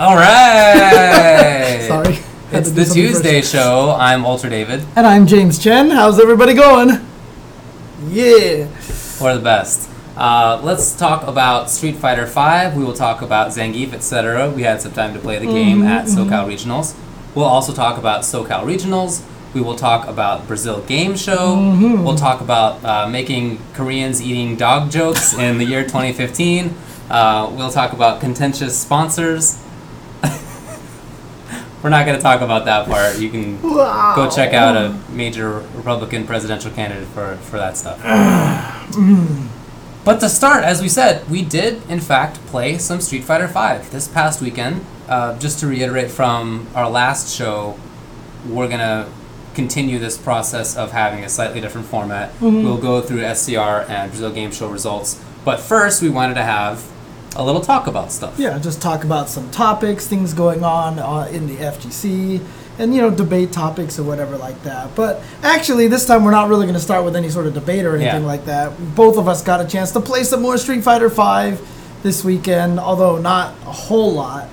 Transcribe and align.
All 0.00 0.16
right. 0.16 1.84
Sorry. 1.86 2.18
It's 2.52 2.70
the 2.70 2.86
Tuesday 2.86 3.42
first. 3.42 3.52
show. 3.52 3.94
I'm 3.98 4.24
Ultra 4.24 4.48
David. 4.48 4.82
And 4.96 5.06
I'm 5.06 5.26
James 5.26 5.58
Chen. 5.58 5.90
How's 5.90 6.18
everybody 6.18 6.54
going? 6.54 7.06
Yeah. 8.08 8.66
We're 9.20 9.34
the 9.34 9.42
best. 9.44 9.90
Uh, 10.16 10.58
let's 10.64 10.96
talk 10.96 11.26
about 11.26 11.68
Street 11.68 11.96
Fighter 11.96 12.24
V. 12.24 12.78
We 12.78 12.82
will 12.82 12.94
talk 12.94 13.20
about 13.20 13.48
Zangief, 13.48 13.92
etc. 13.92 14.48
We 14.50 14.62
had 14.62 14.80
some 14.80 14.92
time 14.92 15.12
to 15.12 15.20
play 15.20 15.38
the 15.38 15.44
game 15.44 15.82
at 15.82 16.06
SoCal 16.06 16.48
Regionals. 16.48 16.96
We'll 17.34 17.44
also 17.44 17.74
talk 17.74 17.98
about 17.98 18.22
SoCal 18.22 18.64
Regionals. 18.64 19.22
We 19.52 19.60
will 19.60 19.76
talk 19.76 20.08
about 20.08 20.46
Brazil 20.48 20.80
Game 20.80 21.14
Show. 21.14 21.56
We'll 22.02 22.16
talk 22.16 22.40
about 22.40 22.82
uh, 22.82 23.06
making 23.06 23.58
Koreans 23.74 24.22
eating 24.22 24.56
dog 24.56 24.90
jokes 24.90 25.34
in 25.34 25.58
the 25.58 25.66
year 25.66 25.82
2015. 25.84 26.74
Uh, 27.10 27.52
we'll 27.54 27.70
talk 27.70 27.92
about 27.92 28.22
contentious 28.22 28.78
sponsors. 28.78 29.62
We're 31.82 31.90
not 31.90 32.04
going 32.04 32.18
to 32.18 32.22
talk 32.22 32.42
about 32.42 32.66
that 32.66 32.86
part. 32.86 33.18
You 33.18 33.30
can 33.30 33.60
Wow. 33.62 34.12
go 34.14 34.30
check 34.30 34.52
out 34.52 34.76
a 34.76 34.94
major 35.12 35.60
Republican 35.74 36.26
presidential 36.26 36.70
candidate 36.70 37.08
for, 37.08 37.36
for 37.36 37.56
that 37.56 37.76
stuff. 37.76 37.98
but 40.04 40.20
to 40.20 40.28
start, 40.28 40.64
as 40.64 40.82
we 40.82 40.88
said, 40.88 41.28
we 41.30 41.42
did 41.42 41.82
in 41.88 42.00
fact 42.00 42.36
play 42.46 42.78
some 42.78 43.00
Street 43.00 43.24
Fighter 43.24 43.46
V 43.46 43.88
this 43.90 44.08
past 44.08 44.40
weekend. 44.40 44.84
Uh, 45.08 45.38
just 45.38 45.58
to 45.60 45.66
reiterate 45.66 46.10
from 46.10 46.66
our 46.74 46.88
last 46.88 47.34
show, 47.34 47.78
we're 48.46 48.68
gonna 48.68 49.08
continue 49.54 49.98
this 49.98 50.16
process 50.16 50.76
of 50.76 50.92
having 50.92 51.24
a 51.24 51.28
slightly 51.28 51.60
different 51.60 51.86
format. 51.86 52.32
We'll 52.40 52.78
go 52.78 53.00
through 53.00 53.22
SCR 53.34 53.84
and 53.88 54.10
Brazil 54.10 54.30
Game 54.30 54.52
Show 54.52 54.68
results, 54.68 55.22
but 55.44 55.60
first 55.60 56.02
we 56.02 56.08
wanted 56.08 56.34
to 56.34 56.42
have 56.42 56.84
a 57.36 57.44
little 57.44 57.60
talk 57.60 57.86
about 57.86 58.10
stuff. 58.12 58.38
Yeah, 58.38 58.58
just 58.58 58.82
talk 58.82 59.04
about 59.04 59.28
some 59.28 59.50
topics, 59.50 60.06
things 60.06 60.34
going 60.34 60.64
on 60.64 60.98
uh, 60.98 61.28
in 61.32 61.46
the 61.46 61.56
FGC, 61.56 62.40
and 62.78 62.94
you 62.94 63.00
know, 63.00 63.10
debate 63.10 63.52
topics 63.52 63.98
or 63.98 64.02
whatever 64.02 64.36
like 64.36 64.60
that. 64.64 64.94
But 64.96 65.22
actually, 65.42 65.86
this 65.86 66.06
time 66.06 66.24
we're 66.24 66.30
not 66.32 66.48
really 66.48 66.64
going 66.66 66.74
to 66.74 66.80
start 66.80 67.04
with 67.04 67.14
any 67.14 67.28
sort 67.30 67.46
of 67.46 67.54
debate 67.54 67.84
or 67.84 67.94
anything 67.96 68.22
Yeah. 68.22 68.26
like 68.26 68.46
that. 68.46 68.94
Both 68.94 69.16
of 69.18 69.28
us 69.28 69.42
got 69.42 69.60
a 69.60 69.66
chance 69.68 69.92
to 69.92 70.00
play 70.00 70.24
some 70.24 70.42
more 70.42 70.56
Street 70.58 70.82
Fighter 70.82 71.08
V 71.08 71.56
this 72.02 72.24
weekend, 72.24 72.80
although 72.80 73.18
not 73.18 73.50
a 73.62 73.72
whole 73.72 74.12
lot. 74.12 74.48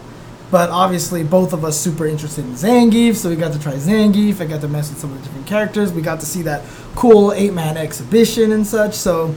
But 0.49 0.69
obviously, 0.69 1.23
both 1.23 1.51
of 1.51 1.65
us 1.65 1.77
super 1.77 2.05
interested 2.05 2.45
in 2.45 2.51
Zangief, 2.53 3.15
so 3.15 3.29
we 3.29 3.35
got 3.35 3.51
to 3.53 3.59
try 3.59 3.73
Zangief. 3.73 4.39
I 4.39 4.45
got 4.45 4.61
to 4.61 4.67
mess 4.69 4.89
with 4.89 4.97
some 4.99 5.11
of 5.11 5.17
the 5.17 5.23
different 5.25 5.45
characters. 5.45 5.91
We 5.91 6.01
got 6.01 6.21
to 6.21 6.25
see 6.25 6.41
that 6.43 6.61
cool 6.95 7.33
eight-man 7.33 7.75
exhibition 7.75 8.53
and 8.53 8.65
such. 8.65 8.93
So, 8.93 9.35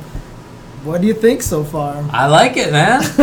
what 0.84 1.00
do 1.00 1.06
you 1.06 1.14
think 1.14 1.42
so 1.42 1.64
far? 1.64 2.04
I 2.10 2.26
like 2.26 2.56
it, 2.56 2.72
man. 2.72 3.02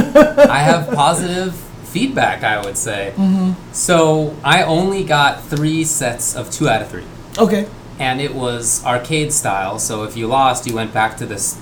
I 0.50 0.60
have 0.60 0.94
positive 0.94 1.56
feedback, 1.56 2.44
I 2.44 2.64
would 2.64 2.78
say. 2.78 3.14
Mm-hmm. 3.16 3.74
So 3.74 4.36
I 4.44 4.64
only 4.64 5.04
got 5.04 5.44
three 5.44 5.84
sets 5.84 6.36
of 6.36 6.52
two 6.52 6.70
out 6.70 6.82
of 6.82 6.90
three, 6.90 7.06
Okay. 7.38 7.68
and 8.00 8.22
it 8.22 8.36
was 8.36 8.86
arcade 8.86 9.34
style. 9.34 9.80
So 9.80 10.04
if 10.04 10.16
you 10.16 10.28
lost, 10.28 10.68
you 10.68 10.76
went 10.76 10.94
back 10.94 11.18
to 11.18 11.26
this 11.26 11.60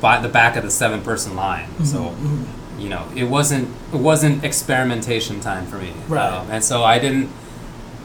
by 0.00 0.20
the 0.20 0.28
back 0.28 0.56
of 0.56 0.62
the 0.62 0.70
seven-person 0.70 1.34
line. 1.34 1.68
Mm-hmm, 1.68 1.84
so 1.84 1.98
mm-hmm. 1.98 2.80
you 2.80 2.88
know, 2.88 3.08
it 3.16 3.24
wasn't 3.24 3.74
it 3.92 4.00
wasn't 4.00 4.44
experimentation 4.44 5.40
time 5.40 5.66
for 5.66 5.76
me. 5.76 5.92
Right. 6.08 6.30
Um, 6.30 6.50
and 6.50 6.62
so 6.62 6.84
I 6.84 6.98
didn't 6.98 7.30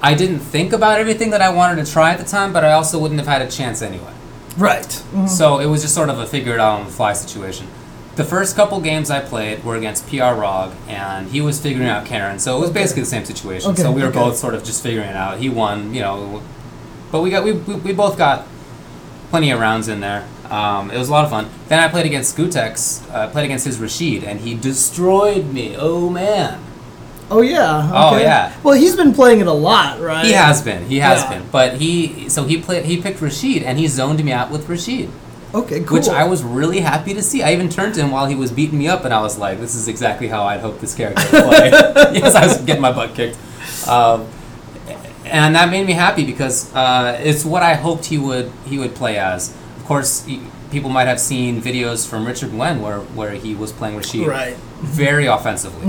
I 0.02 0.14
didn't 0.16 0.40
think 0.40 0.74
about 0.74 1.00
everything 1.00 1.30
that 1.32 1.42
I 1.42 1.50
wanted 1.50 1.86
to 1.86 1.92
try 1.92 2.12
at 2.12 2.20
the 2.20 2.26
time, 2.26 2.52
but 2.54 2.64
I 2.64 2.74
also 2.74 3.00
wouldn't 3.00 3.20
have 3.20 3.28
had 3.28 3.42
a 3.42 3.50
chance 3.50 3.82
anyway. 3.82 4.14
Right. 4.58 4.92
So 5.28 5.60
it 5.60 5.66
was 5.66 5.82
just 5.82 5.96
sort 5.96 6.10
of 6.10 6.20
a 6.20 6.26
figure 6.26 6.54
it 6.54 6.60
out 6.60 6.80
on 6.80 6.86
the 6.86 6.92
fly 6.92 7.14
situation. 7.14 7.68
The 8.16 8.24
first 8.24 8.56
couple 8.56 8.80
games 8.80 9.10
I 9.10 9.22
played 9.22 9.64
were 9.64 9.76
against 9.76 10.08
PR 10.08 10.36
Rog, 10.36 10.74
and 10.88 11.28
he 11.30 11.42
was 11.42 11.60
figuring 11.60 11.90
out 11.90 12.06
Karin. 12.06 12.38
So 12.38 12.58
it 12.58 12.60
was 12.60 12.70
Okay. 12.70 12.82
basically 12.82 13.02
the 13.04 13.10
same 13.10 13.26
situation. 13.26 13.72
Okay, 13.72 13.82
so 13.82 13.92
we 13.92 14.02
were 14.04 14.10
okay. 14.10 14.20
both 14.20 14.38
sort 14.38 14.54
of 14.54 14.64
just 14.64 14.84
figuring 14.84 15.10
it 15.10 15.16
out. 15.16 15.40
He 15.40 15.50
won, 15.50 15.94
you 15.96 16.02
know, 16.02 16.44
but 17.12 17.22
we 17.22 17.32
got 17.32 17.44
we, 17.44 17.54
we, 17.54 17.76
we 17.76 17.92
both 17.94 18.16
got 18.18 18.46
plenty 19.32 19.50
of 19.50 19.60
rounds 19.60 19.88
in 19.88 20.00
there. 20.00 20.28
Um, 20.52 20.92
it 20.92 20.98
was 21.00 21.10
a 21.10 21.12
lot 21.12 21.24
of 21.26 21.32
fun. 21.32 21.50
Then 21.70 21.80
I 21.80 21.88
played 21.88 22.06
against 22.06 22.38
Gootecks. 22.38 23.02
Uh, 23.12 23.28
played 23.30 23.46
against 23.46 23.66
his 23.66 23.80
Rashid, 23.80 24.24
and 24.24 24.42
he 24.42 24.54
destroyed 24.54 25.52
me. 25.52 25.76
Oh 25.76 26.08
man, 26.12 26.60
Oh 27.32 27.42
yeah. 27.42 27.90
Oh, 27.94 28.18
yeah. 28.18 28.54
Well, 28.64 28.76
he's 28.76 28.96
been 28.96 29.14
playing 29.14 29.40
it 29.40 29.48
a 29.48 29.52
lot, 29.54 30.00
right? 30.00 30.26
he 30.26 30.34
has 30.34 30.62
been. 30.62 30.86
He 30.86 31.00
has 31.00 31.22
Yeah. 31.24 31.30
been. 31.40 31.44
But 31.52 31.76
he 31.76 32.30
so 32.30 32.44
he 32.44 32.58
played. 32.58 32.86
He 32.86 33.02
picked 33.02 33.22
Rashid, 33.22 33.64
and 33.64 33.80
he 33.80 33.88
zoned 33.88 34.24
me 34.24 34.32
out 34.32 34.52
with 34.52 34.68
Rashid. 34.70 35.10
Okay, 35.56 35.82
cool. 35.82 35.98
which 35.98 36.10
I 36.10 36.24
was 36.24 36.42
really 36.44 36.80
happy 36.80 37.14
to 37.14 37.22
see. 37.22 37.44
I 37.44 37.54
even 37.54 37.70
turned 37.70 37.94
to 37.96 38.02
him 38.02 38.10
while 38.12 38.26
he 38.26 38.34
was 38.36 38.52
beating 38.52 38.80
me 38.80 38.88
up, 38.88 39.06
and 39.06 39.14
I 39.14 39.22
was 39.22 39.38
like, 39.38 39.60
"This 39.60 39.76
is 39.76 39.88
exactly 39.88 40.28
how 40.28 40.44
I'd 40.46 40.62
hope 40.62 40.80
this 40.80 40.96
character 40.96 41.24
would 41.32 41.44
play." 41.44 41.70
yes, 42.14 42.34
I 42.36 42.48
was 42.48 42.58
getting 42.58 42.82
my 42.82 42.92
butt 42.92 43.14
kicked, 43.14 43.38
um, 43.88 44.28
and 45.26 45.56
that 45.56 45.70
made 45.70 45.86
me 45.86 45.94
happy 45.94 46.26
because 46.26 46.74
uh, 46.74 47.20
it's 47.24 47.46
what 47.46 47.62
I 47.64 47.76
hoped 47.76 48.06
he 48.06 48.18
would 48.18 48.52
he 48.66 48.78
would 48.80 48.96
play 48.96 49.18
as. 49.18 49.50
Of 49.78 49.86
course, 49.86 50.26
people 50.74 50.90
might 50.90 51.08
have 51.08 51.20
seen 51.20 51.62
videos 51.62 52.06
from 52.08 52.26
Richard 52.26 52.50
Nguyen 52.52 52.82
where 52.82 53.00
where 53.00 53.32
he 53.32 53.56
was 53.56 53.72
playing 53.72 53.96
Rashid 53.96 54.28
Right. 54.28 54.56
very 54.82 55.26
offensively. 55.28 55.86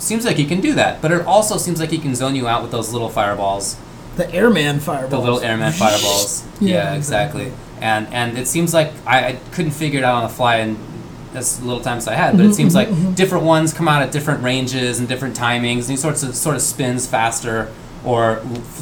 Seems 0.00 0.24
like 0.24 0.36
he 0.36 0.44
can 0.46 0.60
do 0.60 0.72
that, 0.74 1.00
but 1.00 1.12
it 1.12 1.24
also 1.26 1.56
seems 1.58 1.78
like 1.78 1.90
he 1.90 1.98
can 1.98 2.14
zone 2.16 2.34
you 2.34 2.48
out 2.48 2.62
with 2.62 2.72
those 2.72 2.92
little 2.92 3.10
fireballs 3.10 3.76
the 4.16 4.28
airman 4.34 4.80
fireballs. 4.80 5.10
the 5.12 5.18
little 5.20 5.40
airman 5.40 5.70
fireballs. 5.84 6.44
Yeah, 6.60 6.74
yeah, 6.90 6.94
exactly. 6.94 7.52
And 7.80 8.08
and 8.12 8.36
it 8.36 8.48
seems 8.48 8.74
like 8.74 8.90
I, 9.06 9.18
I 9.28 9.32
couldn't 9.52 9.70
figure 9.70 10.00
it 10.00 10.04
out 10.04 10.16
on 10.16 10.22
the 10.24 10.34
fly 10.34 10.56
in 10.56 10.76
as 11.34 11.62
little 11.62 11.80
time 11.82 11.98
as 11.98 12.08
I 12.08 12.14
had, 12.14 12.32
but 12.36 12.40
Mm-hmm, 12.42 12.50
it 12.50 12.54
seems 12.54 12.74
like 12.74 12.88
different 13.14 13.44
ones 13.44 13.72
come 13.72 13.86
out 13.86 14.02
at 14.02 14.10
different 14.10 14.42
ranges 14.42 14.98
and 14.98 15.06
different 15.06 15.36
timings, 15.36 15.82
and 15.82 15.90
he 15.90 15.96
sorts 15.96 16.22
of 16.24 16.34
sort 16.34 16.56
of 16.56 16.62
spins 16.62 17.06
faster 17.06 17.68
or 18.04 18.36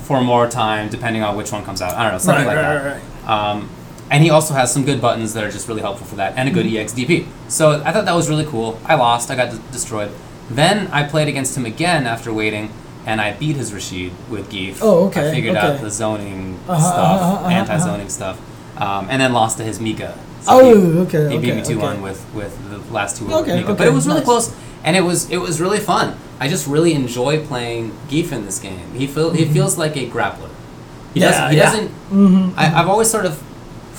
for 0.07 0.21
more 0.23 0.49
time 0.49 0.89
depending 0.89 1.23
on 1.23 1.37
which 1.37 1.51
one 1.53 1.65
comes 1.65 1.83
out. 1.83 1.93
I 1.95 2.05
don't 2.05 2.13
know, 2.13 2.19
something 2.19 2.47
Right, 2.47 2.57
like 2.57 2.65
right, 2.65 2.83
that. 2.83 3.03
right, 3.27 3.29
Um, 3.51 3.69
and 4.11 4.23
he 4.23 4.31
also 4.31 4.55
has 4.55 4.73
some 4.73 4.85
good 4.85 5.01
buttons 5.01 5.35
that 5.35 5.43
are 5.45 5.51
just 5.51 5.69
really 5.69 5.81
helpful 5.83 6.07
for 6.07 6.17
that, 6.17 6.35
and 6.37 6.49
a 6.49 6.53
good 6.53 6.67
Mm-hmm. 6.67 7.01
EXDP. 7.01 7.27
So 7.49 7.83
I 7.85 7.93
thought 7.93 8.05
that 8.05 8.15
was 8.15 8.29
really 8.29 8.45
cool. 8.45 8.79
I 8.85 8.95
lost, 8.95 9.31
I 9.31 9.37
got 9.37 9.51
d- 9.53 9.59
destroyed. 9.73 10.11
Then 10.51 10.87
I 10.89 11.03
played 11.03 11.29
against 11.29 11.57
him 11.57 11.67
again 11.67 12.07
after 12.07 12.33
waiting, 12.33 12.71
and 13.05 13.21
I 13.21 13.33
beat 13.33 13.57
his 13.57 13.73
Rashid 13.75 14.13
with 14.31 14.51
Gief. 14.51 14.79
Oh, 14.83 15.07
okay, 15.09 15.29
I 15.29 15.33
figured 15.33 15.57
okay. 15.57 15.67
out 15.67 15.81
the 15.81 15.91
zoning 15.91 16.59
Uh-huh, 16.69 16.81
stuff, 16.81 17.21
uh-huh, 17.21 17.35
uh-huh, 17.35 17.49
anti-zoning 17.49 18.09
stuff, 18.09 18.41
um, 18.81 19.07
and 19.11 19.21
then 19.21 19.33
lost 19.33 19.59
to 19.59 19.65
his 19.65 19.81
Mika. 19.81 20.17
Oh, 20.49 20.63
he, 20.63 20.99
okay, 21.01 21.33
He 21.33 21.39
beat 21.39 21.51
okay, 21.51 21.61
me 21.61 21.65
two 21.67 21.79
one 21.81 21.95
okay. 21.95 22.03
with 22.03 22.25
with 22.35 22.71
the 22.71 22.79
last 22.93 23.17
two 23.17 23.27
Okay, 23.33 23.57
Mika, 23.61 23.75
but 23.75 23.87
it 23.89 23.93
was 23.93 24.07
really 24.07 24.21
nice. 24.21 24.25
close, 24.27 24.57
and 24.85 24.97
it 24.97 25.01
was 25.03 25.29
it 25.31 25.39
was 25.39 25.61
really 25.61 25.81
fun. 25.81 26.17
I 26.39 26.47
just 26.49 26.67
really 26.69 26.93
enjoy 26.95 27.45
playing 27.45 27.91
Gief 28.09 28.31
in 28.31 28.45
this 28.45 28.61
game. 28.61 28.93
He 28.95 29.07
feel 29.09 29.31
he 29.31 29.45
feels 29.47 29.77
like 29.79 29.97
a 29.97 30.07
grappler. 30.09 30.51
He 31.15 31.21
Mm-hmm. 31.21 31.23
Yeah, 31.23 31.31
doesn't. 31.31 31.51
He 31.51 31.57
yeah. 31.57 31.65
doesn't. 31.65 31.89
Mm-hmm. 32.13 32.59
I, 32.59 32.65
I've 32.81 32.89
always 32.89 33.11
sort 33.11 33.25
of 33.27 33.43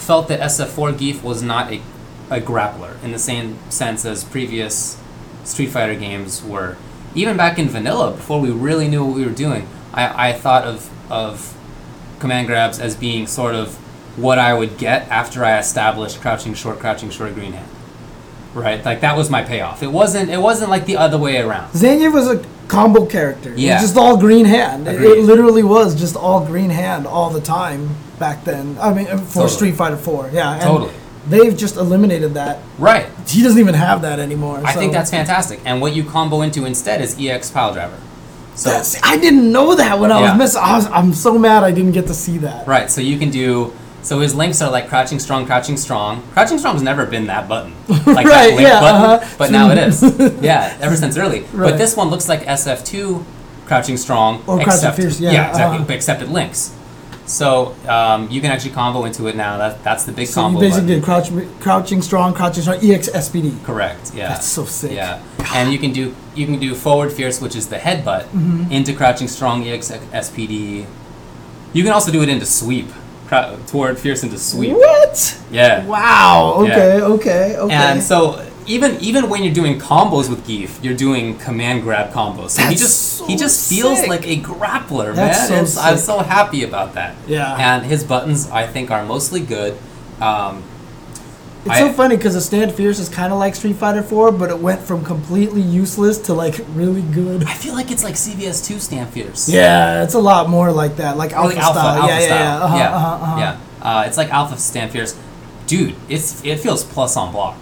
felt 0.07 0.29
that 0.29 0.40
SF4 0.40 0.97
Gief 0.97 1.22
was 1.22 1.44
not 1.44 1.72
a, 1.72 1.81
a 2.29 2.40
grappler 2.40 3.03
in 3.03 3.12
the 3.12 3.19
same 3.19 3.59
sense 3.69 4.06
as 4.06 4.23
previous 4.23 4.97
Street 5.44 5.68
Fighter 5.68 5.95
games 5.95 6.41
were. 6.41 6.78
Even 7.13 7.35
back 7.35 7.59
in 7.59 7.68
vanilla, 7.68 8.12
before 8.12 8.40
we 8.40 8.50
really 8.50 8.88
knew 8.88 9.06
what 9.06 9.18
we 9.18 9.25
were 9.25 9.31
doing, 9.31 9.68
I, 9.94 10.29
I 10.29 10.34
thought 10.34 10.63
of, 10.63 10.90
of 11.12 11.57
command 12.19 12.47
grabs 12.47 12.79
as 12.79 12.95
being 12.95 13.28
sort 13.28 13.53
of 13.53 13.75
what 14.18 14.40
I 14.40 14.53
would 14.53 14.78
get 14.78 15.09
after 15.09 15.44
I 15.44 15.59
established 15.59 16.22
crouching 16.22 16.53
short, 16.53 16.79
crouching 16.79 17.09
short, 17.09 17.34
green 17.34 17.51
hand. 17.51 17.69
Right, 18.53 18.84
like 18.84 19.01
that 19.01 19.18
was 19.18 19.29
my 19.29 19.44
payoff. 19.44 19.84
It 19.84 19.91
wasn't. 19.91 20.31
It 20.31 20.39
wasn't 20.39 20.72
like 20.72 20.85
the 20.85 20.97
other 20.97 21.18
way 21.18 21.38
around. 21.38 21.74
Zangief 21.74 22.12
was 22.12 22.28
a 22.28 22.44
combo 22.67 23.05
character. 23.05 23.51
It 23.53 23.59
Yeah. 23.59 23.73
was 23.75 23.83
just 23.83 23.97
all 23.97 24.17
green 24.17 24.45
hand. 24.45 24.88
It, 24.88 25.01
it 25.01 25.23
literally 25.23 25.63
was 25.63 25.95
just 25.95 26.16
all 26.16 26.41
green 26.45 26.69
hand 26.69 27.07
all 27.07 27.29
the 27.29 27.41
time 27.41 27.89
back 28.19 28.44
then. 28.44 28.78
I 28.81 28.94
mean, 28.94 29.05
for 29.05 29.16
Totally. 29.16 29.50
Street 29.50 29.75
Fighter 29.75 29.97
4. 29.97 30.31
Yeah. 30.33 30.59
Totally. 30.61 30.91
They've 31.29 31.56
just 31.57 31.75
eliminated 31.75 32.33
that. 32.35 32.59
Right. 32.79 33.06
He 33.27 33.44
doesn't 33.44 33.59
even 33.59 33.73
have 33.75 34.01
that 34.03 34.19
anymore. 34.19 34.61
I 34.63 34.73
so- 34.73 34.79
think 34.79 34.94
that's 34.94 35.11
fantastic. 35.11 35.59
And 35.66 35.81
what 35.81 35.94
you 35.95 36.03
combo 36.03 36.41
into 36.41 36.66
instead 36.66 37.01
is 37.01 37.18
EX 37.19 37.50
Pile 37.51 37.74
Driver. 37.74 37.97
So 38.56 38.71
That's, 38.71 38.97
I 39.03 39.18
didn't 39.18 39.51
know 39.51 39.75
that 39.75 40.00
when 40.00 40.12
I 40.12 40.19
Yeah. 40.21 40.30
was 40.31 40.38
missing. 40.39 40.62
I 40.63 40.75
was, 40.77 40.88
I'm 40.92 41.13
so 41.13 41.38
mad 41.38 41.63
I 41.63 41.71
didn't 41.71 41.92
get 41.92 42.07
to 42.07 42.13
see 42.15 42.39
that. 42.39 42.68
Right, 42.68 42.89
so 42.89 43.01
you 43.01 43.19
can 43.19 43.30
do. 43.30 43.71
So 44.03 44.19
his 44.21 44.33
links 44.35 44.61
are 44.61 44.71
like 44.71 44.88
crouching 44.88 45.19
strong, 45.19 45.45
crouching 45.45 45.75
strong. 45.77 46.21
Crouching 46.31 46.57
strong's 46.59 46.81
never 46.81 47.05
been 47.05 47.27
that 47.27 47.49
button, 47.49 47.73
like 47.89 48.07
Right, 48.07 48.25
that 48.25 48.47
link 48.49 48.61
yeah, 48.61 48.79
button, 48.79 49.01
uh-huh. 49.01 49.35
but 49.38 49.51
now 49.51 49.69
it 49.71 49.77
is. 49.77 50.01
Yeah, 50.41 50.77
ever 50.79 50.95
since 50.95 51.17
early. 51.17 51.41
Right. 51.51 51.71
But 51.71 51.77
this 51.77 51.97
one 51.97 52.09
looks 52.09 52.29
like 52.29 52.41
SF2, 52.44 53.23
crouching 53.65 53.97
strong, 53.97 54.44
Or 54.47 54.61
crouching 54.63 54.91
fierce, 54.94 55.19
yeah, 55.19 55.31
yeah 55.31 55.49
exactly, 55.49 55.79
uh-huh. 55.79 55.94
except 55.94 56.21
it 56.21 56.29
links. 56.29 56.73
So 57.25 57.75
um, 57.89 58.29
you 58.31 58.39
can 58.39 58.51
actually 58.51 58.71
combo 58.71 59.03
into 59.03 59.27
it 59.27 59.35
now. 59.35 59.57
That 59.57 59.83
that's 59.83 60.05
the 60.05 60.13
big 60.13 60.27
So 60.27 60.39
combo. 60.39 60.61
you 60.61 60.69
basically 60.69 61.01
crouch, 61.01 61.29
crouching 61.59 62.01
strong, 62.01 62.33
crouching 62.33 62.61
strong, 62.61 62.81
E 62.81 62.94
EX 62.95 63.09
SPD. 63.09 63.61
Correct. 63.65 64.13
Yeah. 64.15 64.29
That's 64.29 64.45
so 64.47 64.63
sick. 64.63 64.94
Yeah, 64.94 65.21
and 65.53 65.73
you 65.73 65.79
can 65.79 65.91
do 65.91 66.15
you 66.35 66.45
can 66.45 66.57
do 66.59 66.73
forward 66.73 67.11
fierce, 67.11 67.41
which 67.41 67.57
is 67.57 67.67
the 67.67 67.75
headbutt, 67.79 68.27
Mm-hmm. 68.27 68.71
into 68.71 68.94
crouching 68.94 69.27
strong 69.27 69.67
EX 69.67 69.91
SPD. 69.91 70.85
You 71.73 71.83
can 71.83 71.91
also 71.91 72.09
do 72.13 72.21
it 72.23 72.29
into 72.29 72.45
sweep, 72.45 72.88
toward 73.68 73.97
fierce 73.97 74.24
into 74.24 74.38
sweep. 74.38 74.74
What? 74.74 75.41
Yeah. 75.51 75.85
Wow. 75.85 76.56
Okay. 76.59 77.01
Okay. 77.01 77.57
Okay. 77.57 77.74
And 77.74 78.01
so 78.01 78.45
even 78.68 78.97
even 79.00 79.29
when 79.29 79.44
you're 79.44 79.53
doing 79.53 79.79
combos 79.79 80.29
with 80.29 80.45
Gief, 80.45 80.83
you're 80.83 80.95
doing 80.95 81.38
command 81.38 81.83
grab 81.83 82.12
combos. 82.12 82.51
So 82.51 82.63
he 82.63 82.75
just 82.75 83.18
so 83.18 83.25
he 83.25 83.35
just 83.35 83.69
feels 83.69 84.06
like 84.07 84.27
a 84.27 84.38
grappler, 84.41 85.15
That's 85.15 85.50
man. 85.50 85.65
so 85.65 85.81
I'm 85.81 85.97
so 85.97 86.19
happy 86.19 86.63
about 86.63 86.94
that. 86.94 87.15
Yeah. 87.27 87.56
And 87.56 87.85
his 87.85 88.03
buttons, 88.03 88.50
I 88.50 88.68
think, 88.68 88.91
are 88.91 89.06
mostly 89.06 89.39
good. 89.41 89.77
Um, 90.19 90.63
It's 91.68 91.75
I- 91.75 91.80
so 91.88 91.94
funny 91.94 92.16
because 92.18 92.34
the 92.34 92.42
Stand 92.42 92.74
Fierce 92.74 93.00
is 93.00 93.10
kind 93.10 93.31
of 93.31 93.40
like 93.40 93.56
Street 93.56 93.75
Fighter 93.75 94.02
4, 94.04 94.31
but 94.31 94.50
it 94.50 94.60
went 94.60 94.81
from 94.81 95.04
completely 95.04 95.62
useless 95.62 96.18
to 96.19 96.34
like 96.34 96.60
really 96.74 97.02
good. 97.02 97.44
I 97.46 97.54
feel 97.54 97.74
like 97.74 97.92
it's 97.92 98.04
like 98.04 98.16
CVS 98.16 98.66
two 98.66 98.80
Stand 98.80 99.10
Fierce. 99.10 99.50
Yeah, 99.50 100.04
it's 100.04 100.14
a 100.16 100.19
lot 100.19 100.50
more 100.50 100.72
like 100.72 100.96
that, 100.98 101.18
like 101.18 101.34
Alpha, 101.34 101.48
like 101.56 101.58
alpha, 101.58 101.80
style. 101.80 102.02
alpha 102.02 102.14
yeah, 102.14 102.19
style. 102.19 102.30
yeah, 102.30 102.44
yeah, 102.58 102.64
uh-huh, 102.66 102.78
yeah, 102.78 102.96
uh-huh, 102.96 103.24
uh-huh. 103.25 103.40
yeah. 103.40 103.58
Uh, 104.02 104.04
it's 104.08 104.18
like 104.18 104.30
Alpha 104.31 104.58
Stand 104.58 104.92
Fierce. 104.92 105.18
Dude, 105.68 105.96
it's 106.10 106.44
it 106.46 106.60
feels 106.60 106.84
plus 106.84 107.18
on 107.18 107.31
block. 107.31 107.58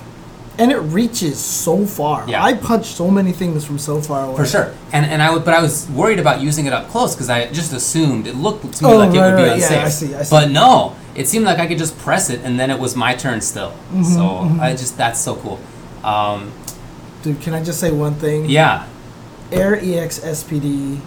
And 0.57 0.71
it 0.71 0.77
reaches 0.77 1.37
so 1.37 1.85
far. 1.85 2.23
Yeah. 2.29 2.41
I 2.41 2.53
punched 2.53 2.95
so 2.95 3.11
many 3.11 3.33
things 3.33 3.65
from 3.65 3.77
so 3.77 3.99
far 3.99 4.23
away. 4.25 4.37
For 4.37 4.45
sure, 4.45 4.73
and 4.93 5.05
and 5.05 5.21
I 5.21 5.29
would, 5.33 5.43
but 5.43 5.53
I 5.53 5.61
was 5.61 5.89
worried 5.89 6.19
about 6.19 6.39
using 6.39 6.65
it 6.65 6.71
up 6.71 6.87
close 6.89 7.13
because 7.13 7.29
I 7.29 7.47
just 7.51 7.73
assumed 7.73 8.25
it 8.25 8.35
looked 8.35 8.61
to 8.75 8.83
me 8.83 8.89
Oh, 8.89 8.97
like 8.97 9.09
it 9.13 9.19
would 9.19 9.35
be 9.35 9.43
right, 9.43 9.59
yeah, 9.59 9.65
unsafe. 9.65 9.83
I 9.83 9.89
see, 9.89 10.15
I 10.15 10.23
see. 10.23 10.29
But 10.29 10.51
no, 10.51 10.95
it 11.15 11.27
seemed 11.27 11.45
like 11.45 11.59
I 11.59 11.67
could 11.67 11.77
just 11.77 11.97
press 11.97 12.29
it 12.29 12.41
and 12.43 12.59
then 12.59 12.69
it 12.69 12.79
was 12.79 12.95
my 12.95 13.15
turn 13.15 13.41
still. 13.41 13.71
Mm-hmm, 13.71 14.03
so 14.03 14.61
I 14.61 14.71
just 14.71 14.97
that's 14.97 15.19
so 15.19 15.35
cool. 15.37 15.59
Um, 16.03 16.51
Dude, 17.23 17.41
can 17.41 17.53
I 17.55 17.63
just 17.63 17.79
say 17.79 17.91
one 17.91 18.13
thing? 18.15 18.45
yeah, 18.49 18.85
Air 19.51 19.75
EX 19.75 20.19
SPD 20.19 20.99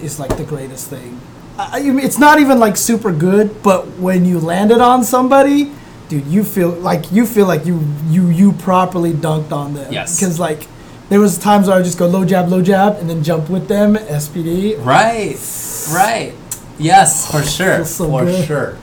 is 0.00 0.20
like 0.20 0.36
the 0.36 0.44
greatest 0.44 0.88
thing. 0.88 1.20
I, 1.58 1.80
I 1.80 1.82
mean, 1.82 1.98
it's 1.98 2.18
not 2.18 2.38
even 2.40 2.58
like 2.60 2.76
super 2.76 3.12
good, 3.12 3.62
but 3.62 3.86
when 3.98 4.24
you 4.24 4.38
land 4.38 4.70
it 4.70 4.80
on 4.80 5.02
somebody, 5.02 5.72
dude, 6.08 6.26
you 6.26 6.44
feel 6.44 6.70
like 6.70 7.10
you 7.10 7.26
feel 7.26 7.46
like 7.46 7.66
you 7.66 7.84
you 8.08 8.28
you 8.28 8.52
properly 8.52 9.12
dunked 9.12 9.50
on 9.50 9.74
them. 9.74 9.92
Yes. 9.92 10.18
Because 10.20 10.38
like 10.38 10.68
there 11.08 11.18
was 11.18 11.38
times 11.38 11.66
where 11.66 11.74
I 11.74 11.78
would 11.78 11.86
just 11.86 11.98
go 11.98 12.06
low 12.06 12.24
jab, 12.24 12.48
low 12.50 12.62
jab, 12.62 12.96
and 12.98 13.08
then 13.10 13.24
jump 13.24 13.48
with 13.50 13.66
them 13.66 13.96
SPD. 13.96 14.76
right, 14.84 15.34
right. 15.92 16.34
Yes, 16.78 17.30
for 17.32 17.42
sure, 17.56 17.84
so 17.84 18.08
for 18.10 18.24
good. 18.26 18.46
sure. 18.46 18.78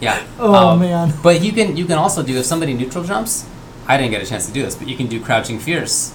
Yeah. 0.00 0.24
Oh, 0.38 0.54
um, 0.54 0.54
Oh, 0.54 0.76
man. 0.78 1.12
But 1.22 1.42
you 1.42 1.52
can 1.52 1.76
you 1.76 1.84
can 1.84 1.98
also 1.98 2.22
do 2.22 2.36
if 2.38 2.44
somebody 2.46 2.74
neutral 2.74 3.04
jumps. 3.04 3.46
I 3.86 3.96
didn't 3.96 4.12
get 4.12 4.22
a 4.22 4.26
chance 4.26 4.46
to 4.46 4.52
do 4.52 4.62
this, 4.62 4.74
but 4.76 4.88
you 4.88 4.96
can 4.96 5.06
do 5.08 5.20
crouching 5.20 5.58
fierce. 5.58 6.14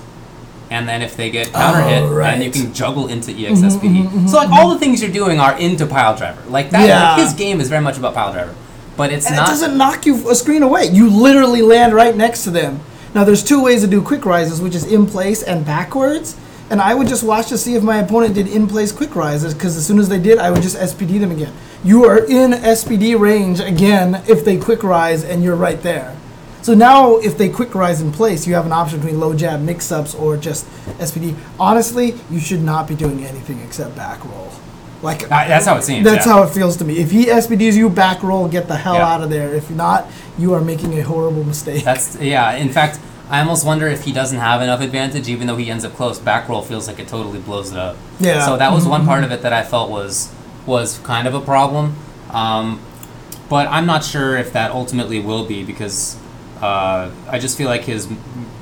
And 0.72 0.88
then 0.88 1.02
if 1.04 1.16
they 1.16 1.30
get 1.30 1.52
counter 1.54 1.82
hit, 1.84 2.02
Oh, 2.04 2.10
right. 2.14 2.34
and 2.34 2.44
you 2.44 2.50
can 2.50 2.74
juggle 2.74 3.08
into 3.08 3.32
mm-hmm, 3.32 3.40
E 3.42 3.46
EXSPD. 3.46 3.80
Mm-hmm, 3.82 4.08
mm-hmm, 4.18 4.28
so 4.28 4.38
like 4.38 4.50
all 4.50 4.70
the 4.70 4.80
things 4.80 5.02
you're 5.02 5.12
doing 5.12 5.40
are 5.40 5.56
into 5.60 5.86
pile 5.86 6.16
driver. 6.18 6.42
Like 6.50 6.72
that, 6.72 6.88
Yeah. 6.88 7.12
like 7.14 7.22
his 7.22 7.34
game 7.34 7.62
is 7.62 7.70
very 7.70 7.84
much 7.84 7.98
about 7.98 8.16
pile 8.16 8.34
driver, 8.34 8.56
but 8.98 9.12
it's 9.12 9.28
And 9.28 9.36
not. 9.36 9.48
it 9.48 9.52
doesn't 9.52 9.78
knock 9.78 10.06
you 10.08 10.28
a 10.30 10.34
screen 10.36 10.64
away. 10.64 10.86
You 10.88 11.10
literally 11.10 11.62
land 11.62 11.94
right 11.94 12.16
next 12.16 12.44
to 12.46 12.50
them. 12.50 12.80
Now, 13.14 13.24
there's 13.24 13.44
two 13.44 13.62
ways 13.64 13.82
to 13.82 13.88
do 13.88 14.02
quick 14.02 14.26
rises, 14.26 14.60
which 14.60 14.74
is 14.76 14.86
in 14.92 15.06
place 15.06 15.44
and 15.44 15.64
backwards. 15.66 16.36
And 16.72 16.82
I 16.82 16.96
would 16.96 17.08
just 17.08 17.24
watch 17.24 17.48
to 17.50 17.58
see 17.60 17.76
if 17.76 17.84
my 17.84 17.98
opponent 17.98 18.34
did 18.34 18.48
in 18.48 18.68
place 18.68 18.92
quick 18.92 19.16
rises, 19.16 19.54
because 19.54 19.78
as 19.78 19.86
soon 19.86 20.00
as 20.00 20.10
they 20.10 20.18
did, 20.20 20.40
I 20.40 20.50
would 20.50 20.64
just 20.64 20.76
SPD 20.76 21.20
them 21.20 21.30
again. 21.32 21.54
You 21.86 22.04
are 22.06 22.18
in 22.18 22.52
SPD 22.52 23.18
range 23.18 23.60
again 23.60 24.24
if 24.28 24.44
they 24.44 24.58
quick 24.58 24.82
rise 24.84 25.24
and 25.24 25.44
you're 25.44 25.56
right 25.56 25.80
there. 25.84 26.16
So 26.64 26.74
now, 26.74 27.18
if 27.18 27.38
they 27.38 27.48
quick 27.48 27.76
rise 27.76 28.02
in 28.02 28.12
place, 28.12 28.48
you 28.48 28.56
have 28.56 28.66
an 28.66 28.72
option 28.72 29.00
between 29.00 29.20
low 29.20 29.36
jab 29.36 29.62
mix 29.62 29.92
ups 29.92 30.16
or 30.16 30.36
just 30.36 30.66
SPD. 30.98 31.36
Honestly, 31.60 32.16
you 32.32 32.40
should 32.40 32.64
not 32.64 32.88
be 32.88 32.96
doing 32.96 33.24
anything 33.24 33.60
except 33.60 33.96
back 33.96 34.26
roll. 34.26 34.52
Like 35.04 35.26
Uh, 35.26 35.28
that's 35.48 35.68
how 35.68 35.78
it 35.78 35.84
seems. 35.84 36.04
that's 36.04 36.26
yeah. 36.26 36.34
how 36.34 36.42
it 36.42 36.50
feels 36.50 36.76
to 36.78 36.86
me. 36.86 36.98
If 36.98 37.12
he 37.12 37.26
SPDs 37.28 37.76
you, 37.76 37.88
back 37.88 38.24
roll, 38.24 38.48
get 38.48 38.68
the 38.68 38.78
hell 38.78 38.96
Yeah. 38.96 39.08
out 39.14 39.22
of 39.22 39.30
there. 39.30 39.54
If 39.54 39.70
not, 39.70 40.08
you 40.40 40.56
are 40.56 40.62
making 40.62 40.98
a 40.98 41.04
horrible 41.04 41.44
mistake. 41.44 41.84
That's 41.84 42.20
yeah. 42.20 42.54
In 42.54 42.70
fact, 42.70 42.98
I 43.30 43.42
almost 43.42 43.64
wonder 43.64 43.88
if 43.88 44.06
he 44.06 44.12
doesn't 44.12 44.40
have 44.40 44.64
enough 44.64 44.82
advantage, 44.82 45.30
even 45.30 45.46
though 45.46 45.58
he 45.58 45.70
ends 45.70 45.86
up 45.86 45.94
close. 45.94 46.18
Back 46.18 46.50
roll 46.50 46.64
feels 46.64 46.88
like 46.88 46.98
it 46.98 47.08
totally 47.08 47.38
blows 47.40 47.72
it 47.72 47.78
up. 47.78 47.96
Yeah. 48.20 48.44
So 48.44 48.58
that 48.58 48.74
was 48.74 48.88
one 48.88 49.06
part 49.06 49.24
of 49.24 49.32
it 49.32 49.44
that 49.44 49.54
I 49.54 49.62
felt 49.62 49.92
was 49.92 50.32
was 50.66 51.00
kind 51.00 51.28
of 51.28 51.34
a 51.34 51.42
problem. 51.42 51.96
Um, 52.32 52.80
but 53.50 53.68
I'm 53.68 53.86
not 53.86 54.04
sure 54.04 54.36
if 54.38 54.54
that 54.54 54.72
ultimately 54.72 55.20
will 55.20 55.46
be 55.46 55.64
because 55.64 56.18
uh, 56.62 57.12
I 57.30 57.38
just 57.40 57.58
feel 57.58 57.68
like 57.68 57.84
his 57.84 58.08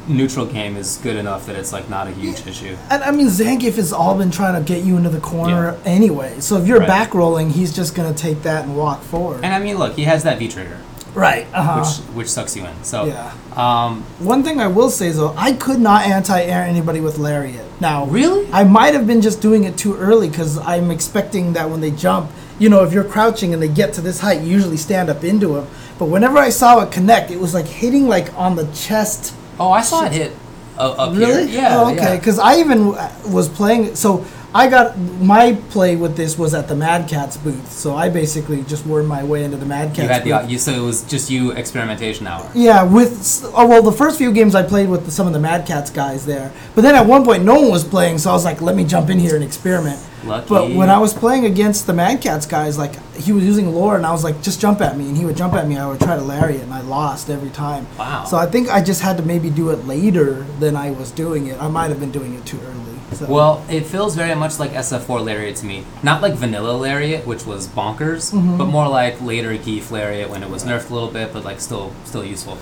neutral 0.07 0.45
game 0.45 0.75
is 0.75 0.97
good 0.97 1.15
enough 1.15 1.45
that 1.45 1.55
it's 1.55 1.71
like 1.71 1.89
not 1.89 2.07
a 2.07 2.11
huge 2.11 2.45
issue. 2.45 2.75
and 2.89 3.01
I 3.03 3.11
mean, 3.11 3.27
Zangief 3.27 3.75
has 3.75 3.93
all 3.93 4.17
been 4.17 4.31
trying 4.31 4.61
to 4.61 4.67
get 4.73 4.83
you 4.83 4.97
into 4.97 5.09
the 5.09 5.21
corner 5.21 5.77
anyway. 5.85 6.41
So 6.41 6.57
if 6.57 6.67
you're 6.67 6.79
Right. 6.79 6.87
back 6.87 7.13
rolling, 7.13 7.51
he's 7.51 7.73
just 7.73 7.95
gonna 7.95 8.13
take 8.13 8.43
that 8.43 8.65
and 8.65 8.75
walk 8.75 9.01
forward. 9.03 9.45
And 9.45 9.53
I 9.53 9.59
mean, 9.59 9.77
look, 9.77 9.95
he 9.95 10.03
has 10.03 10.23
that 10.23 10.39
V 10.39 10.49
trigger, 10.49 10.77
right. 11.13 11.47
Uh-huh. 11.53 11.79
which 11.83 12.15
which 12.15 12.27
sucks 12.29 12.55
you 12.55 12.65
in. 12.65 12.83
So 12.83 13.05
yeah. 13.05 13.33
um, 13.55 14.03
One 14.19 14.43
thing 14.43 14.59
I 14.59 14.67
will 14.67 14.89
say 14.89 15.07
is 15.07 15.17
though, 15.17 15.33
I 15.37 15.53
could 15.53 15.79
not 15.79 16.05
anti-air 16.07 16.63
anybody 16.63 16.99
with 17.01 17.17
lariat. 17.17 17.65
Now, 17.79 18.05
Really? 18.05 18.47
I 18.51 18.63
might 18.63 18.93
have 18.93 19.05
been 19.07 19.21
just 19.21 19.41
doing 19.41 19.63
it 19.65 19.77
too 19.77 19.95
early 19.95 20.29
because 20.29 20.57
I'm 20.59 20.91
expecting 20.91 21.53
that 21.53 21.69
when 21.69 21.81
they 21.81 21.91
jump, 21.91 22.31
you 22.59 22.69
know, 22.69 22.83
if 22.83 22.93
you're 22.93 23.03
crouching 23.03 23.53
and 23.53 23.61
they 23.61 23.67
get 23.67 23.93
to 23.95 24.01
this 24.01 24.19
height, 24.19 24.41
you 24.41 24.47
usually 24.51 24.77
stand 24.77 25.09
up 25.09 25.23
into 25.23 25.47
them. 25.55 25.67
But 25.99 26.05
whenever 26.05 26.37
I 26.37 26.49
saw 26.49 26.79
it 26.81 26.91
connect, 26.91 27.31
it 27.31 27.39
was 27.39 27.53
like 27.53 27.65
hitting 27.65 28.07
like 28.07 28.33
on 28.37 28.55
the 28.55 28.65
chest. 28.73 29.33
oh, 29.59 29.71
I 29.71 29.81
saw 29.81 30.05
it 30.05 30.11
hit 30.11 30.31
uh, 30.77 30.91
up 30.93 31.15
Really? 31.17 31.47
here. 31.47 31.61
Yeah. 31.61 31.79
Oh, 31.81 31.91
okay. 31.93 31.95
yeah. 32.03 32.15
Because 32.17 32.39
I 32.39 32.57
even 32.59 32.95
uh, 32.95 33.11
was 33.27 33.47
playing. 33.49 33.95
So 33.95 34.25
I 34.55 34.69
got 34.69 34.97
my 34.97 35.53
play 35.69 35.95
with 35.95 36.15
this 36.15 36.37
was 36.37 36.53
at 36.53 36.67
the 36.67 36.75
Mad 36.75 37.09
Catz 37.09 37.37
booth. 37.37 37.71
So 37.71 37.95
I 37.95 38.09
basically 38.09 38.63
just 38.63 38.85
wormed 38.85 39.07
my 39.07 39.23
way 39.23 39.43
into 39.43 39.57
the 39.57 39.65
Mad 39.65 39.95
Catz. 39.95 40.03
You 40.03 40.07
had 40.07 40.23
booth. 40.23 40.45
the 40.45 40.51
you 40.51 40.59
so 40.59 40.71
it 40.71 40.85
was 40.85 41.03
just 41.03 41.29
you 41.31 41.51
experimentation 41.51 42.27
hour. 42.27 42.49
Yeah, 42.53 42.83
with 42.83 43.43
oh, 43.55 43.67
well, 43.67 43.81
the 43.81 43.91
first 43.91 44.17
few 44.17 44.31
games 44.31 44.53
I 44.53 44.63
played 44.63 44.89
with 44.89 45.11
some 45.11 45.25
of 45.25 45.33
the 45.33 45.39
Mad 45.39 45.65
Catz 45.65 45.89
guys 45.89 46.25
there, 46.25 46.51
but 46.75 46.81
then 46.81 46.93
at 46.93 47.05
one 47.05 47.23
point 47.23 47.43
no 47.43 47.55
one 47.61 47.71
was 47.71 47.83
playing, 47.83 48.19
so 48.19 48.29
I 48.29 48.33
was 48.33 48.45
like, 48.45 48.61
let 48.61 48.75
me 48.75 48.85
jump 48.85 49.09
in 49.09 49.17
here 49.17 49.35
and 49.35 49.43
experiment. 49.43 49.99
Lucky. 50.23 50.47
But 50.49 50.71
when 50.71 50.89
I 50.89 50.99
was 50.99 51.13
playing 51.13 51.45
against 51.45 51.85
the 51.85 51.93
Mad 51.93 52.21
Catz 52.21 52.45
guys, 52.45 52.77
like 52.77 52.95
he 53.15 53.31
was 53.31 53.43
using 53.43 53.73
lore, 53.73 53.97
and 53.97 54.05
I 54.05 54.11
was 54.11 54.23
like, 54.23 54.41
just 54.41 54.61
jump 54.61 54.81
at 54.81 54.97
me, 54.97 55.07
and 55.07 55.17
he 55.17 55.25
would 55.25 55.35
jump 55.35 55.53
at 55.53 55.67
me. 55.67 55.77
I 55.77 55.87
would 55.87 55.99
try 55.99 56.15
to 56.15 56.21
lariat, 56.21 56.61
and 56.61 56.73
I 56.73 56.81
lost 56.81 57.29
every 57.29 57.49
time. 57.49 57.87
Wow. 57.97 58.25
So 58.25 58.37
I 58.37 58.45
think 58.45 58.69
I 58.69 58.83
just 58.83 59.01
had 59.01 59.17
to 59.17 59.23
maybe 59.23 59.49
do 59.49 59.71
it 59.71 59.85
later 59.85 60.43
than 60.59 60.75
I 60.75 60.91
was 60.91 61.11
doing 61.11 61.47
it. 61.47 61.59
I 61.61 61.67
might 61.67 61.89
have 61.89 61.99
been 61.99 62.11
doing 62.11 62.35
it 62.35 62.45
too 62.45 62.59
early. 62.61 62.92
So. 63.25 63.31
Well, 63.33 63.65
it 63.69 63.85
feels 63.85 64.15
very 64.15 64.35
much 64.35 64.59
like 64.59 64.71
SF4 64.71 65.23
Lariat 65.23 65.55
to 65.57 65.65
me. 65.65 65.85
Not 66.03 66.21
like 66.21 66.33
vanilla 66.33 66.71
Lariat, 66.77 67.25
which 67.25 67.45
was 67.45 67.67
bonkers, 67.67 68.33
Mm-hmm. 68.33 68.57
but 68.57 68.65
more 68.65 68.87
like 68.87 69.21
later 69.21 69.57
Gief 69.57 69.91
Lariat 69.91 70.29
when 70.29 70.43
it 70.43 70.49
was 70.49 70.63
nerfed 70.63 70.89
a 70.89 70.93
little 70.93 71.09
bit, 71.11 71.33
but 71.33 71.43
like 71.43 71.59
still 71.59 71.93
still 72.05 72.23
useful. 72.25 72.57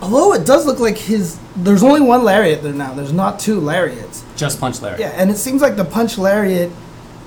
although 0.00 0.32
it 0.34 0.46
does 0.46 0.64
look 0.66 0.78
like 0.78 0.96
his, 0.96 1.38
there's 1.56 1.82
only 1.82 2.00
one 2.00 2.22
lariat 2.24 2.62
there 2.62 2.72
now. 2.72 2.92
There's 2.94 3.12
not 3.12 3.40
two 3.40 3.60
lariats. 3.60 4.22
Just 4.36 4.60
punch 4.60 4.80
Lariat. 4.80 5.00
Yeah, 5.00 5.08
and 5.20 5.28
it 5.30 5.36
seems 5.36 5.60
like 5.60 5.74
the 5.76 5.84
punch 5.84 6.18
lariat 6.18 6.70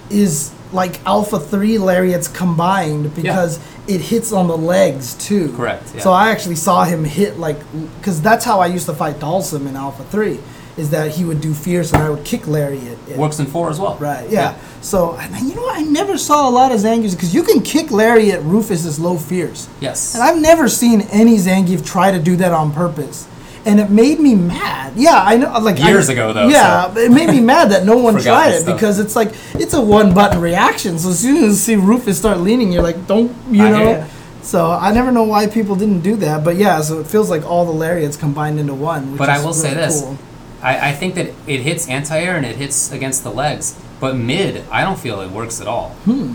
is 0.10 0.52
like 0.72 1.00
alpha 1.06 1.40
3 1.40 1.78
lariats 1.78 2.28
combined 2.28 3.14
because 3.16 3.60
it 3.88 4.02
hits 4.02 4.32
on 4.32 4.48
the 4.48 4.58
legs 4.58 5.14
too. 5.16 5.52
Correct, 5.56 5.84
yeah. 5.96 6.02
So 6.02 6.12
I 6.12 6.32
actually 6.32 6.56
saw 6.56 6.84
him 6.86 7.04
hit 7.04 7.38
like 7.40 7.58
cuz 8.02 8.22
that's 8.22 8.44
how 8.46 8.60
I 8.60 8.68
used 8.68 8.86
to 8.88 8.94
fight 8.94 9.20
Dhalsim 9.20 9.68
in 9.68 9.76
alpha 9.76 10.04
3 10.06 10.40
is 10.78 10.90
that 10.90 11.12
he 11.12 11.24
would 11.24 11.40
do 11.40 11.54
fierce 11.54 11.94
and 11.94 12.02
I 12.04 12.10
would 12.10 12.26
kick 12.26 12.48
lariat. 12.48 12.98
in. 13.08 13.18
Works 13.18 13.40
in 13.40 13.46
four 13.46 13.70
as 13.70 13.80
well. 13.80 13.96
Right, 13.98 14.30
yeah. 14.30 14.56
So, 14.82 15.16
and 15.16 15.34
you 15.48 15.56
know 15.56 15.62
what? 15.62 15.78
I 15.80 15.84
never 15.84 16.18
saw 16.18 16.50
a 16.50 16.52
lot 16.52 16.72
of 16.72 16.80
Zangiefs 16.82 17.12
because 17.16 17.34
you 17.34 17.44
can 17.44 17.62
kick 17.62 17.92
lariat 17.92 18.42
Rufus 18.44 18.84
is 18.86 19.00
low 19.00 19.18
fierce. 19.18 19.70
Yes. 19.80 20.16
And 20.16 20.24
I've 20.24 20.40
never 20.42 20.68
seen 20.68 21.02
any 21.12 21.38
Zangief 21.38 21.86
try 21.86 22.12
to 22.12 22.20
do 22.20 22.36
that 22.38 22.52
on 22.52 22.74
purpose. 22.74 23.28
And 23.66 23.80
it 23.80 23.90
made 23.90 24.20
me 24.20 24.36
mad. 24.36 24.94
Yeah, 24.96 25.20
I 25.26 25.38
know. 25.38 25.58
Like 25.60 25.80
I- 25.80 25.90
Years 25.90 26.10
ago, 26.10 26.34
though, 26.34 26.48
Yeah, 26.50 26.94
so- 26.94 27.00
it 27.00 27.12
made 27.12 27.30
me 27.30 27.40
mad 27.40 27.72
that 27.72 27.84
no 27.86 27.98
one 28.08 28.22
tried 28.22 28.50
it 28.50 28.62
stuff. 28.62 28.76
because 28.76 29.00
it's 29.00 29.16
like 29.16 29.30
it's 29.56 29.74
a 29.74 29.82
one 29.82 30.14
button 30.14 30.40
reaction. 30.40 31.00
So 31.00 31.10
as 31.10 31.20
soon 31.20 31.38
as 31.38 31.44
you 31.44 31.54
see 31.54 31.76
Rufus 31.78 32.18
start 32.20 32.40
leaning, 32.42 32.72
you're 32.72 32.84
like, 32.84 33.08
don't 33.08 33.34
you 33.50 33.64
I 33.66 33.70
know? 33.72 34.08
So 34.44 34.70
I 34.70 34.92
never 34.94 35.12
know 35.12 35.24
why 35.24 35.48
people 35.48 35.76
didn't 35.76 36.02
do 36.02 36.16
that. 36.18 36.44
But 36.44 36.58
yeah, 36.58 36.80
so 36.82 37.00
it 37.00 37.08
feels 37.08 37.32
like 37.32 37.44
all 37.44 37.66
the 37.66 37.72
lariats 37.72 38.18
combined 38.18 38.60
into 38.60 38.76
one. 38.76 39.14
Which 39.14 39.18
But 39.18 39.30
I 39.30 39.44
will 39.44 39.54
say 39.54 39.74
this. 39.74 40.02
cool. 40.02 40.16
I, 40.62 40.90
I 40.90 40.92
think 40.94 41.16
that 41.16 41.28
it 41.48 41.62
hits 41.62 41.88
anti-air 41.88 42.36
and 42.36 42.46
it 42.46 42.56
hits 42.56 42.92
against 42.92 43.24
the 43.24 43.30
legs, 43.32 43.80
but 44.00 44.16
mid, 44.16 44.64
I 44.72 44.82
don't 44.82 44.98
feel 45.00 45.22
it 45.22 45.30
works 45.32 45.62
at 45.62 45.68
all. 45.68 45.90
Hmm. 46.06 46.34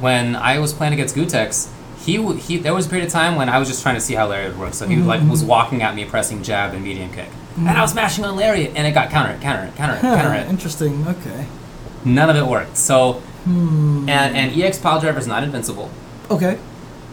When 0.00 0.36
I 0.36 0.58
was 0.58 0.72
playing 0.72 0.92
against 0.94 1.14
Gootecks, 1.16 1.70
he, 2.00 2.16
w- 2.16 2.38
he 2.38 2.56
there 2.56 2.72
was 2.72 2.86
a 2.86 2.88
period 2.88 3.06
of 3.06 3.12
time 3.12 3.34
when 3.36 3.48
I 3.48 3.58
was 3.58 3.68
just 3.68 3.82
trying 3.82 3.96
to 3.96 4.00
see 4.00 4.14
how 4.14 4.28
Lariat 4.28 4.56
worked. 4.56 4.76
So 4.76 4.86
he 4.86 4.96
like 4.96 5.20
Mm-hmm. 5.20 5.30
was 5.30 5.44
walking 5.44 5.82
at 5.82 5.94
me, 5.94 6.04
pressing 6.04 6.42
jab 6.42 6.72
and 6.74 6.82
medium 6.84 7.12
kick, 7.12 7.28
and 7.56 7.68
I 7.70 7.82
was 7.82 7.94
mashing 7.94 8.24
on 8.24 8.36
Lariat, 8.36 8.74
and 8.76 8.86
it 8.86 8.92
got 8.92 9.10
counter 9.10 9.36
counter 9.42 9.66
hit, 9.66 9.74
counter 9.76 9.94
hit, 9.96 10.02
counter 10.02 10.32
hit. 10.32 10.46
interesting. 10.48 11.06
Okay. 11.08 11.46
None 12.04 12.30
of 12.30 12.36
it 12.36 12.46
worked. 12.46 12.76
So 12.76 13.14
Hmm. 13.44 14.08
and 14.08 14.36
and 14.36 14.60
EX 14.62 14.78
Pile 14.78 15.00
Driver 15.00 15.18
is 15.18 15.26
not 15.26 15.42
invincible. 15.42 15.90
Okay. 16.30 16.58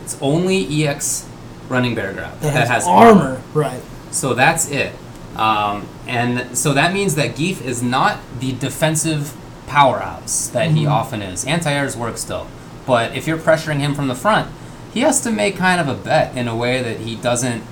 It's 0.03 0.17
only 0.21 0.85
EX 0.87 1.25
running 1.69 1.95
bear 1.95 2.13
grab 2.13 2.39
That, 2.41 2.67
has, 2.67 2.85
armor. 2.85 3.41
Right. 3.55 3.81
So 4.11 4.33
that's 4.35 4.69
it. 4.69 4.93
Um, 5.35 5.87
and 6.07 6.57
so 6.57 6.73
that 6.73 6.93
means 6.93 7.15
that 7.15 7.35
Gief 7.35 7.61
is 7.63 7.81
not 7.83 8.19
the 8.39 8.53
defensive 8.53 9.35
powerhouse 9.67 10.47
that 10.49 10.71
he 10.71 10.85
often 10.85 11.21
is. 11.21 11.45
Anti-airs 11.45 11.97
work 11.97 12.17
still. 12.17 12.47
But 12.85 13.15
if 13.15 13.27
you're 13.27 13.37
pressuring 13.37 13.79
him 13.79 13.95
from 13.95 14.07
the 14.07 14.15
front, 14.15 14.49
he 14.93 15.01
has 15.01 15.19
to 15.21 15.31
make 15.31 15.57
kind 15.57 15.81
of 15.81 15.87
a 15.87 15.93
bet 15.95 16.37
in 16.37 16.47
a 16.47 16.55
way 16.55 16.81
that 16.81 16.99
he 17.01 17.15
doesn't 17.15 17.63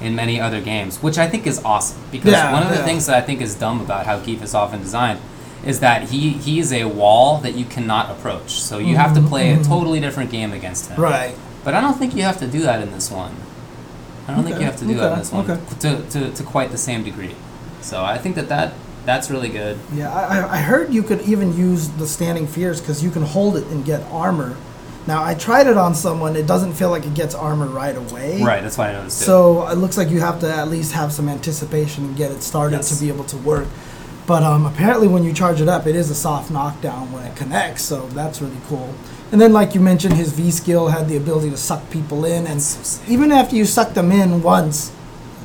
in 0.00 0.14
many 0.14 0.40
other 0.40 0.60
games, 0.60 1.02
which 1.02 1.18
I 1.18 1.26
think 1.28 1.46
is 1.46 1.60
awesome. 1.64 2.00
Because 2.12 2.32
Yeah, 2.32 2.52
one 2.52 2.62
of 2.62 2.68
the 2.68 2.76
yeah. 2.76 2.84
things 2.84 3.06
that 3.06 3.16
I 3.16 3.20
think 3.26 3.40
is 3.40 3.54
dumb 3.56 3.80
about 3.80 4.06
how 4.06 4.20
Gief 4.20 4.42
is 4.42 4.54
often 4.54 4.80
designed 4.80 5.20
is 5.66 5.80
that 5.80 6.10
he 6.10 6.30
he 6.30 6.60
is 6.60 6.72
a 6.72 6.84
wall 6.84 7.38
that 7.38 7.56
you 7.56 7.64
cannot 7.64 8.10
approach. 8.10 8.50
So 8.60 8.78
you 8.78 8.96
have 8.96 9.12
to 9.14 9.20
play 9.22 9.52
a 9.52 9.62
totally 9.62 9.98
different 9.98 10.30
game 10.30 10.52
against 10.52 10.86
him. 10.86 10.92
Mm-hmm, 10.92 11.02
Right. 11.02 11.34
But 11.64 11.74
I 11.74 11.80
don't 11.80 11.98
think 11.98 12.14
you 12.14 12.22
have 12.22 12.38
to 12.38 12.46
do 12.46 12.60
that 12.60 12.80
in 12.80 12.92
this 12.92 13.10
one. 13.10 13.34
I 14.28 14.34
don't 14.34 14.44
think 14.44 14.58
you 14.58 14.64
have 14.66 14.76
to 14.76 14.86
do 14.86 14.94
that 14.94 15.06
in 15.06 15.12
okay, 15.12 15.18
this 15.20 15.32
one 15.32 15.50
okay. 15.50 15.78
to, 15.80 16.10
to, 16.10 16.32
to 16.32 16.42
quite 16.42 16.70
the 16.70 16.78
same 16.78 17.02
degree. 17.02 17.34
So 17.80 18.04
I 18.04 18.18
think 18.18 18.36
that, 18.36 18.48
that 18.50 18.74
that's 19.06 19.30
really 19.30 19.48
good. 19.48 19.78
Yeah, 19.94 20.12
I, 20.12 20.40
I- 20.40 20.54
I 20.56 20.58
heard 20.58 20.92
you 20.92 21.02
could 21.02 21.22
even 21.22 21.56
use 21.56 21.88
the 21.88 22.06
standing 22.06 22.46
fears 22.46 22.80
because 22.80 23.02
you 23.02 23.10
can 23.10 23.22
hold 23.22 23.56
it 23.56 23.66
and 23.68 23.84
get 23.84 24.02
armor. 24.10 24.56
Now 25.06 25.24
I 25.24 25.32
tried 25.34 25.66
it 25.66 25.78
on 25.78 25.94
someone; 25.94 26.36
it 26.36 26.46
doesn't 26.46 26.74
feel 26.74 26.90
like 26.90 27.06
it 27.06 27.14
gets 27.14 27.34
armor 27.34 27.66
right 27.66 27.96
away. 27.96 28.42
Right, 28.42 28.62
that's 28.62 28.76
why 28.76 28.90
I 28.90 28.92
noticed 28.92 29.22
it. 29.22 29.24
So 29.24 29.66
it 29.68 29.76
looks 29.76 29.96
like 29.96 30.10
you 30.10 30.20
have 30.20 30.40
to 30.40 30.52
at 30.52 30.68
least 30.68 30.92
have 30.92 31.10
some 31.12 31.30
anticipation 31.30 32.04
and 32.04 32.16
get 32.16 32.30
it 32.30 32.42
started 32.42 32.76
Yes. 32.76 32.94
to 32.98 33.02
be 33.02 33.08
able 33.10 33.24
to 33.24 33.36
work. 33.38 33.66
But 34.26 34.42
um, 34.42 34.66
apparently, 34.66 35.08
when 35.08 35.24
you 35.24 35.32
charge 35.32 35.62
it 35.62 35.68
up, 35.68 35.86
it 35.86 35.96
is 35.96 36.10
a 36.10 36.14
soft 36.14 36.50
knockdown 36.50 37.10
when 37.12 37.24
it 37.24 37.34
connects, 37.34 37.82
so 37.84 38.06
that's 38.08 38.42
really 38.42 38.58
cool. 38.66 38.92
And 39.30 39.40
then, 39.40 39.52
like 39.52 39.74
you 39.74 39.80
mentioned, 39.80 40.14
his 40.14 40.32
V 40.32 40.50
skill 40.50 40.88
had 40.88 41.08
the 41.08 41.16
ability 41.16 41.50
to 41.50 41.56
suck 41.56 41.88
people 41.90 42.24
in, 42.24 42.46
and 42.46 42.56
That's 42.60 42.64
so 42.64 42.82
sick. 42.82 43.08
even 43.10 43.30
after 43.30 43.56
you 43.56 43.64
suck 43.66 43.92
them 43.94 44.10
in 44.10 44.42
once, 44.42 44.90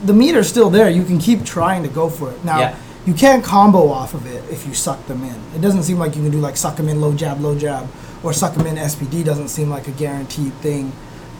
the 0.05 0.13
meter's 0.13 0.47
still 0.47 0.69
there. 0.69 0.89
You 0.89 1.03
can 1.03 1.19
keep 1.19 1.43
trying 1.43 1.83
to 1.83 1.89
go 1.89 2.09
for 2.09 2.29
it. 2.31 2.43
Now, 2.45 2.59
Yeah. 2.59 2.75
you 3.05 3.13
can't 3.13 3.43
combo 3.43 3.89
off 3.89 4.13
of 4.13 4.25
it 4.25 4.43
if 4.49 4.65
you 4.65 4.73
suck 4.73 5.05
them 5.07 5.23
in. 5.23 5.35
It 5.55 5.61
doesn't 5.61 5.83
seem 5.83 5.99
like 5.99 6.15
you 6.15 6.21
can 6.21 6.31
do 6.31 6.39
like 6.39 6.55
suck 6.55 6.77
them 6.77 6.87
in, 6.87 7.01
low 7.01 7.11
jab, 7.13 7.41
low 7.41 7.55
jab, 7.55 7.87
or 8.23 8.31
suck 8.31 8.53
them 8.55 8.65
in 8.67 8.77
SPD 8.77 9.21
doesn't 9.23 9.49
seem 9.49 9.69
like 9.69 9.87
a 9.89 9.91
guaranteed 9.91 10.53
thing. 10.61 10.93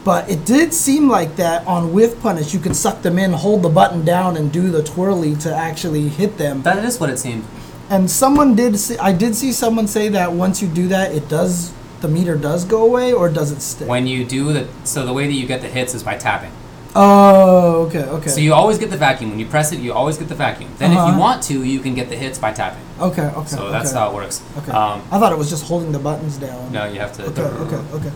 But 0.04 0.28
it 0.28 0.44
did 0.44 0.74
seem 0.74 1.08
like 1.08 1.36
that 1.36 1.66
on 1.66 1.94
with 1.94 2.20
punish, 2.22 2.52
you 2.52 2.60
could 2.60 2.76
suck 2.76 3.00
them 3.00 3.18
in, 3.18 3.32
hold 3.32 3.62
the 3.62 3.70
button 3.70 4.04
down, 4.04 4.36
and 4.36 4.52
do 4.52 4.70
the 4.70 4.82
twirly 4.82 5.34
to 5.36 5.54
actually 5.54 6.08
hit 6.10 6.36
them. 6.36 6.60
that 6.62 6.84
is 6.84 7.00
what 7.00 7.08
it 7.08 7.18
seemed. 7.18 7.44
And 7.88 8.10
someone 8.10 8.54
did, 8.54 8.78
see, 8.78 8.98
I 8.98 9.12
did 9.12 9.34
see 9.34 9.50
someone 9.52 9.86
say 9.88 10.10
that 10.10 10.32
once 10.34 10.60
you 10.60 10.68
do 10.68 10.88
that, 10.88 11.12
it 11.12 11.26
does, 11.30 11.72
the 12.04 12.08
meter 12.18 12.36
does 12.36 12.64
go 12.64 12.84
away, 12.84 13.12
or 13.12 13.28
does 13.28 13.50
it 13.50 13.60
stay? 13.60 13.86
When 13.86 14.06
you 14.06 14.24
do 14.36 14.52
the 14.52 14.68
so 14.84 15.04
the 15.06 15.12
way 15.18 15.26
that 15.26 15.32
you 15.40 15.46
get 15.46 15.60
the 15.62 15.68
hits 15.78 15.94
is 15.94 16.02
by 16.10 16.16
tapping. 16.16 16.52
oh, 16.96 17.86
okay, 17.86 18.04
okay. 18.16 18.28
So 18.30 18.40
you 18.46 18.52
always 18.54 18.78
get 18.78 18.90
the 18.90 18.96
vacuum. 19.08 19.30
When 19.30 19.38
you 19.40 19.46
press 19.46 19.72
it, 19.72 19.80
you 19.80 19.92
always 20.00 20.16
get 20.18 20.28
the 20.28 20.34
vacuum. 20.46 20.70
Then 20.78 20.92
if 20.92 20.98
Uh-huh. 20.98 21.10
you 21.12 21.18
want 21.18 21.42
to, 21.50 21.54
you 21.64 21.80
can 21.80 21.94
get 22.00 22.08
the 22.12 22.16
hits 22.24 22.38
by 22.38 22.52
tapping. 22.52 22.84
okay, 23.08 23.28
okay. 23.40 23.48
So 23.56 23.70
that's 23.74 23.90
okay. 23.90 23.98
how 23.98 24.10
it 24.10 24.14
works. 24.20 24.36
Okay. 24.58 24.70
Um, 24.80 25.02
I 25.10 25.18
thought 25.18 25.32
it 25.32 25.38
was 25.38 25.50
just 25.50 25.64
holding 25.70 25.90
the 25.92 25.98
buttons 25.98 26.36
down. 26.36 26.70
no, 26.76 26.82
you 26.92 27.00
have 27.00 27.12
to. 27.16 27.22
Okay, 27.30 27.42
okay, 27.64 27.80
okay. 27.96 28.12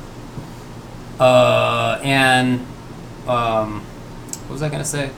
Uh, 1.18 1.98
and 2.04 2.60
um, 3.26 3.80
what 4.46 4.52
was 4.52 4.62
I 4.62 4.68
gonna 4.68 4.84
say? 4.84 5.10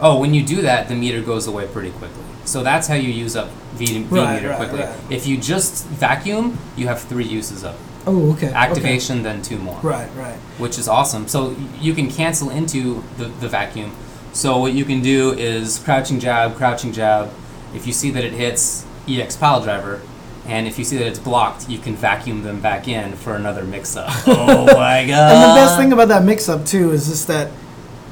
Oh, 0.00 0.18
when 0.18 0.34
you 0.34 0.42
do 0.44 0.62
that, 0.62 0.88
the 0.88 0.94
meter 0.94 1.22
goes 1.22 1.46
away 1.46 1.66
pretty 1.68 1.90
quickly. 1.90 2.24
So 2.44 2.62
that's 2.62 2.86
how 2.88 2.94
you 2.94 3.10
use 3.24 3.34
up 3.36 3.48
V, 3.74 3.86
v 3.86 4.04
Right, 4.08 4.34
meter 4.36 4.48
right, 4.50 4.58
quickly. 4.58 4.80
right. 4.80 4.94
If 5.10 5.26
you 5.26 5.36
just 5.38 5.84
vacuum, 5.86 6.58
you 6.76 6.86
have 6.88 7.00
three 7.02 7.24
uses 7.40 7.62
of 7.64 7.74
it. 7.74 7.80
Oh, 8.06 8.32
okay. 8.32 8.48
okay. 8.48 8.56
activation, 8.56 9.22
then 9.22 9.42
two 9.42 9.58
more. 9.58 9.80
Right, 9.80 10.08
right. 10.14 10.36
which 10.58 10.78
is 10.78 10.86
awesome. 10.86 11.26
So 11.26 11.56
you 11.80 11.92
can 11.92 12.08
cancel 12.08 12.50
into 12.50 13.02
the, 13.16 13.24
the 13.24 13.48
vacuum. 13.48 13.94
So 14.32 14.58
what 14.58 14.74
you 14.74 14.84
can 14.84 15.02
do 15.02 15.32
is 15.32 15.78
crouching 15.78 16.20
jab, 16.20 16.56
crouching 16.56 16.92
jab. 16.92 17.32
If 17.74 17.86
you 17.86 17.92
see 17.92 18.10
that 18.10 18.22
it 18.22 18.32
hits 18.32 18.86
EX 19.08 19.36
pile 19.36 19.62
driver, 19.62 20.02
and 20.46 20.68
if 20.68 20.78
you 20.78 20.84
see 20.84 20.96
that 20.98 21.06
it's 21.06 21.18
blocked, 21.18 21.68
you 21.68 21.78
can 21.78 21.96
vacuum 21.96 22.42
them 22.42 22.60
back 22.60 22.86
in 22.86 23.14
for 23.14 23.34
another 23.34 23.64
mix 23.64 23.96
up. 23.96 24.10
oh 24.26 24.66
my 24.66 25.04
god! 25.04 25.32
And 25.32 25.42
the 25.42 25.54
best 25.56 25.76
thing 25.76 25.92
about 25.92 26.08
that 26.08 26.22
mix-up 26.22 26.64
too 26.64 26.92
is 26.92 27.08
just 27.08 27.26
that 27.26 27.50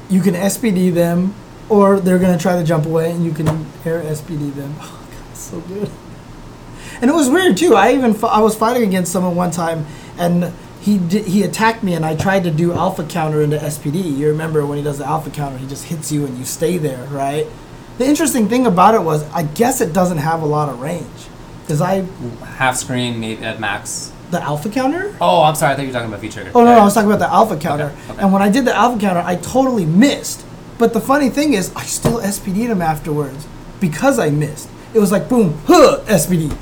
you 0.09 0.21
can 0.21 0.33
SPD 0.33 0.93
them, 0.93 1.33
or 1.69 1.99
they're 1.99 2.19
gonna 2.19 2.37
try 2.37 2.57
to 2.59 2.63
jump 2.63 2.85
away, 2.85 3.11
and 3.11 3.23
you 3.23 3.31
can 3.31 3.47
air 3.85 4.01
SPD 4.01 4.53
them. 4.53 4.75
Oh 4.81 5.07
god, 5.11 5.37
so 5.37 5.59
good. 5.61 5.89
And 7.01 7.09
it 7.09 7.13
was 7.13 7.29
weird 7.29 7.57
too. 7.57 7.75
I 7.75 7.93
even 7.93 8.15
I 8.23 8.41
was 8.41 8.55
fighting 8.55 8.83
against 8.87 9.11
someone 9.11 9.35
one 9.35 9.51
time, 9.51 9.85
and 10.17 10.53
he 10.81 10.97
he 10.97 11.43
attacked 11.43 11.83
me, 11.83 11.93
and 11.93 12.05
I 12.05 12.15
tried 12.15 12.43
to 12.43 12.51
do 12.51 12.71
alpha 12.73 13.03
counter 13.03 13.41
into 13.41 13.57
SPD. 13.57 14.17
You 14.17 14.27
remember 14.29 14.65
when 14.65 14.77
he 14.77 14.83
does 14.83 14.97
the 14.99 15.05
alpha 15.05 15.29
counter, 15.29 15.57
he 15.57 15.67
just 15.67 15.85
hits 15.85 16.11
you, 16.11 16.25
and 16.25 16.37
you 16.37 16.45
stay 16.45 16.77
there, 16.77 17.03
right? 17.07 17.47
The 17.97 18.05
interesting 18.05 18.49
thing 18.49 18.65
about 18.67 18.93
it 18.93 19.01
was, 19.01 19.23
I 19.31 19.43
guess 19.43 19.79
it 19.81 19.93
doesn't 19.93 20.17
have 20.17 20.41
a 20.41 20.45
lot 20.45 20.67
of 20.69 20.81
range, 20.81 21.05
because 21.61 21.81
I 21.81 22.01
half 22.57 22.75
screen 22.77 23.19
maybe 23.19 23.43
at 23.43 23.59
max. 23.59 24.11
the 24.31 24.41
alpha 24.41 24.69
counter. 24.69 25.15
Oh, 25.21 25.43
I'm 25.43 25.55
sorry. 25.55 25.73
I 25.73 25.75
thought 25.75 25.81
you 25.83 25.87
were 25.89 25.93
talking 25.93 26.09
about 26.09 26.19
V 26.19 26.29
trigger. 26.29 26.51
Oh 26.55 26.63
no, 26.65 26.73
no, 26.75 26.79
I 26.81 26.83
was 26.83 26.93
talking 26.93 27.09
about 27.09 27.19
the 27.19 27.31
alpha 27.31 27.57
counter. 27.57 27.95
okay. 28.09 28.21
And 28.21 28.33
when 28.33 28.41
I 28.41 28.49
did 28.49 28.65
the 28.65 28.75
alpha 28.75 28.99
counter, 28.99 29.21
I 29.25 29.35
totally 29.37 29.85
missed. 29.85 30.45
But 30.77 30.91
the 30.93 30.99
funny 31.01 31.29
thing 31.29 31.53
is, 31.53 31.73
I 31.75 31.83
still 31.83 32.19
SPD'd 32.19 32.69
him 32.69 32.81
afterwards 32.81 33.47
because 33.79 34.19
I 34.19 34.29
missed. 34.29 34.69
It 34.93 34.99
was 34.99 35.11
like 35.11 35.29
boom, 35.29 35.57
huh, 35.67 36.01
SPD. 36.05 36.55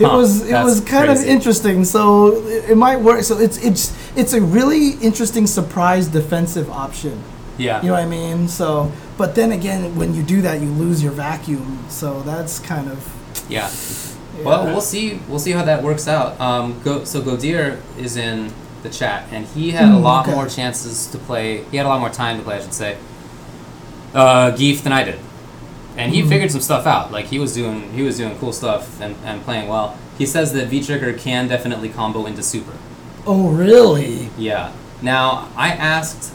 It 0.00 0.04
Huh, 0.06 0.16
was 0.16 0.48
it 0.48 0.52
was 0.62 0.80
kind 0.80 1.10
of 1.10 1.16
interesting. 1.24 1.84
So 1.84 2.36
it, 2.46 2.70
it 2.70 2.76
might 2.76 3.00
work. 3.00 3.22
So 3.24 3.38
it's 3.38 3.58
it's 3.58 3.92
it's 4.16 4.32
a 4.32 4.40
really 4.40 4.90
interesting 5.02 5.46
surprise 5.46 6.06
defensive 6.08 6.70
option. 6.70 7.22
yeah. 7.58 7.80
You 7.82 7.88
know 7.88 7.94
what 7.94 8.02
I 8.04 8.06
mean? 8.06 8.48
So, 8.48 8.92
but 9.16 9.34
then 9.34 9.50
again, 9.52 9.96
when 9.96 10.14
you 10.14 10.22
do 10.22 10.40
that, 10.42 10.60
you 10.60 10.68
lose 10.70 11.02
your 11.02 11.12
vacuum. 11.12 11.84
So 11.88 12.22
that's 12.22 12.60
kind 12.60 12.88
of 12.88 12.98
Yeah. 13.48 13.68
Well, 14.44 14.66
we'll 14.66 14.80
see. 14.80 15.18
We'll 15.28 15.40
see 15.40 15.50
how 15.50 15.64
that 15.64 15.82
works 15.82 16.06
out. 16.06 16.40
Um, 16.40 16.80
go, 16.84 17.02
so 17.04 17.20
Godier 17.20 17.78
is 17.98 18.16
in 18.16 18.52
the 18.84 18.88
chat, 18.90 19.24
and 19.32 19.44
he 19.46 19.72
had 19.72 19.88
a 19.88 19.98
Mm, 19.98 20.02
lot 20.02 20.26
okay. 20.26 20.34
more 20.36 20.46
chances 20.48 21.08
to 21.08 21.18
play. 21.18 21.64
He 21.72 21.76
had 21.76 21.86
a 21.86 21.88
lot 21.88 21.98
more 21.98 22.10
time 22.10 22.38
to 22.38 22.44
play, 22.44 22.56
I 22.56 22.60
should 22.60 22.72
say. 22.74 22.96
Uh, 24.14 24.52
Gief 24.56 24.82
than 24.82 24.92
I 24.92 25.02
did, 25.04 25.18
and 25.98 26.14
he 26.14 26.22
Mm. 26.22 26.28
figured 26.28 26.50
some 26.50 26.60
stuff 26.62 26.86
out. 26.86 27.12
Like 27.12 27.26
he 27.26 27.38
was 27.38 27.52
doing, 27.54 27.92
he 27.92 28.02
was 28.02 28.16
doing 28.16 28.38
cool 28.38 28.52
stuff 28.52 29.00
and, 29.00 29.14
and 29.24 29.42
playing 29.44 29.68
well. 29.68 29.96
He 30.16 30.24
says 30.26 30.52
that 30.54 30.68
V 30.68 30.82
Trigger 30.82 31.12
can 31.12 31.48
definitely 31.48 31.88
combo 31.90 32.24
into 32.26 32.42
Super. 32.42 32.72
oh 33.26 33.50
really? 33.50 34.30
Yeah. 34.38 34.72
Now 35.02 35.48
I 35.56 35.68
asked 35.70 36.32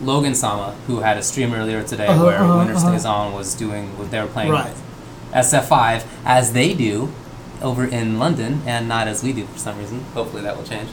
Logan 0.00 0.34
Sama, 0.34 0.74
who 0.86 1.00
had 1.00 1.16
a 1.16 1.22
stream 1.22 1.52
earlier 1.54 1.82
today 1.82 2.06
Uh-huh, 2.06 2.24
where 2.26 2.38
uh-huh, 2.38 2.58
Winner 2.58 2.74
uh-huh. 2.76 2.88
Stays 2.90 3.04
On 3.06 3.32
was 3.32 3.54
doing 3.54 3.96
what 3.98 4.10
they 4.10 4.20
were 4.20 4.26
playing 4.36 4.52
Right. 4.52 4.74
SF5 5.32 6.04
as 6.24 6.52
they 6.52 6.72
do 6.74 7.10
over 7.62 7.84
in 7.84 8.18
London 8.18 8.60
and 8.66 8.86
not 8.88 9.08
as 9.08 9.22
we 9.22 9.32
do 9.32 9.44
for 9.46 9.58
some 9.58 9.78
reason. 9.78 10.04
Hopefully 10.14 10.42
that 10.42 10.56
will 10.56 10.64
change. 10.64 10.88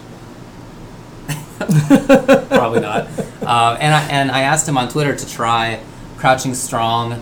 Probably 2.50 2.80
not. 2.82 3.08
Uh, 3.42 3.78
and 3.80 3.94
I 3.94 4.02
and 4.10 4.32
I 4.32 4.42
asked 4.42 4.68
him 4.68 4.78
on 4.78 4.90
Twitter 4.90 5.16
to 5.16 5.30
try 5.30 5.80
crouching 6.18 6.54
strong, 6.56 7.22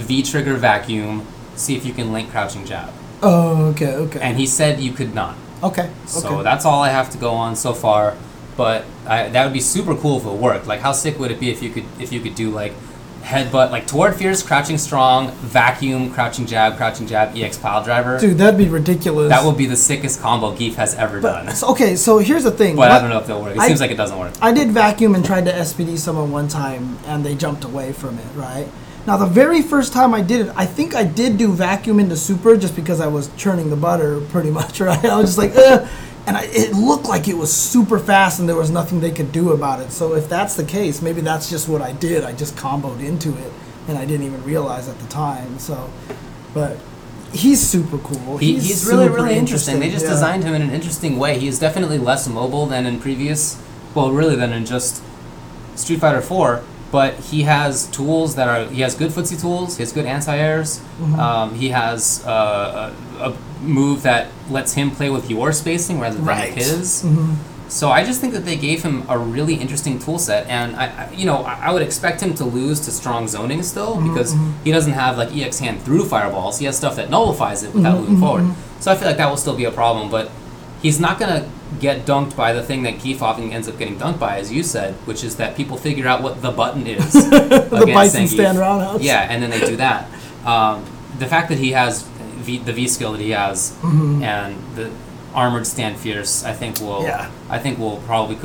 V 0.00 0.22
trigger 0.22 0.54
vacuum, 0.54 1.26
see 1.56 1.76
if 1.76 1.84
you 1.84 1.92
can 1.92 2.12
link 2.12 2.30
crouching 2.30 2.64
jab. 2.64 2.92
Oh 3.22 3.66
okay 3.66 3.94
okay 3.94 4.20
And 4.20 4.36
he 4.38 4.46
said 4.46 4.80
you 4.80 4.92
could 4.92 5.14
not. 5.14 5.36
okay 5.62 5.90
So 6.06 6.26
okay. 6.28 6.42
that's 6.42 6.64
all 6.64 6.82
I 6.82 6.88
have 6.90 7.10
to 7.10 7.18
go 7.18 7.32
on 7.32 7.56
so 7.56 7.74
far. 7.74 8.16
But 8.56 8.84
I, 9.06 9.28
that 9.28 9.44
would 9.44 9.52
be 9.54 9.60
super 9.60 9.94
cool 9.94 10.18
if 10.18 10.26
it 10.26 10.32
worked. 10.32 10.66
Like, 10.66 10.80
how 10.80 10.92
sick 10.92 11.18
would 11.18 11.30
it 11.30 11.40
be 11.40 11.50
if 11.50 11.62
you 11.62 11.70
could 11.70 11.84
if 11.98 12.12
you 12.12 12.20
could 12.20 12.34
do 12.34 12.50
like 12.50 12.74
headbutt, 13.22 13.70
like 13.70 13.86
toward 13.86 14.16
fierce, 14.16 14.42
crouching 14.42 14.78
strong, 14.78 15.30
vacuum, 15.32 16.12
crouching 16.12 16.46
jab, 16.46 16.76
crouching 16.76 17.06
jab, 17.06 17.36
ex 17.36 17.56
pile 17.56 17.82
driver. 17.82 18.18
Dude, 18.18 18.38
that'd 18.38 18.58
be 18.58 18.68
ridiculous. 18.68 19.28
That 19.28 19.44
would 19.44 19.56
be 19.56 19.66
the 19.66 19.76
sickest 19.76 20.20
combo 20.20 20.54
Gief 20.54 20.74
has 20.74 20.94
ever 20.94 21.20
done. 21.20 21.46
But, 21.46 21.56
so- 21.56 21.68
okay, 21.68 21.96
so 21.96 22.18
here's 22.18 22.44
the 22.44 22.50
thing. 22.50 22.76
But 22.76 22.90
I 22.90 22.98
don't 23.00 23.10
know 23.10 23.18
if 23.18 23.26
they'll 23.26 23.42
work. 23.42 23.54
It 23.54 23.60
I- 23.60 23.66
seems 23.66 23.80
like 23.80 23.90
it 23.90 23.96
doesn't 23.96 24.18
work. 24.18 24.32
I 24.40 24.52
did 24.52 24.70
vacuum 24.70 25.14
and 25.14 25.24
tried 25.24 25.44
to 25.46 25.52
SPD 25.52 25.98
someone 25.98 26.30
one 26.30 26.48
time, 26.48 26.98
and 27.06 27.24
they 27.24 27.34
jumped 27.34 27.64
away 27.64 27.92
from 27.92 28.18
it. 28.18 28.26
Right 28.34 28.68
now, 29.06 29.16
the 29.16 29.26
very 29.26 29.62
first 29.62 29.92
time 29.92 30.12
I 30.12 30.20
did 30.20 30.46
it, 30.46 30.52
I 30.54 30.66
think 30.66 30.94
I 30.94 31.04
did 31.04 31.38
do 31.38 31.52
vacuum 31.52 32.00
into 32.00 32.16
super 32.16 32.56
just 32.56 32.76
because 32.76 33.00
I 33.00 33.06
was 33.06 33.30
churning 33.36 33.70
the 33.70 33.76
butter 33.76 34.20
pretty 34.20 34.50
much. 34.60 34.80
Right, 34.80 35.04
I 35.04 35.16
was 35.16 35.34
just 35.34 35.38
like, 35.38 35.52
Ugh. 35.56 35.88
and 36.26 36.36
I, 36.36 36.44
it 36.44 36.74
looked 36.74 37.06
like 37.06 37.26
it 37.28 37.36
was 37.36 37.52
super 37.52 37.98
fast, 37.98 38.40
and 38.40 38.48
there 38.48 38.56
was 38.56 38.70
nothing 38.70 39.00
they 39.00 39.10
could 39.10 39.32
do 39.32 39.52
about 39.52 39.80
it. 39.80 39.90
So 39.90 40.14
if 40.14 40.28
that's 40.28 40.54
the 40.54 40.64
case, 40.64 41.00
maybe 41.00 41.20
that's 41.20 41.48
just 41.48 41.68
what 41.68 41.82
I 41.82 41.92
did. 41.92 42.24
I 42.24 42.32
just 42.32 42.56
comboed 42.56 43.02
into 43.02 43.36
it, 43.36 43.52
and 43.88 43.96
I 43.96 44.04
didn't 44.04 44.26
even 44.26 44.42
realize 44.44 44.88
at 44.88 44.98
the 44.98 45.08
time. 45.08 45.58
So, 45.58 45.90
but. 46.52 46.76
He's 47.32 47.60
super 47.60 47.98
cool. 47.98 48.38
He, 48.38 48.54
he's, 48.54 48.84
really, 48.86 49.08
really 49.08 49.36
interesting. 49.36 49.78
They 49.78 49.88
just 49.88 50.04
yeah. 50.04 50.10
designed 50.10 50.42
him 50.42 50.52
in 50.52 50.62
an 50.62 50.70
interesting 50.70 51.16
way. 51.16 51.38
He 51.38 51.46
is 51.46 51.60
definitely 51.60 51.96
less 51.96 52.28
mobile 52.28 52.66
than 52.66 52.86
in 52.86 52.98
previous, 52.98 53.62
well, 53.94 54.10
really 54.10 54.34
than 54.34 54.52
in 54.52 54.66
just 54.66 55.00
Street 55.76 56.00
Fighter 56.00 56.20
4. 56.20 56.64
But 56.90 57.14
he 57.14 57.42
has 57.42 57.86
tools 57.88 58.34
that 58.34 58.48
are. 58.48 58.64
He 58.70 58.80
has 58.82 58.94
good 58.96 59.10
footsie 59.12 59.40
tools. 59.40 59.76
He 59.76 59.82
has 59.82 59.92
good 59.92 60.06
anti-airs. 60.06 60.78
Mm-hmm. 60.80 61.20
Um, 61.20 61.54
he 61.54 61.68
has 61.68 62.24
uh, 62.26 62.92
a, 63.20 63.30
a 63.30 63.36
move 63.62 64.02
that 64.02 64.28
lets 64.50 64.72
him 64.74 64.90
play 64.90 65.08
with 65.10 65.30
your 65.30 65.52
spacing 65.52 66.00
rather 66.00 66.16
than 66.16 66.24
Right. 66.24 66.52
his. 66.54 67.04
Mhm. 67.04 67.36
So 67.68 67.90
I 67.92 68.02
just 68.02 68.20
think 68.20 68.32
that 68.32 68.44
they 68.44 68.56
gave 68.56 68.82
him 68.82 69.04
a 69.08 69.16
really 69.16 69.54
interesting 69.54 70.00
tool 70.00 70.18
set, 70.18 70.48
and 70.48 70.74
I, 70.74 70.86
I 70.86 71.10
you 71.12 71.24
know, 71.24 71.36
I, 71.44 71.66
I 71.68 71.72
would 71.72 71.82
expect 71.82 72.20
him 72.20 72.34
to 72.34 72.44
lose 72.44 72.80
to 72.80 72.90
strong 72.90 73.28
zoning 73.28 73.62
still 73.62 73.94
Mm-hmm, 73.94 74.08
because 74.08 74.34
he 74.64 74.72
doesn't 74.72 74.94
have 74.94 75.16
like 75.16 75.30
EX 75.36 75.60
hand 75.60 75.80
through 75.82 76.06
fireballs. 76.06 76.58
He 76.58 76.64
has 76.66 76.76
stuff 76.76 76.96
that 76.96 77.08
nullifies 77.10 77.62
it 77.62 77.72
without 77.72 78.00
moving 78.00 78.16
mhm, 78.16 78.20
forward. 78.20 78.42
mhm. 78.44 78.54
So 78.80 78.90
I 78.90 78.96
feel 78.96 79.06
like 79.06 79.18
that 79.18 79.28
will 79.30 79.36
still 79.36 79.54
be 79.54 79.66
a 79.66 79.70
problem, 79.70 80.10
but 80.10 80.32
he's 80.82 80.98
not 80.98 81.20
gonna 81.20 81.46
get 81.78 82.04
dunked 82.04 82.34
by 82.36 82.52
the 82.52 82.62
thing 82.62 82.82
that 82.82 82.98
Keith 82.98 83.22
often 83.22 83.52
ends 83.52 83.68
up 83.68 83.78
getting 83.78 83.96
dunked 83.98 84.18
by, 84.18 84.38
as 84.38 84.52
you 84.52 84.62
said, 84.62 84.94
which 85.06 85.22
is 85.22 85.36
that 85.36 85.56
people 85.56 85.76
figure 85.76 86.06
out 86.08 86.22
what 86.22 86.42
the 86.42 86.50
button 86.50 86.86
is. 86.86 87.12
the 87.30 87.90
Bison 87.94 88.26
stand 88.26 88.58
roundhouse. 88.58 89.02
Yeah, 89.02 89.20
and 89.30 89.42
then 89.42 89.50
they 89.50 89.60
do 89.64 89.76
that. 89.76 90.08
Um, 90.44 90.84
the 91.18 91.26
fact 91.26 91.48
that 91.50 91.58
he 91.58 91.72
has 91.72 92.02
v, 92.02 92.58
the 92.58 92.72
V 92.72 92.88
skill 92.88 93.12
that 93.12 93.20
he 93.20 93.30
has 93.30 93.72
Mhm. 93.82 94.22
and 94.22 94.56
the 94.76 94.90
armored 95.34 95.66
stand 95.66 95.96
fierce, 95.98 96.44
I 96.44 96.52
think 96.52 96.80
will 96.80 97.02
Yeah. 97.04 97.28
I 97.48 97.58
think 97.58 97.78
will 97.78 97.98
probably 97.98 98.36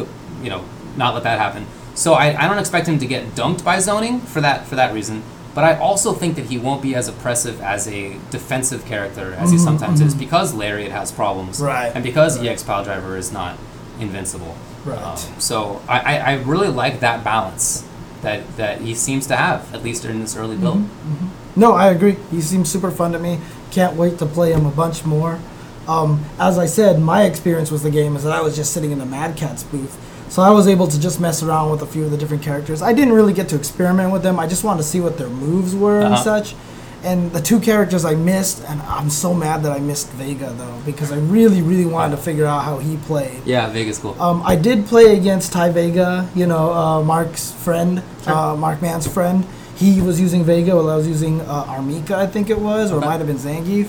you 0.44 0.50
know 0.50 0.64
not 0.98 1.14
let 1.14 1.24
that 1.24 1.40
happen. 1.40 1.66
So 1.96 2.14
I, 2.14 2.36
I 2.44 2.48
don't 2.48 2.60
expect 2.60 2.88
him 2.88 3.00
to 3.00 3.06
get 3.08 3.34
dunked 3.36 3.64
by 3.64 3.80
zoning 3.80 4.20
for 4.20 4.42
that 4.42 4.68
for 4.68 4.76
that 4.76 4.94
reason. 4.94 5.24
But 5.56 5.64
I 5.64 5.78
also 5.80 6.12
think 6.12 6.36
that 6.36 6.46
he 6.48 6.58
won't 6.58 6.82
be 6.82 6.94
as 6.96 7.08
oppressive 7.08 7.62
as 7.62 7.88
a 7.88 8.18
defensive 8.30 8.86
character 8.86 9.34
as 9.40 9.52
he 9.52 9.58
Mhm, 9.58 9.64
sometimes 9.64 10.02
is 10.02 10.14
mhm. 10.14 10.20
because 10.20 10.54
Lariat 10.54 10.92
has 10.92 11.12
problems. 11.14 11.62
Right, 11.62 11.92
And 11.96 12.04
because 12.04 12.38
right. 12.38 12.50
EX 12.50 12.62
Pile 12.64 12.84
Driver 12.84 13.16
is 13.18 13.32
not 13.32 13.56
invincible. 14.00 14.56
Right. 14.84 15.02
Um, 15.02 15.18
so 15.40 15.82
I, 15.88 16.00
I, 16.00 16.16
I 16.18 16.34
really 16.44 16.68
like 16.68 17.00
that 17.00 17.24
balance 17.24 17.84
that, 18.22 18.42
that 18.58 18.82
he 18.82 18.94
seems 18.94 19.28
to 19.28 19.38
have, 19.38 19.74
at 19.74 19.82
least 19.82 20.04
in 20.04 20.20
this 20.20 20.36
early 20.36 20.58
build. 20.58 20.80
Mhm. 20.84 21.30
No, 21.56 21.72
I 21.72 21.88
agree. 21.88 22.18
He 22.32 22.42
seems 22.42 22.70
super 22.70 22.92
fun 22.92 23.14
to 23.14 23.20
me. 23.20 23.40
Can't 23.72 23.96
wait 23.96 24.20
to 24.20 24.26
play 24.26 24.52
him 24.52 24.66
a 24.66 24.72
bunch 24.72 25.06
more. 25.06 25.40
Um, 25.88 26.26
as 26.38 26.58
I 26.58 26.66
said, 26.66 27.00
my 27.00 27.24
experience 27.24 27.72
with 27.72 27.84
the 27.84 27.92
game 27.92 28.18
is 28.18 28.24
that 28.24 28.34
I 28.34 28.42
was 28.42 28.58
just 28.58 28.74
sitting 28.74 28.92
in 28.92 29.00
the 29.00 29.06
Mad 29.06 29.38
Catz 29.38 29.64
booth. 29.64 29.96
So 30.30 30.42
I 30.42 30.50
was 30.52 30.68
able 30.68 30.88
to 30.88 31.00
just 31.00 31.20
mess 31.22 31.42
around 31.44 31.72
with 31.72 31.82
a 31.82 31.86
few 31.86 32.04
of 32.04 32.12
the 32.12 32.18
different 32.18 32.44
characters. 32.44 32.82
I 32.82 32.92
didn't 32.94 33.14
really 33.14 33.32
get 33.34 33.48
to 33.50 33.56
experiment 33.56 34.12
with 34.12 34.22
them. 34.24 34.38
I 34.40 34.48
just 34.48 34.64
wanted 34.64 34.80
to 34.84 34.84
see 34.88 35.00
what 35.00 35.18
their 35.18 35.30
moves 35.30 35.74
were 35.76 36.00
and 36.02 36.14
Uh-huh. 36.16 36.24
such. 36.24 36.56
And 37.04 37.32
the 37.32 37.40
two 37.42 37.60
characters 37.60 38.04
I 38.04 38.16
missed, 38.16 38.64
and 38.68 38.82
I'm 38.82 39.12
so 39.12 39.32
mad 39.34 39.62
that 39.64 39.72
I 39.72 39.80
missed 39.80 40.10
Vega 40.14 40.52
though, 40.58 40.74
because 40.88 41.12
I 41.12 41.18
really, 41.18 41.62
really 41.62 41.86
wanted 41.86 42.16
to 42.16 42.22
figure 42.22 42.48
out 42.48 42.64
how 42.64 42.80
he 42.80 42.98
played. 42.98 43.42
Yeah, 43.46 43.70
Vega's 43.70 44.00
cool. 44.00 44.16
Um, 44.20 44.42
I 44.44 44.56
did 44.56 44.88
play 44.88 45.16
against 45.16 45.54
Ty 45.54 45.70
Vega, 45.70 46.28
you 46.34 46.48
know, 46.48 46.74
uh, 46.74 47.04
Mark's 47.04 47.52
friend, 47.52 48.02
Sure. 48.24 48.34
uh, 48.34 48.56
Mark 48.56 48.82
Mann's 48.82 49.06
friend. 49.08 49.46
He 49.76 50.02
was 50.02 50.20
using 50.20 50.44
Vega 50.44 50.76
while 50.76 50.90
I 50.90 50.96
was 50.96 51.08
using 51.08 51.42
uh, 51.42 51.66
R. 51.68 51.82
Mika, 51.84 52.16
I 52.18 52.26
think 52.26 52.50
it 52.50 52.58
was, 52.60 52.92
or 52.92 52.98
it 52.98 53.06
might 53.06 53.18
have 53.18 53.28
been 53.28 53.38
Zangief. 53.38 53.88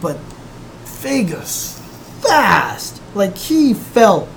But 0.00 0.18
Vega's 0.84 1.80
fast. 2.20 3.00
Like, 3.14 3.36
he 3.36 3.74
felt 3.74 4.28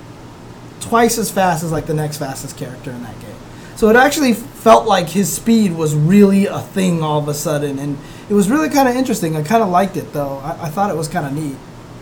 twice 0.88 1.18
as 1.18 1.30
fast 1.30 1.64
as, 1.64 1.72
like, 1.72 1.86
the 1.86 1.94
next 1.94 2.18
fastest 2.18 2.56
character 2.56 2.90
in 2.90 3.02
that 3.02 3.18
game. 3.20 3.34
So 3.76 3.88
it 3.88 3.96
actually 3.96 4.32
felt 4.32 4.86
like 4.86 5.08
his 5.08 5.32
speed 5.32 5.72
was 5.72 5.94
really 5.94 6.46
a 6.46 6.60
thing 6.60 7.02
all 7.02 7.18
of 7.18 7.28
a 7.28 7.34
sudden. 7.34 7.78
And 7.78 7.98
it 8.30 8.34
was 8.34 8.50
really 8.50 8.70
kind 8.70 8.88
of 8.88 8.96
interesting. 8.96 9.36
I 9.36 9.42
kind 9.42 9.62
of 9.62 9.68
liked 9.68 9.96
it, 9.96 10.12
though. 10.12 10.38
I, 10.38 10.66
I 10.66 10.68
thought 10.70 10.90
it 10.90 10.96
was 10.96 11.08
kind 11.08 11.26
of 11.26 11.32
neat. 11.32 11.56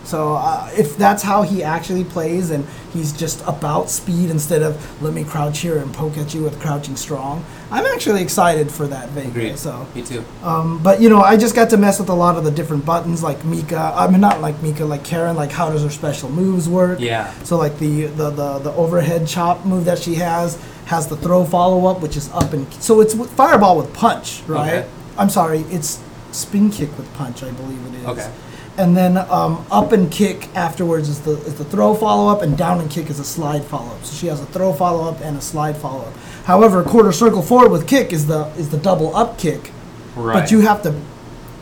So 0.05 0.35
uh, 0.35 0.71
if 0.77 0.97
that's 0.97 1.23
how 1.23 1.43
he 1.43 1.63
actually 1.63 2.05
plays, 2.05 2.51
and 2.51 2.67
he's 2.93 3.13
just 3.13 3.43
about 3.47 3.89
speed 3.91 4.31
instead 4.31 4.63
of 4.63 5.03
let 5.03 5.15
me 5.15 5.25
crouch 5.25 5.61
here 5.61 5.79
and 5.79 5.93
poke 5.93 6.19
at 6.19 6.35
you 6.35 6.43
with 6.43 6.61
crouching 6.61 6.97
strong, 6.97 7.45
I'm 7.71 7.87
actually 7.87 8.23
excited 8.23 8.71
for 8.71 8.87
that 8.89 9.09
Vega. 9.11 9.29
Agreed. 9.29 9.59
So, 9.59 9.87
Me 9.95 10.03
too. 10.03 10.25
um, 10.43 10.83
but 10.83 11.01
you 11.01 11.09
know, 11.09 11.21
I 11.23 11.37
just 11.37 11.55
got 11.55 11.71
to 11.71 11.77
mess 11.77 11.99
with 11.99 12.09
a 12.11 12.15
lot 12.15 12.37
of 12.37 12.45
the 12.45 12.51
different 12.51 12.85
buttons, 12.85 13.23
like 13.23 13.45
Mika. 13.45 13.93
I 13.97 14.09
mean, 14.11 14.21
not 14.21 14.41
like 14.41 14.63
Mika, 14.63 14.85
like 14.85 15.05
Karin. 15.05 15.37
Like 15.37 15.51
how 15.51 15.71
does 15.71 15.83
her 15.83 15.91
special 15.91 16.29
moves 16.31 16.69
work? 16.69 17.01
Yeah. 17.01 17.33
So 17.45 17.57
like 17.57 17.79
the 17.79 18.07
the 18.07 18.31
the, 18.31 18.59
the 18.59 18.73
overhead 18.75 19.27
chop 19.27 19.65
move 19.65 19.87
that 19.87 19.99
she 19.99 20.17
has 20.17 20.61
has 20.87 21.09
the 21.09 21.17
throw 21.17 21.45
follow 21.47 21.87
up, 21.87 22.01
which 22.03 22.17
is 22.17 22.31
up 22.33 22.53
and 22.53 22.73
so 22.75 23.01
it's 23.01 23.15
fireball 23.33 23.79
with 23.79 23.93
punch, 23.95 24.43
right? 24.47 24.81
Okay. 24.81 24.89
I'm 25.17 25.31
sorry, 25.31 25.61
it's 25.71 26.03
spin 26.33 26.71
kick 26.71 26.97
with 26.99 27.13
punch, 27.15 27.43
I 27.43 27.51
believe 27.53 27.85
it 27.87 27.95
is. 28.01 28.07
Okay. 28.07 28.31
And 28.77 28.97
then 28.97 29.17
um, 29.17 29.65
up 29.71 29.93
and 29.93 30.11
kick 30.11 30.49
afterwards 30.57 31.09
is 31.09 31.21
the 31.21 31.33
is 31.43 31.55
the 31.55 31.65
throw 31.65 31.95
follow 31.95 32.29
up, 32.33 32.43
and 32.43 32.59
down 32.59 32.81
and 32.81 32.91
kick 32.91 33.09
is 33.09 33.21
a 33.21 33.25
slide 33.25 33.63
follow 33.65 33.95
up. 33.95 34.05
So 34.05 34.17
she 34.17 34.27
has 34.27 34.41
a 34.41 34.47
throw 34.47 34.73
follow 34.73 35.09
up 35.09 35.21
and 35.21 35.37
a 35.37 35.41
slide 35.41 35.77
follow 35.77 36.03
up. 36.07 36.15
However, 36.45 36.83
quarter 36.83 37.13
circle 37.13 37.41
forward 37.41 37.71
with 37.71 37.87
kick 37.87 38.13
is 38.13 38.27
the 38.27 38.47
is 38.57 38.71
the 38.71 38.79
double 38.79 39.15
up 39.15 39.39
kick. 39.39 39.71
Right. 40.17 40.41
But 40.41 40.51
you 40.51 40.61
have 40.63 40.83
to. 40.83 41.01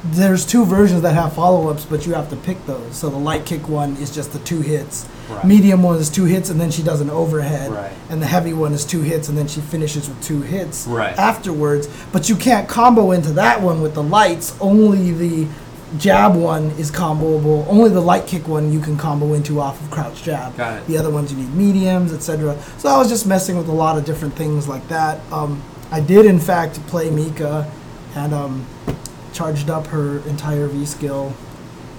There's 0.05 0.45
two 0.45 0.65
versions 0.65 1.03
that 1.03 1.15
have 1.15 1.35
follow 1.35 1.69
ups, 1.69 1.85
but 1.85 2.07
you 2.07 2.15
have 2.15 2.29
to 2.31 2.37
pick 2.37 2.65
those. 2.67 2.97
So 2.97 3.09
the 3.09 3.19
light 3.19 3.47
kick 3.47 3.69
one 3.69 3.97
is 3.99 4.13
just 4.13 4.33
the 4.33 4.41
two 4.41 4.61
hits. 4.61 5.07
Right. 5.31 5.45
Medium 5.45 5.81
one 5.85 5.97
is 5.99 6.11
two 6.11 6.25
hits, 6.25 6.51
and 6.51 6.61
then 6.61 6.73
she 6.73 6.83
does 6.83 7.01
an 7.01 7.09
overhead. 7.09 7.71
Right. 7.71 7.93
And 8.11 8.21
the 8.21 8.27
heavy 8.27 8.53
one 8.53 8.73
is 8.73 8.85
two 8.85 9.03
hits, 9.03 9.29
and 9.29 9.39
then 9.39 9.47
she 9.47 9.61
finishes 9.61 10.09
with 10.09 10.21
two 10.21 10.41
hits 10.43 10.89
Right. 10.89 11.17
afterwards. 11.17 11.89
But 12.11 12.29
you 12.29 12.35
can't 12.35 12.69
combo 12.69 13.13
into 13.13 13.33
that 13.35 13.63
one 13.63 13.81
with 13.81 13.95
the 13.95 14.03
lights. 14.03 14.57
Only 14.61 15.13
the 15.13 15.47
jab 15.99 16.35
one 16.35 16.71
is 16.73 16.91
comboable. 16.91 17.67
Only 17.69 17.91
the 17.91 18.01
light 18.01 18.27
kick 18.27 18.49
one 18.49 18.73
you 18.73 18.81
can 18.81 18.97
combo 18.97 19.35
into 19.35 19.61
off 19.61 19.81
of 19.81 19.91
crouch 19.91 20.23
jab. 20.23 20.57
Got 20.57 20.79
it. 20.83 20.87
The 20.87 20.99
other 20.99 21.11
ones 21.11 21.33
you 21.33 21.39
need 21.39 21.55
mediums, 21.55 22.13
etc. 22.13 22.59
So 22.79 22.89
I 22.89 22.99
was 22.99 23.09
just 23.09 23.27
messing 23.27 23.57
with 23.57 23.69
a 23.69 23.73
lot 23.73 23.97
of 23.99 24.05
different 24.05 24.35
things 24.35 24.69
like 24.69 24.87
that. 24.89 25.21
Um, 25.33 25.63
I 25.91 26.01
did 26.01 26.27
in 26.27 26.39
fact 26.39 26.75
play 26.87 27.11
Mika, 27.11 27.71
and 28.15 28.33
um, 28.33 28.67
charged 29.33 29.71
up 29.71 29.87
her 29.89 30.19
entire 30.29 30.67
V 30.67 30.87
skill, 30.87 31.35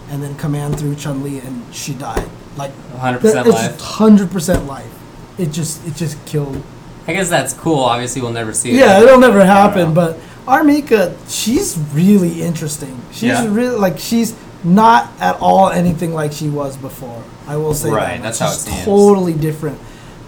and 0.09 0.21
then 0.21 0.35
command 0.35 0.79
through 0.79 0.95
Chun 0.95 1.23
Li, 1.23 1.39
and 1.39 1.63
she 1.73 1.93
died. 1.93 2.29
Like 2.57 2.71
100% 2.95 3.21
that- 3.21 3.47
it's 3.47 3.55
life. 3.55 3.79
hundred 3.81 4.31
percent 4.31 4.65
life. 4.65 4.91
It 5.37 5.51
just 5.51 5.85
it 5.87 5.95
just 5.95 6.23
killed 6.25 6.61
I 7.07 7.13
guess 7.13 7.29
that's 7.29 7.53
cool. 7.53 7.79
Obviously, 7.79 8.21
we'll 8.21 8.31
never 8.31 8.53
see 8.53 8.71
it. 8.71 8.75
yeah, 8.75 9.01
it'll 9.01 9.19
never 9.19 9.45
happen. 9.45 9.93
But 9.93 10.17
R. 10.47 10.63
Mika, 10.63 11.15
she's 11.27 11.77
really 11.93 12.41
interesting. 12.41 12.99
She's 13.11 13.23
Yeah. 13.23 13.47
really 13.49 13.77
like 13.77 13.97
she's 13.99 14.33
not 14.63 15.11
at 15.19 15.37
all 15.41 15.69
anything 15.69 16.13
like 16.13 16.31
she 16.33 16.49
was 16.49 16.75
before. 16.77 17.21
I 17.47 17.57
will 17.57 17.73
say 17.73 17.89
Right, 17.89 18.21
that. 18.21 18.23
that's 18.23 18.39
Like, 18.41 18.49
how 18.49 18.53
it 18.53 18.57
she's 18.57 18.63
seems. 18.73 18.85
Totally 18.85 19.33
different, 19.33 19.79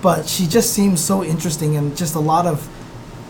but 0.01 0.27
she 0.27 0.45
just 0.47 0.71
seems 0.73 1.01
so 1.01 1.23
interesting 1.23 1.75
and 1.77 1.95
just 1.95 2.15
a 2.15 2.19
lot 2.19 2.45
of 2.45 2.67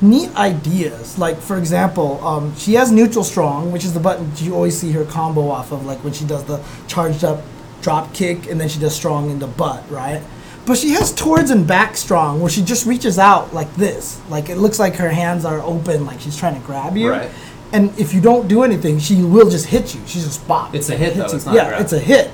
neat 0.01 0.29
ideas. 0.35 1.17
Like 1.17 1.39
for 1.39 1.57
example, 1.57 2.19
um, 2.25 2.53
she 2.57 2.73
has 2.75 2.91
neutral 2.91 3.23
strong, 3.23 3.71
which 3.71 3.83
is 3.85 3.93
the 3.93 3.99
button 3.99 4.31
you 4.37 4.53
always 4.53 4.77
see 4.77 4.91
her 4.91 5.05
combo 5.05 5.49
off 5.49 5.71
of, 5.71 5.85
like 5.85 6.03
when 6.03 6.13
she 6.13 6.25
does 6.25 6.43
the 6.43 6.59
charged 6.87 7.23
up 7.23 7.41
drop 7.81 8.13
kick 8.13 8.49
and 8.49 8.59
then 8.59 8.67
she 8.69 8.79
does 8.79 8.95
strong 8.95 9.29
in 9.29 9.37
the 9.39 9.47
butt, 9.47 9.83
right? 9.91 10.21
But 10.65 10.77
she 10.77 10.91
has 10.91 11.13
towards 11.13 11.51
and 11.51 11.67
back 11.67 11.95
strong, 11.95 12.41
where 12.41 12.49
she 12.49 12.63
just 12.63 12.85
reaches 12.85 13.19
out 13.19 13.53
like 13.53 13.73
this, 13.75 14.19
like 14.29 14.49
it 14.49 14.57
looks 14.57 14.79
like 14.79 14.95
her 14.95 15.09
hands 15.09 15.45
are 15.45 15.61
open, 15.61 16.05
like 16.05 16.19
she's 16.19 16.37
trying 16.37 16.59
to 16.59 16.65
grab 16.65 16.97
you. 16.97 17.11
Right. 17.11 17.29
And 17.71 17.97
if 17.99 18.13
you 18.13 18.21
don't 18.21 18.47
do 18.47 18.63
anything, 18.63 18.99
she 18.99 19.21
will 19.21 19.49
just 19.49 19.67
hit 19.67 19.93
you. 19.93 20.01
She's 20.07 20.23
just 20.23 20.47
bop. 20.47 20.73
It's 20.73 20.89
a 20.89 20.95
hit, 20.95 21.15
though, 21.15 21.27
you. 21.27 21.35
it's 21.35 21.45
not 21.45 21.53
a 21.53 21.57
yeah, 21.57 21.67
grab. 21.69 21.81
it's 21.81 21.93
a 21.93 21.99
hit. 21.99 22.31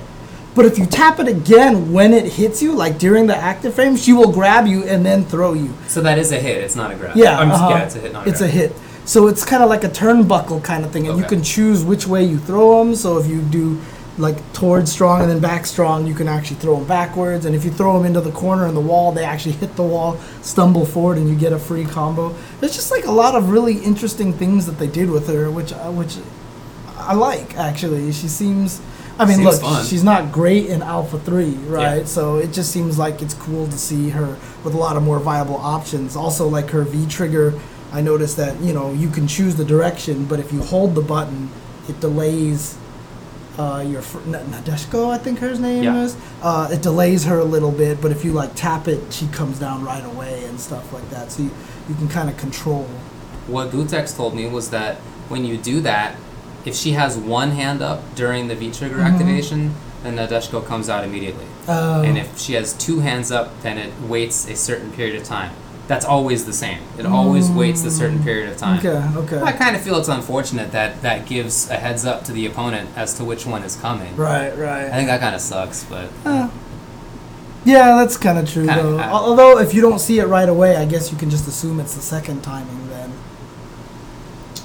But 0.54 0.66
if 0.66 0.78
you 0.78 0.86
tap 0.86 1.18
it 1.18 1.28
again 1.28 1.92
when 1.92 2.12
it 2.12 2.30
hits 2.30 2.62
you, 2.62 2.74
like 2.74 2.98
during 2.98 3.26
the 3.26 3.36
active 3.36 3.74
frame, 3.74 3.96
she 3.96 4.12
will 4.12 4.30
grab 4.30 4.66
you 4.66 4.84
and 4.84 5.04
then 5.04 5.24
throw 5.24 5.54
you. 5.54 5.74
So 5.88 6.02
that 6.02 6.18
is 6.18 6.30
a 6.30 6.38
hit. 6.38 6.62
It's 6.62 6.76
not 6.76 6.90
a 6.90 6.94
grab. 6.94 7.16
Yeah, 7.16 7.38
I'm 7.38 7.48
just, 7.48 7.62
uh-huh. 7.62 7.70
yeah, 7.70 7.84
it's 7.84 7.96
a 7.96 7.98
hit, 8.00 8.12
not 8.12 8.26
a 8.26 8.30
It's 8.30 8.40
a 8.42 8.46
hit. 8.46 8.72
So 9.04 9.26
it's 9.26 9.44
kind 9.44 9.62
of 9.62 9.68
like 9.68 9.82
a 9.82 9.88
turnbuckle 9.88 10.62
kind 10.62 10.84
of 10.84 10.92
thing, 10.92 11.08
and 11.08 11.18
you 11.18 11.24
can 11.24 11.42
choose 11.42 11.84
which 11.84 12.06
way 12.06 12.24
you 12.24 12.38
throw 12.38 12.78
them. 12.78 12.94
So 12.94 13.18
if 13.18 13.26
you 13.26 13.40
do 13.42 13.80
like 14.18 14.52
towards 14.52 14.92
strong 14.92 15.22
and 15.22 15.30
then 15.30 15.40
back 15.40 15.64
strong, 15.64 16.06
you 16.06 16.14
can 16.14 16.28
actually 16.28 16.56
throw 16.56 16.76
them 16.76 16.86
backwards. 16.86 17.46
And 17.46 17.54
if 17.54 17.64
you 17.64 17.70
throw 17.70 17.96
them 17.96 18.06
into 18.06 18.20
the 18.20 18.32
corner 18.32 18.66
and 18.66 18.76
the 18.76 18.80
wall, 18.80 19.12
they 19.12 19.24
actually 19.24 19.52
hit 19.52 19.74
the 19.76 19.82
wall, 19.82 20.18
stumble 20.42 20.84
forward, 20.84 21.18
and 21.18 21.28
you 21.28 21.34
get 21.34 21.52
a 21.52 21.58
free 21.58 21.84
combo. 21.84 22.34
There's 22.60 22.74
just 22.74 22.90
like 22.90 23.06
a 23.06 23.10
lot 23.10 23.34
of 23.34 23.50
really 23.50 23.78
interesting 23.78 24.32
things 24.32 24.66
that 24.66 24.78
they 24.78 24.86
did 24.86 25.10
with 25.10 25.28
her, 25.28 25.50
which 25.50 25.72
uh, 25.72 25.90
which 25.90 26.18
I 26.98 27.14
like 27.14 27.56
actually. 27.56 28.12
She 28.12 28.28
seems. 28.28 28.80
I 29.18 29.26
mean, 29.26 29.36
Seems 29.36 29.44
look, 29.46 29.60
fun. 29.60 29.84
she's 29.84 30.02
not 30.02 30.32
great 30.32 30.66
in 30.66 30.80
Alpha 30.80 31.18
3, 31.18 31.50
right? 31.66 31.98
Yeah. 31.98 32.04
So 32.04 32.38
it 32.38 32.50
just 32.50 32.72
seems 32.72 32.98
like 32.98 33.20
it's 33.20 33.34
cool 33.34 33.66
to 33.66 33.78
see 33.78 34.08
her 34.08 34.38
with 34.64 34.72
a 34.72 34.78
lot 34.78 34.96
of 34.96 35.02
more 35.02 35.20
viable 35.20 35.56
options. 35.56 36.16
Also, 36.16 36.48
like 36.48 36.70
her 36.70 36.82
V 36.82 37.06
trigger, 37.06 37.52
I 37.92 38.00
noticed 38.00 38.38
that, 38.38 38.58
you 38.62 38.72
know, 38.72 38.90
you 38.90 39.10
can 39.10 39.28
choose 39.28 39.54
the 39.54 39.66
direction, 39.66 40.24
but 40.24 40.40
if 40.40 40.50
you 40.50 40.62
hold 40.62 40.94
the 40.94 41.02
button, 41.02 41.50
it 41.90 42.00
delays 42.00 42.78
uh, 43.58 43.84
your 43.86 44.02
fr- 44.02 44.18
Nadeshiko, 44.20 45.10
I 45.10 45.18
think 45.18 45.38
her 45.40 45.54
name 45.56 45.82
Yeah. 45.84 46.02
is. 46.02 46.16
Uh, 46.42 46.68
it 46.72 46.82
delays 46.82 47.24
her 47.24 47.38
a 47.38 47.44
little 47.44 47.70
bit, 47.72 48.00
but 48.00 48.10
if 48.10 48.24
you 48.24 48.32
like 48.32 48.54
tap 48.54 48.88
it, 48.88 49.00
she 49.12 49.26
comes 49.28 49.58
down 49.58 49.84
right 49.84 50.04
away 50.04 50.44
and 50.44 50.58
stuff 50.60 50.92
like 50.92 51.08
that. 51.10 51.30
So 51.32 51.42
you, 51.44 51.50
you 51.88 51.94
can 51.94 52.08
kind 52.08 52.28
of 52.30 52.36
control. 52.36 52.84
What 53.46 53.70
Gootecks 53.70 54.16
told 54.16 54.34
me 54.34 54.48
was 54.48 54.70
that 54.70 54.96
when 55.28 55.44
you 55.44 55.56
do 55.56 55.80
that, 55.82 56.16
if 56.64 56.74
she 56.76 56.92
has 56.92 57.16
one 57.16 57.50
hand 57.50 57.82
up 57.82 58.14
during 58.14 58.48
the 58.48 58.54
V 58.54 58.70
trigger 58.70 58.96
Mm-hmm. 58.96 59.06
activation, 59.14 59.74
then 60.02 60.16
Nadeshiko 60.16 60.64
comes 60.66 60.88
out 60.88 61.04
immediately. 61.04 61.46
Uh, 61.68 62.02
and 62.04 62.16
if 62.18 62.38
she 62.38 62.54
has 62.54 62.72
two 62.72 63.00
hands 63.00 63.30
up, 63.30 63.60
then 63.62 63.78
it 63.78 63.92
waits 64.08 64.48
a 64.48 64.56
certain 64.56 64.90
period 64.92 65.16
of 65.16 65.24
time. 65.24 65.52
That's 65.88 66.04
always 66.04 66.44
the 66.46 66.52
same. 66.52 66.78
It 66.96 67.06
always 67.06 67.50
waits 67.50 67.84
a 67.84 67.90
certain 67.90 68.22
period 68.22 68.48
of 68.50 68.56
time. 68.56 68.78
okay, 68.78 69.18
okay. 69.18 69.40
I 69.42 69.52
kind 69.52 69.74
of 69.76 69.82
feel 69.82 69.96
it's 69.96 70.08
unfortunate 70.08 70.70
that 70.72 71.02
that 71.02 71.26
gives 71.26 71.68
a 71.70 71.74
heads 71.74 72.04
up 72.06 72.24
to 72.24 72.32
the 72.32 72.46
opponent 72.46 72.88
as 72.96 73.14
to 73.14 73.24
which 73.24 73.44
one 73.46 73.62
is 73.64 73.76
coming. 73.76 74.14
Right, 74.16 74.56
right. 74.56 74.86
I 74.86 74.92
think 74.94 75.08
that 75.08 75.20
kind 75.20 75.34
of 75.34 75.40
sucks, 75.40 75.84
but 75.84 76.08
Uh, 76.24 76.48
yeah, 77.64 77.96
that's 77.96 78.16
kind 78.16 78.38
of 78.38 78.48
true 78.50 78.66
Kinda- 78.66 78.82
though. 78.82 79.00
Although 79.00 79.58
if 79.58 79.74
you 79.74 79.80
don't 79.82 79.98
see 79.98 80.18
it 80.20 80.26
right 80.26 80.48
away, 80.48 80.76
I 80.76 80.84
guess 80.84 81.10
you 81.12 81.18
can 81.18 81.30
just 81.30 81.46
assume 81.48 81.80
it's 81.80 81.94
the 81.94 82.00
second 82.02 82.42
timing 82.42 82.88
then. 82.88 83.12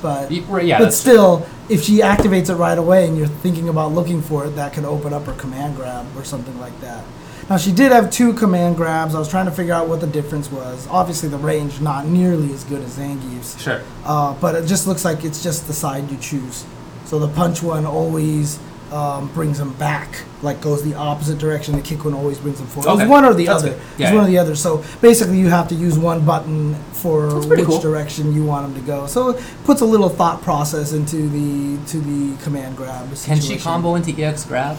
But 0.01 0.31
right, 0.47 0.63
yeah, 0.65 0.77
but 0.77 0.93
still, 0.93 1.45
if 1.69 1.83
she 1.83 1.99
activates 2.01 2.49
it 2.49 2.55
right 2.55 2.77
away 2.77 3.07
and 3.07 3.17
you're 3.17 3.27
thinking 3.27 3.67
about 3.69 3.91
looking 3.91 4.21
for 4.21 4.45
it, 4.45 4.51
that 4.51 4.73
could 4.73 4.85
open 4.85 5.11
up 5.13 5.25
her 5.25 5.33
command 5.33 5.75
grab 5.75 6.05
or 6.15 6.23
something 6.23 6.59
like 6.59 6.79
that. 6.81 7.03
Now 7.49 7.57
she 7.57 7.71
did 7.71 7.91
have 7.93 8.11
two 8.11 8.33
command 8.33 8.75
grabs. 8.75 9.15
I 9.15 9.19
was 9.19 9.29
trying 9.29 9.45
to 9.45 9.51
figure 9.51 9.73
out 9.73 9.87
what 9.87 10.01
the 10.01 10.07
difference 10.07 10.51
was. 10.51 10.85
Obviously, 10.89 11.29
the 11.29 11.37
range 11.37 11.79
not 11.79 12.05
nearly 12.05 12.51
as 12.53 12.63
good 12.65 12.81
as 12.83 12.97
Zangief's, 12.97 13.61
Sure. 13.61 13.81
uh, 14.05 14.33
but 14.41 14.55
it 14.55 14.65
just 14.67 14.85
looks 14.87 15.05
like 15.05 15.23
it's 15.23 15.41
just 15.41 15.65
the 15.67 15.73
side 15.73 16.11
you 16.11 16.17
choose. 16.17 16.65
So 17.05 17.19
the 17.19 17.29
punch 17.29 17.63
one 17.63 17.85
always 17.85 18.59
um, 18.91 19.27
brings 19.33 19.57
them 19.59 19.71
back, 19.73 20.23
like 20.41 20.59
goes 20.61 20.83
the 20.83 20.93
opposite 20.95 21.37
direction. 21.37 21.75
The 21.77 21.81
kick 21.81 22.03
one 22.03 22.13
always 22.13 22.37
brings 22.37 22.57
them 22.57 22.67
forward. 22.67 22.89
Okay. 22.91 23.03
It's 23.03 23.09
one 23.09 23.23
or 23.23 23.33
the 23.33 23.45
That's 23.45 23.63
other. 23.63 23.71
good. 23.73 23.81
it's 23.91 23.99
Yeah, 23.99 24.13
one 24.13 24.23
or 24.25 24.27
the 24.27 24.37
other. 24.37 24.55
So 24.55 24.83
basically, 25.01 25.37
you 25.39 25.47
have 25.49 25.69
to 25.69 25.75
use 25.75 25.97
one 25.97 26.25
button 26.25 26.75
for 26.91 27.45
which 27.47 27.63
cool. 27.65 27.79
direction 27.79 28.33
you 28.33 28.43
want 28.45 28.65
them 28.73 28.81
to 28.81 28.85
go. 28.85 29.07
So 29.07 29.29
it 29.29 29.43
puts 29.63 29.79
a 29.79 29.85
little 29.85 30.09
thought 30.09 30.41
process 30.41 30.91
into 30.91 31.29
the 31.29 31.77
to 31.91 31.97
the 31.99 32.43
command 32.43 32.75
grab. 32.75 33.07
Can 33.07 33.15
she 33.37 33.41
situation. 33.41 33.59
combo 33.61 33.95
into 33.95 34.11
EX 34.21 34.43
grab? 34.43 34.77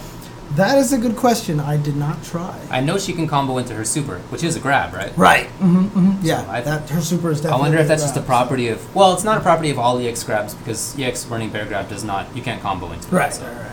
That 0.55 0.77
is 0.79 0.91
a 0.93 0.97
good 0.97 1.15
question. 1.15 1.59
I 1.59 1.77
did 1.77 1.95
not 1.95 2.23
try. 2.23 2.59
I 2.71 2.81
know 2.81 2.97
she 2.97 3.13
can 3.13 3.27
combo 3.27 3.57
into 3.59 3.73
her 3.75 3.85
super, 3.85 4.17
which 4.29 4.43
is 4.43 4.55
a 4.55 4.59
grab, 4.59 4.93
right? 4.93 5.15
Right. 5.17 5.47
hmm 5.47 5.83
hmm 5.87 6.11
Yeah. 6.25 6.45
I- 6.49 6.61
that 6.61 6.89
her 6.89 7.01
super 7.01 7.29
is 7.31 7.37
definitely. 7.41 7.57
I 7.59 7.61
wonder 7.61 7.77
if 7.77 7.87
that's 7.87 8.01
just 8.03 8.15
a 8.15 8.19
grab, 8.19 8.27
property 8.27 8.67
of 8.69 8.95
well, 8.95 9.13
it's 9.13 9.23
not 9.23 9.37
a 9.37 9.41
property 9.41 9.69
of 9.69 9.77
all 9.79 9.99
EX 9.99 10.23
grabs 10.23 10.55
because 10.55 10.97
EX 10.99 11.25
running 11.27 11.49
bear 11.49 11.65
grab 11.65 11.87
does 11.89 12.03
not 12.03 12.35
you 12.35 12.41
can't 12.41 12.61
combo 12.61 12.91
into 12.91 13.03
so- 13.03 13.15
it. 13.15 13.19
Right. 13.19 13.33
so. 13.33 13.45
Right. 13.45 13.55
Right. 13.55 13.65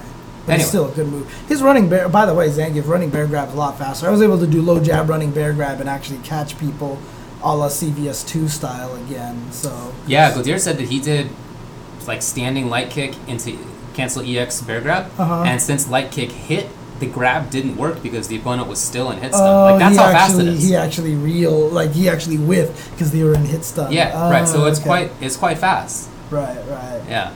But 0.44 0.52
Anyway. 0.52 0.60
it's 0.60 0.68
still 0.68 0.86
a 0.86 0.92
good 0.92 1.08
move. 1.08 1.34
His 1.48 1.60
running 1.60 1.88
bear. 1.88 2.08
By 2.08 2.24
the 2.24 2.32
way, 2.34 2.48
Zangief 2.48 2.86
running 2.86 3.10
bear 3.10 3.26
grab's 3.26 3.52
a 3.54 3.56
lot 3.56 3.78
faster. 3.78 4.06
I 4.06 4.10
was 4.10 4.22
able 4.22 4.38
to 4.38 4.46
do 4.46 4.62
low 4.62 4.78
jab 4.78 5.08
running 5.08 5.32
bear 5.32 5.52
grab 5.52 5.80
and 5.80 5.88
actually 5.88 6.18
catch 6.18 6.56
people, 6.56 6.98
a 7.42 7.56
la 7.56 7.68
CVS 7.68 8.24
two 8.24 8.46
style 8.46 8.94
again. 8.94 9.50
So. 9.50 9.92
Yeah, 10.06 10.32
Gautier 10.32 10.60
said 10.60 10.78
that 10.78 10.86
he 10.88 11.00
did 11.00 11.30
like 12.06 12.22
standing 12.22 12.68
light 12.70 12.90
kick 12.90 13.14
into 13.26 13.58
cancel 13.96 14.22
EX 14.22 14.61
bear 14.62 14.80
grab, 14.80 15.06
Uh-huh. 15.18 15.42
and 15.44 15.61
since 15.61 15.88
light 15.88 16.11
kick 16.12 16.30
hit, 16.30 16.68
the 17.00 17.06
grab 17.06 17.50
didn't 17.50 17.76
work 17.76 18.02
because 18.02 18.28
the 18.28 18.37
opponent 18.37 18.68
was 18.68 18.78
still 18.78 19.11
in 19.11 19.18
hit 19.18 19.35
stun. 19.35 19.46
Oh, 19.48 19.64
like 19.72 19.78
that's 19.80 19.96
how 19.98 20.04
actually, 20.06 20.18
fast 20.18 20.40
it 20.40 20.46
is. 20.48 20.62
He 20.68 20.76
actually 20.76 21.14
real 21.14 21.68
like 21.68 21.92
he 21.92 22.09
actually 22.09 22.37
whiffed 22.37 22.90
because 22.92 23.11
they 23.12 23.22
were 23.22 23.35
in 23.35 23.44
hit 23.44 23.64
stun. 23.64 23.92
yeah, 23.92 24.30
right. 24.30 24.46
So 24.48 24.64
Oh, 24.64 24.66
it's 24.66 24.78
okay. 24.80 24.87
quite 24.88 25.11
it's 25.20 25.37
quite 25.37 25.59
fast. 25.59 26.09
Right. 26.30 26.56
Right. 26.68 27.02
Yeah. 27.09 27.30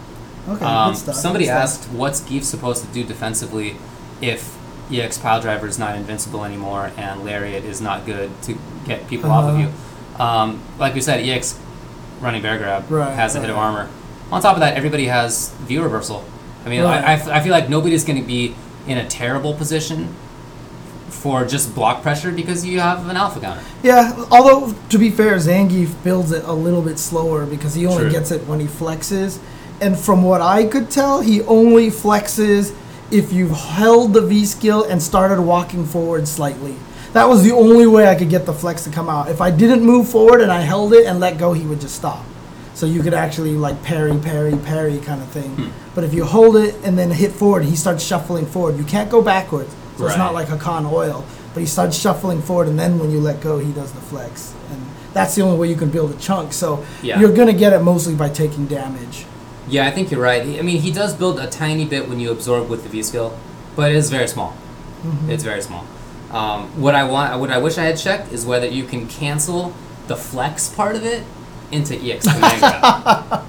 Okay. 0.49 0.65
Um, 0.65 0.95
stuff. 0.95 1.15
somebody 1.15 1.49
asked, 1.49 1.85
"What's 1.93 2.21
Gief 2.23 2.45
supposed 2.45 2.85
to 2.85 2.91
do 2.93 3.05
defensively 3.05 3.77
if 4.23 4.57
EX 4.91 5.19
Pile 5.19 5.41
Driver 5.41 5.67
is 5.67 5.79
not 5.79 5.95
invincible 5.95 6.45
anymore 6.45 6.91
and 6.97 7.25
Lariat 7.25 7.63
is 7.65 7.81
not 7.81 8.05
good 8.07 8.31
to 8.43 8.59
get 8.87 9.07
people 9.09 9.31
off 9.31 9.45
of 9.45 9.55
Uh-huh. 9.57 9.69
you?" 9.69 10.25
Um, 10.25 10.59
like 10.79 10.95
we 10.95 11.01
said, 11.03 11.21
EX 11.21 11.55
running 12.21 12.41
bear 12.43 12.57
grab 12.59 12.91
Right, 12.91 13.13
has 13.15 13.37
a 13.37 13.41
hit 13.41 13.51
of 13.51 13.57
armor. 13.57 13.89
On 14.33 14.41
top 14.41 14.55
of 14.55 14.61
that, 14.61 14.75
everybody 14.75 15.07
has 15.07 15.51
V 15.69 15.79
reversal. 15.79 16.25
I 16.65 16.69
mean, 16.69 16.83
Right. 16.83 17.03
I, 17.05 17.13
I 17.13 17.15
f- 17.15 17.29
I 17.29 17.41
feel 17.41 17.53
like 17.53 17.69
nobody's 17.69 18.05
going 18.05 18.21
to 18.21 18.27
be 18.27 18.55
in 18.87 18.99
a 18.99 19.07
terrible 19.09 19.55
position 19.55 20.15
for 21.09 21.45
just 21.45 21.75
block 21.75 22.03
pressure 22.03 22.31
because 22.31 22.65
you 22.65 22.81
have 22.81 23.09
an 23.09 23.17
alpha 23.17 23.41
counter. 23.41 23.63
Yeah, 23.83 24.25
although 24.31 24.75
to 24.89 24.99
be 24.99 25.11
fair, 25.11 25.37
Zangief 25.37 25.91
builds 26.03 26.33
it 26.33 26.45
a 26.45 26.53
little 26.53 26.83
bit 26.83 26.99
slower 26.99 27.45
because 27.47 27.75
he 27.75 27.87
only 27.87 28.05
True. 28.05 28.11
gets 28.13 28.31
it 28.31 28.47
when 28.47 28.61
he 28.61 28.67
flexes. 28.67 29.39
And 29.81 29.99
from 29.99 30.23
what 30.23 30.41
I 30.41 30.65
could 30.65 30.91
tell, 30.91 31.21
he 31.21 31.43
only 31.43 31.89
flexes 31.89 32.75
if 33.11 33.33
you've 33.33 33.51
held 33.51 34.13
the 34.15 34.21
V 34.21 34.45
skill 34.47 34.85
and 34.85 35.03
started 35.03 35.41
walking 35.43 35.85
forward 35.85 36.29
slightly. 36.29 36.77
That 37.13 37.29
was 37.29 37.43
the 37.43 37.51
only 37.53 37.87
way 37.87 38.07
I 38.09 38.15
could 38.15 38.31
get 38.31 38.47
the 38.47 38.53
flex 38.53 38.85
to 38.85 38.91
come 38.91 39.09
out. 39.09 39.29
If 39.31 39.41
I 39.41 39.51
didn't 39.51 39.83
move 39.83 40.09
forward 40.09 40.41
and 40.43 40.53
I 40.53 40.61
held 40.61 40.93
it 40.93 41.07
and 41.07 41.19
let 41.19 41.39
go, 41.39 41.53
he 41.53 41.67
would 41.67 41.81
just 41.81 41.97
stop. 41.97 42.25
So 42.75 42.87
you 42.87 43.03
could 43.03 43.15
actually 43.15 43.55
like 43.57 43.83
parry, 43.83 44.17
parry, 44.19 44.57
parry 44.57 44.99
kind 45.01 45.21
of 45.21 45.29
thing. 45.31 45.51
Hmm. 45.51 45.71
But 45.95 46.05
if 46.05 46.15
you 46.15 46.25
hold 46.25 46.57
it 46.57 46.75
and 46.85 46.99
then 46.99 47.11
hit 47.11 47.33
forward, 47.33 47.65
he 47.65 47.75
starts 47.77 48.05
shuffling 48.05 48.47
forward. 48.47 48.79
You 48.79 48.85
can't 48.85 49.11
go 49.11 49.23
backwards. 49.23 49.75
So 49.99 50.07
it's 50.07 50.17
not 50.17 50.33
Right. 50.35 50.49
like 50.49 50.61
Hakan 50.61 50.91
oil. 50.91 51.25
But 51.53 51.61
he 51.61 51.67
starts 51.67 51.97
shuffling 51.99 52.43
forward 52.43 52.69
and 52.69 52.79
then 52.79 52.99
when 52.99 53.11
you 53.11 53.21
let 53.21 53.41
go, 53.41 53.59
he 53.59 53.73
does 53.73 53.91
the 53.93 54.01
flex. 54.01 54.53
And 54.71 54.81
that's 55.13 55.35
the 55.35 55.43
only 55.43 55.59
way 55.59 55.69
you 55.69 55.75
can 55.77 55.91
build 55.91 56.13
a 56.13 56.15
chunk. 56.15 56.53
So 56.53 56.85
Yeah. 57.03 57.19
you're 57.19 57.33
gonna 57.33 57.53
get 57.53 57.73
it 57.73 57.81
mostly 57.83 58.15
by 58.15 58.29
taking 58.29 58.67
damage. 58.67 59.27
Yeah, 59.69 59.87
I 59.87 59.91
think 59.91 60.11
you're 60.11 60.23
right. 60.23 60.43
I 60.59 60.63
mean, 60.63 60.81
he 60.81 60.91
does 60.91 61.13
build 61.13 61.39
a 61.41 61.47
tiny 61.49 61.85
bit 61.85 62.09
when 62.09 62.19
you 62.21 62.31
absorb 62.31 62.69
with 62.69 62.83
the 62.85 62.89
V 62.89 63.03
skill, 63.03 63.33
but 63.77 63.91
it 63.91 63.97
is 63.97 64.11
very 64.11 64.27
small. 64.29 64.55
Mm-hmm. 65.05 65.31
It's 65.31 65.45
very 65.45 65.61
small. 65.63 65.85
Um, 66.33 66.69
what 66.77 66.95
I 66.95 67.03
want, 67.05 67.39
what 67.41 67.51
I 67.51 67.59
wish 67.59 67.79
I 67.79 67.83
had 67.85 67.97
checked 67.99 68.33
is 68.33 68.47
whether 68.47 68.67
you 68.67 68.85
can 68.85 69.07
cancel 69.09 69.73
the 70.07 70.17
flex 70.17 70.69
part 70.69 70.95
of 70.95 71.05
it 71.05 71.25
into 71.73 71.95
EX 71.97 72.27
grab, 72.27 72.71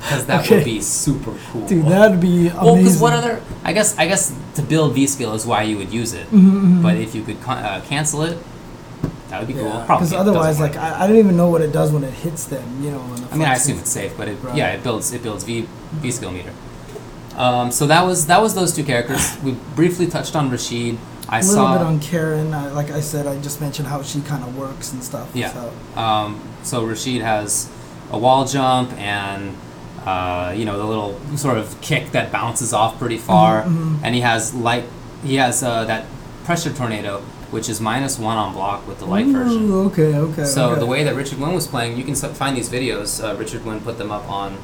because 0.02 0.26
that 0.28 0.42
Okay. 0.46 0.56
would 0.58 0.66
be 0.66 0.82
super 0.82 1.34
cool. 1.52 1.66
Dude, 1.68 1.86
that'd 1.86 2.20
be 2.20 2.48
amazing. 2.48 2.64
well, 2.64 2.76
because 2.76 2.98
what 3.00 3.14
other? 3.14 3.42
I 3.64 3.74
guess 3.74 3.98
I 3.98 4.08
guess 4.08 4.34
to 4.56 4.62
build 4.62 4.94
V 4.94 5.08
skill 5.08 5.34
is 5.34 5.46
why 5.46 5.64
you 5.64 5.78
would 5.78 5.92
use 5.94 6.14
it. 6.14 6.28
Mm-hmm, 6.28 6.82
But 6.82 6.98
if 6.98 7.16
you 7.16 7.24
could 7.24 7.42
con- 7.42 7.58
uh, 7.60 7.82
cancel 7.88 8.22
it, 8.24 8.38
that 9.30 9.40
would 9.40 9.48
be 9.48 9.54
cool. 9.54 9.72
Probably 9.86 10.08
Because 10.08 10.14
otherwise, 10.14 10.60
like. 10.60 10.76
I, 10.76 11.04
I 11.04 11.08
don't 11.08 11.18
even 11.18 11.38
know 11.38 11.50
what 11.50 11.62
it 11.62 11.72
does 11.72 11.92
when 11.92 12.04
it 12.04 12.14
hits 12.14 12.46
them, 12.46 12.84
you 12.84 12.92
know. 12.92 13.00
When 13.00 13.22
the 13.22 13.28
I 13.32 13.34
mean, 13.34 13.42
I 13.44 13.54
flex 13.56 13.64
assume 13.66 13.80
it's 13.80 13.90
safe, 13.90 14.14
but 14.18 14.28
it, 14.28 14.38
Right. 14.44 14.56
yeah, 14.56 14.74
it 14.74 14.84
builds 14.84 15.14
it 15.14 15.24
builds 15.24 15.44
V 15.46 15.68
V 15.94 16.12
skill 16.12 16.32
meter. 16.32 16.52
Um, 17.38 17.72
so 17.72 17.88
that 17.88 18.06
was 18.06 18.28
that 18.28 18.42
was 18.42 18.54
those 18.56 18.74
two 18.76 18.84
characters. 18.84 19.38
We 19.44 19.54
briefly 19.76 20.08
touched 20.08 20.36
on 20.36 20.50
Rashid. 20.52 20.98
I 21.30 21.40
a 21.40 21.42
little 21.44 21.56
saw 21.56 21.78
bit 21.78 21.88
on 21.88 22.00
Karin. 22.02 22.54
I, 22.54 22.70
like 22.72 22.92
I 22.92 23.00
said, 23.00 23.26
I 23.26 23.40
just 23.42 23.62
mentioned 23.62 23.88
how 23.88 24.02
she 24.04 24.20
kind 24.22 24.44
of 24.44 24.58
works 24.58 24.92
and 24.92 25.02
stuff. 25.02 25.30
Yeah. 25.34 25.54
So. 25.54 25.72
Um, 26.00 26.42
so 26.64 26.84
Rashid 26.84 27.22
has 27.22 27.70
a 28.12 28.18
wall 28.18 28.46
jump 28.46 28.92
and 28.94 29.56
uh, 30.06 30.54
you 30.56 30.66
know 30.66 30.78
the 30.78 30.86
little 30.86 31.20
sort 31.38 31.58
of 31.58 31.80
kick 31.82 32.12
that 32.12 32.32
bounces 32.32 32.74
off 32.74 32.98
pretty 32.98 33.18
far, 33.18 33.64
Mhm, 33.64 33.68
mhm. 33.78 34.00
and 34.04 34.16
he 34.16 34.22
has 34.22 34.54
light. 34.54 34.86
He 35.24 35.36
has 35.36 35.62
uh, 35.64 35.86
that 35.86 36.06
pressure 36.44 36.72
tornado, 36.74 37.22
which 37.52 37.70
is 37.70 37.80
minus 37.80 38.18
one 38.18 38.38
on 38.38 38.54
block 38.54 38.88
with 38.88 38.98
the 39.00 39.06
light 39.06 39.28
version. 39.28 39.72
Okay, 39.72 40.16
okay. 40.16 40.44
So 40.46 40.72
okay. 40.72 40.80
the 40.80 40.88
way 40.88 41.04
that 41.04 41.16
Richard 41.16 41.40
Wynn 41.40 41.54
was 41.54 41.68
playing, 41.68 41.98
you 41.98 42.04
can 42.04 42.16
find 42.16 42.58
these 42.58 42.70
videos. 42.70 43.24
Uh, 43.24 43.36
Richard 43.38 43.64
Wynn 43.64 43.80
put 43.82 43.98
them 44.00 44.12
up 44.12 44.28
on 44.30 44.58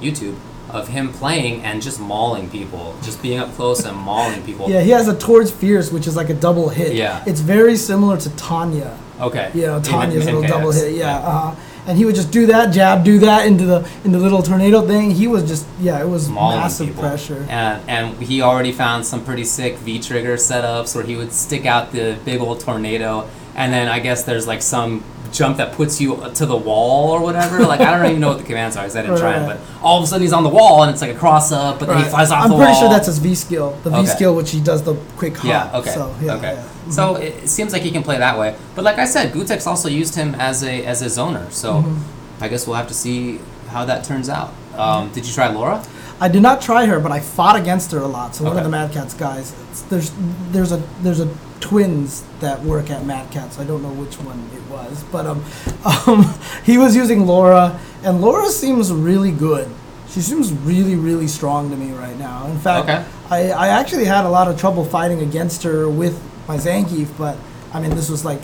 YouTube 0.00 0.36
of 0.70 0.88
him 0.88 1.12
playing 1.12 1.62
and 1.64 1.82
just 1.82 2.00
mauling 2.00 2.48
people, 2.50 2.94
just 3.02 3.20
being 3.22 3.38
up 3.38 3.52
close 3.54 3.84
and 3.84 3.96
mauling 3.96 4.42
people. 4.44 4.68
Yeah, 4.70 4.80
he 4.80 4.90
has 4.90 5.08
a 5.08 5.16
towards 5.16 5.50
fierce, 5.50 5.92
which 5.92 6.06
is 6.06 6.16
like 6.16 6.30
a 6.30 6.34
double 6.34 6.68
hit. 6.68 6.94
Yeah. 6.94 7.22
It's 7.26 7.40
very 7.40 7.76
similar 7.76 8.16
to 8.18 8.30
Tanya. 8.36 8.96
Okay. 9.20 9.50
You 9.54 9.62
know, 9.62 9.80
Tanya's 9.80 10.24
little 10.24 10.42
double 10.42 10.72
hit. 10.72 10.94
Yeah. 10.94 11.18
Uh, 11.18 11.54
and 11.86 11.98
he 11.98 12.04
would 12.04 12.14
just 12.14 12.30
do 12.30 12.46
that 12.46 12.72
jab, 12.72 13.04
do 13.04 13.18
that 13.20 13.46
into 13.46 13.64
the 13.66 13.88
into 14.04 14.18
the 14.18 14.24
little 14.24 14.42
tornado 14.42 14.86
thing. 14.86 15.10
He 15.10 15.26
was 15.26 15.46
just 15.46 15.66
yeah, 15.80 16.00
it 16.00 16.08
was 16.08 16.28
mauling 16.28 16.60
massive 16.60 16.88
people. 16.88 17.02
pressure. 17.02 17.46
And 17.48 17.88
and 17.88 18.16
he 18.22 18.42
already 18.42 18.72
found 18.72 19.04
some 19.06 19.24
pretty 19.24 19.44
sick 19.44 19.76
V 19.78 20.00
trigger 20.00 20.36
setups 20.36 20.94
where 20.94 21.04
he 21.04 21.16
would 21.16 21.32
stick 21.32 21.66
out 21.66 21.92
the 21.92 22.16
big 22.24 22.40
old 22.40 22.60
tornado, 22.60 23.28
and 23.54 23.72
then 23.72 23.88
I 23.88 23.98
guess 24.00 24.24
there's 24.24 24.46
like 24.46 24.62
some 24.62 25.04
jump 25.32 25.56
that 25.56 25.72
puts 25.72 26.00
you 26.00 26.16
to 26.34 26.46
the 26.46 26.56
wall 26.56 27.10
or 27.10 27.20
whatever. 27.20 27.58
Like 27.66 27.80
I 27.80 27.96
don't 27.96 28.06
even 28.08 28.20
know 28.20 28.28
what 28.28 28.38
the 28.38 28.44
commands 28.44 28.76
are 28.76 28.82
because 28.84 28.96
I 28.96 29.02
didn't 29.02 29.18
try 29.18 29.32
them. 29.38 29.48
Right. 29.48 29.58
But 29.58 29.82
all 29.82 29.98
of 29.98 30.04
a 30.04 30.06
sudden 30.06 30.22
he's 30.22 30.32
on 30.32 30.44
the 30.44 30.48
wall 30.48 30.84
and 30.84 30.92
it's 30.92 31.02
like 31.02 31.14
a 31.14 31.18
cross 31.18 31.50
up, 31.52 31.80
but 31.80 31.88
then 31.88 31.98
he 31.98 32.04
flies 32.04 32.30
off 32.30 32.44
I'm 32.44 32.50
the 32.50 32.56
pretty 32.56 32.74
sure 32.74 32.88
that's 32.88 33.06
his 33.08 33.18
V 33.18 33.34
skill. 33.34 33.70
The 33.82 33.90
V 33.90 33.96
Okay. 33.96 34.06
skill, 34.06 34.36
which 34.36 34.52
he 34.52 34.60
does 34.60 34.82
the 34.84 34.94
quick 35.16 35.36
hop. 35.36 35.46
Yeah. 35.46 35.78
Okay. 35.80 35.90
So, 35.90 36.14
yeah, 36.22 36.34
okay. 36.36 36.52
yeah. 36.54 36.68
So 36.90 37.16
it, 37.16 37.44
it 37.44 37.48
seems 37.48 37.72
like 37.72 37.82
he 37.82 37.90
can 37.90 38.02
play 38.02 38.18
that 38.18 38.38
way. 38.38 38.54
But 38.74 38.84
like 38.84 38.98
I 38.98 39.04
said, 39.06 39.32
Gootecks 39.32 39.66
also 39.66 39.88
used 39.88 40.14
him 40.14 40.34
as 40.36 40.62
a 40.62 40.84
as 40.84 41.02
a 41.02 41.06
zoner. 41.06 41.50
So 41.52 41.82
Mhm. 41.82 41.98
I 42.40 42.48
guess 42.48 42.66
we'll 42.66 42.76
have 42.76 42.88
to 42.88 42.94
see 42.94 43.40
how 43.68 43.84
that 43.86 44.04
turns 44.04 44.28
out. 44.28 44.52
Um, 44.76 45.10
did 45.12 45.26
you 45.26 45.32
try 45.32 45.48
Laura? 45.48 45.82
I 46.20 46.28
did 46.28 46.42
not 46.42 46.60
try 46.60 46.86
her, 46.86 47.00
but 47.00 47.10
I 47.12 47.20
fought 47.20 47.56
against 47.56 47.90
her 47.92 47.98
a 47.98 48.06
lot. 48.06 48.34
So 48.36 48.44
one 48.44 48.56
of 48.56 48.64
the 48.64 48.70
Mad 48.70 48.92
Catz 48.92 49.14
guys, 49.14 49.52
it's, 49.70 49.82
there's 49.82 50.12
there's 50.52 50.72
a 50.72 50.82
there's 51.02 51.20
a 51.20 51.28
twins 51.60 52.22
that 52.40 52.60
work 52.62 52.90
at 52.90 53.04
Mad 53.06 53.30
Catz. 53.30 53.58
I 53.58 53.64
don't 53.64 53.82
know 53.82 53.92
which 54.02 54.16
one 54.20 54.38
it 54.54 54.62
was, 54.70 55.02
but 55.10 55.26
um, 55.26 55.42
um, 56.06 56.34
he 56.64 56.76
was 56.78 56.94
using 56.94 57.26
Laura, 57.26 57.78
and 58.04 58.20
Laura 58.20 58.48
seems 58.50 58.92
really 58.92 59.32
good. 59.32 59.68
She 60.08 60.20
seems 60.20 60.52
really 60.52 60.94
really 60.94 61.26
strong 61.26 61.70
to 61.70 61.76
me 61.76 61.92
right 61.92 62.18
now. 62.18 62.46
In 62.46 62.58
fact, 62.58 62.84
Okay. 62.88 63.04
I 63.30 63.50
I 63.50 63.68
actually 63.68 64.04
had 64.04 64.24
a 64.24 64.28
lot 64.30 64.46
of 64.48 64.58
trouble 64.60 64.84
fighting 64.84 65.20
against 65.20 65.62
her 65.64 65.88
with 65.88 66.20
my 66.48 66.56
Zangief, 66.56 67.08
but 67.18 67.36
I 67.72 67.80
mean 67.80 67.90
this 67.90 68.08
was 68.10 68.24
like 68.24 68.40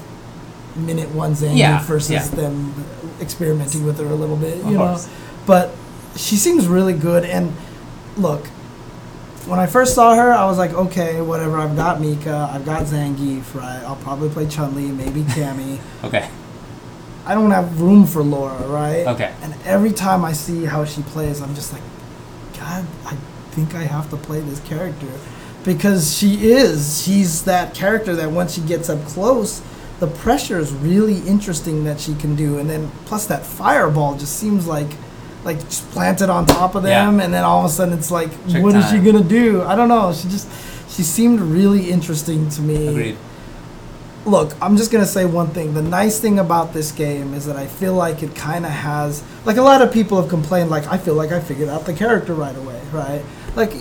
minute 0.76 1.10
one 1.14 1.32
Zangief 1.34 1.56
Yeah, 1.58 1.82
versus 1.84 2.10
yeah. 2.10 2.26
them 2.28 2.72
experimenting 3.20 3.84
with 3.84 3.98
her 3.98 4.06
a 4.06 4.14
little 4.14 4.36
bit, 4.36 4.58
Of 4.60 4.66
you 4.70 4.78
know. 4.78 4.86
course. 4.88 5.08
But 5.46 5.74
she 6.16 6.36
seems 6.36 6.66
really 6.68 6.92
good, 6.94 7.24
and 7.24 7.52
look, 8.16 8.46
when 9.46 9.58
I 9.58 9.66
first 9.66 9.94
saw 9.94 10.14
her, 10.14 10.32
I 10.32 10.44
was 10.46 10.58
like, 10.58 10.72
okay, 10.72 11.20
whatever. 11.22 11.58
I've 11.58 11.74
got 11.76 12.00
Mika, 12.00 12.50
I've 12.52 12.64
got 12.64 12.82
Zangief, 12.84 13.54
right? 13.54 13.82
I'll 13.84 13.96
probably 13.96 14.28
play 14.28 14.46
Chun 14.46 14.74
Li, 14.74 14.90
maybe 14.90 15.22
Cammy. 15.22 15.78
Okay. 16.04 16.28
I 17.26 17.34
don't 17.34 17.50
have 17.50 17.80
room 17.80 18.06
for 18.06 18.22
Laura, 18.22 18.66
right? 18.66 19.06
Okay. 19.06 19.32
And 19.42 19.54
every 19.64 19.92
time 19.92 20.24
I 20.24 20.32
see 20.32 20.64
how 20.64 20.84
she 20.84 21.02
plays, 21.02 21.40
I'm 21.42 21.54
just 21.54 21.72
like, 21.72 21.82
God, 22.58 22.86
I 23.04 23.14
think 23.52 23.74
I 23.74 23.82
have 23.84 24.08
to 24.10 24.16
play 24.16 24.40
this 24.40 24.58
character 24.60 25.06
because 25.64 26.16
she 26.16 26.50
is. 26.52 27.02
She's 27.02 27.44
that 27.44 27.74
character 27.74 28.14
that 28.16 28.30
once 28.30 28.54
she 28.54 28.60
gets 28.62 28.88
up 28.88 29.04
close, 29.06 29.60
the 29.98 30.06
pressure 30.06 30.58
is 30.58 30.72
really 30.72 31.18
interesting 31.28 31.84
that 31.84 32.00
she 32.00 32.14
can 32.14 32.34
do, 32.36 32.58
and 32.58 32.68
then 32.70 32.90
plus 33.04 33.26
that 33.26 33.44
fireball 33.44 34.16
just 34.16 34.36
seems 34.36 34.66
like. 34.66 34.88
Like 35.42 35.58
just 35.60 35.90
planted 35.92 36.28
on 36.28 36.44
top 36.44 36.74
of 36.74 36.84
Yeah. 36.84 37.06
them, 37.06 37.18
and 37.18 37.32
then 37.32 37.44
all 37.44 37.60
of 37.64 37.70
a 37.70 37.72
sudden 37.72 37.94
it's 37.94 38.10
like, 38.10 38.28
Trick 38.50 38.62
what 38.62 38.74
is 38.76 38.90
she 38.90 38.98
gonna 38.98 39.24
do? 39.24 39.62
I 39.62 39.74
don't 39.74 39.88
know. 39.88 40.12
She 40.12 40.28
just, 40.28 40.46
she 40.90 41.02
seemed 41.02 41.40
really 41.40 41.90
interesting 41.90 42.50
to 42.50 42.60
me. 42.60 42.88
Agreed. 42.88 43.16
look, 44.26 44.52
I'm 44.60 44.76
just 44.76 44.92
gonna 44.92 45.06
say 45.06 45.24
one 45.24 45.46
thing. 45.48 45.72
The 45.72 45.80
nice 45.80 46.20
thing 46.20 46.38
about 46.38 46.74
this 46.74 46.92
game 46.92 47.32
is 47.32 47.46
that 47.46 47.56
I 47.56 47.66
feel 47.66 47.94
like 47.94 48.22
it 48.22 48.34
kind 48.34 48.66
of 48.66 48.70
has, 48.70 49.22
like 49.46 49.56
a 49.56 49.62
lot 49.62 49.80
of 49.80 49.90
people 49.90 50.20
have 50.20 50.28
complained, 50.28 50.68
like 50.68 50.86
I 50.88 50.98
feel 50.98 51.14
like 51.14 51.32
I 51.32 51.40
figured 51.40 51.70
out 51.70 51.86
the 51.86 51.94
character 51.94 52.34
right 52.34 52.54
away, 52.54 52.78
right? 52.92 53.22
Like 53.56 53.72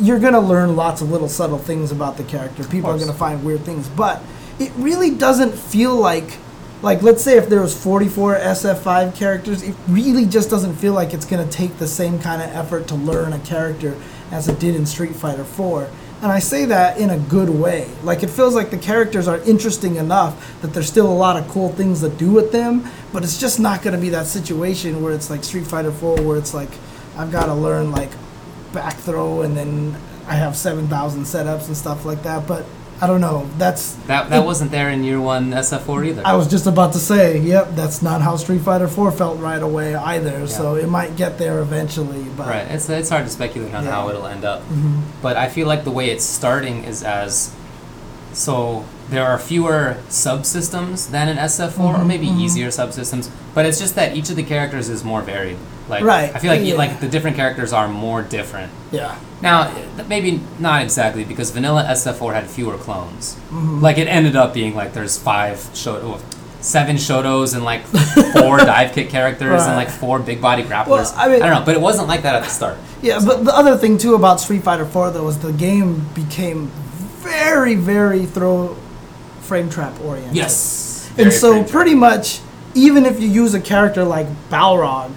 you're 0.00 0.18
gonna 0.18 0.40
learn 0.40 0.76
lots 0.76 1.00
of 1.00 1.10
little 1.10 1.28
subtle 1.28 1.58
things 1.58 1.90
about 1.90 2.16
the 2.16 2.24
character. 2.24 2.64
People 2.64 2.90
are 2.90 2.98
gonna 2.98 3.12
find 3.12 3.42
weird 3.44 3.60
things, 3.60 3.88
but 3.88 4.22
it 4.58 4.70
really 4.76 5.10
doesn't 5.10 5.52
feel 5.52 5.96
like, 5.96 6.38
like 6.82 7.02
let's 7.02 7.24
say 7.24 7.38
if 7.38 7.48
there 7.48 7.62
was 7.62 7.80
44 7.80 8.36
SF5 8.36 9.14
characters, 9.16 9.62
it 9.62 9.74
really 9.88 10.26
just 10.26 10.50
doesn't 10.50 10.74
feel 10.76 10.92
like 10.92 11.14
it's 11.14 11.26
gonna 11.26 11.50
take 11.50 11.78
the 11.78 11.88
same 11.88 12.18
kind 12.18 12.42
of 12.42 12.50
effort 12.50 12.86
to 12.88 12.94
learn 12.94 13.32
a 13.32 13.38
character 13.40 13.96
as 14.30 14.48
it 14.48 14.58
did 14.58 14.74
in 14.74 14.84
Street 14.84 15.14
Fighter 15.14 15.44
4. 15.44 15.88
And 16.22 16.32
I 16.32 16.38
say 16.38 16.64
that 16.66 16.98
in 16.98 17.10
a 17.10 17.18
good 17.18 17.50
way. 17.50 17.88
Like 18.02 18.22
it 18.22 18.30
feels 18.30 18.54
like 18.54 18.70
the 18.70 18.78
characters 18.78 19.28
are 19.28 19.38
interesting 19.40 19.96
enough 19.96 20.60
that 20.62 20.68
there's 20.68 20.88
still 20.88 21.10
a 21.10 21.12
lot 21.12 21.36
of 21.36 21.48
cool 21.48 21.70
things 21.70 22.00
to 22.00 22.08
do 22.08 22.30
with 22.30 22.52
them, 22.52 22.90
but 23.12 23.24
it's 23.24 23.38
just 23.38 23.58
not 23.60 23.82
going 23.82 23.94
to 23.94 24.00
be 24.00 24.08
that 24.10 24.26
situation 24.26 25.02
where 25.02 25.12
it's 25.12 25.28
like 25.28 25.44
Street 25.44 25.66
Fighter 25.66 25.92
4 25.92 26.22
where 26.22 26.38
it's 26.38 26.54
like 26.54 26.70
I've 27.16 27.30
got 27.30 27.46
to 27.46 27.54
learn 27.54 27.90
like 27.90 28.10
back 28.74 28.96
throw 28.96 29.42
and 29.42 29.56
then 29.56 29.96
I 30.28 30.34
have 30.34 30.56
7,000 30.56 31.22
setups 31.24 31.66
and 31.68 31.76
stuff 31.76 32.04
like 32.04 32.22
that, 32.24 32.46
but 32.46 32.64
I 33.00 33.06
don't 33.06 33.20
know. 33.20 33.48
That's 33.58 33.94
That 34.06 34.30
that 34.30 34.44
wasn't 34.44 34.70
there 34.70 34.88
in 34.88 35.02
year 35.04 35.20
one 35.20 35.50
SF4 35.50 36.06
either. 36.06 36.22
I 36.24 36.34
was 36.36 36.46
just 36.48 36.66
about 36.66 36.92
to 36.92 36.98
say, 36.98 37.38
yep, 37.38 37.74
that's 37.74 38.02
not 38.02 38.22
how 38.22 38.36
Street 38.36 38.60
Fighter 38.62 38.86
4 38.88 39.10
felt 39.12 39.38
right 39.40 39.60
away 39.62 39.94
either. 39.94 40.46
So 40.46 40.76
it 40.76 40.88
might 40.88 41.16
get 41.16 41.36
there 41.38 41.58
eventually, 41.60 42.22
but 42.36 42.46
Right. 42.46 42.66
It's 42.70 42.88
it's 42.88 43.10
hard 43.10 43.24
to 43.24 43.30
speculate 43.30 43.74
on 43.74 43.84
Yeah. 43.84 43.90
how 43.90 44.08
it'll 44.10 44.26
end 44.26 44.44
up. 44.44 44.62
Mhm. 44.70 45.00
But 45.22 45.36
I 45.36 45.48
feel 45.48 45.66
like 45.66 45.84
the 45.84 45.90
way 45.90 46.06
it's 46.10 46.24
starting 46.24 46.84
is 46.84 47.02
as 47.02 47.50
so 48.32 48.84
there 49.10 49.26
are 49.26 49.38
fewer 49.38 49.96
subsystems 50.08 51.10
than 51.10 51.28
in 51.28 51.36
SF4 51.38 51.78
or 51.94 51.98
Mhm, 51.98 52.06
maybe 52.06 52.26
mhm. 52.26 52.40
easier 52.40 52.68
subsystems, 52.68 53.28
but 53.54 53.66
it's 53.66 53.78
just 53.78 53.94
that 53.96 54.16
each 54.16 54.30
of 54.30 54.36
the 54.36 54.42
characters 54.42 54.88
is 54.88 55.04
more 55.04 55.20
varied. 55.22 55.56
Like 55.88 56.02
Right, 56.02 56.34
I 56.34 56.38
feel 56.38 56.50
like 56.50 56.62
yeah. 56.64 56.74
like 56.76 57.00
the 57.00 57.08
different 57.08 57.36
characters 57.36 57.72
are 57.72 57.88
more 57.88 58.22
different. 58.22 58.70
yeah. 58.90 59.16
Now, 59.42 59.70
maybe 60.08 60.40
not 60.58 60.80
exactly 60.82 61.22
because 61.24 61.50
vanilla 61.50 61.84
SF4 61.86 62.32
had 62.34 62.46
fewer 62.46 62.78
clones. 62.78 63.36
Mhm. 63.52 63.82
Like 63.82 63.98
it 63.98 64.08
ended 64.08 64.36
up 64.36 64.54
being 64.54 64.74
like 64.74 64.94
there's 64.94 65.18
five 65.18 65.58
Shoto, 65.74 66.18
seven 66.62 66.96
Shotos 66.96 67.54
and 67.54 67.62
like 67.62 67.82
four 68.32 68.56
dive 68.72 68.92
kick 68.94 69.10
characters 69.10 69.62
and 69.64 69.76
like 69.76 69.90
four 69.90 70.18
big 70.18 70.40
body 70.40 70.62
grapplers. 70.62 71.12
I 71.14 71.28
mean- 71.28 71.42
I 71.42 71.46
don't 71.50 71.60
know, 71.60 71.66
but 71.66 71.74
it 71.74 71.80
wasn't 71.82 72.08
like 72.08 72.22
that 72.22 72.34
at 72.34 72.44
the 72.44 72.48
start. 72.50 72.76
Yeah, 73.02 73.20
but 73.22 73.44
the 73.44 73.54
other 73.54 73.76
thing 73.76 73.98
too 73.98 74.14
about 74.14 74.40
Street 74.40 74.62
Fighter 74.64 74.86
4 74.86 75.10
though 75.10 75.24
was 75.24 75.38
the 75.40 75.52
game 75.52 76.06
became 76.14 76.70
very, 77.20 77.74
very 77.74 78.24
throw 78.24 78.76
frame 79.44 79.68
trap 79.70 80.00
oriented. 80.00 80.34
Yes. 80.36 81.06
and 81.10 81.28
Very 81.28 81.30
so 81.30 81.62
pretty 81.64 81.94
much, 81.94 82.40
even 82.74 83.06
if 83.06 83.20
you 83.20 83.28
use 83.28 83.54
a 83.54 83.60
character 83.60 84.02
like 84.04 84.26
Balrog, 84.50 85.12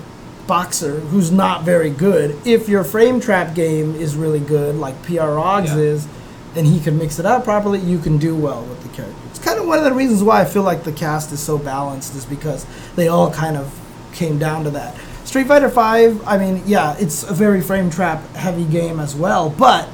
Boxer, 0.45 0.99
who's 0.99 1.31
not 1.31 1.63
very 1.63 1.89
good, 1.89 2.35
if 2.45 2.69
your 2.69 2.83
frame 2.83 3.19
trap 3.19 3.55
game 3.55 3.95
is 3.95 4.15
really 4.15 4.39
good, 4.39 4.75
like 4.75 5.01
PR 5.03 5.31
Rogs 5.31 5.71
Yeah. 5.71 5.77
is, 5.77 6.07
and 6.55 6.65
he 6.67 6.79
can 6.79 6.97
mix 6.97 7.19
it 7.19 7.25
up 7.25 7.43
properly, 7.43 7.79
you 7.79 7.99
can 7.99 8.17
do 8.17 8.35
well 8.35 8.61
with 8.63 8.81
the 8.83 8.89
character. 8.89 9.15
It's 9.29 9.39
kind 9.39 9.59
of 9.59 9.65
one 9.67 9.77
of 9.77 9.83
the 9.83 9.93
reasons 9.93 10.23
why 10.23 10.41
I 10.41 10.45
feel 10.45 10.63
like 10.63 10.83
the 10.83 10.91
cast 10.91 11.31
is 11.31 11.39
so 11.39 11.57
balanced, 11.57 12.15
is 12.15 12.25
because 12.25 12.65
they 12.95 13.07
all 13.07 13.29
kind 13.31 13.57
of 13.57 13.73
came 14.13 14.37
down 14.39 14.63
to 14.63 14.69
that. 14.71 14.95
Street 15.25 15.47
Fighter 15.47 15.67
V, 15.67 16.19
I 16.25 16.37
mean, 16.37 16.63
yeah, 16.65 16.95
it's 16.97 17.23
a 17.23 17.33
very 17.33 17.61
frame 17.61 17.89
trap 17.89 18.23
heavy 18.35 18.63
game 18.63 18.99
as 18.99 19.13
well, 19.15 19.49
but 19.49 19.89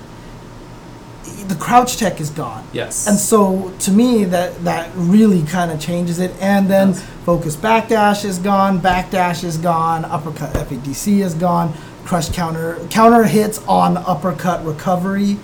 the 1.48 1.56
crouch 1.56 1.98
tech 1.98 2.20
is 2.20 2.30
gone. 2.30 2.64
Yes. 2.74 3.08
And 3.08 3.18
so 3.18 3.72
to 3.80 3.92
me 3.92 4.24
that 4.26 4.64
that 4.64 4.90
really 4.96 5.44
kind 5.44 5.72
of 5.72 5.80
changes 5.80 6.20
it. 6.20 6.32
And 6.40 6.68
then 6.70 6.90
Yes. 6.90 7.04
focus 7.26 7.56
backdash 7.56 8.26
is 8.26 8.38
gone, 8.40 8.80
backdash 8.80 9.44
is 9.44 9.58
gone, 9.58 10.06
uppercut 10.06 10.54
FADC 10.54 11.22
is 11.22 11.34
gone, 11.34 11.74
crush 12.06 12.30
counter 12.30 12.78
counter 12.90 13.24
hits 13.24 13.62
on 13.68 13.98
uppercut 13.98 14.66
recovery. 14.66 15.38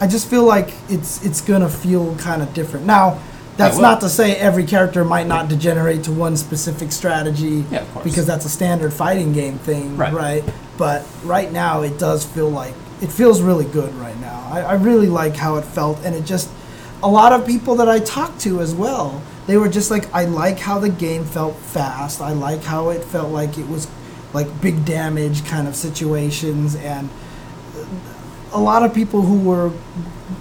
I 0.00 0.06
just 0.06 0.28
feel 0.28 0.44
like 0.44 0.72
it's 0.88 1.24
it's 1.24 1.40
gonna 1.40 1.68
feel 1.68 2.14
kind 2.16 2.42
of 2.42 2.52
different. 2.54 2.86
Now, 2.86 3.18
that's 3.56 3.78
not 3.78 4.00
to 4.02 4.10
say 4.10 4.36
every 4.36 4.64
character 4.64 5.02
might 5.04 5.26
not 5.26 5.48
degenerate 5.48 6.04
to 6.04 6.12
one 6.12 6.36
specific 6.36 6.92
strategy 6.92 7.64
Yeah, 7.70 7.78
of 7.80 7.94
course. 7.94 8.04
because 8.04 8.26
that's 8.26 8.44
a 8.44 8.50
standard 8.50 8.92
fighting 8.92 9.32
game 9.32 9.58
thing, 9.58 9.96
Right. 9.96 10.12
right? 10.12 10.44
But 10.76 11.06
right 11.24 11.50
now 11.50 11.80
it 11.80 11.98
does 11.98 12.22
feel 12.24 12.50
like 12.50 12.74
it 13.00 13.08
feels 13.08 13.42
really 13.42 13.64
good 13.66 13.94
right 13.94 14.18
now. 14.20 14.48
I, 14.50 14.60
I 14.62 14.72
really 14.74 15.08
like 15.08 15.36
how 15.36 15.56
it 15.56 15.64
felt, 15.64 15.98
and 16.04 16.14
it 16.14 16.24
just 16.24 16.50
a 17.02 17.08
lot 17.08 17.32
of 17.32 17.46
people 17.46 17.76
that 17.76 17.88
I 17.88 17.98
talked 18.00 18.40
to 18.42 18.60
as 18.60 18.74
well. 18.74 19.22
They 19.46 19.56
were 19.56 19.68
just 19.68 19.90
like, 19.90 20.12
I 20.12 20.24
like 20.24 20.58
how 20.58 20.78
the 20.80 20.88
game 20.88 21.24
felt 21.24 21.56
fast. 21.56 22.20
I 22.20 22.32
like 22.32 22.64
how 22.64 22.88
it 22.90 23.04
felt 23.04 23.30
like 23.30 23.58
it 23.58 23.68
was 23.68 23.86
like 24.32 24.60
big 24.60 24.84
damage 24.84 25.44
kind 25.44 25.68
of 25.68 25.76
situations, 25.76 26.74
and 26.74 27.08
a 28.52 28.60
lot 28.60 28.82
of 28.82 28.94
people 28.94 29.22
who 29.22 29.38
were, 29.38 29.72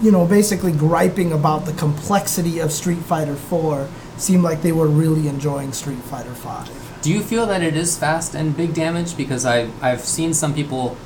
you 0.02 0.12
know, 0.12 0.26
basically 0.26 0.72
griping 0.72 1.32
about 1.34 1.66
the 1.66 1.74
complexity 1.74 2.60
of 2.60 2.72
Street 2.72 3.00
Fighter 3.00 3.36
4 3.36 3.88
seemed 4.18 4.44
like 4.44 4.62
they 4.62 4.72
were 4.72 4.88
really 4.88 5.28
enjoying 5.28 5.74
Street 5.74 6.00
Fighter 6.00 6.34
5. 6.34 7.02
Do 7.02 7.12
you 7.12 7.22
feel 7.22 7.46
that 7.46 7.62
it 7.62 7.76
is 7.76 7.98
fast 7.98 8.34
and 8.34 8.56
big 8.56 8.74
damage? 8.74 9.16
Because 9.16 9.46
I 9.46 9.70
I've 9.82 10.02
seen 10.02 10.34
some 10.34 10.54
people 10.54 10.98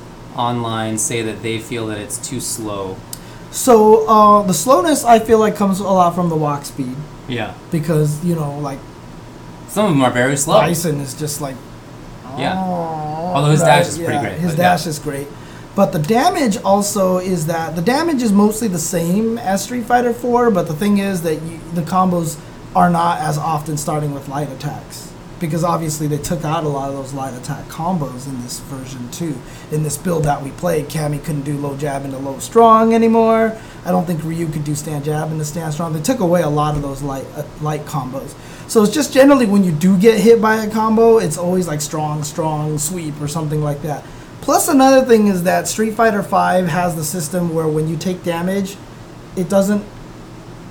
online 0.46 0.98
say 0.98 1.22
that 1.22 1.42
they 1.42 1.58
feel 1.58 1.86
that 1.88 1.98
it's 1.98 2.18
too 2.18 2.40
slow. 2.40 2.96
So 3.50 4.06
uh, 4.08 4.42
the 4.42 4.54
slowness 4.54 5.04
I 5.04 5.18
feel 5.18 5.38
like 5.38 5.56
comes 5.56 5.80
a 5.80 5.84
lot 5.84 6.14
from 6.14 6.28
the 6.28 6.36
walk 6.36 6.64
speed 6.64 6.96
Yeah. 7.28 7.54
because 7.70 8.24
you 8.24 8.34
know 8.34 8.58
like 8.58 8.78
Some 9.68 9.86
of 9.86 9.90
them 9.92 10.02
are 10.02 10.10
very 10.22 10.36
slow. 10.36 10.60
Bison 10.60 11.00
is 11.00 11.14
just 11.14 11.40
like 11.40 11.56
Yeah. 12.38 12.54
oh, 12.56 13.32
Although 13.34 13.50
his 13.52 13.60
dash 13.60 13.88
is 13.88 13.96
pretty 13.98 14.12
yeah, 14.14 14.22
great, 14.22 14.38
His 14.38 14.54
dash 14.56 14.84
yeah. 14.84 14.90
is 14.90 14.98
great. 14.98 15.26
But 15.76 15.92
the 15.92 15.98
damage 16.00 16.56
also 16.62 17.18
is 17.18 17.46
that 17.46 17.76
the 17.76 17.82
damage 17.82 18.22
is 18.22 18.32
mostly 18.32 18.68
the 18.68 18.78
same 18.96 19.38
as 19.38 19.62
Street 19.64 19.84
Fighter 19.84 20.12
4, 20.12 20.50
but 20.50 20.66
the 20.66 20.74
thing 20.74 20.98
is 20.98 21.22
that 21.22 21.40
you, 21.42 21.60
the 21.74 21.82
combos 21.82 22.38
are 22.74 22.90
not 22.90 23.18
as 23.20 23.38
often 23.38 23.76
starting 23.76 24.12
with 24.12 24.28
light 24.28 24.50
attacks. 24.50 25.09
Because 25.40 25.64
obviously 25.64 26.06
they 26.06 26.18
took 26.18 26.44
out 26.44 26.64
a 26.64 26.68
lot 26.68 26.90
of 26.90 26.96
those 26.96 27.14
light 27.14 27.34
attack 27.34 27.64
combos 27.64 28.26
in 28.28 28.40
this 28.42 28.60
version 28.60 29.10
too. 29.10 29.36
In 29.72 29.82
this 29.82 29.96
build 29.96 30.24
that 30.24 30.42
we 30.42 30.50
played, 30.52 30.86
Cammy 30.88 31.22
couldn't 31.22 31.42
do 31.42 31.56
low 31.56 31.76
jab 31.76 32.04
into 32.04 32.18
low 32.18 32.38
strong 32.38 32.94
anymore. 32.94 33.58
I 33.84 33.90
don't 33.90 34.06
think 34.06 34.22
Ryu 34.22 34.48
could 34.48 34.64
do 34.64 34.74
stand 34.74 35.04
jab 35.04 35.32
into 35.32 35.44
stand 35.46 35.72
strong. 35.72 35.94
They 35.94 36.02
took 36.02 36.20
away 36.20 36.42
a 36.42 36.48
lot 36.48 36.76
of 36.76 36.82
those 36.82 37.02
light 37.02 37.24
uh, 37.34 37.44
light 37.62 37.86
combos. 37.86 38.34
So 38.68 38.82
it's 38.82 38.92
just 38.92 39.12
generally 39.14 39.46
when 39.46 39.64
you 39.64 39.72
do 39.72 39.98
get 39.98 40.20
hit 40.20 40.42
by 40.42 40.56
a 40.56 40.70
combo, 40.70 41.18
it's 41.18 41.38
always 41.38 41.66
like 41.66 41.80
strong, 41.80 42.22
strong 42.22 42.78
sweep 42.78 43.18
or 43.20 43.26
something 43.26 43.62
like 43.62 43.80
that. 43.82 44.04
Plus 44.42 44.68
another 44.68 45.04
thing 45.06 45.26
is 45.26 45.42
that 45.44 45.68
Street 45.68 45.94
Fighter 45.94 46.22
V 46.22 46.70
has 46.70 46.96
the 46.96 47.04
system 47.04 47.54
where 47.54 47.66
when 47.66 47.88
you 47.88 47.96
take 47.96 48.22
damage, 48.22 48.76
it 49.36 49.48
doesn't 49.48 49.84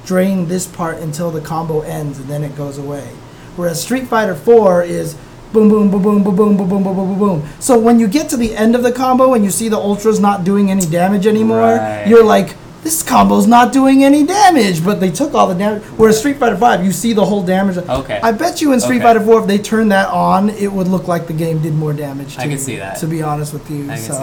drain 0.06 0.48
this 0.48 0.66
part 0.66 0.98
until 0.98 1.30
the 1.30 1.42
combo 1.42 1.82
ends 1.82 2.20
and 2.20 2.30
then 2.30 2.44
it 2.44 2.56
goes 2.56 2.78
away. 2.78 3.10
Whereas 3.56 3.82
Street 3.82 4.08
Fighter 4.08 4.36
4 4.36 4.84
is 4.84 5.16
boom, 5.54 5.68
boom, 5.70 5.90
boom, 5.90 6.02
boom, 6.02 6.24
boom, 6.24 6.36
boom, 6.36 6.58
boom, 6.58 6.70
boom, 6.70 6.84
boom, 6.84 6.96
boom, 6.96 6.96
boom, 6.96 7.20
boom. 7.20 7.50
So 7.60 7.78
when 7.80 8.00
you 8.00 8.08
get 8.08 8.30
to 8.30 8.38
the 8.38 8.56
end 8.56 8.76
of 8.76 8.84
the 8.84 8.92
combo 8.92 9.34
and 9.34 9.44
you 9.44 9.52
see 9.52 9.68
the 9.70 9.78
ultras 9.78 10.20
not 10.20 10.44
doing 10.44 10.70
any 10.72 10.86
damage 10.86 11.26
anymore, 11.28 11.76
Right. 11.76 12.06
you're 12.08 12.24
like, 12.24 12.56
this 12.84 13.04
combo's 13.04 13.46
not 13.48 13.74
doing 13.74 14.04
any 14.06 14.26
damage, 14.26 14.86
but 14.86 15.02
they 15.02 15.12
took 15.12 15.34
all 15.34 15.48
the 15.48 15.56
damage. 15.56 15.84
Whereas 15.98 16.18
Street 16.18 16.38
Fighter 16.38 16.56
5, 16.56 16.86
you 16.86 16.92
see 16.94 17.12
the 17.12 17.26
whole 17.26 17.44
damage. 17.44 17.78
Okay. 17.78 18.20
I 18.24 18.32
bet 18.32 18.62
you 18.62 18.72
in 18.72 18.80
Street 18.80 18.98
Okay. 18.98 19.04
Fighter 19.06 19.20
4, 19.22 19.42
if 19.42 19.48
they 19.48 19.58
turned 19.58 19.92
that 19.92 20.08
on, 20.10 20.50
it 20.52 20.72
would 20.72 20.88
look 20.88 21.08
like 21.08 21.28
the 21.28 21.34
game 21.34 21.62
did 21.62 21.74
more 21.74 21.92
damage. 21.94 22.38
I 22.38 22.48
can 22.48 22.58
see 22.58 22.78
that. 22.78 22.98
To 23.00 23.08
be 23.08 23.22
honest 23.22 23.52
with 23.52 23.70
you, 23.70 23.84
I 23.92 23.96
can 23.96 23.98
so 23.98 24.14
see 24.14 24.20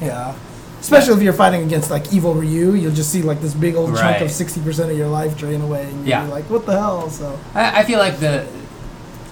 that. 0.00 0.06
yeah. 0.06 0.34
Especially 0.80 1.12
if 1.12 1.22
you're 1.22 1.34
fighting 1.34 1.62
against 1.62 1.90
like 1.90 2.10
evil 2.10 2.32
Ryu, 2.32 2.72
you'll 2.72 2.94
just 2.94 3.10
see 3.12 3.20
like 3.20 3.42
this 3.42 3.52
big 3.52 3.74
old 3.74 3.94
chunk 3.98 4.22
of 4.22 4.30
sixty 4.30 4.62
percent 4.62 4.90
of 4.90 4.96
your 4.96 5.08
life 5.08 5.36
drain 5.36 5.60
away, 5.60 5.84
and 5.84 6.06
you're 6.08 6.22
like, 6.24 6.48
"What 6.48 6.64
the 6.64 6.72
hell?" 6.72 7.10
So 7.10 7.38
I, 7.54 7.80
I 7.80 7.84
feel 7.84 7.98
like 7.98 8.18
the 8.18 8.46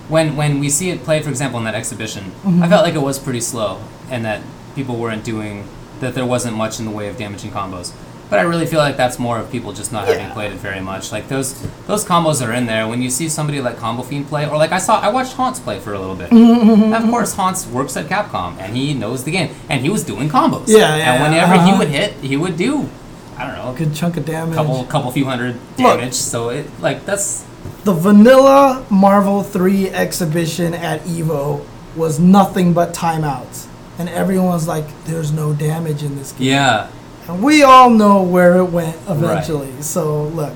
when 0.08 0.36
when 0.36 0.58
we 0.60 0.68
see 0.70 0.90
it 0.90 1.02
played, 1.04 1.24
for 1.24 1.30
example, 1.30 1.58
in 1.58 1.64
that 1.64 1.74
exhibition, 1.74 2.24
Mm-hmm. 2.44 2.62
I 2.62 2.68
felt 2.68 2.84
like 2.84 2.94
it 2.94 3.02
was 3.02 3.18
pretty 3.18 3.40
slow, 3.40 3.80
and 4.10 4.24
that 4.24 4.40
people 4.74 4.96
weren't 4.96 5.24
doing 5.24 5.64
that. 6.00 6.14
There 6.14 6.26
wasn't 6.26 6.56
much 6.56 6.78
in 6.78 6.84
the 6.84 6.90
way 6.92 7.08
of 7.08 7.16
damaging 7.16 7.50
combos. 7.50 7.92
But 8.30 8.38
I 8.38 8.42
really 8.42 8.66
feel 8.66 8.80
like 8.80 8.98
that's 8.98 9.18
more 9.18 9.38
of 9.38 9.50
people 9.50 9.72
just 9.72 9.90
not 9.90 10.06
having 10.06 10.28
played 10.32 10.52
it 10.52 10.58
very 10.58 10.80
much. 10.82 11.12
Like 11.12 11.28
those 11.28 11.54
those 11.86 12.04
combos 12.04 12.46
are 12.46 12.52
in 12.52 12.66
there. 12.66 12.86
When 12.86 13.00
you 13.00 13.08
see 13.08 13.26
somebody 13.30 13.58
like 13.62 13.78
Combo 13.78 14.02
Fiend 14.02 14.26
play, 14.28 14.46
or 14.46 14.58
like 14.58 14.70
I 14.70 14.78
saw, 14.78 15.00
I 15.00 15.08
watched 15.08 15.32
Haunts 15.32 15.58
play 15.60 15.78
for 15.80 15.94
a 15.94 15.98
little 15.98 16.14
bit. 16.14 16.28
Mm-hmm, 16.30 16.92
And 16.92 16.94
of 16.94 17.08
course, 17.08 17.32
Haunts 17.34 17.66
works 17.66 17.96
at 17.96 18.04
Capcom, 18.06 18.58
and 18.58 18.76
he 18.76 18.92
knows 18.92 19.24
the 19.24 19.30
game, 19.30 19.54
and 19.70 19.80
he 19.80 19.88
was 19.88 20.04
doing 20.04 20.28
combos. 20.28 20.68
Yeah, 20.68 20.94
yeah, 20.96 21.14
And 21.14 21.22
whenever 21.22 21.54
he 21.54 21.58
uh-huh. 21.70 21.78
would 21.78 21.88
hit, 21.88 22.12
he 22.20 22.36
would 22.36 22.58
do, 22.58 22.90
I 23.38 23.46
don't 23.46 23.56
know, 23.56 23.72
a 23.72 23.74
good 23.74 23.94
chunk 23.94 24.18
of 24.18 24.26
damage. 24.26 24.54
couple 24.54 24.84
couple 24.84 25.10
few 25.10 25.24
hundred 25.24 25.54
Look. 25.78 25.96
damage. 25.96 26.12
So 26.12 26.50
it 26.50 26.66
like 26.80 27.06
that's 27.06 27.46
The 27.84 27.92
vanilla 27.92 28.84
Marvel 28.90 29.42
Three 29.42 29.88
exhibition 29.90 30.74
at 30.74 31.00
Evo 31.02 31.64
was 31.96 32.18
nothing 32.18 32.72
but 32.72 32.94
timeouts, 32.94 33.66
and 33.98 34.08
everyone 34.08 34.48
was 34.48 34.68
like, 34.68 34.84
"There's 35.04 35.32
no 35.32 35.52
damage 35.52 36.02
in 36.02 36.16
this 36.16 36.32
game." 36.32 36.48
yeah. 36.48 36.88
And 37.28 37.42
we 37.42 37.62
all 37.62 37.90
know 37.90 38.22
where 38.22 38.56
it 38.56 38.64
went 38.64 38.96
eventually. 39.08 39.82
So 39.82 40.24
look, 40.24 40.54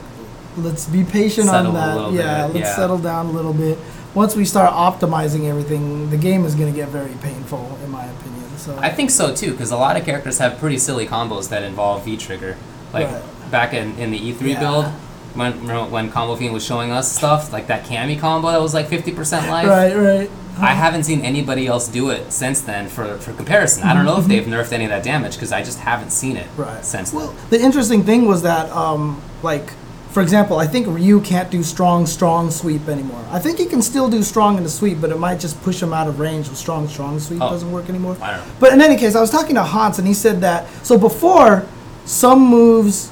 let's 0.56 0.86
be 0.86 1.04
patient 1.04 1.48
Settle 1.48 1.76
on 1.76 2.12
that. 2.14 2.18
Yeah, 2.18 2.46
bit, 2.46 2.54
let's 2.54 2.68
yeah. 2.68 2.76
settle 2.76 2.98
down 2.98 3.26
a 3.26 3.30
little 3.30 3.52
bit. 3.52 3.78
Once 4.14 4.34
we 4.36 4.44
start 4.44 4.72
optimizing 4.72 5.48
everything, 5.48 6.08
the 6.10 6.16
game 6.16 6.44
is 6.44 6.54
going 6.54 6.70
to 6.72 6.76
get 6.78 6.88
very 6.88 7.12
painful, 7.22 7.78
in 7.84 7.90
my 7.90 8.04
opinion. 8.04 8.44
So 8.58 8.78
I 8.80 8.88
think 8.90 9.10
so 9.10 9.34
too, 9.34 9.50
because 9.52 9.70
a 9.70 9.76
lot 9.76 9.96
of 9.96 10.04
characters 10.04 10.38
have 10.38 10.58
pretty 10.58 10.78
silly 10.78 11.06
combos 11.06 11.48
that 11.50 11.62
involve 11.62 12.04
V 12.04 12.16
trigger. 12.16 12.56
Like 12.92 13.08
Right. 13.10 13.50
back 13.50 13.74
in, 13.74 13.96
in 13.98 14.10
the 14.10 14.18
E3 14.18 14.50
Yeah. 14.52 14.60
build, 14.60 14.86
when 15.34 15.90
when 15.90 16.10
Combo 16.10 16.36
Fiend 16.36 16.52
was 16.52 16.64
showing 16.64 16.90
us 16.90 17.10
stuff, 17.10 17.52
like 17.52 17.66
that 17.68 17.84
Cammy 17.84 18.18
combo 18.18 18.50
that 18.50 18.60
was 18.60 18.74
like 18.74 18.88
50% 18.88 19.48
life. 19.48 19.66
right, 19.66 19.94
right. 19.96 20.30
I 20.58 20.74
haven't 20.74 21.04
seen 21.04 21.22
anybody 21.22 21.66
else 21.66 21.88
do 21.88 22.10
it 22.10 22.30
since 22.30 22.60
then 22.60 22.86
for, 22.88 23.16
for 23.18 23.32
comparison. 23.32 23.84
I 23.84 23.94
don't 23.94 24.04
know 24.04 24.18
if 24.18 24.26
they've 24.26 24.44
nerfed 24.44 24.72
any 24.72 24.84
of 24.84 24.90
that 24.90 25.02
damage 25.02 25.34
because 25.34 25.50
I 25.50 25.62
just 25.62 25.78
haven't 25.78 26.10
seen 26.10 26.36
it 26.36 26.46
Right. 26.58 26.84
since 26.84 27.10
Well, 27.12 27.28
then. 27.28 27.36
the 27.50 27.60
interesting 27.64 28.04
thing 28.04 28.26
was 28.26 28.42
that, 28.42 28.70
um, 28.70 29.22
like, 29.42 29.72
for 30.10 30.20
example, 30.22 30.58
I 30.58 30.66
think 30.66 30.86
Ryu 30.88 31.22
can't 31.22 31.50
do 31.50 31.62
strong, 31.62 32.04
strong 32.04 32.50
sweep 32.50 32.86
anymore. 32.86 33.24
I 33.30 33.38
think 33.38 33.58
he 33.58 33.64
can 33.64 33.80
still 33.80 34.10
do 34.10 34.22
strong 34.22 34.58
in 34.58 34.62
the 34.62 34.68
sweep, 34.68 35.00
but 35.00 35.08
it 35.10 35.18
might 35.18 35.40
just 35.40 35.60
push 35.62 35.82
him 35.82 35.94
out 35.94 36.06
of 36.06 36.20
range 36.20 36.50
with 36.50 36.58
strong, 36.58 36.86
strong 36.86 37.18
sweep 37.18 37.40
Oh. 37.40 37.48
doesn't 37.48 37.72
work 37.72 37.88
anymore. 37.88 38.18
I 38.20 38.32
don't 38.32 38.40
know. 38.46 38.52
But 38.60 38.74
in 38.74 38.82
any 38.82 38.96
case, 38.98 39.14
I 39.16 39.22
was 39.22 39.30
talking 39.30 39.54
to 39.54 39.62
Hans, 39.62 39.98
and 39.98 40.06
he 40.06 40.12
said 40.12 40.42
that 40.42 40.66
so 40.84 40.98
before 40.98 41.64
some 42.04 42.40
moves, 42.46 43.10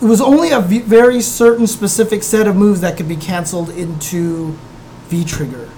it 0.00 0.04
was 0.06 0.20
only 0.20 0.50
a 0.50 0.60
v- 0.60 0.78
very 0.80 1.20
certain 1.20 1.66
specific 1.66 2.22
set 2.22 2.46
of 2.46 2.56
moves 2.56 2.80
that 2.80 2.96
could 2.96 3.08
be 3.08 3.16
canceled 3.16 3.70
into 3.70 4.56
V 5.08 5.24
trigger. 5.24 5.68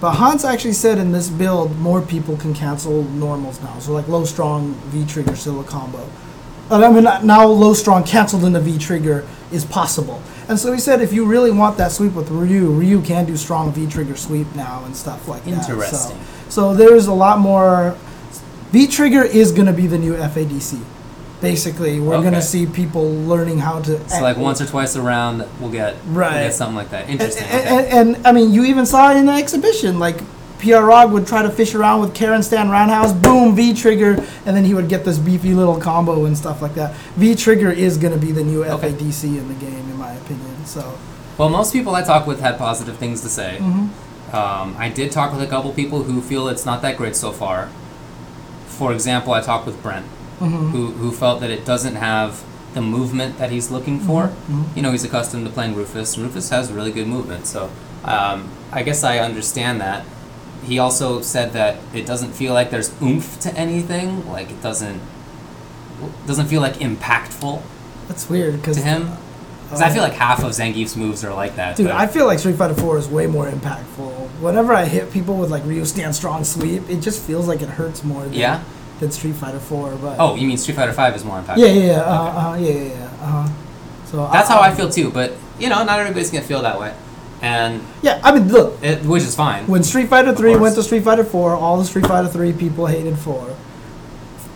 But 0.00 0.12
Hans 0.12 0.44
actually 0.46 0.72
said 0.72 0.98
in 0.98 1.12
this 1.12 1.28
build, 1.28 1.78
more 1.78 2.00
people 2.00 2.36
can 2.38 2.54
cancel 2.54 3.02
normals 3.04 3.60
now. 3.60 3.78
So 3.80 3.92
like 3.92 4.08
low 4.08 4.24
strong 4.24 4.72
V 4.86 5.04
trigger 5.06 5.36
still 5.36 5.60
a 5.60 5.64
combo. 5.64 6.08
Uh, 6.70 6.84
I 6.86 6.90
mean, 6.92 7.04
now 7.04 7.46
low 7.46 7.74
strong 7.74 8.04
canceled 8.04 8.44
into 8.44 8.60
V 8.60 8.78
trigger 8.78 9.26
is 9.52 9.64
possible. 9.64 10.22
And 10.48 10.58
so 10.58 10.72
he 10.72 10.78
said 10.80 11.02
if 11.02 11.12
you 11.12 11.26
really 11.26 11.50
want 11.50 11.76
that 11.76 11.92
sweep 11.92 12.14
with 12.14 12.30
Ryu, 12.30 12.70
Ryu 12.70 13.02
can 13.02 13.26
do 13.26 13.36
strong 13.36 13.72
V 13.72 13.86
trigger 13.86 14.16
sweep 14.16 14.52
now 14.54 14.82
and 14.86 14.96
stuff 14.96 15.28
like 15.28 15.44
that. 15.44 15.64
So- 15.64 15.72
Interesting. 15.72 16.20
So, 16.48 16.74
there's 16.74 17.06
a 17.06 17.12
lot 17.14 17.38
more. 17.38 17.96
V 18.72 18.86
trigger 18.88 19.22
is 19.22 19.52
going 19.52 19.66
to 19.66 19.72
be 19.72 19.86
the 19.86 19.98
new 19.98 20.14
FADC. 20.14 20.80
Basically, 21.40 22.00
we're 22.00 22.22
gonna 22.22 22.42
see 22.42 22.66
people 22.66 23.10
learning 23.10 23.58
how 23.58 23.80
to. 23.80 24.08
So 24.10 24.20
like 24.22 24.36
once 24.36 24.60
or 24.60 24.66
twice 24.66 24.96
around, 24.96 25.44
we'll 25.58 25.70
get, 25.70 25.96
we'll 26.06 26.14
Right. 26.16 26.42
get 26.44 26.54
something 26.54 26.76
like 26.76 26.90
that. 26.90 27.04
And, 27.04 27.12
Interesting. 27.12 27.46
and, 27.48 27.60
okay. 27.68 27.98
and, 27.98 28.16
and, 28.16 28.26
I 28.26 28.32
mean, 28.32 28.52
you 28.52 28.64
even 28.64 28.84
saw 28.86 29.10
it 29.10 29.16
in 29.16 29.26
the 29.26 29.32
exhibition. 29.32 29.98
Like 29.98 30.20
PR 30.58 30.80
Rog 30.80 31.12
would 31.12 31.26
try 31.26 31.40
to 31.42 31.48
fish 31.50 31.74
around 31.74 32.02
with 32.02 32.14
Karin 32.14 32.42
Stan 32.42 32.68
Roundhouse, 32.68 33.14
boom, 33.14 33.56
V 33.56 33.72
trigger, 33.72 34.22
and 34.44 34.54
then 34.54 34.64
he 34.64 34.74
would 34.74 34.90
get 34.90 35.06
this 35.06 35.16
beefy 35.18 35.54
little 35.54 35.80
combo 35.80 36.26
and 36.26 36.36
stuff 36.36 36.60
like 36.60 36.74
that. 36.74 36.94
V 37.16 37.34
trigger 37.34 37.70
is 37.70 37.96
going 37.96 38.12
to 38.12 38.18
be 38.20 38.30
the 38.32 38.44
new 38.44 38.62
Okay. 38.64 38.90
FADC 38.92 39.24
in 39.38 39.48
the 39.48 39.54
game, 39.54 39.72
in 39.90 39.96
my 39.96 40.12
opinion. 40.12 40.66
So, 40.66 40.98
Well, 41.38 41.48
most 41.48 41.72
people 41.72 41.94
I 41.94 42.02
talk 42.02 42.26
with 42.26 42.40
had 42.40 42.58
positive 42.58 42.96
things 42.98 43.22
to 43.22 43.30
say. 43.30 43.56
Mm-hmm. 43.58 44.36
Um, 44.36 44.76
I 44.78 44.90
did 44.90 45.10
talk 45.10 45.32
with 45.32 45.40
a 45.40 45.46
couple 45.46 45.72
people 45.72 46.02
who 46.02 46.20
feel 46.20 46.46
it's 46.48 46.66
not 46.66 46.82
that 46.82 46.98
great 46.98 47.16
so 47.16 47.32
far. 47.32 47.70
For 48.66 48.92
example, 48.92 49.32
I 49.32 49.40
talked 49.40 49.64
with 49.66 49.82
Brent, 49.82 50.04
Mm-hmm. 50.40 50.68
who, 50.70 50.86
who 50.92 51.12
felt 51.12 51.40
that 51.40 51.50
it 51.50 51.64
doesn't 51.64 51.96
have 51.96 52.42
the 52.74 52.80
movement 52.80 53.36
that 53.38 53.50
he's 53.50 53.70
looking 53.70 54.00
for. 54.00 54.28
Mm-hmm. 54.28 54.62
You 54.76 54.82
know, 54.82 54.90
he's 54.92 55.04
accustomed 55.04 55.46
to 55.46 55.52
playing 55.52 55.74
Rufus, 55.74 56.16
and 56.16 56.24
Rufus 56.24 56.48
has 56.50 56.72
really 56.72 56.92
good 56.92 57.06
movement. 57.06 57.46
So 57.46 57.70
um, 58.04 58.48
I 58.72 58.82
guess 58.82 59.04
I 59.04 59.18
understand 59.18 59.80
that. 59.80 60.04
He 60.64 60.78
also 60.78 61.20
said 61.20 61.52
that 61.52 61.78
it 61.94 62.06
doesn't 62.06 62.32
feel 62.32 62.52
like 62.54 62.70
there's 62.70 62.90
oomph 63.02 63.38
to 63.40 63.54
anything. 63.54 64.28
Like 64.30 64.50
it 64.50 64.62
doesn't 64.62 65.00
doesn't 66.26 66.46
feel 66.46 66.60
like 66.62 66.74
impactful 66.74 67.62
that's 68.08 68.28
weird 68.28 68.56
because. 68.56 68.76
to 68.76 68.82
him. 68.82 69.10
Because 69.64 69.82
I 69.82 69.90
feel 69.90 70.02
like 70.02 70.14
half 70.14 70.42
of 70.42 70.50
Zangief's 70.50 70.96
moves 70.96 71.22
are 71.24 71.32
like 71.32 71.54
that. 71.54 71.76
Dude, 71.76 71.86
but- 71.86 71.94
I 71.94 72.08
feel 72.08 72.26
like 72.26 72.40
Street 72.40 72.56
Fighter 72.56 72.74
4 72.74 72.98
is 72.98 73.06
way 73.08 73.28
more 73.28 73.46
impactful. 73.48 74.10
Whenever 74.40 74.74
I 74.74 74.84
hit 74.86 75.12
people 75.12 75.36
with 75.36 75.48
like 75.52 75.64
Ryu 75.64 75.84
Stand 75.84 76.16
Strong 76.16 76.42
Sweep, 76.42 76.90
it 76.90 77.00
just 77.02 77.22
feels 77.24 77.46
like 77.46 77.62
it 77.62 77.68
hurts 77.68 78.02
more 78.02 78.24
than, 78.24 78.32
Yeah? 78.32 78.64
Than 79.00 79.10
Street 79.10 79.34
Fighter 79.34 79.58
4. 79.58 79.96
But 79.96 80.16
Oh, 80.20 80.36
you 80.36 80.46
mean 80.46 80.56
Street 80.58 80.76
Fighter 80.76 80.92
Five 80.92 81.16
is 81.16 81.24
more 81.24 81.40
impactful? 81.40 81.58
yeah, 81.58 81.66
yeah, 81.66 81.82
yeah, 81.86 82.00
uh, 82.00 82.50
uh, 82.52 82.56
yeah, 82.56 82.68
yeah, 82.70 82.82
yeah. 82.84 83.04
Uh-huh. 83.22 83.48
So 84.06 84.28
That's 84.32 84.48
how 84.48 84.60
I 84.60 84.72
feel 84.74 84.88
too. 84.90 85.10
But 85.10 85.32
you 85.58 85.68
know, 85.68 85.82
not 85.84 85.98
everybody's 85.98 86.30
gonna 86.30 86.44
feel 86.44 86.62
that 86.62 86.78
way, 86.80 86.94
and 87.42 87.82
Yeah, 88.02 88.20
I 88.24 88.32
mean, 88.32 88.48
look, 88.48 88.82
it, 88.82 89.02
which 89.04 89.22
is 89.24 89.34
fine. 89.34 89.66
when 89.66 89.82
Street 89.82 90.08
Fighter 90.08 90.34
3 90.34 90.56
went 90.56 90.74
to 90.76 90.82
Street 90.82 91.02
Fighter 91.04 91.24
4, 91.24 91.54
all 91.54 91.78
the 91.78 91.84
Street 91.84 92.06
Fighter 92.06 92.28
3 92.28 92.52
people 92.54 92.86
hated 92.86 93.18
4. 93.18 93.48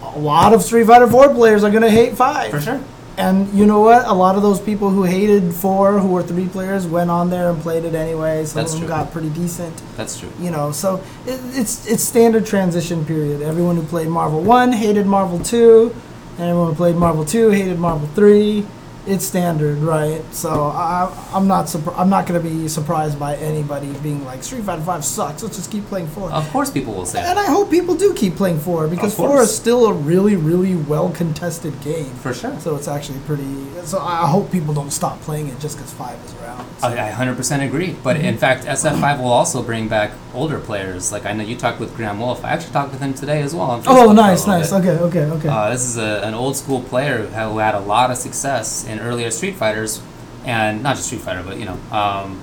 A 0.02 0.18
lot 0.18 0.52
of 0.52 0.62
Street 0.62 0.86
Fighter 0.86 1.06
4 1.06 1.28
players 1.34 1.62
are 1.64 1.70
gonna 1.70 1.90
hate 1.90 2.16
5. 2.16 2.50
For 2.50 2.60
sure. 2.60 2.80
And 3.16 3.52
you 3.54 3.64
know 3.64 3.80
what? 3.80 4.06
A 4.06 4.12
lot 4.12 4.34
of 4.34 4.42
those 4.42 4.60
people 4.60 4.90
who 4.90 5.04
hated 5.04 5.54
4, 5.54 6.00
who 6.00 6.08
were 6.08 6.22
3 6.22 6.48
players, 6.48 6.84
went 6.86 7.10
on 7.10 7.30
there 7.30 7.48
and 7.50 7.60
played 7.62 7.84
it 7.84 7.94
anyway. 7.94 8.44
Some 8.44 8.62
That's 8.62 8.74
of 8.74 8.80
them 8.80 8.88
true. 8.88 8.96
got 8.96 9.12
pretty 9.12 9.30
decent. 9.30 9.76
That's 9.96 10.18
true. 10.18 10.32
you 10.40 10.50
know 10.50 10.72
so 10.72 10.96
it, 11.26 11.38
it's 11.54 11.86
it's 11.86 12.02
standard 12.02 12.44
transition 12.44 13.04
period 13.06 13.42
everyone 13.42 13.76
who 13.76 13.82
played 13.84 14.08
marvel 14.08 14.40
1 14.42 14.72
hated 14.72 15.06
marvel 15.06 15.38
2 15.38 15.94
and 16.38 16.48
everyone 16.50 16.70
who 16.70 16.74
played 16.74 16.96
marvel 16.96 17.24
2 17.24 17.50
hated 17.50 17.78
marvel 17.78 18.08
3 18.08 18.66
it's 19.06 19.24
standard 19.26 19.76
right 19.78 20.22
so 20.34 20.50
I, 20.64 21.12
i'm 21.32 21.46
not 21.46 21.66
surpri- 21.66 21.94
i'm 21.98 22.08
not 22.08 22.26
going 22.26 22.40
to 22.42 22.48
be 22.48 22.68
surprised 22.68 23.18
by 23.18 23.36
anybody 23.36 23.92
being 24.02 24.24
like 24.24 24.42
street 24.42 24.64
fighter 24.64 24.82
5 24.82 25.04
sucks 25.04 25.42
let's 25.42 25.56
just 25.56 25.70
keep 25.70 25.84
playing 25.86 26.06
4 26.08 26.30
Of 26.32 26.48
course, 26.50 26.70
people 26.70 26.94
will 26.94 27.04
say 27.06 27.18
and 27.20 27.36
that. 27.36 27.36
i 27.36 27.50
hope 27.50 27.70
people 27.70 27.94
do 27.94 28.14
keep 28.14 28.36
playing 28.36 28.58
4 28.60 28.88
because 28.88 29.14
4 29.14 29.42
is 29.42 29.54
still 29.54 29.86
a 29.86 29.92
really 29.92 30.36
really 30.36 30.74
well 30.76 31.10
contested 31.10 31.78
game 31.82 32.12
For 32.24 32.32
sure. 32.32 32.58
so 32.60 32.76
it's 32.76 32.88
actually 32.88 33.18
pretty 33.20 33.66
so 33.84 33.98
i 33.98 34.26
hope 34.26 34.50
people 34.50 34.72
don't 34.72 34.90
stop 34.90 35.20
playing 35.20 35.48
it 35.48 35.58
just 35.60 35.76
because 35.76 35.92
5 35.92 36.24
is 36.24 36.34
around 36.40 36.64
So- 36.78 36.88
I, 36.88 37.08
I 37.08 37.12
100% 37.12 37.64
agree. 37.66 37.96
But 38.02 38.16
in 38.16 38.36
fact, 38.36 38.64
SF5 38.66 39.18
will 39.22 39.32
also 39.32 39.62
bring 39.62 39.88
back 39.88 40.10
older 40.34 40.58
players. 40.60 41.12
Like 41.12 41.24
I 41.24 41.32
know 41.32 41.42
you 41.44 41.56
talked 41.56 41.80
with 41.80 41.94
Graham 41.96 42.18
Wolf. 42.20 42.44
I 42.44 42.50
actually 42.50 42.72
talked 42.72 42.92
with 42.92 43.00
him 43.00 43.14
today 43.14 43.40
as 43.42 43.54
well. 43.54 43.70
oh 43.70 43.78
Facebook 43.80 44.04
for 44.04 44.10
a 44.10 44.14
nice 44.14 44.46
nice 44.46 44.70
bit. 44.70 44.80
okay 44.80 44.96
okay 45.06 45.24
okay 45.36 45.48
Uh, 45.48 45.70
this 45.70 45.84
is 45.90 45.96
a, 45.96 46.20
an 46.28 46.34
old 46.34 46.56
school 46.56 46.80
player 46.82 47.16
who 47.22 47.28
had, 47.28 47.48
who 47.50 47.58
had 47.58 47.74
a 47.74 47.80
lot 47.94 48.10
of 48.10 48.16
success 48.18 48.84
earlier 49.00 49.30
Street 49.30 49.54
Fighters, 49.56 50.00
and 50.44 50.82
not 50.82 50.96
just 50.96 51.06
Street 51.08 51.22
Fighter, 51.22 51.42
but 51.44 51.58
you 51.58 51.64
know, 51.66 51.78
um, 51.92 52.42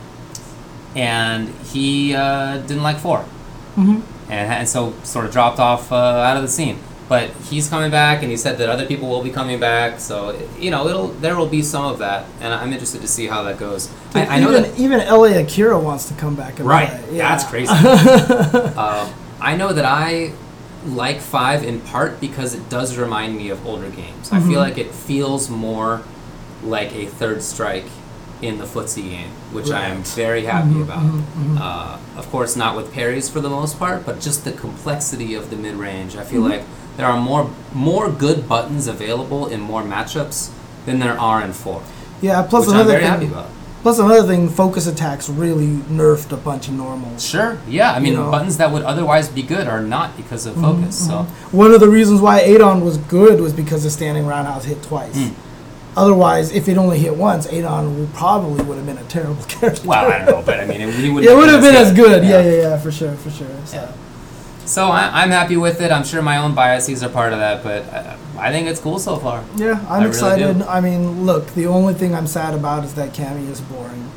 and 0.95 1.49
he 1.71 2.13
uh, 2.15 2.57
didn't 2.57 2.83
like 2.83 2.97
4 2.99 3.23
Mhm. 3.77 4.01
and, 4.29 4.51
and 4.51 4.67
so 4.69 4.93
sort 5.03 5.25
of 5.25 5.31
dropped 5.31 5.59
off 5.59 5.91
uh, 5.91 5.95
out 5.95 6.35
of 6.35 6.41
the 6.43 6.49
scene. 6.49 6.77
But 7.07 7.29
he's 7.49 7.67
coming 7.67 7.91
back, 7.91 8.21
and 8.21 8.31
he 8.31 8.37
said 8.37 8.57
that 8.59 8.69
other 8.69 8.85
people 8.85 9.09
will 9.09 9.21
be 9.21 9.31
coming 9.31 9.59
back. 9.59 9.99
So 9.99 10.37
you 10.57 10.71
know, 10.71 10.87
it'll 10.87 11.07
there 11.09 11.35
will 11.35 11.45
be 11.47 11.61
some 11.61 11.83
of 11.85 11.99
that, 11.99 12.25
and 12.39 12.53
I'm 12.53 12.71
interested 12.71 13.01
to 13.01 13.07
see 13.07 13.27
how 13.27 13.43
that 13.43 13.57
goes. 13.57 13.89
I, 14.15 14.25
I 14.25 14.39
know 14.39 14.49
even, 14.51 14.63
that 14.63 14.79
even 14.79 14.99
LA 14.99 15.37
Akira 15.41 15.77
wants 15.77 16.07
to 16.07 16.13
come 16.13 16.35
back 16.35 16.53
Right. 16.59 16.87
play. 16.89 17.17
That's 17.17 17.43
crazy. 17.43 17.71
um, 18.77 19.09
I 19.41 19.57
know 19.57 19.73
that 19.73 19.83
I 19.83 20.31
like 20.85 21.19
five 21.19 21.63
in 21.65 21.81
part 21.81 22.21
because 22.21 22.53
it 22.55 22.69
does 22.69 22.97
remind 22.97 23.35
me 23.37 23.49
of 23.49 23.65
older 23.67 23.89
games. 23.89 24.31
I 24.31 24.37
Mm-hmm. 24.39 24.49
feel 24.49 24.59
like 24.61 24.77
it 24.77 24.91
feels 24.93 25.49
more 25.49 26.03
like 26.63 26.93
a 26.93 27.05
third 27.05 27.41
strike 27.43 27.85
in 28.41 28.57
the 28.57 28.65
footsie 28.65 29.09
game, 29.11 29.29
which 29.51 29.69
I 29.69 29.85
am 29.87 30.01
very 30.03 30.45
happy 30.45 30.69
Mhm, 30.69 30.81
about. 30.83 30.99
mhm, 31.03 31.21
mhm. 31.37 31.61
Uh, 31.61 31.97
of 32.17 32.29
course, 32.31 32.55
not 32.55 32.75
with 32.75 32.91
parries 32.91 33.29
for 33.29 33.39
the 33.39 33.49
most 33.49 33.77
part, 33.77 34.03
but 34.05 34.19
just 34.19 34.45
the 34.45 34.51
complexity 34.51 35.35
of 35.35 35.49
the 35.51 35.55
mid 35.55 35.75
range. 35.75 36.15
I 36.17 36.23
feel 36.23 36.41
Mhm. 36.41 36.49
like 36.49 36.63
there 36.97 37.05
are 37.05 37.19
more 37.19 37.47
more 37.73 38.09
good 38.09 38.49
buttons 38.49 38.87
available 38.87 39.45
in 39.47 39.61
more 39.61 39.83
matchups 39.83 40.49
than 40.85 40.99
there 40.99 41.17
are 41.19 41.41
in 41.41 41.53
four, 41.53 41.81
Yeah. 42.21 42.41
Plus 42.41 42.67
another 42.67 42.99
thing. 42.99 43.29
about. 43.31 43.45
Plus 43.83 43.97
another 43.99 44.23
thing. 44.27 44.49
Focus 44.49 44.85
attacks 44.87 45.27
really 45.29 45.79
nerfed 45.91 46.31
a 46.31 46.35
bunch 46.37 46.67
of 46.67 46.73
normals. 46.75 47.23
Sure. 47.23 47.57
Yeah. 47.67 47.93
I 47.93 47.99
mean, 47.99 48.13
You 48.13 48.19
know. 48.19 48.31
buttons 48.31 48.57
that 48.57 48.71
would 48.71 48.83
otherwise 48.83 49.27
be 49.27 49.41
good 49.43 49.67
are 49.67 49.81
not 49.81 50.15
because 50.17 50.45
of 50.45 50.55
focus. 50.55 50.95
So. 50.95 51.25
One 51.51 51.71
of 51.71 51.79
the 51.79 51.89
reasons 51.89 52.21
why 52.21 52.41
Adon 52.41 52.83
was 52.85 52.97
good 52.97 53.39
was 53.41 53.53
because 53.53 53.81
the 53.83 53.89
standing 53.89 54.25
roundhouse 54.27 54.65
hit 54.65 54.83
twice. 54.83 55.15
Mm. 55.15 55.31
Otherwise, 55.95 56.51
if 56.51 56.69
it 56.69 56.77
only 56.77 56.99
hit 56.99 57.15
once, 57.15 57.45
Adon 57.51 57.99
would 57.99 58.13
probably 58.13 58.63
would 58.63 58.77
have 58.77 58.85
been 58.85 58.97
a 58.97 59.03
terrible 59.05 59.43
character. 59.47 59.87
Well, 59.87 60.09
I 60.11 60.19
don't 60.19 60.27
know, 60.27 60.43
but 60.43 60.59
I 60.59 60.65
mean, 60.65 60.81
it, 60.81 60.95
you 60.99 61.17
it 61.19 61.35
would 61.35 61.49
have 61.49 61.61
been 61.61 61.75
as 61.75 61.93
good. 61.93 62.23
Yeah, 62.23 62.41
yeah, 62.41 62.61
yeah, 62.61 62.77
for 62.77 62.91
sure, 62.91 63.13
for 63.15 63.29
sure. 63.29 63.47
So. 63.65 63.77
Yeah. 63.77 63.93
So 64.65 64.85
I, 64.87 65.21
I'm 65.21 65.29
happy 65.29 65.57
with 65.57 65.81
it. 65.81 65.91
I'm 65.91 66.03
sure 66.05 66.21
my 66.21 66.37
own 66.37 66.55
biases 66.55 67.03
are 67.03 67.09
part 67.09 67.33
of 67.33 67.39
that, 67.39 67.61
but 67.63 67.83
I, 67.91 68.17
I 68.37 68.51
think 68.51 68.67
it's 68.67 68.79
cool 68.79 68.99
so 68.99 69.17
far. 69.17 69.43
Yeah, 69.57 69.83
I 69.89 69.95
I'm 69.95 70.03
really 70.03 70.07
excited. 70.07 70.61
I 70.63 70.79
mean, 70.79 71.25
look, 71.25 71.47
the 71.55 71.67
only 71.67 71.93
thing 71.93 72.15
I'm 72.15 72.27
sad 72.27 72.53
about 72.53 72.85
is 72.85 72.93
that 72.95 73.13
Cammy 73.13 73.49
is 73.49 73.59
boring. 73.59 74.09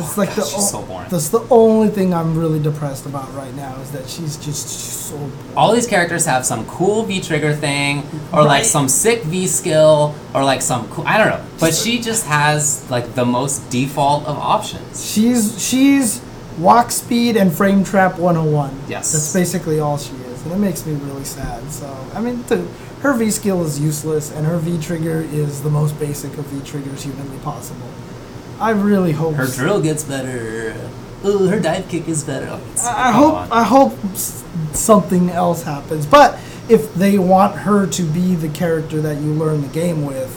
Oh, 0.00 0.04
it's 0.06 0.16
Oh, 0.16 0.20
like 0.20 0.28
God, 0.30 0.36
the 0.36 0.42
she's 0.44 0.54
o- 0.74 0.80
so 0.80 0.82
boring. 0.82 1.08
That's 1.10 1.28
the 1.28 1.46
only 1.50 1.88
thing 1.88 2.12
I'm 2.14 2.36
really 2.36 2.58
depressed 2.60 3.06
about 3.06 3.32
right 3.34 3.54
now 3.54 3.74
is 3.80 3.90
that 3.92 4.08
she's 4.08 4.36
just 4.36 4.68
so 4.68 5.16
boring. 5.16 5.32
All 5.56 5.72
these 5.72 5.86
characters 5.86 6.24
have 6.26 6.44
some 6.46 6.66
cool 6.66 7.04
V 7.04 7.20
trigger 7.20 7.54
thing, 7.54 8.04
or 8.32 8.42
like 8.44 8.64
some 8.64 8.88
sick 8.88 9.22
V 9.24 9.46
skill, 9.46 10.14
or 10.34 10.44
like 10.44 10.62
some 10.62 10.88
cool. 10.88 11.06
I 11.06 11.18
don't 11.18 11.28
know, 11.28 11.44
but 11.60 11.74
she 11.74 12.00
just 12.00 12.26
has 12.26 12.88
like 12.90 13.14
the 13.14 13.24
most 13.24 13.68
default 13.70 14.26
of 14.26 14.36
options. 14.38 15.10
She's 15.12 15.62
she's 15.62 16.20
walk 16.58 16.90
speed 16.90 17.36
and 17.36 17.52
frame 17.52 17.84
trap 17.84 18.18
101. 18.18 18.70
Yes. 18.88 19.12
That's 19.12 19.32
basically 19.32 19.80
all 19.80 19.96
she 19.98 20.14
is, 20.14 20.42
and 20.44 20.52
it 20.52 20.58
makes 20.58 20.84
me 20.84 20.94
really 20.94 21.24
sad. 21.24 21.70
So 21.70 21.86
I 22.14 22.20
mean, 22.20 22.42
to, 22.44 22.66
her 23.00 23.14
V 23.14 23.30
skill 23.30 23.64
is 23.64 23.80
useless, 23.80 24.30
and 24.30 24.46
her 24.46 24.58
V 24.58 24.78
trigger 24.82 25.22
is 25.22 25.62
the 25.62 25.70
most 25.70 25.98
basic 25.98 26.36
of 26.36 26.44
V 26.46 26.60
triggers 26.68 27.02
humanly 27.04 27.38
possible. 27.38 27.88
I 28.60 28.70
really 28.70 29.12
hope. 29.12 29.34
Her 29.34 29.46
drill 29.46 29.80
gets 29.80 30.04
better. 30.04 30.74
Ooh, 31.24 31.48
her 31.48 31.58
dive 31.60 31.88
kick 31.88 32.08
is 32.08 32.24
better. 32.24 32.58
I 32.82 33.08
I 33.08 33.12
hope 33.12 33.34
on. 33.34 33.52
I 33.52 33.62
hope 33.62 33.98
something 34.72 35.30
else 35.30 35.62
happens. 35.62 36.06
But 36.06 36.38
if 36.68 36.94
they 36.94 37.18
want 37.18 37.56
her 37.56 37.86
to 37.86 38.02
be 38.02 38.34
the 38.34 38.48
character 38.48 39.00
that 39.02 39.18
you 39.20 39.32
learn 39.32 39.62
the 39.62 39.68
game 39.68 40.04
with, 40.04 40.36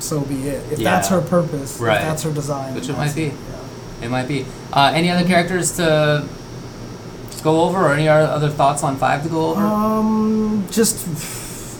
so 0.00 0.20
be 0.20 0.48
it. 0.48 0.72
If 0.72 0.78
that's 0.80 1.08
her 1.08 1.20
purpose, 1.20 1.78
Right. 1.80 1.96
if 1.96 2.02
that's 2.02 2.22
her 2.24 2.32
design, 2.32 2.74
Which 2.74 2.88
it 2.88 2.96
might 2.96 3.14
be. 3.14 3.24
yeah. 3.24 3.32
It 4.04 4.10
might 4.10 4.28
be. 4.28 4.46
Uh, 4.72 4.92
any 4.94 5.10
other 5.10 5.26
characters 5.26 5.72
to 5.76 6.24
go 7.42 7.62
over, 7.62 7.78
or 7.86 7.92
any 7.94 8.08
other 8.08 8.48
thoughts 8.50 8.82
on 8.84 8.96
five 8.96 9.22
to 9.24 9.28
go 9.28 9.50
over? 9.50 9.60
Um, 9.60 10.64
just 10.70 11.06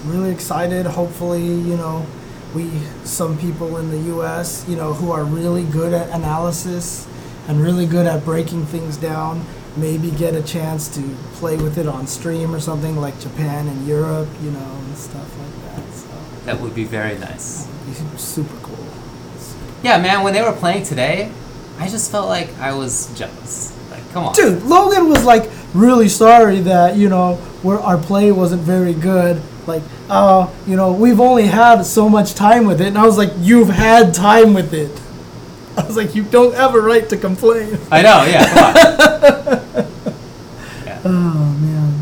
really 0.07 0.31
excited. 0.31 0.87
Hopefully, 0.87 1.43
you 1.45 1.77
know, 1.77 2.07
we 2.55 2.69
some 3.05 3.39
people 3.39 3.77
in 3.77 3.91
the 3.91 3.99
U.S. 4.15 4.65
you 4.69 4.77
know 4.77 4.95
who 4.95 5.11
are 5.11 5.25
really 5.25 5.65
good 5.65 5.93
at 5.93 6.09
analysis 6.11 7.07
and 7.47 7.61
really 7.61 7.87
good 7.87 8.07
at 8.07 8.25
breaking 8.25 8.67
things 8.67 8.97
down. 8.97 9.45
Maybe 9.77 10.11
get 10.11 10.35
a 10.35 10.43
chance 10.43 10.89
to 10.97 11.03
play 11.35 11.57
with 11.57 11.79
it 11.79 11.87
on 11.87 12.07
stream 12.07 12.55
or 12.55 12.61
something 12.61 12.97
like 12.97 13.19
Japan 13.21 13.69
and 13.69 13.87
Europe, 13.87 14.29
you 14.43 14.51
know, 14.51 14.59
and 14.59 14.97
stuff 14.97 15.39
like 15.39 15.75
that. 15.75 15.93
So 15.93 16.09
that 16.45 16.61
would 16.61 16.75
be 16.75 16.85
very 16.85 17.19
nice. 17.19 17.67
be 17.87 17.93
super 18.19 18.57
cool. 18.63 18.87
Yeah, 19.83 20.01
man. 20.01 20.23
When 20.23 20.35
they 20.35 20.43
were 20.43 20.53
playing 20.53 20.85
today, 20.85 21.31
I 21.79 21.89
just 21.89 22.11
felt 22.11 22.29
like 22.29 22.57
I 22.59 22.73
was 22.73 23.07
jealous. 23.17 23.75
Like, 23.91 24.11
come 24.11 24.25
on, 24.27 24.35
Dude, 24.35 24.63
Logan 24.65 25.09
was 25.09 25.25
like 25.25 25.49
really 25.75 26.09
sorry 26.09 26.61
that 26.61 26.97
you 26.97 27.09
know 27.09 27.37
where 27.63 27.79
our 27.79 27.99
play 27.99 28.33
wasn't 28.33 28.63
very 28.63 28.95
good. 28.95 29.41
Like, 29.67 29.83
uh, 30.09 30.49
you 30.67 30.77
know, 30.77 30.93
we've 30.93 31.21
only 31.21 31.47
had 31.47 31.83
so 31.83 32.09
much 32.09 32.35
time 32.35 32.67
with 32.67 32.81
it, 32.81 32.89
and 32.89 32.99
I 32.99 33.05
was 33.07 33.17
like, 33.19 33.31
you've 33.39 33.69
had 33.69 34.15
time 34.15 34.55
with 34.55 34.73
it. 34.75 34.91
I 35.77 35.87
was 35.87 35.97
like, 35.97 36.15
you 36.15 36.23
don't 36.25 36.55
have 36.55 36.75
a 36.75 36.81
right 36.81 37.09
to 37.11 37.17
complain. 37.17 37.79
I 37.91 38.03
know. 38.03 38.25
Yeah, 38.25 38.49
come 38.49 38.65
on. 38.65 38.75
yeah. 40.87 41.01
Oh 41.05 41.57
man. 41.61 41.95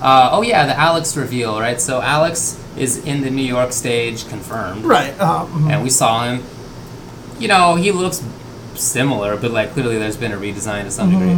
Uh, 0.00 0.28
oh 0.32 0.42
yeah, 0.42 0.66
the 0.66 0.78
Alex 0.78 1.16
reveal, 1.16 1.58
right? 1.58 1.80
So 1.80 2.02
Alex 2.02 2.60
is 2.76 2.98
in 3.06 3.22
the 3.22 3.30
New 3.30 3.44
York 3.46 3.72
stage, 3.72 4.28
confirmed. 4.28 4.84
Right. 4.84 5.16
Mhm. 5.16 5.70
and 5.72 5.82
we 5.82 5.88
saw 5.90 6.24
him. 6.24 6.42
You 7.38 7.48
know, 7.48 7.76
he 7.76 7.90
looks 7.92 8.22
similar, 8.74 9.36
but 9.36 9.50
like 9.52 9.72
clearly 9.72 9.96
there's 9.98 10.16
been 10.18 10.32
a 10.32 10.36
redesign 10.36 10.84
to 10.84 10.90
some 10.90 11.10
degree. 11.10 11.34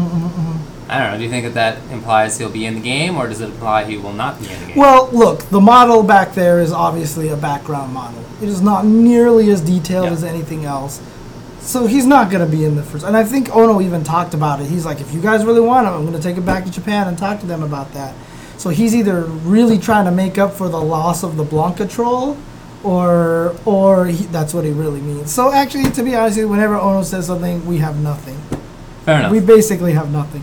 I 0.89 0.99
don't 0.99 1.12
know. 1.12 1.18
Do 1.18 1.24
you 1.24 1.30
think 1.30 1.45
that 1.45 1.55
that 1.55 1.93
implies 1.93 2.39
he'll 2.39 2.51
be 2.51 2.64
in 2.64 2.74
the 2.74 2.80
game, 2.80 3.16
or 3.16 3.26
does 3.28 3.41
it 3.41 3.47
imply 3.47 3.84
he 3.84 3.97
will 3.97 4.12
not 4.12 4.39
be 4.41 4.49
in 4.49 4.61
the 4.61 4.66
game? 4.68 4.76
Well, 4.76 5.09
look, 5.12 5.41
the 5.51 5.61
model 5.61 6.03
back 6.03 6.34
there 6.34 6.61
is 6.61 6.70
obviously 6.72 7.28
a 7.28 7.37
background 7.37 7.93
model. 7.93 8.22
It 8.41 8.49
is 8.49 8.61
not 8.62 8.84
nearly 8.87 9.51
as 9.51 9.61
detailed 9.61 10.07
Yeah. 10.07 10.12
as 10.12 10.22
anything 10.22 10.64
else. 10.64 11.01
So 11.61 11.87
he's 11.87 12.07
not 12.07 12.30
going 12.30 12.49
to 12.49 12.51
be 12.57 12.64
in 12.64 12.76
the 12.76 12.82
first. 12.84 13.05
And 13.05 13.16
I 13.16 13.24
think 13.24 13.55
Ono 13.55 13.80
even 13.80 14.05
talked 14.05 14.34
about 14.34 14.61
it. 14.61 14.66
He's 14.68 14.87
like, 14.87 15.01
if 15.01 15.12
you 15.12 15.20
guys 15.20 15.45
really 15.45 15.61
want 15.61 15.89
him, 15.89 15.95
I'm 15.95 16.03
going 16.07 16.16
to 16.16 16.22
take 16.22 16.37
it 16.37 16.47
back 16.47 16.64
to 16.64 16.70
Japan 16.70 17.09
and 17.09 17.18
talk 17.18 17.41
to 17.41 17.47
them 17.47 17.64
about 17.64 17.93
that. 17.95 18.14
So 18.57 18.70
he's 18.70 18.95
either 18.95 19.22
really 19.22 19.78
trying 19.78 20.05
to 20.05 20.12
make 20.12 20.39
up 20.39 20.53
for 20.55 20.68
the 20.68 20.80
loss 20.80 21.24
of 21.24 21.37
the 21.37 21.45
Blanka 21.45 21.91
troll, 21.91 22.37
or 22.84 23.57
or 23.64 24.07
he, 24.07 24.26
that's 24.26 24.55
what 24.55 24.64
he 24.64 24.70
really 24.70 25.01
means. 25.01 25.32
So 25.32 25.53
actually, 25.53 25.91
to 25.91 26.03
be 26.05 26.14
honest, 26.14 26.39
whenever 26.39 26.76
Ono 26.76 27.03
says 27.03 27.26
something, 27.26 27.66
we 27.66 27.78
have 27.78 27.99
nothing. 28.01 28.39
Fair 29.05 29.18
enough. 29.18 29.32
We 29.32 29.41
basically 29.41 29.93
have 29.95 30.12
nothing. 30.12 30.43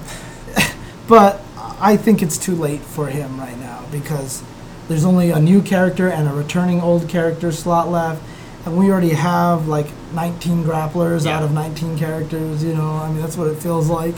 But 1.08 1.42
I 1.80 1.98
think 1.98 2.22
it's 2.22 2.38
too 2.38 2.56
late 2.56 2.82
for 2.82 3.08
him 3.08 3.40
right 3.40 3.58
now 3.58 3.86
because 3.92 4.44
there's 4.88 5.06
only 5.06 5.32
a 5.32 5.40
new 5.40 5.62
character 5.62 6.10
and 6.10 6.28
a 6.28 6.34
returning 6.34 6.82
old 6.82 7.08
character 7.10 7.52
slot 7.52 7.90
left. 7.90 8.22
And 8.66 8.78
we 8.78 8.90
already 8.92 9.10
have 9.10 9.68
like 9.68 9.88
19 10.14 10.64
grapplers 10.64 11.26
Yeah. 11.26 11.38
out 11.38 11.44
of 11.44 11.52
19 11.52 11.98
characters, 11.98 12.64
you 12.64 12.74
know, 12.74 12.92
I 12.92 13.10
mean, 13.10 13.22
that's 13.22 13.36
what 13.38 13.48
it 13.48 13.58
feels 13.58 13.90
like. 13.90 14.16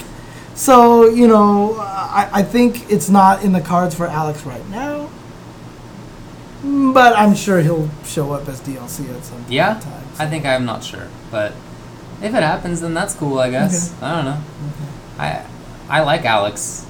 So, 0.54 1.10
you 1.10 1.28
know, 1.28 1.76
I, 1.80 2.30
I 2.32 2.44
think 2.44 2.90
it's 2.92 3.10
not 3.10 3.44
in 3.44 3.52
the 3.54 3.62
cards 3.62 3.96
for 3.96 4.08
Alex 4.08 4.44
right 4.46 4.68
now. 4.70 5.10
But 6.64 7.16
I'm 7.18 7.36
sure 7.36 7.62
he'll 7.62 7.90
show 8.06 8.32
up 8.32 8.48
as 8.48 8.60
DLC 8.62 9.14
at 9.16 9.24
some 9.24 9.38
point 9.38 9.52
yeah, 9.52 9.80
time. 9.80 10.04
I 10.18 10.26
think 10.26 10.46
I'm 10.46 10.66
not 10.66 10.84
sure, 10.84 11.08
but 11.30 11.52
if 12.22 12.34
it 12.34 12.42
happens, 12.42 12.82
then 12.82 12.94
that's 12.96 13.14
cool. 13.14 13.38
I 13.38 13.52
guess. 13.52 13.94
I 14.02 14.16
don't 14.16 14.26
know. 14.26 14.42
I 15.20 15.46
I 15.90 16.02
like 16.02 16.26
Alex, 16.26 16.86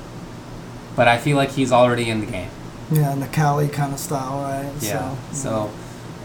but 0.96 1.08
I 1.08 1.18
feel 1.18 1.38
like 1.38 1.52
he's 1.52 1.72
already 1.72 2.10
in 2.10 2.20
the 2.22 2.26
game. 2.28 2.50
Yeah, 2.92 3.12
in 3.14 3.20
the 3.20 3.28
Cali 3.28 3.68
kind 3.68 3.94
of 3.94 4.00
style, 4.00 4.42
right? 4.44 4.72
Yeah. 4.82 5.16
So, 5.32 5.34
So, 5.34 5.70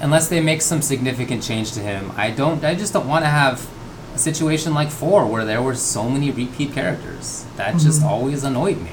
unless 0.00 0.28
they 0.28 0.40
make 0.40 0.62
some 0.62 0.82
significant 0.82 1.42
change 1.42 1.72
to 1.72 1.80
him, 1.80 2.12
I 2.16 2.30
don't. 2.30 2.62
I 2.64 2.74
just 2.74 2.92
don't 2.92 3.08
want 3.08 3.24
to 3.24 3.30
have 3.30 3.66
a 4.14 4.18
situation 4.18 4.74
like 4.74 4.90
four 4.90 5.26
where 5.26 5.44
there 5.44 5.62
were 5.62 5.74
so 5.74 6.08
many 6.08 6.30
repeat 6.30 6.72
characters. 6.74 7.44
That 7.56 7.76
just 7.78 8.02
Mhm. 8.02 8.06
always 8.10 8.44
annoyed 8.44 8.78
me. 8.82 8.90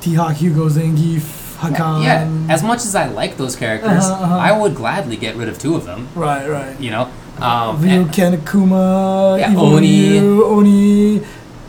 T-Hawk, 0.00 0.34
Hugo, 0.36 0.68
Zangief, 0.68 1.22
Hakan. 1.60 2.02
yeah. 2.04 2.28
As 2.52 2.62
much 2.62 2.78
as 2.84 2.94
I 2.94 3.06
like 3.06 3.36
those 3.36 3.56
characters, 3.56 4.04
Uh-huh, 4.04 4.24
uh-huh. 4.24 4.36
I 4.36 4.52
would 4.52 4.74
gladly 4.74 5.16
get 5.16 5.36
rid 5.36 5.48
of 5.48 5.58
two 5.58 5.76
of 5.76 5.84
them. 5.86 6.08
right, 6.14 6.48
right. 6.48 6.78
You 6.80 6.90
know. 6.90 7.08
Um, 7.40 7.80
Ryu 7.82 8.00
and- 8.02 8.12
Ken 8.12 8.36
Akuma, 8.36 9.38
Yeah, 9.40 9.54
Oni. 9.56 10.18
Oni, 10.20 11.22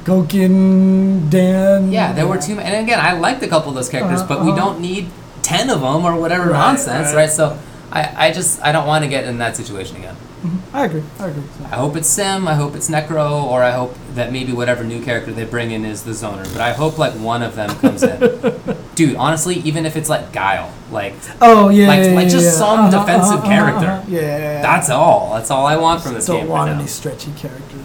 Gokin, 0.05 1.29
Dan. 1.29 1.91
yeah, 1.91 2.13
there 2.13 2.27
were 2.27 2.37
too 2.37 2.55
many. 2.55 2.67
And 2.69 2.85
again, 2.85 2.99
I 2.99 3.13
liked 3.13 3.41
a 3.43 3.47
couple 3.47 3.69
of 3.69 3.75
those 3.75 3.89
characters, 3.89 4.21
Uh-huh, 4.21 4.27
but 4.35 4.45
we 4.45 4.51
uh-huh. 4.51 4.59
don't 4.59 4.79
need 4.79 5.09
ten 5.41 5.69
of 5.69 5.81
them 5.81 6.05
or 6.05 6.15
whatever 6.15 6.49
Right, 6.51 6.59
nonsense, 6.59 7.07
right. 7.07 7.15
right? 7.15 7.31
So. 7.31 7.57
I, 7.91 8.27
I 8.27 8.31
just 8.31 8.61
I 8.61 8.73
don't 8.73 8.87
want 8.87 9.05
to 9.05 9.09
get 9.09 9.23
in 9.23 9.37
that 9.37 9.55
situation 9.55 9.95
again. 9.95 10.15
Mhm. 10.43 10.57
I 10.73 10.83
agree. 10.85 11.03
I 11.17 11.27
agree. 11.27 11.43
I 11.71 11.75
hope 11.77 11.95
it's 11.95 12.09
Sim, 12.09 12.45
I 12.45 12.55
hope 12.55 12.75
it's 12.75 12.89
Necro, 12.89 13.43
or 13.45 13.63
I 13.63 13.71
hope 13.71 13.95
that 14.15 14.33
maybe 14.33 14.51
whatever 14.51 14.83
new 14.83 15.01
character 15.01 15.31
they 15.31 15.45
bring 15.45 15.71
in 15.71 15.85
is 15.85 16.03
the 16.03 16.11
Zoner. 16.11 16.43
But 16.51 16.61
I 16.61 16.73
hope 16.73 16.97
like 16.97 17.13
one 17.13 17.41
of 17.41 17.55
them 17.55 17.69
comes 17.79 18.03
in. 18.03 18.19
Dude, 18.95 19.15
honestly, 19.15 19.57
even 19.69 19.85
if 19.85 19.95
it's 19.95 20.09
like 20.09 20.33
Guile, 20.33 20.69
like 20.91 21.13
Oh 21.39 21.69
yeah, 21.69 21.87
Like- 21.87 22.03
yeah, 22.05 22.15
like 22.19 22.27
just 22.27 22.45
yeah. 22.45 22.51
some 22.63 22.79
Uh-huh, 22.89 22.99
defensive 22.99 23.37
uh-huh, 23.39 23.47
character. 23.47 23.87
uh-huh. 23.87 24.05
Yeah, 24.09 24.21
yeah, 24.21 24.37
yeah. 24.39 24.61
that's 24.61 24.89
all. 24.89 25.35
That's 25.35 25.51
all 25.51 25.65
I 25.65 25.77
want 25.77 26.01
from 26.01 26.15
this 26.15 26.25
Don't 26.25 26.41
game 26.41 26.49
want 26.49 26.67
right 26.67 26.73
any 26.75 26.83
now. 26.83 26.87
stretchy 26.99 27.31
characters. 27.37 27.84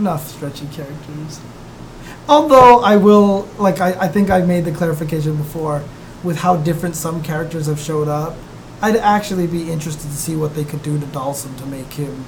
Enough 0.00 0.28
stretchy 0.28 0.66
characters. 0.72 1.40
Although 2.26 2.80
I 2.80 2.96
will, 2.96 3.46
like 3.58 3.80
I, 3.80 3.90
I 4.00 4.08
think 4.08 4.30
I 4.30 4.40
made 4.40 4.64
the 4.64 4.72
clarification 4.72 5.36
before, 5.36 5.82
with 6.24 6.38
how 6.38 6.56
different 6.56 6.96
some 6.96 7.22
characters 7.22 7.66
have 7.66 7.78
showed 7.78 8.08
up, 8.08 8.34
I'd 8.80 8.96
actually 8.96 9.46
be 9.46 9.70
interested 9.70 10.08
to 10.08 10.16
see 10.16 10.36
what 10.36 10.54
they 10.54 10.64
could 10.64 10.82
do 10.82 10.98
to 10.98 11.04
Dhalsim 11.06 11.58
to 11.58 11.66
make 11.66 11.92
him 11.92 12.24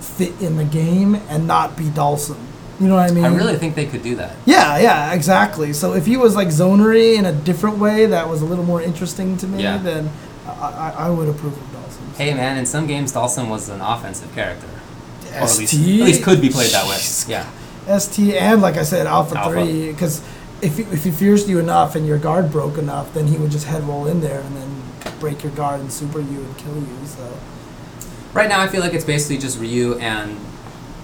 fit 0.00 0.40
in 0.40 0.56
the 0.56 0.64
game 0.64 1.14
and 1.28 1.46
not 1.46 1.76
be 1.76 1.84
Dhalsim. 1.84 2.38
You 2.80 2.88
know 2.88 2.96
what 2.96 3.08
I 3.08 3.14
mean? 3.14 3.24
I 3.24 3.28
really 3.34 3.56
think 3.56 3.76
they 3.76 3.86
could 3.86 4.02
do 4.02 4.16
that. 4.16 4.34
Yeah, 4.46 4.78
yeah, 4.78 5.14
exactly. 5.14 5.72
So 5.72 5.94
if 5.94 6.06
he 6.06 6.16
was 6.16 6.34
like 6.34 6.48
zonery 6.48 7.16
in 7.16 7.24
a 7.24 7.32
different 7.32 7.78
way 7.78 8.06
that 8.06 8.28
was 8.28 8.42
a 8.42 8.44
little 8.44 8.64
more 8.64 8.82
interesting 8.82 9.36
to 9.38 9.46
me, 9.46 9.62
Yeah. 9.62 9.78
then 9.78 10.10
I, 10.46 10.50
I, 10.50 10.94
I 11.06 11.10
would 11.10 11.28
approve 11.28 11.52
of 11.56 11.68
Dhalsim. 11.68 12.16
Hey 12.16 12.34
man, 12.34 12.58
in 12.58 12.66
some 12.66 12.86
games 12.88 13.12
Dhalsim 13.12 13.48
was 13.48 13.68
an 13.68 13.80
offensive 13.80 14.34
character. 14.34 14.66
Or 15.36 15.44
at 15.44 15.58
least, 15.58 15.72
ST? 15.74 16.00
at 16.00 16.06
least 16.06 16.22
could 16.22 16.40
be 16.40 16.48
played 16.50 16.70
that 16.72 16.86
way. 16.86 16.98
Yeah. 17.28 17.98
ST 17.98 18.34
and 18.34 18.60
like 18.62 18.76
I 18.76 18.82
said, 18.82 19.06
Alpha, 19.06 19.38
Alpha. 19.38 19.52
3, 19.64 19.92
because 19.92 20.22
if, 20.62 20.76
he- 20.76 20.82
if 20.84 21.04
he 21.04 21.10
fears 21.10 21.48
you 21.48 21.58
enough 21.58 21.94
and 21.94 22.06
your 22.06 22.18
guard 22.18 22.50
broke 22.50 22.78
enough, 22.78 23.12
then 23.14 23.26
he 23.28 23.36
would 23.36 23.50
just 23.50 23.66
head 23.66 23.84
roll 23.84 24.06
in 24.06 24.20
there 24.20 24.40
and 24.40 24.56
then 24.56 24.82
break 25.20 25.42
your 25.42 25.52
guard 25.52 25.80
and 25.80 25.92
super 25.92 26.20
you 26.20 26.40
and 26.42 26.58
kill 26.58 26.74
you. 26.76 27.06
So 27.06 27.38
Right 28.32 28.48
now 28.48 28.60
I 28.60 28.66
feel 28.68 28.80
like 28.80 28.92
it's 28.92 29.04
basically 29.04 29.38
just 29.38 29.58
Ryu 29.58 29.94
and 29.98 30.36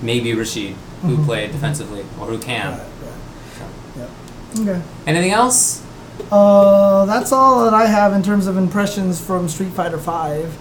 maybe 0.02 0.34
Rashid 0.34 0.74
who 1.02 1.16
Mhm, 1.16 1.24
play 1.24 1.48
mhm. 1.48 1.52
defensively 1.52 2.04
or 2.20 2.26
who 2.26 2.38
can. 2.38 2.72
right, 2.72 2.80
right. 3.98 4.08
Yeah. 4.56 4.60
Okay. 4.72 4.82
Anything 5.06 5.30
else? 5.32 5.82
Uh, 6.30 7.04
that's 7.06 7.32
all 7.32 7.64
that 7.64 7.74
I 7.74 7.86
have 7.86 8.12
in 8.12 8.22
terms 8.22 8.46
of 8.46 8.56
impressions 8.56 9.20
from 9.20 9.48
Street 9.48 9.70
Fighter 9.72 9.98
Five. 9.98 10.56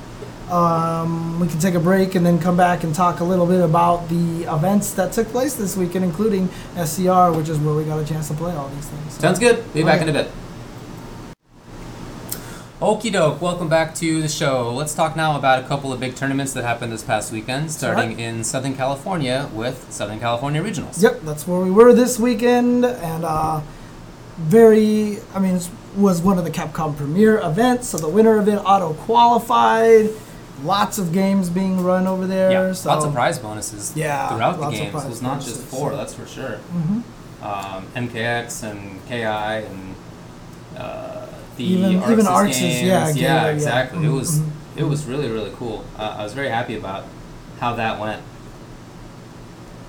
Um, 0.52 1.39
we 1.39 1.47
can 1.47 1.60
take 1.60 1.76
a 1.76 1.80
break 1.80 2.16
and 2.16 2.26
then 2.26 2.38
come 2.38 2.58
back 2.58 2.84
and 2.84 2.93
talk 2.93 3.22
a 3.22 3.24
little 3.24 3.45
bit 3.45 3.62
about 3.62 4.10
the 4.10 4.43
events 4.54 4.93
that 4.95 5.14
took 5.14 5.28
place 5.30 5.54
this 5.56 5.78
weekend, 5.78 6.04
including 6.04 6.49
SCR, 6.76 7.32
which 7.32 7.47
is 7.47 7.58
where 7.60 7.74
we 7.74 7.86
got 7.86 7.99
a 7.99 8.06
chance 8.06 8.28
to 8.28 8.34
play 8.34 8.54
all 8.54 8.68
these 8.70 8.86
things. 8.88 9.14
So- 9.14 9.22
Sounds 9.22 9.39
good. 9.39 9.74
Be 9.74 9.84
back 9.84 10.02
in 10.02 10.10
a 10.10 10.14
bit. 10.14 10.30
Okie 12.82 13.14
doke, 13.14 13.39
welcome 13.41 13.70
back 13.70 13.93
to 13.95 14.22
the 14.24 14.28
show. 14.28 14.74
Let's 14.74 14.95
talk 14.95 15.16
now 15.16 15.38
about 15.38 15.64
a 15.64 15.68
couple 15.68 15.93
of 15.93 15.99
big 15.99 16.16
tournaments 16.16 16.52
that 16.54 16.64
happened 16.64 16.91
this 16.91 17.04
past 17.04 17.32
weekend, 17.32 17.72
starting 17.72 18.20
in 18.20 18.43
Southern 18.43 18.76
California 18.76 19.47
with 19.54 19.86
Southern 19.91 20.20
California 20.20 20.64
Regionals. 20.64 21.02
Yep, 21.02 21.22
that's 21.22 21.47
where 21.47 21.60
we 21.62 21.70
were 21.70 21.93
this 21.93 22.18
weekend, 22.20 22.84
and 22.84 23.24
uh, 23.24 23.62
very, 24.39 25.20
I 25.36 25.39
mean, 25.39 25.58
it 25.58 25.70
was 25.95 26.24
one 26.24 26.39
of 26.39 26.43
the 26.43 26.49
Capcom 26.49 26.97
Premier 26.97 27.38
events, 27.38 27.88
so 27.89 27.99
the 27.99 28.10
winner 28.10 28.38
of 28.39 28.47
it 28.47 28.58
auto 28.58 28.93
qualified. 28.95 30.10
Lots 30.64 30.97
of 30.97 31.12
games 31.14 31.49
being 31.49 31.84
run 31.84 32.05
over 32.07 32.28
there. 32.28 32.51
Yeah, 32.51 32.74
so, 32.74 32.89
lots 32.89 33.05
of 33.05 33.14
prize 33.14 33.39
bonuses 33.39 33.93
Yeah, 33.95 34.30
throughout 34.30 34.59
the 34.59 34.70
games. 34.70 35.03
It 35.03 35.09
was 35.09 35.22
not 35.22 35.41
just 35.41 35.62
four, 35.62 35.91
so- 35.91 35.97
that's 35.97 36.14
for 36.14 36.26
sure. 36.28 36.59
Mhm. 36.74 37.03
Um, 37.43 37.86
MKX 37.95 38.64
and 38.64 38.99
KI 39.07 39.66
and 39.66 39.95
uh, 40.78 41.26
the 41.57 41.64
Even- 41.64 41.99
ArcSys 42.01 42.12
even 42.12 42.26
ArcSys, 42.26 42.59
games. 42.59 42.82
yeah, 42.88 43.07
yeah, 43.09 43.14
yeah. 43.16 43.45
exactly. 43.47 44.05
It 44.05 44.09
was 44.12 44.39
Mhm. 44.39 44.45
it 44.76 44.84
was 44.84 45.05
really 45.05 45.30
really 45.30 45.51
cool. 45.57 45.84
Uh, 45.97 46.16
I 46.20 46.24
was 46.24 46.34
very 46.34 46.49
happy 46.49 46.76
about 46.78 47.05
how 47.59 47.74
that 47.76 47.99
went. 47.99 48.22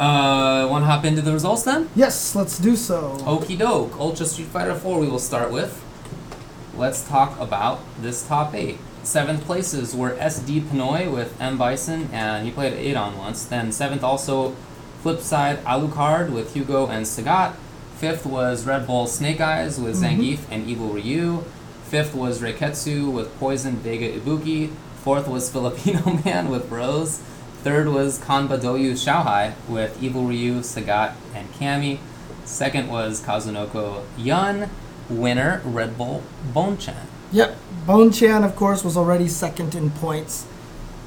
Uh, 0.00 0.66
want 0.68 0.82
to 0.82 0.86
hop 0.86 1.04
into 1.04 1.22
the 1.22 1.32
results 1.32 1.62
then? 1.62 1.88
Yes, 1.94 2.34
let's 2.34 2.58
do 2.58 2.74
so. 2.74 3.18
Okie 3.20 3.56
doke. 3.58 3.94
Ultra 4.00 4.26
Street 4.26 4.48
Fighter 4.48 4.74
4 4.74 4.98
we 4.98 5.06
will 5.06 5.18
start 5.20 5.52
with. 5.52 5.80
Let's 6.76 7.02
talk 7.06 7.38
about 7.38 7.80
this 8.00 8.26
top 8.26 8.54
8. 8.54 8.78
Seventh 9.02 9.44
places 9.44 9.94
were 9.96 10.12
SD 10.12 10.60
Pinoy 10.62 11.10
with 11.12 11.40
M. 11.40 11.58
Bison, 11.58 12.08
and 12.12 12.46
he 12.46 12.52
played 12.52 12.72
Adon 12.74 13.18
once. 13.18 13.44
Then 13.44 13.72
seventh 13.72 14.04
also 14.04 14.54
Flipside 15.02 15.60
Alucard 15.64 16.30
with 16.30 16.54
Hugo 16.54 16.86
and 16.86 17.04
Sagat. 17.04 17.54
Fifth 17.96 18.24
was 18.24 18.64
Red 18.64 18.86
Bull 18.86 19.06
Snake 19.08 19.40
Eyes 19.40 19.78
with 19.80 19.96
Mhm. 19.96 20.18
Zangief 20.18 20.38
and 20.50 20.68
Evil 20.68 20.88
Ryu. 20.90 21.44
Fifth 21.88 22.14
was 22.14 22.40
Reiketsu 22.40 23.10
with 23.10 23.36
Poison 23.40 23.76
Vega 23.76 24.08
Ibuki. 24.18 24.70
Fourth 25.02 25.26
was 25.26 25.50
Filipino 25.54 26.20
Man 26.24 26.48
with 26.48 26.70
Rose. 26.70 27.18
Third 27.64 27.88
was 27.88 28.18
Kanbadoyu 28.20 28.92
Xiaohai 28.92 29.52
with 29.68 30.00
Evil 30.02 30.24
Ryu, 30.24 30.60
Sagat, 30.60 31.12
and 31.34 31.52
Cammy. 31.54 31.98
Second 32.44 32.88
was 32.88 33.20
Kazunoko 33.20 34.02
Yun. 34.16 34.68
Winner, 35.10 35.60
Red 35.64 35.98
Bull 35.98 36.22
Bonchan. 36.54 37.06
Yep. 37.32 37.56
Bonchan, 37.86 38.44
of 38.44 38.54
course, 38.56 38.84
was 38.84 38.96
already 38.96 39.28
second 39.28 39.74
in 39.74 39.90
points 39.90 40.46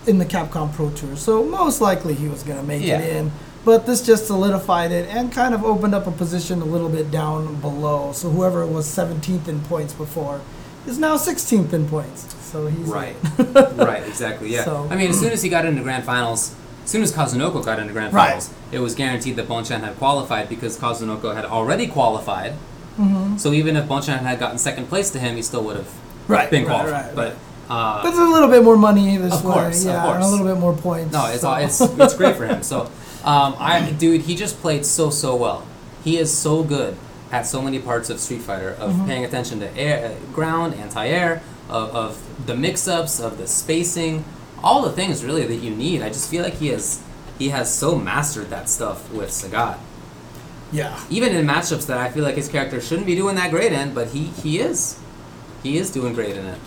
in 0.07 0.17
the 0.19 0.26
Capcom 0.26 0.71
Pro 0.73 0.89
Tour, 0.91 1.15
so 1.15 1.43
most 1.43 1.82
likely 1.82 2.13
he 2.13 2.28
was 2.28 2.43
going 2.43 2.59
to 2.59 2.65
make 2.65 2.84
Yeah. 2.84 2.99
it 2.99 3.15
in. 3.15 3.32
But 3.63 3.88
this 3.88 4.01
just 4.05 4.28
solidified 4.28 4.91
it 4.91 5.09
and 5.09 5.32
kind 5.32 5.55
of 5.55 5.63
opened 5.63 5.95
up 5.95 6.05
a 6.05 6.11
position 6.11 6.61
a 6.61 6.65
little 6.65 6.89
bit 6.89 7.09
down 7.09 7.55
below. 7.61 8.11
So 8.13 8.30
whoever 8.30 8.65
was 8.67 8.86
17th 8.86 9.47
in 9.47 9.61
points 9.61 9.93
before 9.93 10.41
is 10.86 10.99
now 10.99 11.15
16th 11.17 11.73
in 11.73 11.88
points. 11.88 12.28
So 12.51 12.67
he's 12.67 12.88
Right. 12.88 13.15
right, 13.76 14.05
exactly, 14.07 14.53
yeah. 14.53 14.65
So- 14.65 14.88
I 14.91 14.95
mean, 14.95 15.09
as 15.09 15.19
soon 15.19 15.32
as 15.32 15.41
he 15.41 15.49
got 15.49 15.65
into 15.65 15.82
grand 15.82 16.03
finals, 16.03 16.53
as 16.84 16.91
soon 16.91 17.01
as 17.01 17.11
Kazunoko 17.11 17.65
got 17.65 17.80
into 17.80 17.91
grand 17.93 18.13
Right. 18.13 18.28
finals, 18.28 18.51
it 18.71 18.80
was 18.80 18.93
guaranteed 18.93 19.36
that 19.38 19.47
Bonchan 19.47 19.82
had 19.82 19.97
qualified 19.97 20.47
because 20.47 20.78
Kazunoko 20.78 21.34
had 21.34 21.45
already 21.45 21.88
qualified. 21.88 22.53
Mhm. 22.99 23.39
So 23.39 23.51
even 23.51 23.76
if 23.76 23.86
Bonchan 23.89 24.19
had 24.19 24.39
gotten 24.39 24.59
second 24.59 24.89
place 24.89 25.09
to 25.09 25.19
him, 25.19 25.36
he 25.38 25.41
still 25.41 25.63
would 25.63 25.76
have 25.78 25.88
Right. 26.28 26.49
been 26.49 26.65
right, 26.65 26.69
qualified. 26.69 27.05
right, 27.05 27.15
but 27.15 27.36
uh, 27.73 28.01
But 28.03 28.09
it's 28.09 28.17
a 28.19 28.23
little 28.23 28.47
bit 28.49 28.63
more 28.63 28.78
money 28.78 29.17
this 29.17 29.34
Of 29.34 29.45
way, 29.45 29.53
course, 29.53 29.82
of 29.82 29.88
yeah, 29.91 30.13
and 30.15 30.23
a 30.23 30.28
little 30.28 30.45
bit 30.45 30.57
more 30.59 30.73
points. 30.76 31.13
No, 31.13 31.26
it's 31.28 31.41
so. 31.41 31.49
all, 31.49 31.55
it's 31.57 31.82
it's 31.82 32.13
great 32.15 32.36
for 32.36 32.45
him. 32.45 32.61
So, 32.71 32.82
um, 33.23 33.55
I 33.59 33.91
dude, 33.97 34.21
he 34.21 34.36
just 34.36 34.59
played 34.61 34.86
so 34.86 35.09
so 35.09 35.36
well. 35.36 35.65
He 36.03 36.17
is 36.17 36.36
so 36.36 36.63
good 36.63 36.95
at 37.32 37.47
so 37.47 37.61
many 37.61 37.80
parts 37.80 38.09
of 38.11 38.19
Street 38.19 38.41
Fighter 38.41 38.71
of 38.80 38.93
Mhm. 38.93 39.07
paying 39.07 39.26
attention 39.26 39.59
to 39.61 39.76
air, 39.78 40.11
uh, 40.11 40.34
ground, 40.34 40.76
anti-air, 40.76 41.41
of, 41.67 41.95
of 41.95 42.45
the 42.45 42.55
mix-ups, 42.55 43.19
of 43.19 43.38
the 43.39 43.47
spacing, 43.47 44.23
all 44.63 44.84
the 44.84 44.91
things 44.91 45.23
really 45.26 45.45
that 45.45 45.55
you 45.55 45.71
need. 45.76 46.03
I 46.03 46.09
just 46.09 46.30
feel 46.30 46.43
like 46.43 46.55
he 46.59 46.67
has 46.67 47.01
he 47.39 47.49
has 47.49 47.73
so 47.73 47.97
mastered 47.97 48.49
that 48.51 48.69
stuff 48.69 49.11
with 49.11 49.30
Sagat. 49.32 49.78
yeah. 50.71 50.99
Even 51.09 51.36
in 51.36 51.45
matchups 51.45 51.86
that 51.88 51.97
I 51.97 52.09
feel 52.09 52.23
like 52.23 52.36
his 52.36 52.47
character 52.47 52.80
shouldn't 52.80 53.07
be 53.07 53.15
doing 53.15 53.36
that 53.36 53.49
great 53.51 53.71
in, 53.73 53.93
but 53.93 54.09
he 54.09 54.26
he 54.43 54.59
is. 54.59 54.97
He 55.66 55.80
is 55.80 55.89
doing 55.89 56.13
great 56.13 56.38
in 56.38 56.45
it. 56.45 56.59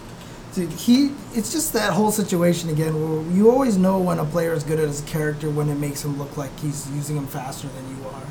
Dude, 0.54 0.72
he 0.72 1.12
it's 1.32 1.52
just 1.52 1.72
that 1.72 1.92
whole 1.92 2.10
situation 2.10 2.68
again 2.68 2.94
where 2.94 3.22
you 3.32 3.48
always 3.48 3.78
know 3.78 4.00
when 4.00 4.18
a 4.18 4.24
player 4.24 4.52
is 4.52 4.64
good 4.64 4.80
at 4.80 4.88
his 4.88 5.02
character 5.02 5.48
when 5.48 5.68
it 5.68 5.76
makes 5.76 6.04
him 6.04 6.18
look 6.18 6.36
like 6.36 6.50
he's 6.58 6.90
using 6.90 7.16
him 7.16 7.28
faster 7.28 7.68
than 7.68 7.96
you 7.96 8.08
are. 8.08 8.26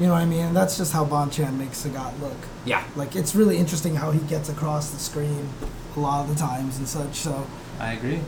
You 0.00 0.06
know 0.06 0.14
what 0.14 0.22
I 0.22 0.24
mean? 0.24 0.46
And 0.46 0.56
that's 0.56 0.78
just 0.78 0.94
how 0.94 1.04
Bonchan 1.04 1.58
makes 1.58 1.84
Sagat 1.84 2.18
look. 2.20 2.38
Yeah, 2.64 2.82
Like 2.96 3.14
it's 3.14 3.34
really 3.34 3.58
interesting 3.58 3.96
how 3.96 4.12
he 4.12 4.20
gets 4.20 4.48
across 4.48 4.88
the 4.88 4.98
screen 4.98 5.46
a 5.94 6.00
lot 6.00 6.22
of 6.22 6.34
the 6.34 6.40
times 6.40 6.78
and 6.78 6.88
such. 6.88 7.16
So, 7.16 7.46
I 7.78 7.92
agree. 7.92 8.20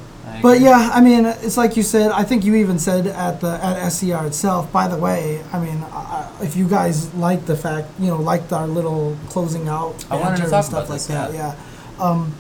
But 0.43 0.61
yeah, 0.61 0.91
I 0.93 1.01
mean, 1.01 1.25
it's 1.27 1.57
like 1.57 1.77
you 1.77 1.83
said. 1.83 2.11
I 2.11 2.23
think 2.25 2.45
you 2.45 2.55
even 2.57 2.79
said 2.79 3.07
at 3.07 3.41
the 3.41 3.59
at 3.65 3.89
SCR 3.91 4.27
itself. 4.27 4.71
By 4.73 4.89
the 4.89 4.99
way, 4.99 5.43
I 5.53 5.59
mean, 5.59 5.83
I, 5.91 6.31
if 6.43 6.57
you 6.57 6.69
guys 6.69 7.13
like 7.15 7.47
the 7.47 7.57
fact, 7.57 7.89
you 7.99 8.09
know, 8.09 8.17
liked 8.17 8.53
our 8.53 8.67
little 8.67 9.17
closing 9.31 9.69
out 9.69 10.05
I 10.11 10.17
wanted 10.17 10.37
to 10.37 10.43
banter 10.43 10.51
talk 10.51 10.55
and 10.59 10.65
stuff 10.65 10.69
about 10.69 10.89
like 10.91 10.99
this, 10.99 11.07
that. 11.07 11.33
yeah. 11.35 11.55
Um, 11.99 12.35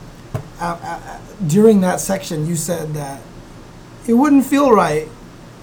a- 0.60 0.64
a- 0.64 0.66
a- 0.66 1.20
during 1.46 1.80
that 1.82 2.00
section, 2.00 2.46
you 2.46 2.56
said 2.56 2.94
that 2.94 3.20
it 4.06 4.14
wouldn't 4.14 4.44
feel 4.44 4.72
right 4.72 5.08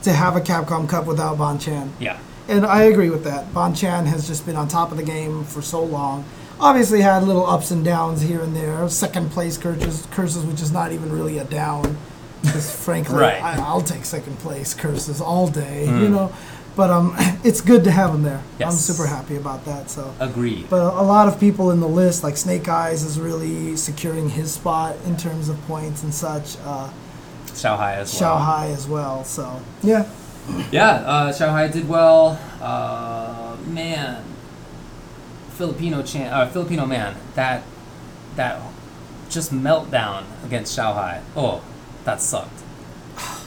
to 0.04 0.12
have 0.14 0.36
a 0.36 0.42
Capcom 0.42 0.88
Cup 0.90 1.06
without 1.06 1.38
Bonchan. 1.38 1.90
yeah. 2.00 2.18
And 2.48 2.66
I 2.66 2.84
agree 2.84 3.10
with 3.12 3.24
that. 3.26 3.54
Bonchan 3.54 4.08
has 4.08 4.28
just 4.28 4.46
been 4.46 4.56
on 4.56 4.68
top 4.68 4.92
of 4.92 4.98
the 4.98 5.04
game 5.04 5.44
for 5.44 5.62
so 5.62 5.82
long. 5.84 6.26
Obviously 6.60 7.02
had 7.02 7.24
little 7.24 7.46
ups 7.46 7.72
and 7.72 7.86
downs 7.86 8.22
here 8.22 8.42
and 8.42 8.56
there. 8.56 8.90
Second 8.90 9.32
place 9.32 9.58
curses, 9.58 10.08
curses 10.12 10.44
which 10.44 10.62
is 10.62 10.72
not 10.72 10.92
even 10.92 11.12
really 11.12 11.38
a 11.38 11.44
down. 11.46 11.98
Because 12.42 12.72
frankly, 12.76 13.16
Right. 13.18 13.42
I, 13.42 13.58
I'll 13.62 13.82
take 13.82 14.04
second 14.06 14.40
place 14.40 14.74
curses 14.74 15.22
all 15.22 15.48
day, 15.48 15.86
you 15.86 15.92
Mm. 15.92 16.12
know. 16.12 16.32
But 16.76 16.90
um, 16.90 17.14
it's 17.44 17.62
good 17.62 17.84
to 17.84 17.92
have 17.92 18.14
him 18.16 18.24
there. 18.24 18.42
I'm 18.66 18.72
super 18.72 19.06
happy 19.06 19.36
about 19.36 19.66
that. 19.66 19.90
So, 19.90 20.14
Agreed. 20.20 20.70
but 20.70 20.78
a, 20.82 21.02
a 21.02 21.04
lot 21.04 21.28
of 21.28 21.40
people 21.40 21.70
in 21.72 21.80
the 21.82 21.88
list, 21.88 22.24
like 22.24 22.38
Snake 22.38 22.68
Eyes, 22.70 23.04
is 23.04 23.20
really 23.20 23.76
securing 23.76 24.30
his 24.30 24.54
spot 24.54 24.96
in 25.06 25.18
terms 25.18 25.50
of 25.50 25.62
points 25.68 26.02
and 26.04 26.14
such. 26.14 26.58
Uh, 26.66 26.90
Xiao 27.48 27.76
Hai 27.78 27.96
as 27.96 28.18
Shao 28.18 28.36
well. 28.36 28.44
Hai 28.44 28.68
as 28.70 28.88
well. 28.88 29.24
So 29.26 29.62
yeah, 29.84 30.10
Yeah, 30.72 30.88
uh, 31.06 31.32
Xiao 31.34 31.50
Hai 31.52 31.68
did 31.68 31.88
well. 31.90 32.40
Uh, 32.62 33.58
man, 33.68 34.24
Filipino 35.52 36.02
chan- 36.02 36.32
uh, 36.34 36.48
Filipino 36.50 36.86
man, 36.86 37.16
that 37.36 37.64
that 38.36 38.62
just 39.30 39.54
meltdown 39.54 40.24
against 40.46 40.78
Xiao 40.78 40.94
Hai. 40.94 41.22
Oh, 41.36 41.62
that 42.06 42.22
sucked. 42.22 42.62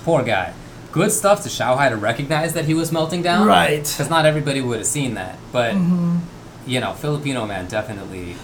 Poor 0.05 0.23
guy. 0.23 0.53
Good 0.93 1.11
stuff 1.11 1.43
to 1.43 1.49
Xiao 1.49 1.77
Hai 1.77 1.89
to 1.89 1.97
recognize 1.97 2.53
that 2.55 2.67
he 2.67 2.75
was 2.75 2.93
melting 2.93 3.23
down. 3.23 3.47
right. 3.49 3.83
Because 3.83 4.09
not 4.09 4.27
everybody 4.27 4.61
would 4.61 4.79
have 4.79 4.87
seen 4.87 5.15
that, 5.15 5.39
but 5.53 5.75
hmm 5.75 6.19
you 6.67 6.81
know, 6.81 6.95
Filipino 6.95 7.45
man 7.47 7.67
definitely. 7.69 8.37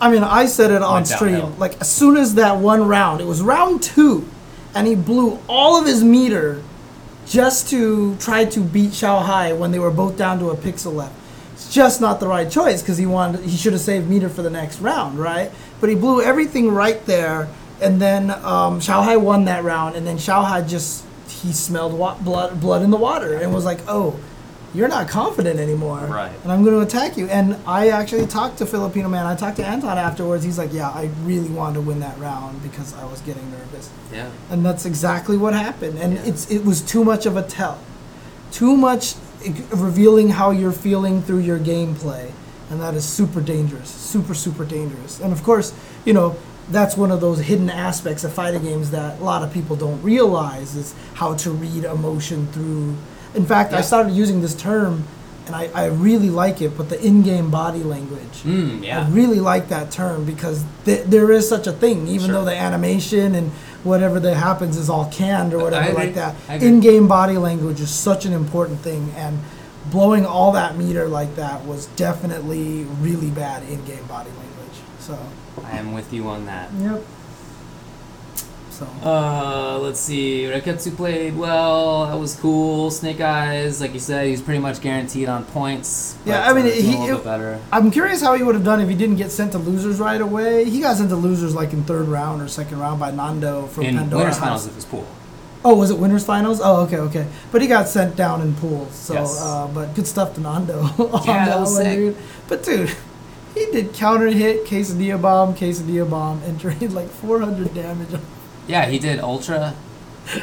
I 0.00 0.10
mean, 0.10 0.22
I 0.22 0.46
said 0.46 0.70
it 0.70 0.80
on 0.82 1.04
stream. 1.04 1.32
downhill. 1.32 1.54
Like 1.58 1.78
as 1.80 1.90
soon 1.90 2.16
as 2.16 2.34
that 2.36 2.56
one 2.58 2.86
round, 2.88 3.20
it 3.20 3.26
was 3.26 3.42
round 3.42 3.82
two, 3.82 4.26
and 4.74 4.86
he 4.86 4.94
blew 4.94 5.38
all 5.48 5.78
of 5.78 5.86
his 5.86 6.02
meter 6.02 6.62
just 7.26 7.68
to 7.70 8.16
try 8.16 8.44
to 8.46 8.60
beat 8.60 8.90
Xiao 8.90 9.22
Hai 9.22 9.52
when 9.52 9.70
they 9.70 9.78
were 9.78 9.90
both 9.90 10.16
down 10.16 10.38
to 10.38 10.48
a 10.50 10.56
pixel 10.56 10.94
left. 10.94 11.12
It's 11.54 11.72
just 11.74 12.00
not 12.00 12.20
the 12.20 12.28
right 12.28 12.50
choice 12.50 12.80
because 12.82 12.96
he 12.98 13.06
wanted 13.06 13.40
he 13.44 13.56
should 13.56 13.72
have 13.72 13.82
saved 13.82 14.08
meter 14.08 14.28
for 14.30 14.42
the 14.42 14.50
next 14.50 14.80
round, 14.80 15.18
right? 15.18 15.50
But 15.80 15.90
he 15.90 15.94
blew 15.96 16.22
everything 16.22 16.70
right 16.72 17.04
there, 17.06 17.48
and 17.80 18.00
then 18.00 18.30
um, 18.30 18.80
Xiao 18.80 19.02
Hai 19.04 19.16
won 19.16 19.44
that 19.46 19.64
round, 19.64 19.96
and 19.96 20.06
then 20.06 20.16
Xiao 20.16 20.44
Hai 20.44 20.62
just 20.62 21.04
he 21.28 21.52
smelled 21.52 21.92
wa- 21.92 22.16
blood 22.18 22.60
blood 22.60 22.82
in 22.82 22.90
the 22.90 22.96
water 22.96 23.34
and 23.34 23.52
was 23.54 23.64
like, 23.64 23.80
oh. 23.88 24.18
You're 24.74 24.88
not 24.88 25.08
confident 25.08 25.58
anymore, 25.58 26.00
Right. 26.00 26.32
And 26.42 26.52
I'm 26.52 26.62
going 26.62 26.74
to 26.76 26.82
attack 26.82 27.16
you. 27.16 27.28
And 27.28 27.56
I 27.66 27.88
actually 27.88 28.26
talked 28.26 28.58
to 28.58 28.66
Filipino 28.66 29.08
man. 29.08 29.24
I 29.24 29.34
talked 29.34 29.56
to 29.56 29.64
Anton 29.64 29.96
afterwards. 29.96 30.44
He's 30.44 30.58
like, 30.58 30.70
"Yeah, 30.70 30.90
I 30.90 31.08
really 31.22 31.48
wanted 31.48 31.74
to 31.76 31.80
win 31.80 32.00
that 32.00 32.18
round 32.18 32.62
because 32.62 32.92
I 32.92 33.04
was 33.06 33.22
getting 33.22 33.50
nervous." 33.52 33.88
Yeah. 34.12 34.28
and 34.50 34.66
that's 34.66 34.84
exactly 34.84 35.38
what 35.38 35.54
happened. 35.54 35.98
And 35.98 36.14
Yeah. 36.14 36.24
it's 36.26 36.50
it 36.50 36.62
was 36.66 36.82
too 36.82 37.04
much 37.04 37.24
of 37.24 37.38
a 37.38 37.42
tell, 37.42 37.78
too 38.52 38.76
much 38.76 39.14
revealing 39.70 40.30
how 40.30 40.50
you're 40.50 40.72
feeling 40.72 41.22
through 41.22 41.38
your 41.38 41.58
gameplay, 41.58 42.32
and 42.68 42.78
that 42.80 42.92
is 42.92 43.04
super 43.04 43.40
dangerous, 43.40 43.88
super 43.88 44.34
super 44.34 44.66
dangerous. 44.66 45.20
And 45.20 45.32
of 45.32 45.42
course, 45.42 45.72
you 46.04 46.12
know 46.12 46.36
that's 46.70 46.96
one 46.96 47.10
of 47.10 47.20
those 47.20 47.40
hidden 47.40 47.70
aspects 47.70 48.24
of 48.24 48.32
fighting 48.32 48.62
games 48.62 48.90
that 48.90 49.20
a 49.20 49.24
lot 49.24 49.42
of 49.42 49.52
people 49.52 49.76
don't 49.76 50.02
realize 50.02 50.74
is 50.76 50.94
how 51.14 51.34
to 51.36 51.50
read 51.50 51.84
emotion 51.84 52.46
through. 52.48 52.96
In 53.34 53.46
fact, 53.46 53.72
I 53.72 53.80
started 53.82 54.12
using 54.12 54.40
this 54.42 54.54
term. 54.54 55.04
And 55.46 55.54
I, 55.54 55.70
I 55.72 55.84
really 55.84 56.28
like 56.28 56.60
it, 56.60 56.76
but 56.76 56.88
the 56.88 57.00
in-game 57.00 57.52
body 57.52 57.84
language. 57.84 58.42
Mm, 58.42 58.84
yeah. 58.84 59.06
I 59.06 59.08
really 59.10 59.38
like 59.38 59.68
that 59.68 59.92
term 59.92 60.24
because 60.24 60.64
th- 60.84 61.04
there 61.04 61.30
is 61.30 61.48
such 61.48 61.68
a 61.68 61.72
thing, 61.72 62.08
even 62.08 62.26
Sure. 62.26 62.32
though 62.40 62.44
the 62.46 62.56
animation 62.56 63.36
and 63.36 63.52
whatever 63.84 64.18
that 64.18 64.34
happens 64.34 64.76
is 64.76 64.90
all 64.90 65.08
canned 65.12 65.54
or 65.54 65.60
whatever 65.62 65.92
like 65.92 66.14
that. 66.14 66.34
In-game 66.50 67.06
body 67.06 67.36
language 67.38 67.80
is 67.80 67.90
such 67.90 68.26
an 68.26 68.32
important 68.32 68.80
thing, 68.80 69.12
and 69.16 69.38
blowing 69.92 70.26
all 70.26 70.50
that 70.50 70.76
meter 70.76 71.06
like 71.06 71.36
that 71.36 71.64
was 71.64 71.86
definitely 71.94 72.82
really 73.00 73.30
bad 73.30 73.62
in-game 73.68 74.04
body 74.08 74.30
language. 74.30 74.78
So, 74.98 75.16
I 75.64 75.78
am 75.78 75.92
with 75.92 76.12
you 76.12 76.26
on 76.28 76.46
that. 76.46 76.70
yep. 76.80 77.02
So, 78.70 78.86
Uh, 79.02 79.78
let's 79.78 79.98
see. 80.00 80.42
Reketsu 80.44 80.94
played 80.94 81.34
well. 81.34 82.06
That 82.06 82.18
was 82.18 82.34
cool. 82.34 82.90
Snake 82.90 83.22
Eyes, 83.22 83.80
like 83.80 83.94
you 83.94 84.00
said, 84.00 84.26
he's 84.26 84.42
pretty 84.42 84.60
much 84.60 84.82
guaranteed 84.82 85.30
on 85.30 85.44
points. 85.44 86.16
Yeah, 86.26 86.42
but, 86.42 86.50
I 86.50 86.52
mean, 86.62 86.66
uh, 86.70 86.74
he- 86.74 86.94
a 86.94 87.00
little 87.00 87.04
it- 87.06 87.12
bit 87.20 87.24
better. 87.24 87.58
I'm 87.72 87.90
curious 87.90 88.20
how 88.20 88.34
he 88.34 88.42
would 88.42 88.54
have 88.54 88.64
done 88.64 88.80
if 88.82 88.88
he 88.90 88.94
didn't 88.94 89.16
get 89.16 89.32
sent 89.32 89.52
to 89.52 89.58
losers 89.58 89.98
right 89.98 90.20
away. 90.20 90.64
He 90.68 90.80
got 90.80 90.98
sent 90.98 91.08
to 91.08 91.16
losers 91.16 91.54
like 91.54 91.72
in 91.72 91.84
third 91.84 92.06
round 92.08 92.42
or 92.42 92.48
second 92.48 92.78
round 92.78 93.00
by 93.00 93.10
Nando 93.12 93.66
from 93.68 93.84
In 93.84 93.96
Pandora 93.96 94.18
winners 94.24 94.36
House. 94.36 94.44
finals 94.44 94.66
of 94.66 94.74
his 94.74 94.84
pool. 94.84 95.06
Oh, 95.64 95.74
was 95.74 95.90
it 95.90 95.98
winners 95.98 96.24
finals? 96.24 96.60
Oh, 96.62 96.82
okay, 96.82 96.98
okay. 96.98 97.26
But 97.50 97.62
he 97.62 97.66
got 97.68 97.88
sent 97.88 98.14
down 98.14 98.42
in 98.42 98.54
pools. 98.56 98.92
So, 98.94 99.14
Yes. 99.14 99.40
uh, 99.42 99.66
but 99.72 99.94
good 99.94 100.06
stuff 100.06 100.34
to 100.34 100.40
Nando. 100.42 100.80
on 100.98 101.24
Yeah, 101.26 101.46
that 101.46 101.60
was 101.60 101.72
one, 101.72 101.82
sick. 101.82 101.96
dude. 101.96 102.16
But 102.46 102.62
dude, 102.62 102.90
He 103.56 103.64
did 103.72 103.94
counter 103.94 104.26
hit, 104.26 104.66
quesadilla 104.66 105.20
bomb, 105.20 105.54
quesadilla 105.54 106.08
bomb, 106.08 106.42
and 106.42 106.58
drained 106.60 106.92
like 106.92 107.08
400 107.08 107.72
damage. 107.72 108.20
Yeah, 108.68 108.84
he 108.84 108.98
did 108.98 109.18
Ultra, 109.18 109.70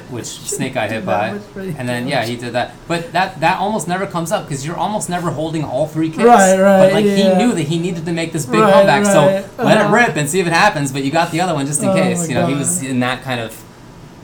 which 0.09 0.25
Snake 0.55 0.73
got 0.73 0.89
hit 0.89 1.05
by, 1.05 1.39
and 1.55 1.87
then 1.87 2.07
yeah, 2.07 2.25
he 2.25 2.35
did 2.35 2.53
that. 2.53 2.73
But 2.87 3.11
that 3.11 3.39
that 3.41 3.59
almost 3.59 3.87
never 3.87 4.07
comes 4.07 4.31
up 4.31 4.45
because 4.45 4.65
you're 4.65 4.77
almost 4.77 5.09
never 5.09 5.29
holding 5.29 5.63
all 5.63 5.85
three 5.87 6.09
kicks. 6.09 6.23
Right, 6.23 6.57
right, 6.57 6.79
But 6.79 6.93
like 6.93 7.05
yeah. 7.05 7.15
he 7.15 7.45
knew 7.45 7.53
that 7.53 7.63
he 7.63 7.77
needed 7.77 8.05
to 8.05 8.13
make 8.13 8.31
this 8.31 8.47
big 8.47 8.61
Right, 8.61 8.73
comeback, 8.73 9.05
so 9.05 9.25
right, 9.27 9.57
let 9.59 9.77
it 9.77 9.83
uh-huh. 9.83 9.93
rip 9.93 10.15
and 10.15 10.27
see 10.27 10.39
if 10.39 10.47
it 10.47 10.53
happens. 10.53 10.91
But 10.91 11.03
you 11.03 11.11
got 11.11 11.31
the 11.31 11.41
other 11.41 11.53
one 11.53 11.67
just 11.67 11.83
in 11.83 11.89
Oh 11.89 11.93
case. 11.93 12.27
You 12.27 12.33
know, 12.33 12.47
he 12.47 12.55
was 12.55 12.81
in 12.81 12.99
that 13.01 13.21
kind 13.23 13.39
of. 13.39 13.63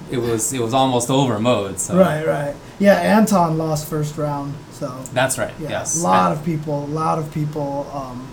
It 0.09 0.17
was 0.17 0.51
it 0.51 0.61
was 0.61 0.73
almost 0.73 1.11
over 1.11 1.37
mode. 1.37 1.79
So 1.79 1.95
Right, 1.95 2.25
right. 2.25 2.55
Yeah, 2.79 2.95
Anton 2.95 3.59
lost 3.59 3.87
first 3.87 4.17
round, 4.17 4.55
so 4.71 4.87
that's 5.13 5.37
right. 5.37 5.53
yeah, 5.59 5.69
yes. 5.69 5.99
a 5.99 6.03
lot 6.03 6.31
of 6.31 6.43
people, 6.43 6.85
a 6.85 6.87
lot 6.87 7.19
of 7.19 7.31
people 7.31 7.91
um, 7.93 8.25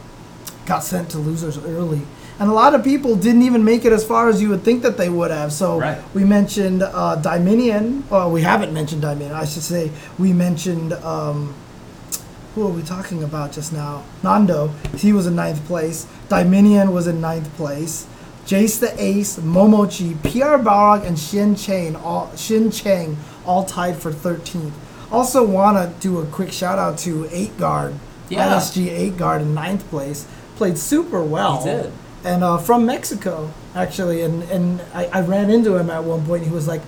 got 0.67 0.83
sent 0.85 1.11
to 1.11 1.19
losers 1.19 1.57
early, 1.59 2.03
and 2.39 2.51
a 2.51 2.53
lot 2.53 2.75
of 2.75 2.85
people 2.85 3.17
didn't 3.17 3.43
even 3.43 3.64
make 3.64 3.85
it 3.85 3.93
as 3.93 4.05
far 4.05 4.29
as 4.29 4.43
you 4.43 4.49
would 4.51 4.62
think 4.62 4.83
that 4.83 4.97
they 4.99 5.09
would 5.09 5.31
have. 5.31 5.53
So 5.53 5.79
Right. 5.81 5.99
we 6.14 6.25
mentioned 6.25 6.83
uh, 6.83 7.17
Dominion. 7.17 8.05
Well, 8.11 8.31
we 8.31 8.43
haven't 8.43 8.73
mentioned 8.75 9.03
Dominion. 9.03 9.33
I 9.33 9.45
should 9.45 9.62
say 9.62 9.91
we 10.19 10.33
mentioned. 10.33 10.93
Um, 10.93 11.55
who 12.55 12.67
are 12.67 12.71
we 12.71 12.81
talking 12.83 13.23
about 13.23 13.53
just 13.53 13.71
now? 13.71 14.03
Nando. 14.23 14.69
He 14.97 15.12
was 15.12 15.27
in 15.27 15.37
ninth 15.37 15.62
place. 15.67 16.07
Dominion 16.31 16.93
was 16.95 17.07
in 17.07 17.21
ninth 17.21 17.55
place. 17.55 18.07
Jace 18.47 18.79
the 18.81 18.95
Ace, 19.03 19.39
Momochi, 19.39 20.14
PR 20.23 20.57
Balrog, 20.62 21.05
and 21.07 21.19
Shin 21.19 21.55
Chang 21.55 21.97
all 21.97 22.35
Shin 22.35 22.71
Chang 22.71 23.19
all 23.45 23.64
tied 23.67 23.97
for 23.97 24.11
13th. 24.11 24.73
Also 25.12 25.45
want 25.45 25.77
to 25.77 26.01
do 26.01 26.19
a 26.19 26.25
quick 26.27 26.51
shout 26.51 26.79
out 26.79 26.97
to 26.99 27.29
Eight 27.31 27.59
Guard, 27.59 27.95
Yeah. 28.31 28.49
LSG 28.49 28.89
Eight 28.89 29.19
Guard 29.19 29.43
in 29.43 29.53
ninth 29.53 29.87
place. 29.91 30.25
Played 30.57 30.78
super 30.78 31.22
well. 31.22 31.59
He 31.62 31.70
did. 31.70 31.92
And 32.24 32.42
uh, 32.42 32.59
from 32.59 32.86
Mexico 32.86 33.52
actually, 33.74 34.22
and 34.22 34.42
and 34.44 34.80
I, 34.94 35.07
I 35.07 35.20
ran 35.20 35.50
into 35.50 35.76
him 35.76 35.90
at 35.90 36.02
one 36.02 36.24
point. 36.26 36.44
He 36.44 36.50
was 36.50 36.66
like, 36.66 36.82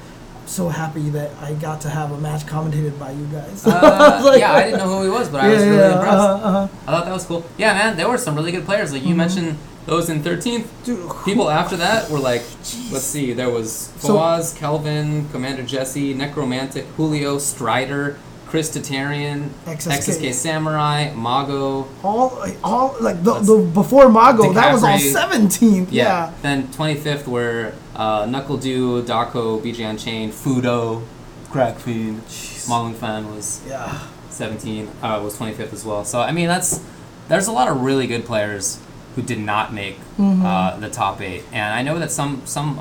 "So 0.47 0.69
happy 0.69 1.11
that 1.11 1.31
I 1.41 1.53
got 1.55 1.81
to 1.83 1.89
have 1.91 2.11
a 2.13 2.19
match 2.19 2.45
commentated 2.47 2.99
by 2.99 3.13
you 3.13 3.25
guys." 3.27 3.65
Uh, 3.67 4.21
like- 4.25 4.41
yeah, 4.41 4.53
I 4.53 4.63
didn't 4.65 4.79
know 4.81 4.99
who 4.99 5.05
he 5.05 5.11
was, 5.11 5.29
but 5.29 5.45
I 5.45 5.49
was 5.51 5.63
really 5.63 5.77
yeah, 5.77 5.93
impressed. 5.95 6.13
uh-huh, 6.17 6.49
uh-huh. 6.49 6.69
I 6.87 6.91
thought 6.91 7.05
that 7.05 7.13
was 7.13 7.25
cool. 7.27 7.45
Yeah, 7.59 7.75
man, 7.75 7.97
there 7.97 8.09
were 8.09 8.19
some 8.19 8.35
really 8.35 8.51
good 8.53 8.65
players. 8.65 8.93
Like 8.93 9.05
you 9.05 9.15
mentioned, 9.15 9.59
those 9.87 10.09
in 10.11 10.23
13th. 10.23 10.67
Dude, 10.85 11.11
People 11.25 11.51
after 11.51 11.77
that 11.77 12.11
were 12.11 12.19
like, 12.19 12.43
let's 12.91 13.05
see, 13.05 13.33
there 13.33 13.51
was 13.51 13.93
So- 13.99 14.15
Fawaz, 14.17 14.57
Kelvin, 14.57 15.29
Commander 15.29 15.63
Jesse, 15.63 16.15
Necromantic, 16.15 16.85
Julio, 16.97 17.39
Strider, 17.39 18.19
Chris 18.49 18.71
Tatarian, 18.77 19.49
XSK. 19.67 19.99
XSK 19.99 20.33
Samurai, 20.35 21.13
Mago. 21.15 21.87
all 22.03 22.43
all 22.65 22.97
like 23.01 23.23
the, 23.23 23.35
the 23.41 23.59
before 23.75 24.09
Mago, 24.09 24.53
that 24.53 24.73
was 24.73 24.83
all 24.83 24.97
DiCaprio. 24.99 25.13
seventeenth. 25.13 25.93
Yeah. 25.93 26.33
Then 26.43 26.69
25th 26.69 27.27
were 27.27 27.73
uh, 27.95 28.25
NuckleDu, 28.25 29.03
Darko, 29.07 29.61
BJ 29.61 29.89
Unchained, 29.91 30.33
Fudo, 30.33 31.03
Crack 31.51 31.79
Fiend, 31.79 32.23
Marlon 32.69 32.95
Fan 32.95 33.35
was 33.35 33.63
Yeah. 33.67 33.99
17 34.31 34.89
uh, 35.03 35.21
was 35.23 35.37
25th 35.37 35.73
as 35.73 35.85
well. 35.85 36.05
So 36.05 36.21
I 36.21 36.33
mean 36.33 36.49
that's 36.49 36.81
there's 37.29 37.47
a 37.49 37.53
lot 37.53 37.69
of 37.69 37.83
really 37.83 38.07
good 38.07 38.25
players 38.25 38.79
who 39.15 39.23
did 39.23 39.41
not 39.41 39.73
make 39.75 39.99
Mm-hmm. 40.19 40.45
uh, 40.45 40.77
the 40.79 40.89
top 40.91 41.21
eight, 41.21 41.45
and 41.53 41.73
I 41.75 41.83
know 41.83 41.99
that 41.99 42.11
some 42.11 42.43
some 42.45 42.81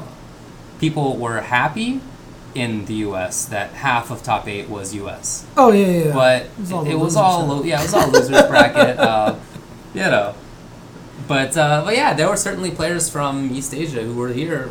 people 0.80 1.18
were 1.18 1.41
happy 1.41 1.99
in 2.56 2.86
the 2.86 2.93
U.S. 2.95 3.45
that 3.45 3.72
half 3.72 4.10
of 4.12 4.24
top 4.24 4.48
eight 4.48 4.70
was 4.70 4.93
U.S. 4.95 5.45
Oh 5.56 5.72
yeah, 5.72 5.86
yeah. 5.86 6.06
yeah. 6.08 6.14
But 6.14 6.41
It 6.43 6.60
was 6.60 6.72
all 6.72 6.86
it, 6.86 6.91
it 6.91 6.95
was 7.00 7.16
all 7.16 7.45
lo- 7.45 7.64
yeah, 7.64 7.80
it 7.80 7.84
was 7.84 7.93
all 7.93 8.10
losers 8.10 8.41
bracket, 8.48 8.98
uh, 9.00 9.36
you 9.93 10.02
know. 10.02 10.34
But 11.28 11.58
uh, 11.58 11.84
but 11.86 11.95
yeah, 11.95 12.14
there 12.14 12.30
were 12.30 12.38
certainly 12.38 12.72
players 12.72 13.10
from 13.10 13.52
East 13.54 13.74
Asia 13.74 14.02
who 14.04 14.16
were 14.16 14.30
here. 14.30 14.70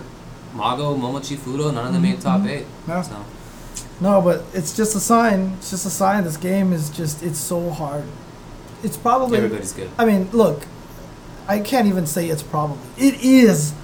Mago, 0.55 0.97
Momochi 0.97 1.37
Fudo, 1.37 1.73
none 1.73 1.87
of 1.87 1.93
them 1.93 2.01
made 2.03 2.19
top 2.21 2.45
eight. 2.47 2.65
Mm-hmm. 2.65 2.91
Yeah. 2.91 3.03
So 3.03 3.25
No, 4.01 4.23
but 4.23 4.43
it's 4.55 4.75
just 4.75 4.97
a 4.97 5.01
sign. 5.01 5.53
It's 5.59 5.71
just 5.71 5.85
a 5.85 5.91
sign. 5.91 6.25
This 6.25 6.39
game 6.39 6.73
is 6.73 6.89
just 6.91 7.23
it's 7.23 7.39
so 7.39 7.71
hard. 7.71 8.05
It's 8.83 8.97
probably. 8.97 9.37
everybody's 9.39 9.73
good. 9.73 9.91
I 9.99 10.07
mean, 10.07 10.31
look, 10.33 10.63
I 11.47 11.61
can't 11.61 11.87
even 11.89 12.07
say 12.07 12.29
it's 12.31 12.43
probably. 12.43 12.79
It 12.97 13.23
is 13.23 13.75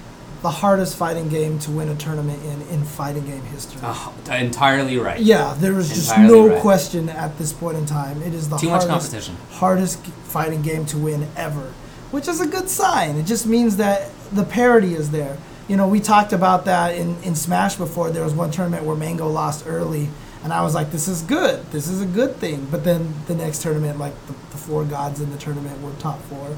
the 0.43 0.51
hardest 0.51 0.95
fighting 0.97 1.29
game 1.29 1.57
to 1.57 1.71
win 1.71 1.89
a 1.89 1.95
tournament 1.95 2.39
in 2.43 2.61
in 2.73 2.83
fighting 2.83 3.25
game 3.25 3.41
history. 3.45 3.79
Uh, 3.81 4.11
entirely 4.29 4.97
right. 4.97 5.19
Yeah, 5.19 5.55
there 5.57 5.79
is 5.79 5.89
just 5.89 6.11
Entirely 6.11 6.31
no 6.33 6.47
right. 6.49 6.61
question 6.61 7.09
at 7.09 7.37
this 7.39 7.51
point 7.53 7.77
in 7.77 7.85
time. 7.87 8.21
It 8.21 8.33
is 8.33 8.49
the 8.49 8.57
Too 8.57 8.69
much 8.69 8.83
hardest, 8.83 9.11
competition. 9.11 9.37
hardest 9.51 10.05
fighting 10.35 10.61
game 10.61 10.85
to 10.87 10.97
win 10.97 11.27
ever, 11.37 11.73
which 12.11 12.27
is 12.27 12.39
a 12.41 12.45
good 12.47 12.69
sign. 12.69 13.15
It 13.15 13.25
just 13.25 13.47
means 13.47 13.77
that 13.77 14.09
the 14.31 14.43
parity 14.43 14.93
is 14.93 15.09
there. 15.11 15.37
You 15.69 15.77
know, 15.77 15.87
we 15.87 16.01
talked 16.01 16.33
about 16.33 16.65
that 16.65 16.93
in, 16.95 17.15
in 17.23 17.35
Smash 17.35 17.75
before. 17.77 18.09
There 18.11 18.23
was 18.25 18.33
one 18.33 18.51
tournament 18.51 18.83
where 18.83 18.97
Mango 18.97 19.29
lost 19.29 19.63
early, 19.65 20.09
and 20.43 20.51
I 20.51 20.61
was 20.61 20.75
like, 20.75 20.91
this 20.91 21.07
is 21.07 21.21
good. 21.21 21.65
This 21.71 21.87
is 21.87 22.01
a 22.01 22.05
good 22.05 22.35
thing. 22.35 22.67
But 22.69 22.83
then 22.83 23.13
the 23.27 23.35
next 23.35 23.61
tournament, 23.61 23.97
like 23.97 24.13
the, 24.27 24.33
the 24.51 24.57
four 24.57 24.83
gods 24.83 25.21
in 25.21 25.31
the 25.31 25.37
tournament 25.37 25.81
were 25.81 25.93
top 25.99 26.21
four. 26.23 26.57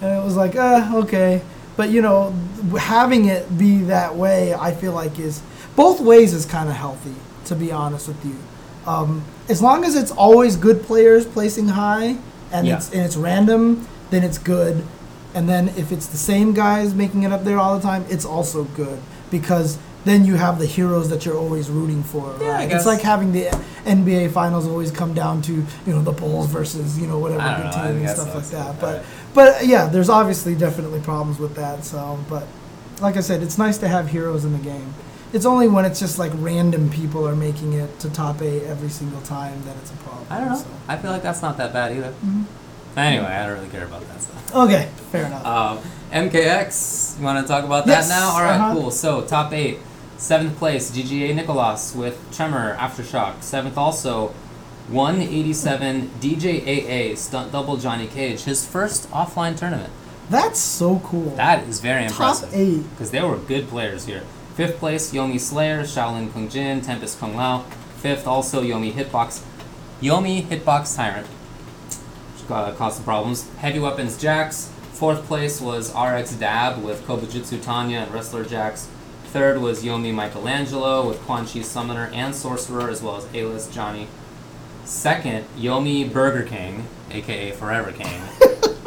And 0.00 0.18
it 0.18 0.24
was 0.24 0.36
like, 0.36 0.56
uh, 0.56 0.90
okay. 1.04 1.42
But, 1.76 1.90
you 1.90 2.00
know, 2.02 2.30
having 2.78 3.26
it 3.26 3.58
be 3.58 3.78
that 3.84 4.16
way, 4.16 4.54
I 4.54 4.72
feel 4.72 4.92
like 4.92 5.18
is 5.18 5.42
both 5.74 6.00
ways 6.00 6.32
is 6.32 6.46
kind 6.46 6.68
of 6.68 6.74
healthy, 6.74 7.14
to 7.46 7.54
be 7.54 7.70
honest 7.70 8.08
with 8.08 8.24
you. 8.24 8.36
Um, 8.86 9.24
as 9.48 9.60
long 9.60 9.84
as 9.84 9.94
it's 9.94 10.10
always 10.10 10.56
good 10.56 10.82
players 10.82 11.26
placing 11.26 11.68
high 11.68 12.16
and 12.52 12.66
Yeah. 12.66 12.76
it's 12.76 12.90
and 12.92 13.02
it's 13.02 13.16
random, 13.16 13.86
then 14.10 14.22
it's 14.22 14.38
good. 14.38 14.84
And 15.34 15.48
then 15.48 15.68
if 15.76 15.92
it's 15.92 16.06
the 16.06 16.16
same 16.16 16.54
guys 16.54 16.94
making 16.94 17.24
it 17.24 17.32
up 17.32 17.44
there 17.44 17.58
all 17.58 17.76
the 17.76 17.82
time, 17.82 18.04
it's 18.08 18.24
also 18.24 18.64
good 18.64 18.98
because 19.30 19.76
then 20.06 20.24
you 20.24 20.36
have 20.36 20.60
the 20.60 20.66
heroes 20.66 21.08
that 21.10 21.26
you're 21.26 21.36
always 21.36 21.68
rooting 21.68 22.02
for. 22.04 22.32
Yeah, 22.40 22.46
I 22.46 22.50
right? 22.52 22.68
guess. 22.68 22.76
It's 22.82 22.86
like 22.86 23.00
having 23.02 23.32
the 23.32 23.46
NBA 23.84 24.30
finals 24.30 24.66
always 24.66 24.92
come 24.92 25.12
down 25.14 25.42
to 25.42 25.52
you 25.52 25.66
know 25.92 26.00
the 26.00 26.12
Bulls 26.12 26.46
versus 26.46 26.96
you 26.98 27.06
know 27.08 27.18
whatever 27.18 27.42
good 27.42 27.64
know, 27.76 27.86
team 27.88 28.06
and 28.06 28.08
stuff 28.10 28.34
like 28.34 28.46
that. 28.46 28.80
But. 28.80 29.04
But 29.36 29.66
yeah, 29.66 29.86
there's 29.86 30.08
obviously 30.08 30.54
definitely 30.56 31.00
problems 31.00 31.38
with 31.38 31.54
that. 31.56 31.84
So, 31.84 32.18
but 32.28 32.48
like 33.00 33.16
I 33.16 33.20
said, 33.20 33.42
it's 33.42 33.58
nice 33.58 33.76
to 33.78 33.88
have 33.88 34.08
heroes 34.08 34.44
in 34.46 34.52
the 34.52 34.58
game. 34.58 34.94
It's 35.32 35.44
only 35.44 35.68
when 35.68 35.84
it's 35.84 36.00
just 36.00 36.18
like 36.18 36.32
random 36.36 36.88
people 36.88 37.28
are 37.28 37.36
making 37.36 37.74
it 37.74 38.00
to 38.00 38.10
top 38.10 38.40
eight 38.40 38.62
every 38.64 38.88
single 38.88 39.20
time 39.20 39.62
that 39.64 39.76
it's 39.76 39.92
a 39.92 39.96
problem. 39.96 40.26
I 40.30 40.38
don't 40.38 40.48
know. 40.48 40.56
so. 40.56 40.66
I 40.88 40.96
feel 40.96 41.10
like 41.10 41.22
that's 41.22 41.42
not 41.42 41.58
that 41.58 41.72
bad 41.74 41.92
either. 41.92 42.10
Mm-hmm. 42.10 42.98
Anyway, 42.98 43.26
I 43.26 43.46
don't 43.46 43.58
really 43.58 43.68
care 43.68 43.84
about 43.84 44.00
that 44.08 44.22
stuff. 44.22 44.54
Okay, 44.54 44.88
fair 45.12 45.26
enough. 45.26 45.44
Um, 45.44 45.78
MKX, 46.10 47.18
you 47.18 47.24
want 47.24 47.46
to 47.46 47.52
talk 47.52 47.64
about 47.64 47.84
that 47.86 47.92
Yes, 47.92 48.08
now? 48.08 48.30
All 48.30 48.42
right, 48.42 48.54
uh-huh. 48.56 48.72
cool. 48.72 48.90
So 48.90 49.20
top 49.26 49.52
eight, 49.52 49.80
seventh 50.16 50.56
place, 50.56 50.90
GGA 50.90 51.34
Nicolas 51.34 51.94
with 51.94 52.18
Tremor 52.34 52.74
Aftershock. 52.76 53.42
Seventh 53.42 53.76
also, 53.76 54.32
187 54.88 56.10
DJAA 56.20 57.16
Stunt 57.16 57.52
Double 57.52 57.76
Johnny 57.76 58.06
Cage, 58.06 58.42
his 58.44 58.66
first 58.66 59.10
offline 59.10 59.56
tournament. 59.56 59.92
That's 60.30 60.58
so 60.60 61.00
cool. 61.00 61.30
That 61.36 61.66
is 61.68 61.80
very 61.80 62.08
Top 62.08 62.42
impressive. 62.42 62.54
eight. 62.54 62.90
Because 62.90 63.10
there 63.10 63.26
were 63.26 63.36
good 63.36 63.68
players 63.68 64.06
here. 64.06 64.22
Fifth 64.54 64.78
place, 64.78 65.12
Yomi 65.12 65.38
Slayer, 65.38 65.82
Shaolin 65.82 66.32
Kung 66.32 66.48
Jin, 66.48 66.80
Tempest 66.80 67.18
Kung 67.20 67.36
Lao. 67.36 67.60
Fifth, 67.98 68.26
also 68.26 68.62
Yomi 68.62 68.92
Hitbox. 68.92 69.42
Yomi 70.00 70.42
Hitbox 70.44 70.96
Tyrant. 70.96 71.26
Which 71.26 72.50
uh, 72.50 72.72
caused 72.74 72.96
some 72.96 73.04
problems. 73.04 73.48
Heavy 73.58 73.78
Weapons 73.78 74.16
Jax. 74.16 74.72
Fourth 74.92 75.26
place 75.26 75.60
was 75.60 75.94
RX 75.94 76.34
Dab 76.36 76.82
with 76.82 77.06
Kobujutsu 77.06 77.62
Tanya 77.62 77.98
and 77.98 78.14
Wrestler 78.14 78.44
Jax. 78.44 78.88
Third 79.26 79.60
was 79.60 79.84
Yomi 79.84 80.14
Michelangelo 80.14 81.06
with 81.06 81.20
Quan 81.22 81.44
Chi 81.46 81.60
Summoner 81.60 82.08
and 82.14 82.34
Sorcerer, 82.34 82.88
as 82.88 83.02
well 83.02 83.16
as 83.16 83.26
A-List 83.34 83.72
Johnny. 83.72 84.08
Second, 84.86 85.44
Yomi 85.58 86.10
Burger 86.10 86.44
King, 86.44 86.86
aka 87.10 87.50
Forever 87.52 87.92
King. 87.92 88.20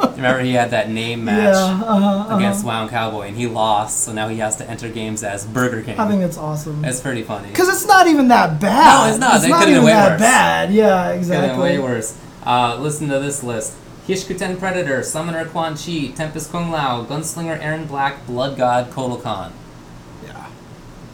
Remember 0.16 0.40
he 0.40 0.52
had 0.52 0.70
that 0.70 0.90
name 0.90 1.24
match 1.24 1.54
Yeah, 1.54 1.60
uh-huh, 1.60 1.84
uh-huh. 1.84 2.36
against 2.36 2.64
Wound 2.64 2.90
Cowboy, 2.90 3.28
and 3.28 3.36
he 3.36 3.46
lost, 3.46 4.00
so 4.04 4.12
now 4.12 4.28
he 4.28 4.38
has 4.38 4.56
to 4.56 4.68
enter 4.68 4.88
games 4.88 5.22
as 5.22 5.46
Burger 5.46 5.82
King. 5.82 5.98
I 5.98 6.08
think 6.08 6.22
it's 6.22 6.36
awesome. 6.38 6.84
it's 6.84 7.00
pretty 7.00 7.22
funny. 7.22 7.48
Because 7.48 7.68
it's 7.68 7.86
not 7.86 8.06
even 8.06 8.28
that 8.28 8.60
bad. 8.60 9.04
No, 9.06 9.10
it's 9.10 9.18
not. 9.18 9.34
It's 9.36 9.44
They 9.44 9.50
not 9.50 9.68
even 9.68 9.82
way 9.84 9.92
that 9.92 10.12
worse. 10.12 10.20
bad. 10.20 10.72
Yeah, 10.72 11.10
exactly. 11.10 11.62
way 11.62 11.78
worse. 11.78 12.18
Uh, 12.44 12.76
listen 12.80 13.08
to 13.08 13.18
this 13.18 13.42
list: 13.42 13.76
Hish-Qu-Ten 14.06 14.56
Predator, 14.58 15.02
Summoner 15.02 15.44
Quan 15.46 15.76
Chi, 15.76 16.08
Tempest 16.14 16.50
Kung 16.50 16.70
Lao, 16.70 17.04
Gunslinger 17.04 17.60
Erron 17.60 17.86
Black, 17.86 18.26
Blood 18.26 18.56
God 18.56 18.90
Kotal 18.90 19.22
Khan. 19.22 19.52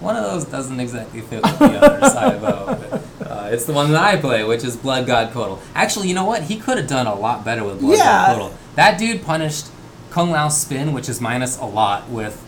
One 0.00 0.16
of 0.16 0.24
those 0.24 0.44
doesn't 0.44 0.78
exactly 0.78 1.20
fit 1.22 1.42
with 1.42 1.58
the 1.58 1.80
other 1.80 2.08
side 2.10 2.40
though. 2.40 2.78
But, 3.18 3.26
uh, 3.30 3.48
it's 3.50 3.64
the 3.64 3.72
one 3.72 3.92
that 3.92 4.02
I 4.02 4.16
play, 4.16 4.44
which 4.44 4.62
is 4.64 4.76
Blood 4.76 5.06
God 5.06 5.32
Kotal. 5.32 5.58
Actually, 5.74 6.08
you 6.08 6.14
know 6.14 6.24
what? 6.26 6.42
He 6.44 6.56
could 6.58 6.76
have 6.78 6.86
done 6.86 7.06
a 7.06 7.14
lot 7.14 7.44
better 7.44 7.64
with 7.64 7.80
Blood 7.80 7.98
Yeah. 7.98 8.04
God 8.26 8.38
Kotal. 8.52 8.56
That 8.76 8.98
dude 8.98 9.22
punished 9.22 9.66
Kung 10.10 10.30
Lao's 10.30 10.56
spin, 10.56 10.92
which 10.92 11.08
is 11.08 11.20
minus 11.20 11.58
a 11.58 11.64
lot, 11.64 12.08
with 12.10 12.42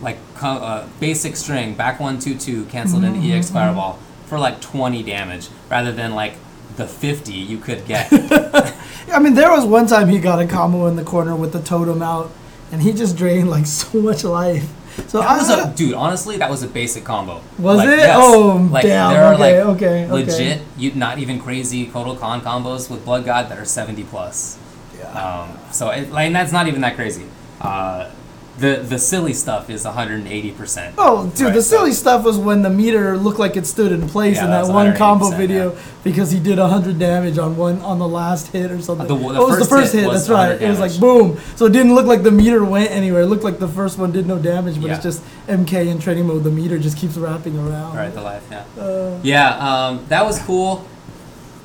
like 0.00 0.18
uh, 0.40 0.86
basic 1.00 1.36
string, 1.36 1.74
back 1.74 1.98
one 2.00 2.18
two 2.18 2.36
two, 2.36 2.64
canceled 2.66 3.02
Mm-hmm, 3.02 3.22
into 3.22 3.36
EX 3.36 3.50
Fireball 3.50 3.98
for 4.26 4.38
like 4.38 4.60
twenty 4.60 5.02
damage, 5.02 5.48
rather 5.70 5.90
than 5.92 6.14
like 6.14 6.34
the 6.76 6.86
fifty 6.86 7.32
you 7.34 7.58
could 7.58 7.86
get. 7.86 8.08
I 9.12 9.18
mean, 9.20 9.34
there 9.34 9.50
was 9.50 9.64
one 9.64 9.86
time 9.86 10.08
he 10.08 10.18
got 10.18 10.40
a 10.40 10.46
combo 10.46 10.86
in 10.86 10.96
the 10.96 11.02
corner 11.04 11.34
with 11.34 11.52
the 11.52 11.62
totem 11.62 12.02
out, 12.02 12.30
and 12.70 12.82
he 12.82 12.92
just 12.92 13.16
drained 13.16 13.50
like 13.50 13.66
so 13.80 14.00
much 14.00 14.22
life. 14.24 14.68
So 15.06 15.20
That 15.20 15.30
I 15.30 15.36
was 15.38 15.48
a 15.50 15.72
dude. 15.74 15.94
Honestly, 15.94 16.36
that 16.38 16.50
was 16.50 16.62
a 16.62 16.68
basic 16.68 17.04
combo. 17.04 17.40
Was 17.58 17.78
Like, 17.78 17.88
it? 17.88 17.98
yes. 17.98 18.16
Oh, 18.20 18.68
like, 18.70 18.82
damn, 18.84 19.12
There 19.12 19.24
are 19.24 19.34
okay, 19.34 19.62
like 19.62 19.76
okay, 19.76 20.04
okay. 20.04 20.12
legit, 20.12 20.62
you 20.76 20.92
not 20.94 21.18
even 21.18 21.38
crazy 21.40 21.86
Kotal 21.86 22.18
Khan 22.18 22.40
combos 22.40 22.90
with 22.90 23.04
Blood 23.04 23.24
God 23.24 23.48
that 23.48 23.58
are 23.58 23.64
seventy 23.64 24.04
plus. 24.04 24.58
yeah. 24.98 25.08
Um, 25.12 25.58
so 25.72 25.90
it, 25.90 26.10
like 26.12 26.26
and 26.26 26.34
that's 26.36 26.52
not 26.52 26.66
even 26.68 26.80
that 26.82 26.94
crazy. 26.96 27.24
Uh, 27.60 28.10
the 28.58 28.76
the 28.82 28.98
silly 28.98 29.32
stuff 29.34 29.70
is 29.70 29.84
one 29.84 29.94
hundred 29.94 30.20
and 30.20 30.28
eighty 30.28 30.50
percent. 30.50 30.94
Oh, 30.98 31.26
dude, 31.28 31.46
Right, 31.46 31.54
the 31.54 31.62
so- 31.62 31.76
silly 31.78 31.92
stuff 31.92 32.24
was 32.24 32.36
when 32.38 32.62
the 32.62 32.70
meter 32.70 33.16
looked 33.16 33.38
like 33.38 33.56
it 33.56 33.66
stood 33.66 33.92
in 33.92 34.08
place 34.08 34.36
Yeah, 34.36 34.46
in 34.46 34.50
that 34.50 34.66
that 34.66 34.72
one 34.72 34.96
combo 34.96 35.30
video 35.30 35.72
yeah. 35.74 35.80
because 36.02 36.30
he 36.32 36.40
did 36.40 36.58
100 36.58 36.98
damage 36.98 37.38
on 37.38 37.56
one 37.56 37.80
on 37.82 37.98
the 38.00 38.08
last 38.08 38.48
hit 38.48 38.70
or 38.72 38.80
something. 38.82 39.06
The- 39.06 39.14
the 39.16 39.22
what 39.22 39.48
was 39.48 39.58
the 39.60 39.64
first 39.64 39.92
hit 39.92 40.02
hit? 40.04 40.12
That's 40.12 40.28
right. 40.28 40.58
100 40.60 40.62
It 40.66 40.68
was 40.70 40.80
like 40.80 40.98
boom. 40.98 41.38
So 41.56 41.66
it 41.66 41.72
didn't 41.72 41.94
look 41.94 42.06
like 42.06 42.22
the 42.24 42.32
meter 42.32 42.64
went 42.64 42.90
anywhere. 42.90 43.22
It 43.22 43.26
looked 43.26 43.44
like 43.44 43.58
the 43.60 43.68
first 43.68 43.96
one 43.98 44.10
did 44.12 44.26
no 44.26 44.38
damage, 44.38 44.80
but 44.80 44.90
it's 44.90 45.02
just 45.02 45.22
MK 45.46 45.86
in 45.86 45.98
training 46.00 46.26
mode. 46.26 46.42
The 46.44 46.50
meter 46.50 46.78
just 46.78 46.96
keeps 46.98 47.16
wrapping 47.16 47.56
around. 47.58 47.96
Right, 47.96 48.12
the 48.12 48.22
life, 48.22 48.44
yeah. 48.50 48.64
Uh, 48.82 49.18
Yeah, 49.22 49.48
um, 49.86 50.04
that 50.08 50.24
was 50.24 50.38
cool 50.40 50.84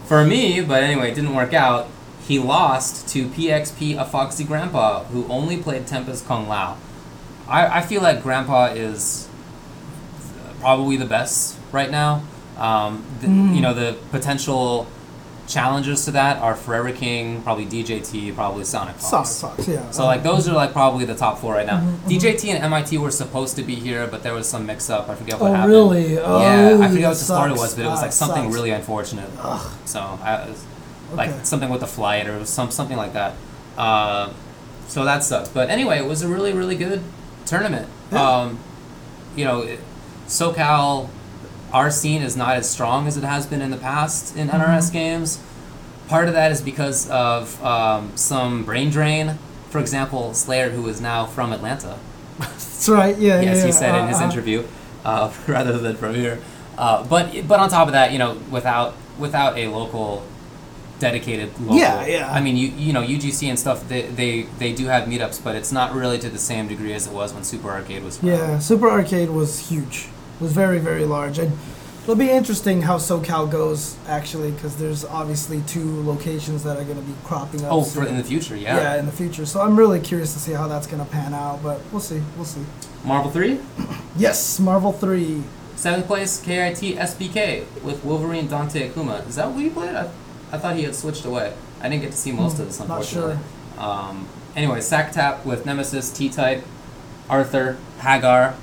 for 0.05 0.23
me, 0.23 0.61
but 0.61 0.83
anyway, 0.83 1.11
it 1.11 1.15
didn't 1.15 1.33
work 1.33 1.53
out. 1.53 1.87
He 2.27 2.39
lost 2.39 3.07
to 3.09 3.27
PXP, 3.27 3.99
a 3.99 4.05
Foxy 4.05 4.43
Grandpa, 4.43 5.03
who 5.05 5.25
only 5.27 5.57
played 5.57 5.85
Tempest 5.87 6.25
Kung 6.25 6.47
Lao. 6.47 6.77
I, 7.47 7.79
I 7.79 7.81
feel 7.81 8.01
like 8.01 8.23
Grandpa 8.23 8.67
is 8.67 9.27
probably 10.59 10.97
the 10.97 11.05
best 11.05 11.57
right 11.71 11.91
now. 11.91 12.23
Um, 12.57 13.03
the, 13.19 13.27
Mm. 13.27 13.55
You 13.55 13.61
know, 13.61 13.73
the 13.73 13.97
potential 14.11 14.87
challengers 15.47 16.05
to 16.05 16.11
that 16.11 16.37
are 16.37 16.55
Forever 16.55 16.91
King, 16.93 17.41
probably 17.41 17.65
DJT, 17.65 18.33
probably 18.35 18.63
Sonic 18.63 18.95
Fox. 18.95 19.29
Sonic 19.31 19.57
Fox, 19.57 19.67
yeah. 19.67 19.91
So 19.91 20.05
like 20.05 20.23
those 20.23 20.47
are 20.47 20.53
like 20.53 20.71
probably 20.71 21.03
the 21.03 21.15
top 21.15 21.39
four 21.39 21.53
right 21.53 21.65
now. 21.65 21.79
Mhm, 21.81 21.97
DJT 22.09 22.49
and 22.53 22.63
MIT 22.63 22.97
were 22.97 23.11
supposed 23.11 23.55
to 23.57 23.63
be 23.63 23.75
here, 23.75 24.07
but 24.07 24.23
there 24.23 24.33
was 24.33 24.47
some 24.47 24.65
mix 24.65 24.89
up. 24.89 25.09
I 25.09 25.15
forget 25.15 25.39
what 25.39 25.51
Oh, 25.51 25.53
happened. 25.53 25.71
really? 25.73 26.17
Oh, 26.19 26.39
yeah, 26.41 26.77
I 26.85 26.87
forget 26.87 27.09
what 27.09 27.17
the 27.17 27.25
story 27.25 27.51
was, 27.51 27.75
but 27.75 27.85
it 27.85 27.89
was 27.89 28.01
like 28.01 28.13
something 28.13 28.43
sucks. 28.43 28.55
really 28.55 28.69
unfortunate. 28.71 29.29
Ugh. 29.41 29.71
So 29.85 29.99
I, 29.99 30.47
like 31.15 31.29
Okay. 31.29 31.39
something 31.43 31.69
with 31.69 31.81
the 31.81 31.87
flight 31.87 32.27
or 32.27 32.45
some 32.45 32.71
something 32.71 32.97
like 32.97 33.13
that. 33.13 33.33
Uh, 33.77 34.29
so 34.87 35.03
that 35.05 35.23
sucks. 35.23 35.49
But 35.49 35.69
anyway, 35.69 35.97
it 35.97 36.05
was 36.05 36.21
a 36.21 36.27
really 36.27 36.53
really 36.53 36.75
good 36.75 37.01
tournament. 37.45 37.87
Yeah. 38.11 38.21
Um, 38.41 38.59
you 39.35 39.45
know, 39.45 39.61
it, 39.61 39.79
SoCal, 40.27 41.09
our 41.71 41.89
scene 41.91 42.21
is 42.21 42.35
not 42.37 42.55
as 42.55 42.69
strong 42.69 43.07
as 43.07 43.17
it 43.17 43.23
has 43.23 43.45
been 43.45 43.61
in 43.61 43.71
the 43.71 43.77
past 43.77 44.35
in 44.35 44.49
NRS 44.49 44.85
Mm-hmm. 44.87 44.93
games. 44.93 45.39
Part 46.07 46.27
of 46.27 46.33
that 46.33 46.51
is 46.51 46.61
because 46.61 47.09
of 47.09 47.63
um, 47.63 48.11
some 48.15 48.63
brain 48.65 48.89
drain. 48.89 49.37
For 49.69 49.79
example, 49.79 50.33
Slayer, 50.33 50.69
who 50.69 50.87
is 50.87 51.01
now 51.01 51.25
from 51.25 51.51
Atlanta, 51.53 51.97
That's 52.37 52.87
right. 52.89 53.17
Yeah. 53.17 53.41
yes, 53.41 53.57
yeah, 53.59 53.65
he 53.65 53.71
said 53.71 53.95
in 54.01 54.07
his 54.07 54.21
interview, 54.21 54.63
uh, 55.03 55.31
rather 55.47 55.77
than 55.79 55.95
from 55.95 56.13
here. 56.13 56.39
Uh, 56.77 57.03
but 57.05 57.47
but 57.47 57.59
on 57.59 57.69
top 57.69 57.87
of 57.87 57.93
that, 57.93 58.11
you 58.11 58.19
know, 58.19 58.37
without 58.51 58.93
without 59.17 59.57
a 59.57 59.67
local 59.67 60.23
dedicated 61.03 61.49
local, 61.59 61.77
Yeah, 61.77 62.05
yeah. 62.05 62.31
I 62.31 62.39
mean, 62.45 62.55
you 62.55 62.67
you 62.85 62.93
know, 62.93 63.03
UGC 63.15 63.41
and 63.49 63.59
stuff, 63.59 63.87
they, 63.91 64.03
they 64.19 64.43
they 64.61 64.71
do 64.73 64.85
have 64.93 65.03
meetups, 65.11 65.43
but 65.43 65.53
it's 65.59 65.71
not 65.79 65.93
really 65.93 66.17
to 66.19 66.29
the 66.29 66.43
same 66.51 66.65
degree 66.73 66.93
as 66.93 67.07
it 67.07 67.13
was 67.13 67.33
when 67.33 67.43
Super 67.43 67.69
Arcade 67.69 68.03
was. 68.03 68.23
around. 68.23 68.31
Yeah, 68.31 68.59
Super 68.59 68.89
Arcade 68.89 69.29
was 69.29 69.51
huge. 69.69 69.95
It 70.35 70.41
Was 70.43 70.53
very 70.53 70.79
very 70.79 71.05
large, 71.05 71.37
and 71.43 71.51
it'll 72.03 72.23
be 72.27 72.31
interesting 72.39 72.83
how 72.83 72.97
SoCal 72.97 73.45
goes 73.59 73.97
actually, 74.07 74.51
because 74.51 74.73
there's 74.77 75.03
obviously 75.05 75.59
two 75.75 75.89
locations 76.03 76.63
that 76.63 76.75
are 76.79 76.85
going 76.89 77.01
to 77.03 77.07
be 77.13 77.15
cropping 77.23 77.63
up. 77.65 77.71
Oh, 77.73 77.83
soon. 77.83 78.03
for 78.03 78.09
in 78.09 78.17
the 78.17 78.23
future, 78.23 78.55
yeah. 78.55 78.77
yeah. 78.77 78.99
in 78.99 79.05
the 79.05 79.17
future. 79.21 79.45
So 79.45 79.61
I'm 79.61 79.77
really 79.77 79.99
curious 79.99 80.33
to 80.33 80.39
see 80.39 80.53
how 80.53 80.67
that's 80.67 80.87
going 80.87 81.03
to 81.05 81.11
pan 81.11 81.33
out, 81.33 81.61
but 81.61 81.81
we'll 81.91 82.01
see. 82.11 82.21
We'll 82.35 82.45
see. 82.55 82.65
Marvel 83.03 83.31
three. 83.31 83.59
Yes, 84.15 84.59
Marvel 84.59 84.93
Three. 84.93 85.41
Seventh 85.75 86.05
place, 86.05 86.39
KIT 86.39 86.81
SBK 87.09 87.65
with 87.81 88.05
Wolverine 88.05 88.47
Dante 88.47 88.87
Akuma. 88.87 89.27
Is 89.27 89.35
that 89.37 89.49
what 89.49 89.63
you 89.63 89.71
played? 89.71 89.95
I, 89.95 90.07
I 90.53 90.57
thought 90.59 90.75
he 90.77 90.83
had 90.83 90.95
switched 90.95 91.25
away. 91.25 91.53
I 91.81 91.89
didn't 91.89 92.03
get 92.03 92.11
to 92.11 92.17
see 92.17 92.31
most 92.31 92.59
of 92.59 92.67
this, 92.67 92.77
Hmm, 92.77 92.87
Not 92.87 92.99
unfortunately. 92.99 93.37
Um, 93.77 94.27
anyway, 94.55 94.79
Sack 94.81 95.11
Tap 95.11 95.45
with 95.45 95.65
Nemesis, 95.65 96.09
T 96.11 96.29
Type, 96.29 96.63
Arthur, 97.29 97.77
Haggar. 97.99 98.53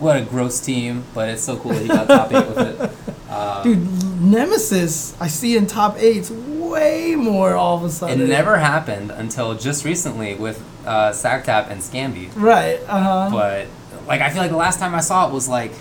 What 0.00 0.16
a 0.16 0.22
gross 0.22 0.60
team, 0.60 1.04
but 1.14 1.28
it's 1.28 1.42
so 1.42 1.56
cool 1.56 1.72
that 1.72 1.82
he 1.82 1.88
got 1.88 2.06
top 2.08 2.32
eight 2.32 2.46
with 2.48 2.58
it. 2.58 2.90
Uh, 3.28 3.62
Dude, 3.62 4.22
Nemesis, 4.22 5.14
I 5.20 5.28
see 5.28 5.54
in 5.58 5.66
top 5.66 5.96
eight 5.98 6.30
way 6.30 7.14
more 7.14 7.54
all 7.54 7.76
of 7.76 7.84
a 7.84 7.90
sudden. 7.90 8.22
it 8.22 8.26
never 8.26 8.56
happened 8.56 9.10
until 9.10 9.54
just 9.54 9.84
recently 9.84 10.34
with 10.34 10.64
uh, 10.86 11.12
Sack 11.12 11.44
Tap 11.44 11.68
and 11.68 11.82
Scamby. 11.82 12.30
Right. 12.34 12.80
Uh 12.88 13.02
huh. 13.02 13.28
But 13.30 13.66
like, 14.06 14.22
I 14.22 14.30
feel 14.30 14.40
like 14.40 14.50
the 14.50 14.56
last 14.56 14.78
time 14.80 14.94
I 14.94 15.00
saw 15.00 15.28
it 15.28 15.34
was 15.34 15.46
like 15.46 15.72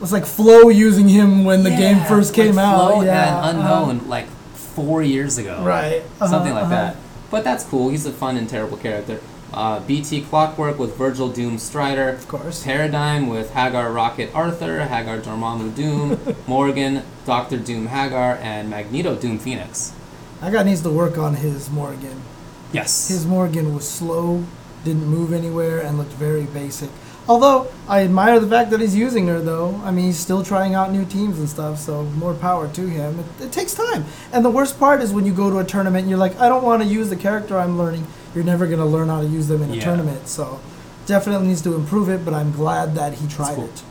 It's 0.00 0.12
like 0.12 0.24
Flo 0.24 0.70
using 0.70 1.08
him 1.08 1.44
when 1.44 1.62
the 1.62 1.68
game 1.70 1.98
Yeah, 1.98 2.04
first 2.04 2.30
like 2.36 2.46
came 2.46 2.58
out. 2.58 2.92
Flo 2.94 3.02
Yeah. 3.02 3.50
and 3.50 3.58
uh-huh. 3.58 3.84
unknown 3.90 4.08
like 4.08 4.26
four 4.84 5.02
years 5.02 5.38
ago. 5.38 5.62
Right. 5.62 6.02
Uh-huh, 6.02 6.28
something 6.28 6.52
like 6.52 6.64
uh-huh. 6.64 6.92
that. 6.92 6.96
But 7.30 7.44
that's 7.44 7.64
cool. 7.64 7.90
He's 7.90 8.06
a 8.06 8.12
fun 8.12 8.36
and 8.36 8.48
terrible 8.48 8.76
character. 8.76 9.20
Uh, 9.52 9.80
BT 9.80 10.22
Clockwork 10.22 10.78
with 10.78 10.96
Virgil 10.96 11.30
Doom 11.30 11.58
Strider. 11.58 12.10
Of 12.10 12.28
course. 12.28 12.62
Paradigm 12.62 13.28
with 13.28 13.52
Haggar 13.54 13.92
Rocket 13.92 14.30
Arthur, 14.34 14.80
Haggar 14.80 15.20
Dormammu 15.20 15.74
Doom, 15.74 16.36
Morgan, 16.46 17.02
Doctor 17.26 17.56
Doom 17.58 17.88
Haggar, 17.88 18.38
and 18.42 18.70
Magneto 18.70 19.16
Doom 19.16 19.38
Phoenix. 19.38 19.92
That 20.40 20.52
guy 20.52 20.62
needs 20.62 20.82
to 20.82 20.90
work 20.90 21.18
on 21.18 21.36
his 21.36 21.70
Morgan. 21.70 22.22
Yes. 22.72 23.08
His 23.08 23.26
Morgan 23.26 23.74
was 23.74 23.88
slow, 23.88 24.44
didn't 24.84 25.06
move 25.06 25.32
anywhere, 25.32 25.80
and 25.80 25.98
looked 25.98 26.12
very 26.12 26.44
basic. 26.44 26.90
Although 27.28 27.68
I 27.86 28.02
admire 28.04 28.40
the 28.40 28.46
fact 28.46 28.70
that 28.70 28.80
he's 28.80 28.96
using 28.96 29.26
her, 29.26 29.40
though. 29.40 29.78
I 29.84 29.90
mean, 29.90 30.06
he's 30.06 30.18
still 30.18 30.42
trying 30.42 30.74
out 30.74 30.90
new 30.92 31.04
teams 31.04 31.38
and 31.38 31.48
stuff, 31.48 31.78
so 31.78 32.04
more 32.04 32.32
power 32.32 32.68
to 32.68 32.86
him. 32.88 33.20
It, 33.20 33.44
it 33.44 33.52
takes 33.52 33.74
time. 33.74 34.06
And 34.32 34.44
the 34.44 34.50
worst 34.50 34.78
part 34.78 35.02
is 35.02 35.12
when 35.12 35.26
you 35.26 35.34
go 35.34 35.50
to 35.50 35.58
a 35.58 35.64
tournament 35.64 36.02
and 36.02 36.10
you're 36.10 36.18
like, 36.18 36.38
I 36.40 36.48
don't 36.48 36.64
want 36.64 36.82
to 36.82 36.88
use 36.88 37.10
the 37.10 37.16
character 37.16 37.58
I'm 37.58 37.76
learning. 37.76 38.06
You're 38.34 38.44
never 38.44 38.66
going 38.66 38.78
to 38.78 38.86
learn 38.86 39.08
how 39.08 39.20
to 39.20 39.26
use 39.26 39.46
them 39.48 39.62
in 39.62 39.70
a 39.70 39.74
Yeah. 39.74 39.84
tournament. 39.84 40.26
So 40.28 40.58
definitely 41.06 41.48
needs 41.48 41.62
to 41.62 41.74
improve 41.74 42.08
it, 42.08 42.24
but 42.24 42.32
I'm 42.32 42.50
glad 42.52 42.94
that 42.94 43.14
he 43.14 43.28
tried 43.28 43.56
cool. 43.56 43.64
it. 43.66 43.82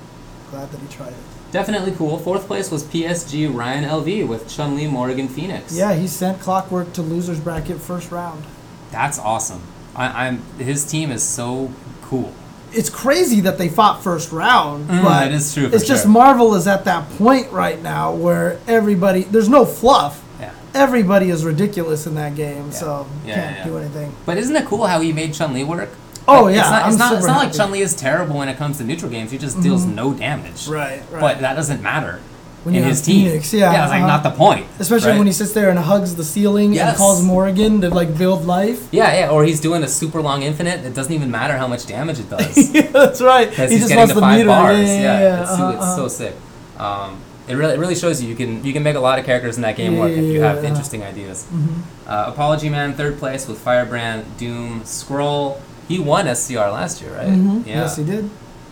Glad 0.49 0.71
that 0.71 0.79
he 0.81 0.87
tried 0.87 1.09
it. 1.09 1.51
Definitely 1.51 1.91
cool. 1.93 2.17
Fourth 2.17 2.47
place 2.47 2.71
was 2.71 2.83
PSG 2.83 3.53
Ryan 3.53 3.85
LV 3.85 4.27
with 4.27 4.49
Chun 4.49 4.75
Li 4.75 4.87
Morgan 4.87 5.27
Phoenix. 5.27 5.73
Yeah, 5.75 5.93
he 5.93 6.07
sent 6.07 6.41
Clockwork 6.41 6.91
to 6.93 7.01
losers 7.01 7.39
bracket 7.39 7.77
first 7.77 8.11
round. 8.11 8.43
That's 8.91 9.17
awesome. 9.19 9.61
I, 9.95 10.27
I'm 10.27 10.41
his 10.57 10.85
team 10.89 11.11
is 11.11 11.23
so 11.23 11.71
cool. 12.01 12.33
It's 12.73 12.89
crazy 12.89 13.41
that 13.41 13.57
they 13.57 13.69
fought 13.69 14.03
first 14.03 14.31
round, 14.31 14.89
Mm, 14.89 15.03
but 15.03 15.31
is 15.31 15.53
true 15.53 15.69
it's 15.71 15.85
just 15.85 16.03
sure. 16.03 16.11
Marvel 16.11 16.55
is 16.55 16.67
at 16.67 16.85
that 16.85 17.09
point 17.11 17.51
right 17.51 17.81
now 17.81 18.13
where 18.13 18.59
everybody 18.67 19.23
there's 19.23 19.49
no 19.49 19.65
fluff. 19.65 20.23
Yeah. 20.39 20.51
Everybody 20.73 21.29
is 21.29 21.43
ridiculous 21.45 22.05
in 22.07 22.15
that 22.15 22.35
game, 22.35 22.71
so 22.71 23.07
Yeah, 23.25 23.35
can't 23.35 23.57
yeah. 23.57 23.65
do 23.65 23.77
anything. 23.77 24.13
But 24.25 24.37
isn't 24.37 24.55
it 24.55 24.65
cool 24.65 24.85
how 24.87 24.99
he 25.01 25.11
made 25.13 25.33
Chun 25.33 25.53
Li 25.53 25.63
work? 25.63 25.89
Oh, 26.29 26.43
Like, 26.43 26.55
yeah, 26.55 26.61
it's 26.61 26.69
not, 26.69 26.89
it's 26.89 26.97
not, 26.97 27.13
it's 27.19 27.25
not 27.27 27.37
like. 27.37 27.53
Chun 27.53 27.71
Li 27.71 27.79
is 27.81 27.95
terrible 27.95 28.37
when 28.37 28.49
it 28.49 28.57
comes 28.57 28.77
to 28.79 28.83
neutral 28.83 29.09
games. 29.09 29.31
He 29.31 29.37
just 29.37 29.61
deals 29.61 29.85
no 29.85 30.13
damage. 30.13 30.67
Right, 30.67 31.01
right. 31.09 31.21
But 31.21 31.39
that 31.39 31.53
doesn't 31.55 31.81
matter 31.81 32.19
When 32.67 32.75
in 32.75 32.81
you 32.83 32.89
his 32.89 32.99
have 32.99 33.05
team. 33.05 33.27
Phoenix, 33.27 33.53
yeah, 33.53 33.71
yeah, 33.71 33.83
it's 33.83 33.91
like 33.91 34.03
uh-huh. 34.03 34.07
not 34.07 34.23
the 34.23 34.31
point. 34.31 34.65
Especially 34.77 35.11
right? 35.11 35.17
when 35.17 35.27
he 35.27 35.31
sits 35.31 35.53
there 35.53 35.69
and 35.69 35.79
hugs 35.79 36.15
the 36.15 36.23
ceiling 36.25 36.73
Yes. 36.73 36.89
and 36.89 36.97
calls 36.97 37.23
Morgan 37.23 37.79
to 37.79 37.89
like 37.89 38.17
build 38.17 38.43
life. 38.45 38.89
Yeah, 38.91 39.13
yeah, 39.19 39.29
or 39.29 39.45
he's 39.45 39.61
doing 39.61 39.83
a 39.83 39.87
super 39.87 40.21
long 40.21 40.43
infinite. 40.43 40.83
It 40.83 40.93
doesn't 40.93 41.13
even 41.13 41.31
matter 41.31 41.55
how 41.55 41.67
much 41.67 41.85
damage 41.87 42.19
it 42.19 42.29
does. 42.29 42.57
yeah, 42.75 42.81
that's 42.91 43.21
right. 43.21 43.49
because 43.49 43.71
He 43.71 43.77
he's 43.77 43.87
just 43.87 43.95
getting 43.95 43.99
wants 43.99 44.13
the 44.15 44.27
meter. 44.35 44.47
bars. 44.47 44.79
Yeah, 44.79 45.01
yeah, 45.01 45.19
yeah. 45.21 45.41
It's, 45.43 45.51
uh-huh, 45.51 45.71
it's 45.75 45.81
uh-huh. 45.81 45.95
so 45.95 46.07
sick. 46.09 46.35
Um, 46.77 47.21
it 47.47 47.55
really, 47.55 47.73
it 47.75 47.79
really 47.79 47.95
shows 47.95 48.21
you 48.21 48.27
you 48.27 48.35
can 48.35 48.61
you 48.65 48.73
can 48.73 48.83
make 48.83 48.97
a 48.97 48.99
lot 48.99 49.17
of 49.17 49.23
characters 49.25 49.55
in 49.55 49.61
that 49.61 49.77
game 49.77 49.93
Yeah, 49.93 49.99
work 49.99 50.11
if 50.11 50.25
you 50.25 50.41
have 50.41 50.61
interesting 50.65 51.03
ideas. 51.03 51.47
Mhm. 51.49 51.83
Uh, 52.05 52.25
Apology 52.27 52.67
Man 52.67 52.93
third 52.95 53.17
place 53.17 53.47
with 53.47 53.59
Firebrand, 53.59 54.25
Doom, 54.37 54.83
Scroll. 54.83 55.61
He 55.87 55.99
won 55.99 56.27
SCR 56.27 56.69
last 56.69 57.01
year, 57.01 57.15
right? 57.15 57.29
Mhm. 57.29 57.65
Yeah. 57.65 57.83
Yes, 57.83 57.95
he 57.95 58.03
did. 58.03 58.29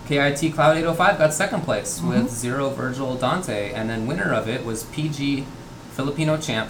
KIT 0.07 0.53
Cloud 0.53 0.77
805 0.77 1.17
got 1.17 1.33
second 1.33 1.61
place 1.61 1.99
Mm-hmm. 1.99 2.09
with 2.09 2.29
Zero 2.31 2.69
Virgil 2.69 3.15
Dante, 3.15 3.71
and 3.73 3.89
then 3.89 4.05
winner 4.07 4.33
of 4.33 4.47
it 4.47 4.65
was 4.65 4.83
PG 4.85 5.45
Filipino 5.93 6.37
champ 6.37 6.69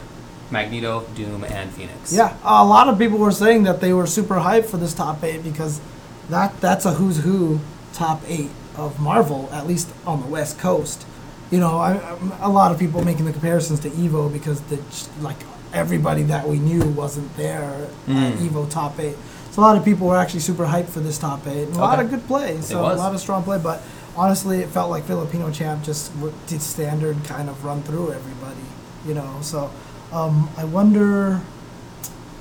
Magneto, 0.52 1.06
Doom, 1.16 1.44
and 1.44 1.72
Phoenix. 1.72 2.14
Yeah, 2.14 2.36
a 2.44 2.64
lot 2.64 2.88
of 2.88 2.98
people 3.00 3.18
were 3.18 3.32
saying 3.32 3.64
that 3.64 3.82
they 3.82 3.94
were 3.94 4.06
super 4.08 4.36
hyped 4.36 4.66
for 4.66 4.78
this 4.78 4.94
top 4.94 5.24
eight 5.24 5.44
because 5.44 5.82
that 6.30 6.60
that's 6.62 6.86
a 6.86 6.94
who's 6.94 7.24
who 7.24 7.60
top 7.94 8.22
eight 8.28 8.52
of 8.78 9.00
Marvel, 9.00 9.50
at 9.52 9.66
least 9.66 9.90
on 10.06 10.22
the 10.22 10.28
West 10.28 10.60
Coast. 10.60 11.06
You 11.52 11.60
know, 11.60 11.78
I, 11.78 12.18
a 12.42 12.50
lot 12.50 12.72
of 12.72 12.80
people 12.80 13.04
making 13.04 13.26
the 13.26 13.32
comparisons 13.32 13.80
to 13.82 13.90
Evo 13.90 14.32
because 14.32 14.62
the 14.62 14.80
like 15.22 15.38
everybody 15.74 16.24
that 16.24 16.48
we 16.48 16.58
knew 16.60 16.84
wasn't 16.90 17.36
there 17.38 17.64
at 17.64 17.90
Mm. 18.08 18.38
Evo 18.38 18.70
top 18.70 19.00
eight. 19.00 19.18
So 19.56 19.62
a 19.62 19.64
lot 19.64 19.78
of 19.78 19.86
people 19.86 20.08
were 20.08 20.18
actually 20.18 20.42
super 20.42 20.66
hyped 20.66 20.90
for 20.90 21.00
this 21.00 21.18
top 21.18 21.48
eight. 21.48 21.70
A 21.70 21.78
lot 21.78 22.02
of 22.02 22.10
good 22.10 22.28
play, 22.28 22.60
so 22.60 22.82
a 22.82 22.92
lot 22.94 23.16
of 23.16 23.22
strong 23.22 23.42
play. 23.42 23.58
But 23.58 23.82
honestly, 24.18 24.60
it 24.60 24.68
felt 24.68 24.90
like 24.90 25.06
Filipino 25.06 25.50
champ 25.50 25.82
just 25.82 26.12
did 26.48 26.62
standard 26.62 27.24
kind 27.24 27.50
of 27.50 27.64
run 27.64 27.82
through 27.82 28.12
everybody. 28.12 28.66
You 29.08 29.14
know, 29.14 29.38
so 29.42 29.72
um, 30.12 30.50
I 30.58 30.66
wonder. 30.66 31.40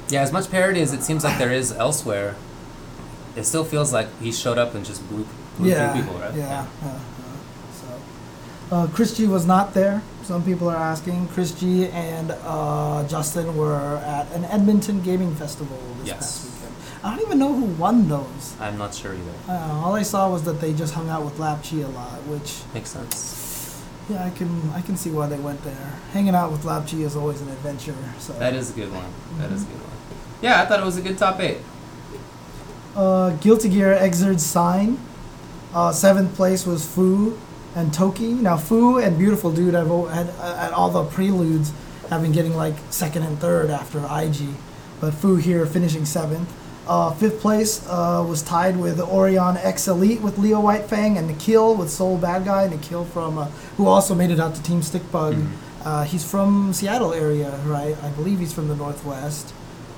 Yeah, 0.08 0.22
as 0.22 0.32
much 0.32 0.50
parody 0.50 0.80
as 0.80 0.92
it 0.92 1.04
seems 1.04 1.22
like 1.22 1.38
there 1.38 1.52
is 1.52 1.70
elsewhere, 1.70 2.34
it 3.36 3.44
still 3.44 3.64
feels 3.64 3.92
like 3.92 4.08
he 4.20 4.32
showed 4.32 4.58
up 4.58 4.74
and 4.74 4.84
just 4.84 5.08
blew, 5.08 5.24
blew 5.56 5.70
yeah, 5.70 5.92
through 5.92 6.02
people, 6.02 6.18
right? 6.18 6.34
Yeah. 6.34 6.66
yeah. 6.82 6.98
So, 7.74 8.00
uh, 8.72 8.86
Chris 8.88 9.16
G 9.16 9.28
was 9.28 9.46
not 9.46 9.72
there. 9.72 10.02
Some 10.24 10.42
people 10.42 10.68
are 10.68 10.76
asking. 10.76 11.28
Chris 11.28 11.52
G 11.52 11.86
and 11.90 12.32
uh, 12.42 13.06
Justin 13.06 13.56
were 13.56 13.98
at 13.98 14.32
an 14.32 14.44
Edmonton 14.46 15.00
gaming 15.00 15.32
festival 15.36 15.78
this 16.00 16.08
Yes. 16.08 16.18
past 16.18 16.44
weekend. 16.44 16.53
I 17.04 17.10
don't 17.14 17.26
even 17.26 17.38
know 17.38 17.52
who 17.54 17.66
won 17.66 18.08
those. 18.08 18.56
I'm 18.58 18.78
not 18.78 18.94
sure 18.94 19.12
either. 19.12 19.32
Uh, 19.46 19.82
all 19.84 19.94
I 19.94 20.02
saw 20.02 20.30
was 20.30 20.42
that 20.44 20.60
they 20.60 20.72
just 20.72 20.94
hung 20.94 21.10
out 21.10 21.22
with 21.24 21.36
Lapchi 21.36 21.84
a 21.84 21.88
lot, 21.88 22.18
which 22.26 22.62
Makes 22.72 22.90
sense. 22.90 23.84
yeah, 24.08 24.24
I 24.24 24.30
can 24.30 24.70
I 24.74 24.80
can 24.80 24.96
see 24.96 25.10
why 25.10 25.26
they 25.26 25.38
went 25.38 25.62
there. 25.64 25.92
Hanging 26.14 26.34
out 26.34 26.50
with 26.50 26.62
Lapchi 26.64 27.00
is 27.02 27.14
always 27.14 27.42
an 27.42 27.48
adventure. 27.50 27.94
So 28.18 28.32
That 28.34 28.54
is 28.54 28.70
a 28.70 28.74
good 28.74 28.90
one. 28.90 29.04
That 29.38 29.52
is 29.52 29.62
a 29.64 29.66
good 29.66 29.74
one. 29.82 29.90
Yeah, 30.40 30.62
I 30.62 30.66
thought 30.66 30.80
it 30.80 30.84
was 30.84 30.96
a 30.96 31.02
good 31.02 31.18
top 31.18 31.38
eight. 31.40 31.58
Uh, 32.96 33.30
Guilty 33.36 33.68
Gear 33.68 33.94
Xrd 34.00 34.40
Sign. 34.40 34.98
Uh, 35.74 35.92
seventh 35.92 36.34
place 36.36 36.64
was 36.66 36.86
Fu 36.86 37.36
and 37.74 37.92
Toki. 37.92 38.32
Now 38.32 38.56
Fu 38.56 38.98
and 38.98 39.18
Beautiful 39.18 39.52
Dude 39.52 39.74
have 39.74 39.90
al- 39.90 40.06
had 40.06 40.30
uh, 40.38 40.56
at 40.58 40.72
all 40.72 40.88
the 40.90 41.04
preludes 41.04 41.72
have 42.08 42.22
been 42.22 42.32
getting 42.32 42.56
like 42.56 42.76
second 42.90 43.24
and 43.24 43.38
third 43.38 43.68
after 43.70 43.98
IG, 43.98 44.54
but 45.00 45.12
Fu 45.12 45.36
here 45.36 45.66
finishing 45.66 46.04
seventh. 46.06 46.48
Uh, 46.86 47.12
fifth 47.14 47.40
place 47.40 47.86
uh, 47.88 48.24
was 48.28 48.42
tied 48.42 48.76
with 48.76 49.00
Orion 49.00 49.56
X 49.56 49.88
Elite 49.88 50.20
with 50.20 50.36
Leo 50.38 50.60
Whitefang 50.60 51.16
and 51.16 51.28
Nikhil 51.28 51.74
with 51.74 51.88
Sol 51.90 52.18
Badguy. 52.18 52.70
Nikhil 52.70 53.04
from 53.06 53.38
uh, 53.38 53.46
who 53.78 53.86
also 53.86 54.14
made 54.14 54.30
it 54.30 54.38
out 54.38 54.54
to 54.54 54.62
Team 54.62 54.80
Stickbug. 54.82 55.34
Mhm. 55.34 55.48
Uh, 55.84 56.02
he's 56.04 56.24
from 56.24 56.72
Seattle 56.72 57.12
area, 57.12 57.58
right? 57.66 57.96
I 58.02 58.08
believe 58.10 58.38
he's 58.38 58.52
from 58.52 58.68
the 58.68 58.76
Northwest. 58.76 59.52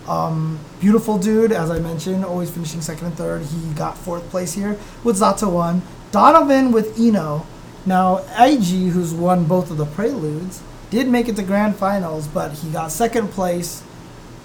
Um, 0.08 0.60
beautiful 0.80 1.18
dude, 1.18 1.50
as 1.50 1.70
I 1.70 1.80
mentioned, 1.80 2.24
always 2.24 2.50
finishing 2.50 2.80
second 2.80 3.06
and 3.08 3.16
third. 3.16 3.42
He 3.42 3.72
got 3.74 3.98
fourth 3.98 4.28
place 4.30 4.52
here 4.54 4.76
with 5.02 5.16
Zato 5.18 5.50
one. 5.50 5.82
Donovan 6.12 6.70
with 6.70 6.98
I-No. 6.98 7.46
Now 7.84 8.18
IG, 8.38 8.90
who's 8.90 9.12
won 9.12 9.44
both 9.44 9.70
of 9.72 9.76
the 9.76 9.86
preludes, 9.86 10.60
did 10.90 11.08
make 11.08 11.28
it 11.28 11.34
to 11.36 11.42
grand 11.42 11.76
finals, 11.76 12.28
but 12.28 12.52
he 12.52 12.70
got 12.70 12.92
second 12.92 13.28
place, 13.32 13.82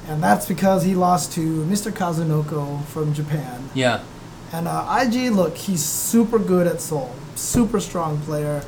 and 0.08 0.22
that's 0.22 0.48
because 0.48 0.84
he 0.84 0.96
lost 0.96 1.32
to 1.34 1.64
Mr. 1.66 1.92
Kazunoko 1.92 2.84
from 2.86 3.14
Japan. 3.14 3.70
Yeah. 3.74 4.04
And 4.52 4.68
uh, 4.68 5.00
IG, 5.02 5.32
look, 5.32 5.58
he's 5.58 5.84
super 5.84 6.40
good 6.40 6.68
at 6.68 6.82
Sol, 6.82 7.16
super 7.36 7.80
strong 7.80 8.20
player. 8.20 8.64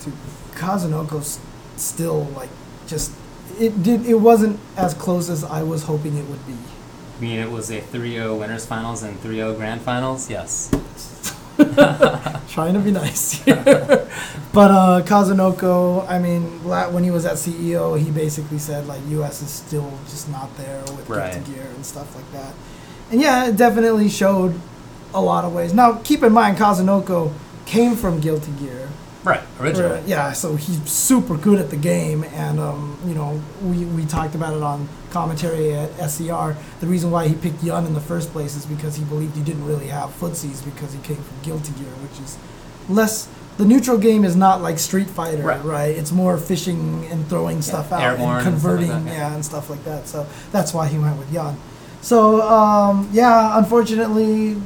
To 0.00 0.12
Kazunoko's 0.52 1.38
still 1.76 2.24
like 2.36 2.50
just 2.86 3.12
it 3.58 3.82
did 3.82 4.06
it 4.06 4.14
wasn't 4.14 4.58
as 4.76 4.94
close 4.94 5.28
as 5.28 5.44
I 5.44 5.62
was 5.62 5.84
hoping 5.84 6.16
it 6.16 6.26
would 6.26 6.46
be. 6.46 6.54
I 6.54 7.20
mean, 7.20 7.38
it 7.38 7.50
was 7.50 7.70
a 7.70 7.80
3-0 7.80 8.38
winners 8.38 8.66
finals 8.66 9.02
and 9.02 9.16
3-0 9.20 9.56
grand 9.56 9.82
finals. 9.82 10.28
Yes. 10.28 10.70
Trying 12.48 12.74
to 12.74 12.80
be 12.80 12.90
nice 12.90 13.32
here. 13.32 13.56
but 14.52 14.70
uh, 14.70 15.02
Kazunoko, 15.04 16.06
I 16.08 16.18
mean, 16.18 16.64
la- 16.66 16.90
when 16.90 17.04
he 17.04 17.10
was 17.10 17.24
at 17.24 17.34
CEO, 17.34 17.98
he 17.98 18.10
basically 18.10 18.58
said 18.58 18.86
like 18.86 19.00
US 19.08 19.42
is 19.42 19.50
still 19.50 19.90
just 20.08 20.28
not 20.30 20.54
there 20.56 20.80
with 20.96 21.08
Right. 21.08 21.32
Guilty 21.34 21.52
Gear 21.54 21.66
and 21.74 21.84
stuff 21.84 22.14
like 22.14 22.30
that. 22.32 22.52
And 23.10 23.20
yeah, 23.20 23.48
it 23.48 23.56
definitely 23.56 24.08
showed 24.08 24.58
a 25.14 25.20
lot 25.20 25.44
of 25.44 25.52
ways. 25.52 25.74
Now, 25.74 25.94
keep 26.04 26.22
in 26.22 26.32
mind, 26.32 26.56
Kazunoko 26.56 27.32
came 27.66 27.96
from 27.96 28.20
Guilty 28.20 28.52
Gear. 28.52 28.88
Right. 29.24 29.40
Original. 29.60 29.90
Right, 29.92 30.04
yeah, 30.04 30.32
so 30.32 30.56
he's 30.56 30.80
super 30.90 31.36
good 31.36 31.60
at 31.60 31.70
the 31.70 31.76
game, 31.76 32.24
and 32.24 32.58
um, 32.58 32.98
you 33.06 33.14
know 33.14 33.40
we, 33.62 33.84
we 33.84 34.04
talked 34.04 34.34
about 34.34 34.54
it 34.56 34.62
on 34.62 34.88
commentary 35.10 35.72
at 35.74 35.90
SCR. 36.10 36.56
The 36.80 36.86
reason 36.86 37.10
why 37.10 37.28
he 37.28 37.34
picked 37.34 37.62
Yun 37.62 37.86
in 37.86 37.94
the 37.94 38.00
first 38.00 38.32
place 38.32 38.56
is 38.56 38.66
because 38.66 38.96
he 38.96 39.04
believed 39.04 39.36
he 39.36 39.42
didn't 39.42 39.64
really 39.64 39.86
have 39.88 40.10
footsies 40.18 40.64
because 40.64 40.92
he 40.92 41.00
came 41.02 41.18
from 41.18 41.36
Guilty 41.42 41.72
Gear, 41.74 41.92
which 42.02 42.18
is 42.20 42.36
less. 42.88 43.28
The 43.58 43.66
neutral 43.66 43.98
game 43.98 44.24
is 44.24 44.34
not 44.34 44.62
like 44.62 44.78
Street 44.78 45.08
Fighter, 45.10 45.42
Right. 45.42 45.62
right? 45.62 45.94
It's 45.96 46.10
more 46.10 46.38
fishing 46.38 47.04
and 47.10 47.28
throwing 47.28 47.60
stuff 47.62 47.92
out 47.92 48.00
airborne 48.02 48.38
and 48.38 48.46
and 48.46 48.46
like 48.46 48.52
converting, 48.54 48.88
that, 48.88 49.04
yeah. 49.04 49.12
yeah. 49.28 49.34
and 49.34 49.44
stuff 49.44 49.68
like 49.70 49.84
that. 49.84 50.08
So 50.08 50.26
that's 50.50 50.72
why 50.72 50.88
he 50.88 50.98
went 50.98 51.18
with 51.18 51.30
Yun. 51.32 51.56
So 52.00 52.40
um, 52.42 53.08
yeah, 53.12 53.58
unfortunately, 53.58 54.56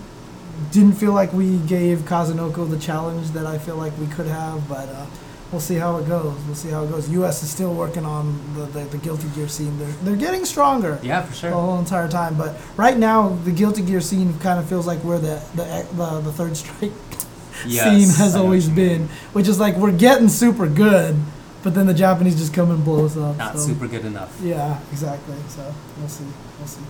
didn't 0.70 0.94
feel 0.94 1.12
like 1.12 1.32
we 1.32 1.58
gave 1.58 2.00
Kazunoko 2.00 2.68
the 2.68 2.78
challenge 2.78 3.30
that 3.30 3.46
I 3.46 3.58
feel 3.58 3.76
like 3.76 3.96
we 3.98 4.06
could 4.06 4.26
have, 4.26 4.68
but 4.68 4.88
uh, 4.88 5.06
we'll 5.52 5.60
see 5.60 5.76
how 5.76 5.96
it 5.98 6.06
goes. 6.08 6.38
We'll 6.46 6.54
see 6.54 6.70
how 6.70 6.84
it 6.84 6.90
goes. 6.90 7.08
U.S. 7.10 7.42
is 7.42 7.50
still 7.50 7.74
working 7.74 8.04
on 8.04 8.38
the, 8.54 8.62
the, 8.66 8.80
the 8.84 8.98
Guilty 8.98 9.28
Gear 9.34 9.48
scene. 9.48 9.78
They're, 9.78 9.88
they're 10.02 10.16
getting 10.16 10.44
stronger 10.44 10.98
Yeah, 11.02 11.22
for 11.22 11.34
sure. 11.34 11.50
the 11.50 11.56
whole 11.56 11.78
entire 11.78 12.08
time, 12.08 12.36
but 12.36 12.56
right 12.76 12.96
now 12.96 13.30
the 13.44 13.52
Guilty 13.52 13.82
Gear 13.82 14.00
scene 14.00 14.38
kind 14.40 14.58
of 14.58 14.68
feels 14.68 14.86
like 14.86 14.98
where 15.00 15.18
the 15.18 15.42
the, 15.54 15.86
the, 15.94 16.20
the 16.20 16.32
third 16.32 16.56
strike 16.56 16.92
Yes, 17.66 17.84
scene 17.84 18.22
has 18.22 18.36
always 18.36 18.68
been, 18.68 19.08
which 19.32 19.48
is 19.48 19.58
like 19.58 19.76
we're 19.76 19.90
getting 19.92 20.28
super 20.28 20.68
good, 20.68 21.16
but 21.62 21.74
then 21.74 21.86
the 21.86 21.94
Japanese 21.94 22.36
just 22.36 22.52
come 22.52 22.70
and 22.70 22.84
blow 22.84 23.06
us 23.06 23.16
up. 23.16 23.36
Not 23.38 23.54
so. 23.58 23.66
super 23.68 23.88
good 23.88 24.04
enough. 24.04 24.38
Yeah, 24.42 24.78
exactly. 24.92 25.34
So 25.48 25.74
we'll 25.98 26.08
see. 26.08 26.24
We'll 26.58 26.68
see. 26.68 26.82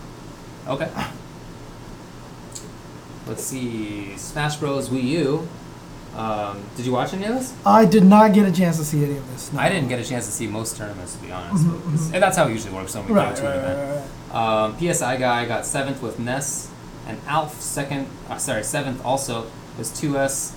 Okay. 0.67 0.91
Let's 3.27 3.43
see. 3.45 4.17
Smash 4.17 4.57
Bros. 4.57 4.89
Wii 4.89 5.03
U. 5.03 5.49
Um, 6.17 6.63
did 6.77 6.87
you 6.87 6.93
watch 6.93 7.13
any 7.13 7.25
of 7.27 7.35
this? 7.35 7.53
I 7.67 7.85
did 7.85 8.05
not 8.05 8.33
get 8.33 8.49
a 8.49 8.53
chance 8.53 8.79
to 8.79 8.85
see 8.85 9.05
any 9.05 9.19
of 9.19 9.31
this. 9.33 9.53
no. 9.53 9.61
I 9.61 9.69
didn't 9.69 9.89
get 9.89 9.99
a 9.99 10.05
chance 10.05 10.25
to 10.27 10.33
see 10.33 10.47
most 10.47 10.77
tournaments, 10.77 11.15
to 11.15 11.23
be 11.23 11.31
honest. 11.31 11.65
Mhm, 11.67 11.81
mhm. 11.81 12.15
And 12.15 12.23
that's 12.23 12.37
how 12.39 12.47
it 12.47 12.53
usually 12.53 12.75
works 12.75 12.95
when 12.95 13.05
we 13.07 13.13
Right, 13.13 13.35
go 13.35 13.43
to 13.43 13.47
right, 13.47 13.57
an 13.57 13.63
right, 13.65 13.73
event. 13.73 14.05
right. 14.33 14.65
Um, 14.65 14.77
PSI 14.79 15.17
guy 15.17 15.45
got 15.45 15.67
seventh 15.67 16.01
with 16.01 16.19
Ness, 16.19 16.69
and 17.07 17.19
Alf 17.29 17.61
second. 17.61 18.07
Uh, 18.31 18.39
sorry, 18.39 18.63
seventh 18.65 19.05
also 19.05 19.45
was 19.77 19.91
2S 19.91 20.53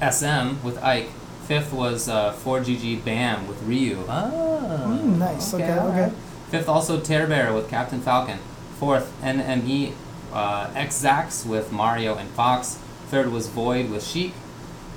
SM 0.00 0.58
with 0.62 0.80
Ike. 0.82 1.08
Fifth 1.48 1.72
was 1.72 2.08
uh, 2.08 2.32
4GG 2.44 3.04
Bam 3.04 3.48
with 3.48 3.60
Ryu. 3.64 4.04
Ah, 4.08 4.30
Mm, 4.30 5.18
nice. 5.18 5.52
Okay, 5.52 5.64
okay. 5.64 5.78
alright. 5.78 6.12
Fifth 6.50 6.68
also 6.68 7.00
Tear 7.00 7.26
Bear 7.26 7.52
with 7.52 7.68
Captain 7.68 8.00
Falcon. 8.00 8.38
Fourth 8.78 9.10
NME 9.22 9.92
uh, 10.32 10.70
X 10.74 11.02
Zax 11.02 11.46
with 11.46 11.72
Mario 11.72 12.16
and 12.16 12.28
Fox. 12.30 12.78
Third 13.08 13.30
was 13.32 13.48
Void 13.48 13.90
with 13.90 14.04
Sheik. 14.06 14.32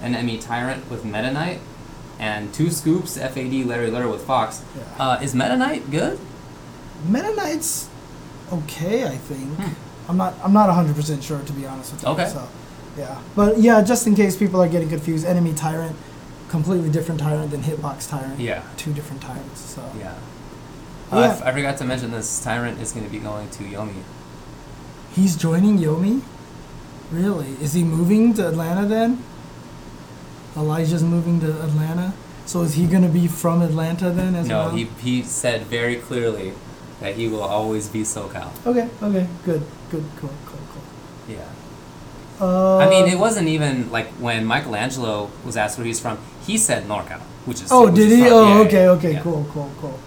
NME 0.01 0.41
Tyrant 0.41 0.89
with 0.89 1.05
Meta 1.05 1.31
Knight. 1.31 1.59
And 2.19 2.53
two 2.53 2.69
scoops 2.69 3.17
FAD 3.17 3.65
Larry 3.65 3.89
Lurr 3.89 4.09
with 4.11 4.23
Fox. 4.25 4.61
Yeah. 4.77 4.84
Uh, 5.03 5.19
is 5.21 5.34
Meta 5.34 5.57
Knight 5.57 5.89
good? 5.91 6.19
Meta 7.07 7.34
Knight's 7.36 7.89
okay, 8.51 9.05
I 9.05 9.17
think. 9.17 9.49
Hmm. 9.57 10.09
I'm 10.09 10.17
not. 10.17 10.34
I'm 10.43 10.53
not 10.53 10.67
100 10.67 10.95
percent 10.95 11.23
sure 11.23 11.39
to 11.39 11.53
be 11.53 11.65
honest 11.65 11.93
with 11.93 12.03
you. 12.03 12.09
Okay. 12.09 12.27
So, 12.27 12.47
yeah. 12.97 13.21
But 13.36 13.57
yeah, 13.59 13.81
just 13.81 14.05
in 14.05 14.15
case 14.15 14.36
people 14.38 14.61
are 14.61 14.67
getting 14.67 14.89
confused, 14.89 15.25
Enemy 15.25 15.53
Tyrant, 15.53 15.95
completely 16.49 16.89
different 16.91 17.19
Tyrant 17.21 17.51
than 17.51 17.61
Hitbox 17.63 18.09
Tyrant. 18.09 18.39
Yeah. 18.39 18.63
Two 18.77 18.93
different 18.93 19.21
Tyrants. 19.21 19.61
So. 19.61 19.81
Yeah. 19.97 20.13
Yeah. 21.11 21.17
Uh, 21.17 21.21
I, 21.21 21.27
f- 21.29 21.41
I 21.43 21.51
forgot 21.53 21.77
to 21.77 21.86
mention 21.86 22.11
this. 22.11 22.43
Tyrant 22.43 22.79
is 22.81 22.91
going 22.91 23.05
to 23.05 23.11
be 23.11 23.19
going 23.19 23.49
to 23.51 23.63
Yomi. 23.63 24.03
He's 25.14 25.36
joining 25.36 25.78
Yomi. 25.78 26.22
Really? 27.11 27.55
Is 27.61 27.74
he 27.74 27.84
moving 27.84 28.34
to 28.36 28.47
Atlanta 28.47 28.88
then? 28.88 29.24
Elijah's 30.57 31.03
moving 31.03 31.39
to 31.41 31.51
Atlanta. 31.61 32.14
So 32.45 32.61
is 32.61 32.74
he 32.74 32.88
gonna 32.88 33.09
be 33.09 33.28
from 33.28 33.61
Atlanta 33.61 34.09
then 34.09 34.36
as 34.36 34.47
No, 34.47 34.66
well? 34.66 34.70
he, 34.76 34.86
he 35.01 35.22
said 35.24 35.61
very 35.64 35.95
clearly 35.97 36.53
that 36.99 37.16
he 37.16 37.28
will 37.28 37.41
always 37.43 37.88
be 37.89 38.01
SoCal. 38.01 38.49
Okay. 38.66 38.89
Okay. 39.01 39.28
Good. 39.45 39.61
Good. 39.89 40.03
Cool. 40.18 40.30
Cool. 40.45 40.59
Cool. 40.74 40.84
Yeah. 41.36 41.47
Uh, 42.41 42.78
I 42.78 42.89
mean, 42.89 43.07
it 43.07 43.18
wasn't 43.20 43.47
even 43.47 43.91
like 43.91 44.07
when 44.20 44.45
Michelangelo 44.45 45.30
was 45.45 45.55
asked 45.55 45.78
where 45.78 45.86
he's 45.86 45.99
from, 45.99 46.18
he 46.45 46.57
said 46.57 46.86
NorCal, 46.88 47.22
which 47.45 47.61
is. 47.61 47.72
Oh, 47.72 47.86
which 47.86 47.95
did 47.95 48.11
is 48.11 48.18
he? 48.18 48.24
fine. 48.24 48.32
Oh, 48.34 48.47
yeah, 48.55 48.66
okay, 48.68 48.88
okay, 48.89 49.11
Yeah. 49.14 49.22
cool, 49.22 49.45
cool, 49.51 49.72
cool. 49.80 49.99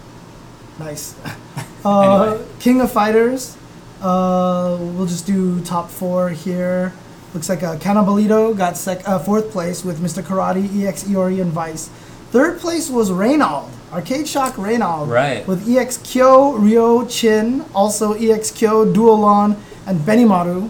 Nice. 0.79 1.15
uh, 1.85 2.25
Anyway. 2.27 2.45
King 2.59 2.81
of 2.81 2.91
Fighters. 2.91 3.57
Uh, 4.01 4.77
we'll 4.79 5.07
just 5.07 5.25
do 5.25 5.61
top 5.61 5.89
four 5.89 6.29
here. 6.29 6.93
Looks 7.33 7.49
like 7.49 7.63
uh, 7.63 7.77
Cannibalismo 7.77 8.57
got 8.57 8.77
sec- 8.77 9.07
uh, 9.07 9.19
fourth 9.19 9.51
place 9.51 9.83
with 9.83 9.99
Mr. 9.99 10.23
Karate, 10.23 10.83
EX 10.83 11.03
Iori, 11.03 11.41
and 11.41 11.51
Vice. 11.51 11.89
Third 12.31 12.59
place 12.59 12.89
was 12.89 13.09
Reynald, 13.09 13.69
Arcade 13.91 14.27
Shock 14.27 14.55
Reynald. 14.55 15.07
Right. 15.07 15.47
With 15.47 15.67
EX 15.67 15.97
Kyo, 15.97 16.53
Ryo, 16.57 17.05
Chin, 17.05 17.65
also 17.73 18.13
EX 18.13 18.51
Kyo, 18.51 18.91
Duo 18.91 19.13
Lon, 19.13 19.57
and 19.85 19.99
Benimaru. 20.01 20.69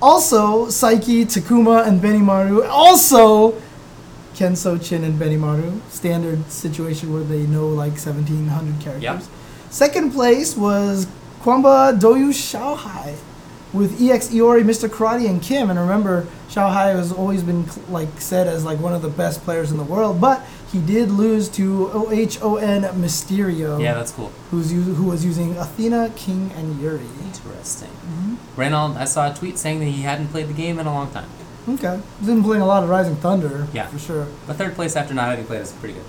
Also, 0.00 0.66
Saiki, 0.66 1.24
Takuma, 1.24 1.86
and 1.86 2.00
Benimaru. 2.00 2.68
Also, 2.68 3.52
Kensou, 4.34 4.82
Chin, 4.82 5.04
and 5.04 5.20
Benimaru. 5.20 5.80
Standard 5.90 6.50
situation 6.50 7.12
where 7.12 7.22
they 7.22 7.46
know 7.46 7.68
like 7.68 7.92
1,700 7.92 8.80
characters. 8.80 9.02
Yep. 9.02 9.22
Second 9.70 10.12
place 10.12 10.56
was 10.56 11.06
Kwamba 11.42 11.98
Doyu 11.98 12.30
Shaohai 12.30 13.16
with 13.72 14.00
EX 14.00 14.28
Iori, 14.28 14.62
Mr. 14.62 14.88
Karate, 14.88 15.28
and 15.28 15.42
Kim. 15.42 15.70
And 15.70 15.78
remember, 15.80 16.26
Shaohai 16.48 16.94
has 16.94 17.10
always 17.12 17.42
been 17.42 17.64
like 17.88 18.20
said 18.20 18.46
as 18.46 18.64
like 18.64 18.78
one 18.78 18.92
of 18.94 19.02
the 19.02 19.08
best 19.08 19.42
players 19.42 19.70
in 19.70 19.78
the 19.78 19.84
world, 19.84 20.20
but 20.20 20.42
he 20.70 20.78
did 20.80 21.10
lose 21.10 21.48
to 21.50 21.88
OHON 21.92 22.82
Mysterio, 22.94 23.80
Yeah, 23.82 23.94
that's 23.94 24.12
cool. 24.12 24.30
who's 24.50 24.70
who 24.70 25.04
was 25.04 25.24
using 25.24 25.56
Athena, 25.56 26.12
King, 26.16 26.50
and 26.56 26.80
Yuri. 26.80 27.00
Interesting. 27.24 27.88
Mm-hmm. 27.90 28.60
Reynald, 28.60 28.96
I 28.96 29.04
saw 29.04 29.30
a 29.30 29.34
tweet 29.34 29.58
saying 29.58 29.80
that 29.80 29.86
he 29.86 30.02
hadn't 30.02 30.28
played 30.28 30.48
the 30.48 30.52
game 30.54 30.78
in 30.78 30.86
a 30.86 30.92
long 30.92 31.10
time. 31.10 31.28
Okay, 31.68 32.00
he's 32.18 32.26
been 32.28 32.42
playing 32.42 32.62
a 32.62 32.66
lot 32.66 32.82
of 32.82 32.88
Rising 32.90 33.16
Thunder. 33.16 33.66
Yeah. 33.72 33.86
for 33.86 33.98
sure. 33.98 34.26
But 34.46 34.56
third 34.56 34.74
place 34.74 34.96
after 34.96 35.14
not 35.14 35.28
having 35.30 35.44
played 35.46 35.60
is 35.62 35.72
pretty 35.72 35.94
good. 35.94 36.04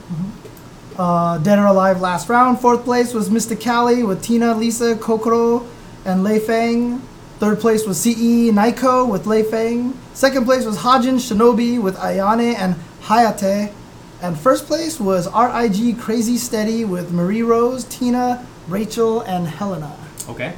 Uh, 0.97 1.37
Dead 1.39 1.59
or 1.59 1.65
Alive 1.65 2.01
last 2.01 2.29
round. 2.29 2.59
Fourth 2.59 2.83
place 2.83 3.13
was 3.13 3.29
Mr. 3.29 3.59
Cali 3.59 4.03
with 4.03 4.23
Tina, 4.23 4.55
Lisa, 4.55 4.95
Kokoro, 4.95 5.65
and 6.05 6.25
Leifang. 6.25 7.01
Third 7.39 7.59
place 7.59 7.85
was 7.85 7.99
CE 7.99 8.51
Naiko 8.51 9.09
with 9.09 9.25
Leifang. 9.25 9.93
Second 10.13 10.45
place 10.45 10.65
was 10.65 10.77
Hajin 10.77 11.15
Shinobi 11.15 11.81
with 11.81 11.97
Ayane 11.97 12.55
and 12.55 12.75
Hayate. 13.03 13.73
And 14.21 14.39
first 14.39 14.67
place 14.67 14.99
was 14.99 15.27
RIG 15.27 15.99
Crazy 15.99 16.37
Steady 16.37 16.85
with 16.85 17.11
Marie 17.11 17.41
Rose, 17.41 17.83
Tina, 17.85 18.47
Rachel, 18.67 19.21
and 19.21 19.47
Helena. 19.47 19.97
Okay. 20.29 20.53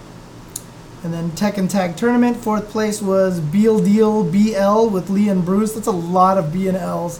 And 1.03 1.13
then 1.13 1.31
Tekken 1.31 1.69
Tag 1.69 1.95
Tournament, 1.97 2.37
fourth 2.37 2.69
place 2.69 3.01
was 3.01 3.39
Beal 3.39 3.79
Deal 3.79 4.23
BL 4.23 4.89
with 4.93 5.09
Lee 5.09 5.29
and 5.29 5.45
Bruce. 5.45 5.73
That's 5.73 5.87
a 5.87 5.91
lot 5.91 6.37
of 6.37 6.51
B 6.51 6.67
and 6.67 6.77
L's. 6.77 7.19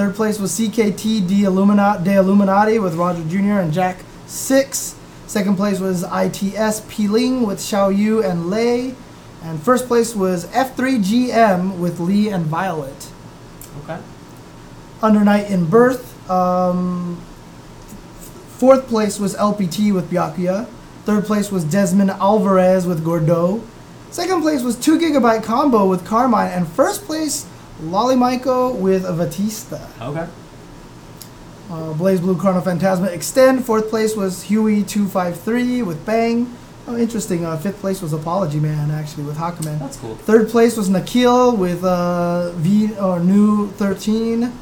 Third 0.00 0.16
place 0.16 0.38
was 0.38 0.52
CKT 0.52 1.28
De, 1.28 1.44
Illuminati, 1.44 2.04
De 2.04 2.14
Illuminati 2.14 2.78
with 2.78 2.94
Roger 2.94 3.22
Jr. 3.24 3.60
and 3.60 3.70
Jack 3.70 3.98
Six. 4.24 4.94
Second 5.26 5.56
place 5.56 5.78
was 5.78 6.04
ITS 6.04 6.86
Peeling 6.88 7.42
with 7.42 7.58
Xiao 7.58 7.94
Yu 7.94 8.22
and 8.24 8.48
Lei. 8.48 8.94
And 9.42 9.62
first 9.62 9.88
place 9.88 10.16
was 10.16 10.46
F3GM 10.46 11.78
with 11.78 12.00
Lee 12.00 12.30
and 12.30 12.46
Violet. 12.46 13.10
Okay. 13.84 14.00
Under 15.02 15.22
Night 15.22 15.50
in 15.50 15.66
Birth. 15.66 16.30
Um, 16.30 17.20
fourth 18.56 18.88
place 18.88 19.20
was 19.20 19.36
LPT 19.36 19.92
with 19.92 20.10
Byakuya. 20.10 20.66
Third 21.04 21.26
place 21.26 21.52
was 21.52 21.62
Desmond 21.62 22.12
Alvarez 22.12 22.86
with 22.86 23.04
Gordeau. 23.04 23.62
Second 24.10 24.40
place 24.40 24.62
was 24.62 24.76
2 24.76 24.98
Gigabyte 24.98 25.44
Combo 25.44 25.86
with 25.86 26.06
Carmine. 26.06 26.50
And 26.52 26.66
first 26.66 27.04
place, 27.04 27.44
Lolly 27.82 28.16
Maiko 28.16 28.74
with 28.74 29.04
a 29.04 29.12
Vatista. 29.12 29.80
Okay. 30.00 30.28
Uh, 31.70 31.94
BlazBlue 31.94 32.38
Chrono 32.38 32.60
Phantasma 32.60 33.06
Extend. 33.06 33.64
Fourth 33.64 33.88
place 33.90 34.16
was 34.16 34.44
Huey253 34.44 35.86
with 35.86 36.04
Bang. 36.04 36.56
Oh, 36.88 36.96
interesting. 36.96 37.44
Uh, 37.44 37.56
fifth 37.56 37.78
place 37.80 38.02
was 38.02 38.12
Apology 38.12 38.58
Man, 38.58 38.90
actually, 38.90 39.22
with 39.22 39.36
Hakumen. 39.36 39.78
That's 39.78 39.96
cool. 39.98 40.16
Third 40.16 40.48
place 40.48 40.76
was 40.76 40.88
Nakil 40.88 41.56
with 41.56 41.84
uh, 41.84 42.50
V 42.52 42.96
or 42.96 43.20
Nu-13. 43.20 44.52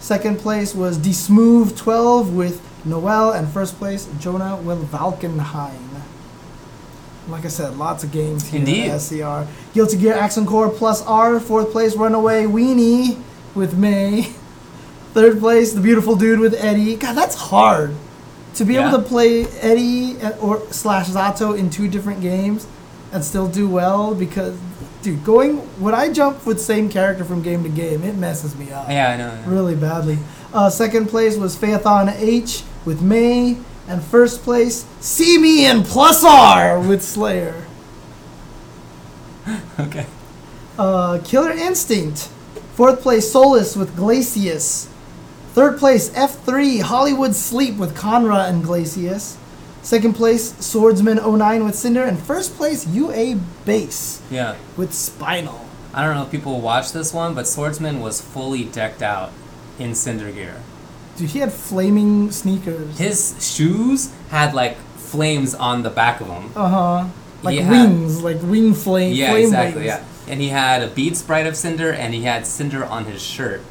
Second 0.00 0.38
place 0.38 0.74
was 0.74 0.98
D 0.98 1.12
Smooth 1.12 1.76
12 1.76 2.34
with 2.34 2.60
Noel, 2.84 3.32
and 3.32 3.48
first 3.48 3.78
place 3.78 4.06
Jonah 4.20 4.56
with 4.56 4.90
Valkenhayn. 4.90 5.87
Like 7.28 7.44
I 7.44 7.48
said, 7.48 7.76
lots 7.76 8.04
of 8.04 8.10
games 8.12 8.48
here 8.48 8.60
Indeed. 8.60 8.88
at 8.90 9.00
SCR. 9.00 9.46
Guilty 9.74 9.96
Gear 9.98 10.14
Accent 10.14 10.46
Core 10.48 10.70
plus 10.70 11.02
R. 11.06 11.38
Fourth 11.40 11.70
place 11.72 11.94
Runaway 11.94 12.44
Weenie 12.44 13.20
with 13.54 13.76
May. 13.76 14.22
Third 15.14 15.38
place 15.40 15.72
The 15.72 15.80
Beautiful 15.80 16.16
Dude 16.16 16.40
with 16.40 16.54
Eddie. 16.54 16.96
God, 16.96 17.14
that's 17.16 17.34
hard 17.34 17.94
to 18.54 18.64
be 18.64 18.74
Yeah. 18.74 18.88
able 18.88 18.98
to 18.98 19.04
play 19.04 19.46
Eddie 19.60 20.16
and- 20.20 20.34
or 20.40 20.62
slash 20.70 21.08
Zato 21.08 21.56
in 21.56 21.70
two 21.70 21.88
different 21.88 22.20
games 22.20 22.66
and 23.12 23.24
still 23.24 23.46
do 23.46 23.68
well 23.68 24.14
because, 24.14 24.54
dude, 25.02 25.24
going 25.24 25.56
when 25.78 25.94
I 25.94 26.08
jump 26.10 26.44
with 26.46 26.60
same 26.60 26.88
character 26.88 27.24
from 27.24 27.42
game 27.42 27.62
to 27.62 27.68
game, 27.68 28.04
it 28.04 28.16
messes 28.16 28.54
me 28.56 28.70
up 28.72 28.88
Yeah, 28.88 29.10
I 29.10 29.16
know. 29.16 29.28
I 29.30 29.46
know. 29.46 29.50
really 29.52 29.74
badly. 29.74 30.18
Uh, 30.52 30.70
second 30.70 31.06
place 31.08 31.36
was 31.36 31.56
Phaethon 31.56 32.14
H 32.18 32.62
with 32.84 33.00
May, 33.02 33.56
and 33.88 34.02
first 34.02 34.42
place 34.42 34.84
See 35.00 35.38
Me 35.38 35.66
and 35.66 35.84
Plus 35.84 36.22
R 36.24 36.78
with 36.80 37.02
Slayer. 37.02 37.64
Okay. 39.80 40.06
Uh, 40.78 41.18
Killer 41.24 41.50
Instinct. 41.52 42.28
Fourth 42.74 43.00
place 43.00 43.30
Solus 43.32 43.74
with 43.76 43.96
Glacius. 43.96 44.86
Third 45.54 45.78
place 45.78 46.10
F3 46.10 46.82
Hollywood 46.82 47.34
Sleep 47.34 47.76
with 47.76 47.96
Kan-Ra 47.96 48.44
and 48.46 48.62
Glacius. 48.62 49.36
Second 49.82 50.14
place 50.14 50.54
Swordsman 50.64 51.16
09 51.16 51.64
with 51.64 51.74
Cinder, 51.74 52.04
and 52.04 52.18
first 52.18 52.56
place 52.56 52.86
UA 52.86 53.36
Base 53.64 54.20
Yeah. 54.30 54.56
with 54.76 54.92
Spinal. 54.92 55.64
I 55.94 56.04
don't 56.04 56.14
know 56.14 56.24
if 56.24 56.30
people 56.30 56.60
watch 56.60 56.92
this 56.92 57.12
one, 57.14 57.34
but 57.34 57.48
Swordsman 57.48 58.00
was 58.00 58.20
fully 58.20 58.64
decked 58.64 59.02
out 59.02 59.32
in 59.78 59.94
Cinder 59.94 60.30
Gear. 60.30 60.56
Dude, 61.18 61.30
he 61.30 61.40
had 61.40 61.52
flaming 61.52 62.30
sneakers. 62.30 62.96
His 62.98 63.34
shoes 63.54 64.12
had 64.30 64.54
like 64.54 64.76
flames 64.96 65.54
on 65.54 65.82
the 65.82 65.90
back 65.90 66.20
of 66.20 66.28
them. 66.28 66.50
Uh 66.56 66.68
huh. 66.68 67.08
Like 67.42 67.54
He 67.54 67.60
had- 67.60 67.70
wings, 67.90 68.22
like 68.22 68.40
wing 68.42 68.72
flame. 68.74 69.14
Yeah, 69.14 69.30
flame 69.32 69.44
exactly. 69.44 69.82
wings. 69.82 69.86
Yeah, 69.86 70.04
and 70.32 70.40
he 70.40 70.48
had 70.48 70.82
a 70.82 70.86
bead 70.88 71.16
sprite 71.16 71.46
of 71.46 71.56
Cinder, 71.56 71.92
and 71.92 72.14
he 72.14 72.22
had 72.22 72.46
Cinder 72.46 72.84
on 72.84 73.04
his 73.04 73.20
shirt. 73.22 73.62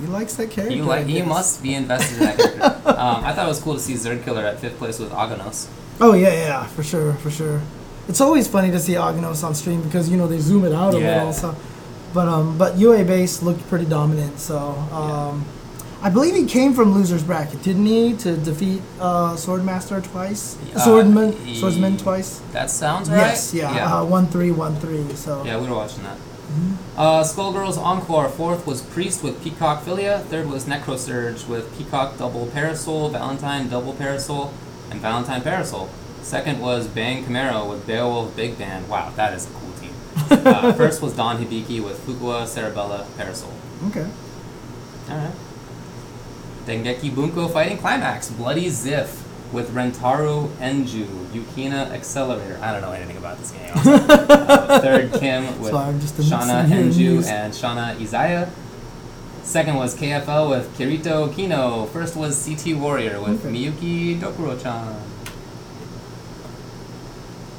He 0.00 0.06
likes 0.06 0.34
that 0.34 0.50
character. 0.50 0.74
He 0.76 0.82
like 0.82 1.06
he 1.06 1.22
must 1.22 1.62
be 1.62 1.74
invested 1.74 2.18
in 2.18 2.24
that 2.24 2.36
character. 2.38 2.88
um, 2.90 3.24
I 3.24 3.32
thought 3.32 3.46
it 3.46 3.48
was 3.48 3.60
cool 3.60 3.74
to 3.74 3.80
see 3.80 3.94
Zerd 3.94 4.24
Killer 4.24 4.44
at 4.44 4.60
fifth 4.60 4.78
place 4.78 4.98
with 4.98 5.10
Aganos. 5.10 5.68
Oh 6.00 6.14
yeah, 6.14 6.32
yeah, 6.32 6.66
for 6.66 6.84
sure, 6.84 7.14
for 7.14 7.30
sure. 7.30 7.60
It's 8.08 8.20
always 8.20 8.46
funny 8.46 8.70
to 8.70 8.78
see 8.78 8.92
Aganos 8.94 9.42
on 9.42 9.54
stream 9.54 9.82
because 9.82 10.08
you 10.08 10.16
know 10.16 10.28
they 10.28 10.38
zoom 10.38 10.64
it 10.64 10.72
out 10.72 10.94
a 10.94 11.00
Yeah. 11.00 11.16
little. 11.16 11.32
So, 11.32 11.56
but 12.14 12.28
um, 12.28 12.56
but 12.56 12.78
UA 12.78 13.04
base 13.04 13.42
looked 13.42 13.66
pretty 13.68 13.86
dominant. 13.86 14.38
So 14.38 14.56
um, 14.92 15.44
I 16.00 16.10
believe 16.10 16.34
he 16.34 16.46
came 16.46 16.74
from 16.74 16.92
losers 16.94 17.24
bracket, 17.24 17.62
didn't 17.62 17.86
he, 17.86 18.12
to 18.18 18.36
defeat 18.36 18.80
uh, 19.00 19.34
Swordmaster 19.34 20.00
twice, 20.02 20.56
Uh, 20.74 20.78
Swordman, 20.86 21.34
he- 21.44 21.58
Swordsman 21.58 21.96
twice. 21.96 22.40
That 22.52 22.70
sounds 22.70 23.10
right. 23.10 23.16
Yes, 23.34 23.52
yeah, 23.52 23.74
Yeah. 23.74 23.98
Uh, 24.00 24.04
one 24.04 24.26
three, 24.28 24.52
one 24.52 24.76
three. 24.76 25.04
So 25.16 25.42
Yeah, 25.44 25.58
we 25.58 25.66
were 25.68 25.74
watching 25.74 26.04
that. 26.04 26.16
Uh, 26.96 27.22
Skullgirls 27.24 27.76
Encore. 27.76 28.28
Fourth 28.28 28.66
was 28.66 28.80
Priest 28.80 29.22
with 29.22 29.42
Peacock 29.42 29.82
Filia. 29.82 30.20
Third 30.30 30.48
was 30.48 30.64
Necrosurge 30.64 31.46
with 31.48 31.76
Peacock 31.76 32.16
Double 32.16 32.46
Parasol, 32.46 33.10
Valentine 33.10 33.68
Double 33.68 33.92
Parasol, 33.92 34.52
and 34.90 35.00
Valentine 35.00 35.42
Parasol. 35.42 35.88
Second 36.22 36.60
was 36.60 36.86
Bang 36.86 37.24
Camaro 37.24 37.68
with 37.68 37.86
Beowulf 37.86 38.34
Big 38.36 38.56
Band. 38.56 38.88
Wow, 38.88 39.12
that 39.16 39.34
is 39.34 39.46
a 39.46 39.50
cool 39.50 39.72
team. 39.80 39.92
uh, 40.46 40.72
first 40.72 41.02
was 41.02 41.12
Don 41.14 41.36
Hibiki 41.38 41.82
with 41.84 41.98
Fukua 42.06 42.44
Cerebella 42.46 43.04
Parasol. 43.16 43.52
okay. 43.88 44.06
Alright. 45.10 45.34
Dengeki 46.68 47.14
Bunko 47.14 47.48
Fighting 47.48 47.78
Climax. 47.78 48.30
Bloody 48.30 48.66
Ziff 48.66 49.22
with 49.52 49.70
Rentaru 49.74 50.48
Enju, 50.58 51.06
Yukina 51.32 51.90
Accelerator. 51.90 52.58
I 52.60 52.72
don't 52.72 52.82
know 52.82 52.92
anything 52.92 53.16
about 53.16 53.38
this 53.38 53.50
game. 53.52 53.72
uh, 53.74 54.80
third, 54.80 55.12
Kim 55.14 55.46
with 55.60 55.70
So 55.70 55.98
sitting 56.06 56.30
Enju 56.30 57.24
and 57.26 57.54
Shauna 57.54 57.96
Izaya. 57.96 58.50
Second 59.42 59.76
was 59.76 59.96
KFL 59.96 60.50
with 60.50 60.76
Kirito 60.76 61.34
Kino. 61.34 61.86
First 61.86 62.16
was 62.16 62.44
CT 62.46 62.76
Warrior 62.76 63.18
with 63.22 63.46
Okay. 63.46 63.54
Miyuki 63.54 64.20
Dokuro-chan. 64.20 64.94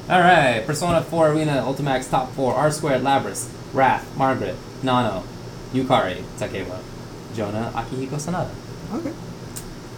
Alright, 0.08 0.64
Persona 0.66 1.02
4 1.02 1.28
Arena 1.32 1.64
Ultimax 1.66 2.08
Top 2.08 2.32
4, 2.32 2.54
R 2.54 2.70
Squared 2.70 3.02
Labris, 3.02 3.48
Wrath, 3.72 4.16
Margaret, 4.16 4.56
Nano, 4.84 5.24
Yukari, 5.72 6.22
Takeba, 6.38 6.78
Jonah, 7.34 7.72
Akihiko 7.74 8.16
Sanada. 8.16 8.50
Okay. 8.92 9.12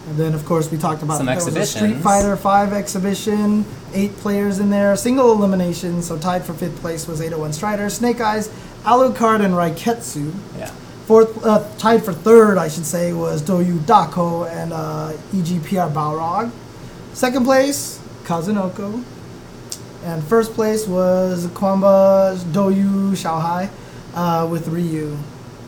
And 0.09 0.17
then, 0.17 0.35
of 0.35 0.45
course, 0.45 0.71
we 0.71 0.79
talked 0.79 1.03
about 1.03 1.19
Some 1.19 1.27
that 1.27 1.37
was 1.37 1.47
a 1.47 1.51
Street 1.51 1.63
exhibitions. 1.63 2.03
Fighter 2.03 2.37
Five 2.37 2.73
exhibition. 2.73 3.65
Eight 3.95 4.17
players 4.17 4.59
in 4.59 4.71
there, 4.71 4.97
single 4.97 5.31
elimination. 5.33 6.03
So 6.03 6.19
tied 6.19 6.45
for 6.45 6.55
fifth 6.55 6.81
place 6.81 7.07
was 7.07 7.21
801 7.21 7.53
Strider, 7.53 7.89
Snake 7.89 8.21
Eyes, 8.21 8.49
Alucard, 8.83 9.45
and 9.45 9.55
Raiketsu. 9.55 10.35
Yeah. 10.59 10.71
Fourth, 11.07 11.45
uh, 11.45 11.69
tied 11.79 12.05
for 12.05 12.13
third, 12.13 12.59
I 12.59 12.69
should 12.69 12.87
say, 12.87 13.13
was 13.13 13.43
Doyu 13.43 13.79
Dako 13.81 14.51
and 14.51 14.73
uh, 14.73 15.13
EGPR 15.33 15.93
Balrog. 15.93 16.51
Second 17.13 17.45
place, 17.45 18.01
Kazunoko. 18.25 19.05
And 20.05 20.25
first 20.25 20.55
place 20.55 20.87
was 20.87 21.47
Qanba 21.49 22.37
Doyu 22.53 23.13
Xiao 23.13 23.41
Hai 23.41 23.71
uh, 24.15 24.49
with 24.49 24.69
Ryu. 24.69 25.17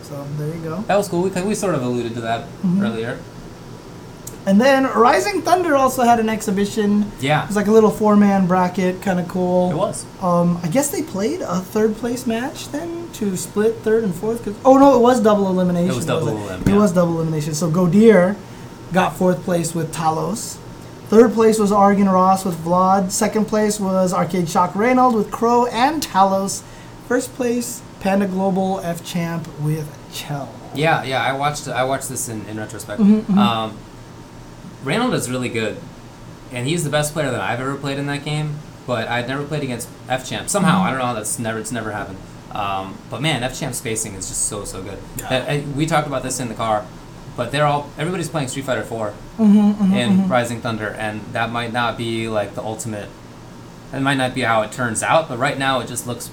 So 0.09 0.27
there 0.39 0.49
you 0.55 0.61
go. 0.63 0.77
That 0.87 0.97
was 0.97 1.09
cool. 1.09 1.23
We, 1.23 1.31
we 1.43 1.55
sort 1.55 1.75
of 1.75 1.83
alluded 1.83 2.15
to 2.15 2.21
that 2.23 2.45
Mhm. 2.65 2.83
earlier. 2.83 3.19
And 4.47 4.61
then 4.61 4.85
Rising 4.85 5.41
Thunder 5.41 5.75
also 5.75 6.03
had 6.03 6.21
an 6.21 6.29
exhibition. 6.29 7.11
Yeah. 7.19 7.45
It 7.45 7.47
was 7.49 7.57
like 7.57 7.67
a 7.67 7.71
little 7.73 7.91
four 7.91 8.15
man 8.15 8.47
bracket, 8.47 9.01
kind 9.01 9.19
of 9.19 9.27
cool. 9.27 9.71
It 9.71 9.77
was. 9.77 10.05
Um, 10.21 10.59
I 10.63 10.69
guess 10.69 10.89
they 10.91 11.01
played 11.03 11.41
a 11.41 11.61
third 11.61 11.97
place 11.97 12.27
match 12.27 12.69
then 12.69 13.09
to 13.15 13.35
split 13.39 13.79
third 13.83 14.05
and 14.05 14.15
fourth. 14.15 14.47
oh 14.67 14.77
no, 14.77 14.95
it 14.97 15.01
was 15.01 15.21
double 15.21 15.49
elimination. 15.49 15.91
It 15.91 15.97
was 15.97 16.05
double 16.05 16.27
wasn't 16.35 16.67
elim, 16.67 16.75
It 16.77 16.79
was 16.79 16.93
double 16.93 17.15
elimination. 17.15 17.55
So 17.55 17.71
Godir 17.71 18.37
got 18.93 19.17
fourth 19.17 19.43
place 19.45 19.75
with 19.75 19.95
Talos. 19.95 20.57
Third 21.09 21.33
place 21.33 21.59
was 21.59 21.73
Argon 21.73 22.09
Ross 22.11 22.45
with 22.45 22.63
Vlad. 22.63 23.11
Second 23.13 23.47
place 23.47 23.81
was 23.81 24.13
Arcade 24.13 24.49
Shock 24.51 24.75
Reynolds 24.75 25.17
with 25.17 25.31
Crow 25.31 25.65
and 25.67 26.03
Talos. 26.03 26.61
First 27.09 27.35
place 27.35 27.81
Panda 28.05 28.27
Global 28.27 28.81
F 28.81 29.03
Champ 29.03 29.49
with 29.63 29.89
Chell. 30.13 30.55
Yeah, 30.75 31.03
yeah. 31.05 31.23
I 31.25 31.33
watched 31.33 31.67
I 31.69 31.85
watched 31.85 32.11
this 32.11 32.29
in, 32.29 32.45
in 32.45 32.59
retrospect. 32.59 33.01
Mhm, 33.01 33.23
mhm. 33.23 33.39
Um, 33.39 33.79
Reynald 34.85 35.15
is 35.15 35.31
really 35.31 35.49
good, 35.49 35.79
and 36.53 36.67
he's 36.69 36.85
the 36.85 36.91
best 36.91 37.15
player 37.15 37.31
that 37.31 37.41
I've 37.41 37.61
ever 37.61 37.77
played 37.77 37.97
in 37.99 38.05
that 38.09 38.23
game. 38.23 38.57
But 38.87 39.09
I'd 39.09 39.27
never 39.27 39.43
played 39.43 39.63
against 39.63 39.89
F 40.07 40.29
Champ. 40.29 40.51
Somehow 40.51 40.81
Mhm. 40.81 40.85
I 40.85 40.91
don't 40.91 40.99
know 40.99 41.07
how 41.07 41.15
that's 41.15 41.39
never 41.39 41.59
it's 41.59 41.73
never 41.73 41.93
happened. 41.93 42.19
Um, 42.53 42.99
but 43.09 43.23
man, 43.23 43.43
F 43.43 43.59
Champ 43.59 43.75
spacing 43.75 44.13
is 44.17 44.29
just 44.29 44.43
so 44.49 44.67
so 44.67 44.83
good. 44.83 44.99
Yeah. 45.17 45.39
Uh, 45.39 45.61
we 45.75 45.87
talked 45.87 46.07
about 46.07 46.23
this 46.23 46.39
in 46.41 46.49
the 46.49 46.55
car, 46.55 46.85
but 47.39 47.53
they're 47.53 47.65
all 47.65 47.89
everybody's 47.97 48.29
playing 48.29 48.49
Street 48.49 48.67
Fighter 48.67 48.83
Four 48.85 49.15
Mm-hmm, 49.39 49.95
in 49.95 50.29
Rising 50.29 50.61
Thunder, 50.61 50.89
and 50.99 51.23
that 51.33 51.51
might 51.51 51.73
not 51.73 51.97
be 51.97 52.29
like 52.29 52.55
the 52.55 52.63
ultimate. 52.63 53.09
It 53.95 54.01
might 54.01 54.19
not 54.19 54.35
be 54.35 54.43
how 54.43 54.61
it 54.61 54.73
turns 54.73 55.03
out, 55.03 55.27
but 55.31 55.39
right 55.39 55.59
now 55.59 55.81
it 55.81 55.89
just 55.89 56.07
looks 56.07 56.29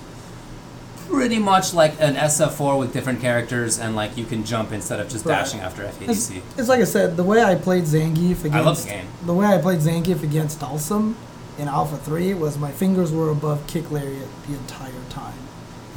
pretty 1.10 1.40
much 1.40 1.74
like 1.74 1.94
an 2.00 2.16
SF4 2.16 2.78
with 2.80 2.94
different 2.94 3.22
characters, 3.22 3.80
and 3.80 3.96
like 3.96 4.18
you 4.18 4.26
can 4.26 4.44
jump 4.44 4.72
instead 4.72 5.00
of 5.00 5.10
just 5.10 5.26
Right. 5.26 5.36
dashing 5.36 5.60
after 5.62 5.84
It's, 5.84 5.98
FADC. 6.30 6.42
it's 6.58 6.70
like 6.70 6.82
I 6.82 6.86
said, 6.86 7.18
the 7.18 7.24
way 7.24 7.44
I 7.44 7.56
played 7.56 7.84
Zangief 7.86 8.40
against 8.46 8.56
I 8.56 8.60
love 8.62 8.84
the 8.84 8.90
game. 8.90 9.06
the 9.26 9.34
way 9.34 9.46
I 9.48 9.58
played 9.58 9.80
Zangief 9.80 10.24
against 10.24 10.60
Dhalsim 10.60 11.14
in 11.58 11.68
Alpha 11.68 11.98
Three 11.98 12.34
was 12.34 12.58
my 12.58 12.72
fingers 12.72 13.12
were 13.12 13.30
above 13.30 13.66
kick 13.68 13.92
lariat 13.92 14.28
the 14.48 14.54
entire 14.56 14.92
time. 15.10 15.34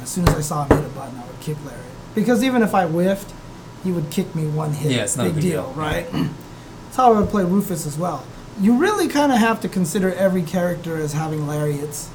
As 0.03 0.09
soon 0.09 0.27
as 0.29 0.35
I 0.35 0.41
saw 0.41 0.65
him 0.65 0.77
hit 0.77 0.85
a 0.85 0.89
button, 0.89 1.17
I 1.17 1.25
would 1.27 1.39
kick 1.39 1.57
lariat 1.65 1.83
because 2.13 2.43
even 2.43 2.61
if 2.61 2.73
I 2.75 2.85
whiffed, 2.85 3.33
he 3.83 3.91
would 3.91 4.09
kick 4.11 4.35
me 4.35 4.45
one 4.47 4.73
hit. 4.73 4.91
Yeah, 4.91 5.03
it's 5.03 5.15
not 5.15 5.27
a 5.27 5.29
big 5.31 5.41
deal. 5.43 5.73
right? 5.75 6.05
That's 6.85 6.97
how 6.97 7.13
I 7.13 7.19
would 7.19 7.29
play 7.29 7.43
Rufus 7.43 7.85
as 7.85 7.97
well. 7.97 8.23
You 8.59 8.77
really 8.77 9.07
kind 9.07 9.31
of 9.33 9.37
have 9.39 9.59
to 9.61 9.67
consider 9.69 10.13
every 10.13 10.41
character 10.41 10.95
as 10.97 11.13
having 11.13 11.45
lariats 11.47 12.09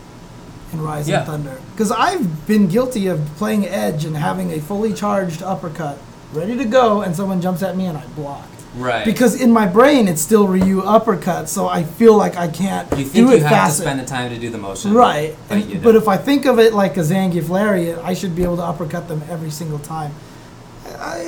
in 0.73 0.81
Rising 0.83 1.13
Yeah. 1.15 1.25
Thunder. 1.25 1.59
Because 1.73 1.91
I've 1.93 2.47
been 2.47 2.67
guilty 2.69 3.07
of 3.09 3.21
playing 3.37 3.67
Edge 3.67 4.05
and 4.05 4.17
having 4.17 4.53
a 4.53 4.61
fully 4.61 4.93
charged 4.93 5.43
uppercut 5.43 5.99
ready 6.33 6.57
to 6.57 6.65
go, 6.65 7.03
and 7.03 7.15
someone 7.17 7.41
jumps 7.41 7.63
at 7.63 7.77
me 7.77 7.87
and 7.87 7.99
I 7.99 8.05
block. 8.15 8.47
Right. 8.77 9.05
Because 9.05 9.35
in 9.41 9.51
my 9.51 9.67
brain 9.67 10.07
it's 10.07 10.23
still 10.23 10.47
Ryu 10.47 10.81
uppercut, 10.83 11.49
so 11.49 11.67
I 11.69 11.83
feel 11.83 12.17
like 12.17 12.37
I 12.37 12.47
can't 12.47 12.89
you 12.93 12.99
think 13.05 13.13
do 13.13 13.21
you 13.35 13.41
have 13.43 13.51
fast. 13.51 13.77
to 13.79 13.83
spend 13.83 13.99
the 13.99 14.05
time 14.05 14.31
to 14.31 14.39
do 14.39 14.49
the 14.49 14.59
motion. 14.59 14.95
right. 14.95 15.35
But, 15.49 15.59
And- 15.59 15.83
but 15.83 15.97
if 15.97 16.07
I 16.07 16.17
think 16.17 16.47
of 16.47 16.61
it 16.61 16.73
like 16.73 16.97
a 16.97 17.01
Zangief 17.01 17.49
lariat, 17.49 17.99
I 18.05 18.15
should 18.15 18.37
be 18.37 18.45
able 18.45 18.57
to 18.59 18.63
uppercut 18.65 19.09
them 19.09 19.23
every 19.29 19.51
single 19.51 19.81
time. 19.81 20.13
I, 21.01 21.19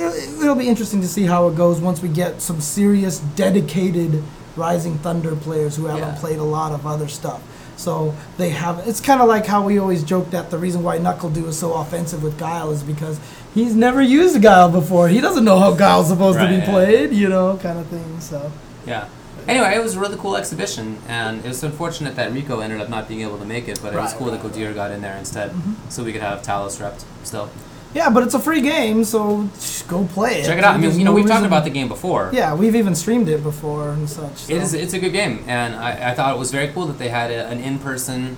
it'll 0.41 0.55
be 0.55 0.67
interesting 0.69 1.01
to 1.01 1.07
see 1.07 1.23
how 1.23 1.47
it 1.49 1.55
goes 1.55 1.79
once 1.81 2.01
we 2.01 2.07
get 2.09 2.41
some 2.41 2.61
serious, 2.61 3.19
dedicated 3.19 4.23
Rising 4.55 4.97
Thunder 4.99 5.35
players 5.35 5.75
who 5.75 5.85
haven't 5.87 6.13
Yeah. 6.13 6.19
played 6.19 6.37
a 6.39 6.43
lot 6.43 6.71
of 6.71 6.85
other 6.87 7.07
stuff. 7.07 7.41
So 7.75 8.13
they 8.37 8.49
have. 8.49 8.87
It's 8.87 9.01
kind 9.01 9.21
of 9.21 9.27
like 9.27 9.45
how 9.45 9.63
we 9.63 9.77
always 9.79 10.03
joke 10.03 10.29
that 10.31 10.51
the 10.51 10.57
reason 10.57 10.83
why 10.83 10.97
NuckleDu 10.99 11.47
is 11.47 11.57
so 11.57 11.73
offensive 11.73 12.23
with 12.23 12.37
Guile 12.37 12.71
is 12.71 12.83
because 12.83 13.19
he's 13.53 13.75
never 13.75 14.01
used 14.01 14.41
Guile 14.41 14.69
before. 14.71 15.07
He 15.09 15.19
doesn't 15.19 15.43
know 15.43 15.59
how 15.59 15.73
Guile's 15.73 16.07
supposed 16.09 16.37
to 16.39 16.45
Right, 16.45 16.51
be 16.51 16.55
yeah. 16.57 16.69
played, 16.69 17.11
you 17.13 17.29
know, 17.29 17.57
kind 17.57 17.79
of 17.79 17.87
thing. 17.87 18.19
So. 18.19 18.51
Yeah. 18.85 19.07
Anyway, 19.47 19.75
it 19.75 19.83
was 19.83 19.95
a 19.95 19.99
really 19.99 20.15
cool 20.17 20.37
exhibition, 20.37 20.99
and 21.07 21.43
it 21.43 21.47
was 21.49 21.61
unfortunate 21.63 22.15
that 22.15 22.31
Rico 22.31 22.61
ended 22.61 22.79
up 22.79 22.87
not 22.87 23.09
being 23.09 23.21
able 23.21 23.37
to 23.39 23.45
make 23.45 23.67
it, 23.67 23.77
but 23.81 23.93
it 23.93 23.97
was 23.97 24.13
cool 24.13 24.31
right, 24.31 24.41
that 24.41 24.53
Godir 24.53 24.73
got 24.73 24.91
in 24.91 25.01
there 25.01 25.17
instead, 25.17 25.51
Mhm. 25.51 25.73
so 25.89 26.01
we 26.03 26.13
could 26.13 26.21
have 26.21 26.41
Talos 26.43 26.79
repped 26.79 27.03
still. 27.25 27.49
Yeah, 27.93 28.09
but 28.09 28.23
it's 28.23 28.33
a 28.33 28.39
free 28.39 28.61
game, 28.61 29.03
so 29.03 29.47
just 29.53 29.87
go 29.87 30.05
play 30.05 30.41
it. 30.41 30.45
Check 30.45 30.57
it 30.57 30.63
out. 30.63 30.71
I 30.71 30.73
mean, 30.77 30.81
There's 30.83 30.97
you 30.97 31.03
know, 31.05 31.11
no 31.11 31.15
we've 31.15 31.25
talked 31.25 31.41
reason- 31.41 31.45
about 31.47 31.63
the 31.63 31.69
game 31.69 31.87
before. 31.87 32.31
Yeah, 32.33 32.55
we've 32.55 32.75
even 32.75 32.95
streamed 32.95 33.29
it 33.29 33.43
before 33.43 33.89
and 33.89 34.09
such. 34.09 34.35
So. 34.37 34.53
It 34.53 34.61
is. 34.63 34.73
It's 34.73 34.93
a 34.93 34.99
good 34.99 35.13
game, 35.13 35.43
and 35.47 35.75
I, 35.75 36.11
I 36.11 36.13
thought 36.15 36.35
it 36.35 36.39
was 36.39 36.51
very 36.51 36.69
cool 36.69 36.87
that 36.87 36.97
they 36.97 37.09
had 37.09 37.29
a, 37.31 37.45
an 37.47 37.59
in-person 37.59 38.37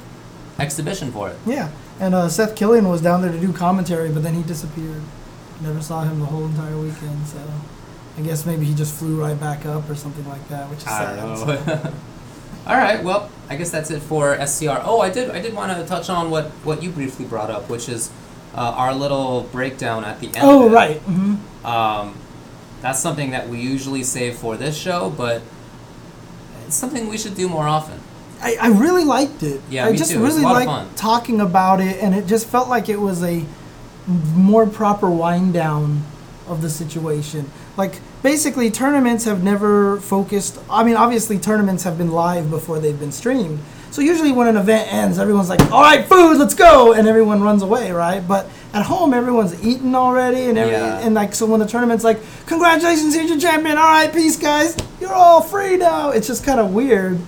exhibition 0.59 1.11
for 1.11 1.29
it. 1.29 1.37
Yeah, 1.45 1.69
and 1.99 2.13
uh, 2.13 2.27
Seth 2.29 2.55
Killian 2.55 2.89
was 2.89 3.01
down 3.01 3.21
there 3.21 3.31
to 3.31 3.39
do 3.39 3.53
commentary, 3.53 4.09
but 4.11 4.23
then 4.23 4.33
he 4.33 4.43
disappeared. 4.43 5.01
Never 5.61 5.81
saw 5.81 6.03
him 6.03 6.19
the 6.19 6.25
whole 6.25 6.45
entire 6.45 6.77
weekend, 6.77 7.25
so 7.27 7.39
I 8.17 8.21
guess 8.21 8.45
maybe 8.45 8.65
he 8.65 8.73
just 8.73 8.93
flew 8.93 9.21
right 9.21 9.39
back 9.39 9.65
up 9.65 9.89
or 9.89 9.95
something 9.95 10.27
like 10.27 10.45
that, 10.49 10.69
which 10.69 10.79
is 10.79 10.87
I 10.87 11.15
sad. 11.15 11.15
don't 11.15 11.65
know. 11.67 11.93
All 12.67 12.75
right. 12.75 13.03
Well, 13.03 13.29
I 13.49 13.55
guess 13.55 13.69
that's 13.71 13.91
it 13.91 14.01
for 14.01 14.35
SCR. 14.45 14.81
Oh, 14.83 14.99
I 14.99 15.09
did. 15.09 15.29
I 15.29 15.39
did 15.39 15.53
want 15.53 15.71
to 15.77 15.85
touch 15.85 16.09
on 16.09 16.29
what 16.31 16.45
what 16.65 16.81
you 16.83 16.89
briefly 16.91 17.23
brought 17.25 17.49
up, 17.51 17.69
which 17.69 17.87
is 17.87 18.09
uh, 18.55 18.73
our 18.75 18.93
little 18.95 19.43
breakdown 19.51 20.03
at 20.05 20.19
the 20.19 20.27
end. 20.27 20.37
Oh, 20.41 20.65
of 20.65 20.71
it. 20.71 20.75
right. 20.75 20.97
hmm 21.01 21.35
Um, 21.65 22.17
that's 22.81 22.99
something 22.99 23.31
that 23.31 23.49
we 23.49 23.59
usually 23.59 24.03
save 24.03 24.37
for 24.37 24.55
this 24.57 24.77
show, 24.77 25.09
but 25.09 25.41
it's 26.65 26.75
something 26.75 27.07
we 27.07 27.17
should 27.17 27.35
do 27.35 27.49
more 27.49 27.67
often. 27.67 27.99
I, 28.41 28.57
I 28.61 28.67
really 28.67 29.03
liked 29.03 29.43
it. 29.43 29.61
Yeah, 29.69 29.87
I 29.87 29.91
me 29.91 29.97
just 29.97 30.11
too. 30.11 30.23
Really 30.23 30.41
liked 30.41 30.97
talking 30.97 31.41
about 31.41 31.81
it, 31.81 32.01
and 32.01 32.13
it 32.13 32.27
just 32.27 32.47
felt 32.47 32.69
like 32.69 32.89
it 32.89 32.99
was 32.99 33.23
a 33.23 33.45
more 34.07 34.67
proper 34.67 35.09
wind 35.09 35.53
down 35.53 36.03
of 36.47 36.61
the 36.61 36.69
situation. 36.69 37.49
Like 37.75 37.99
basically, 38.21 38.69
tournaments 38.69 39.25
have 39.25 39.43
never 39.43 39.99
focused. 39.99 40.59
I 40.69 40.83
mean, 40.83 40.95
obviously, 40.95 41.39
tournaments 41.39 41.83
have 41.83 41.97
been 41.97 42.11
live 42.11 42.49
before 42.49 42.79
they've 42.79 42.99
been 42.99 43.11
streamed. 43.11 43.59
So 43.95 44.01
usually, 44.01 44.33
when 44.33 44.49
an 44.49 44.57
event 44.57 44.91
ends, 44.91 45.17
everyone's 45.19 45.47
like, 45.47 45.71
"All 45.71 45.81
right, 45.81 46.05
food, 46.05 46.37
let's 46.37 46.53
go," 46.53 46.91
and 46.91 47.07
everyone 47.07 47.41
runs 47.41 47.63
away, 47.63 47.93
right? 47.93 48.19
But 48.27 48.49
at 48.73 48.83
home, 48.83 49.13
everyone's 49.13 49.55
eaten 49.63 49.95
already, 49.95 50.49
and 50.49 50.57
every, 50.57 50.73
Yeah. 50.73 50.99
and 50.99 51.15
like 51.15 51.33
so 51.33 51.45
when 51.45 51.61
the 51.61 51.65
tournament's 51.65 52.03
like, 52.03 52.19
"Congratulations, 52.45 53.15
here's 53.15 53.29
your 53.29 53.39
champion. 53.39 53.77
All 53.77 53.85
right, 53.85 54.11
peace, 54.11 54.35
guys. 54.35 54.75
You're 54.99 55.13
all 55.13 55.39
free 55.39 55.77
now." 55.77 56.09
It's 56.09 56.27
just 56.27 56.43
kind 56.43 56.59
of 56.59 56.73
weird. 56.73 57.21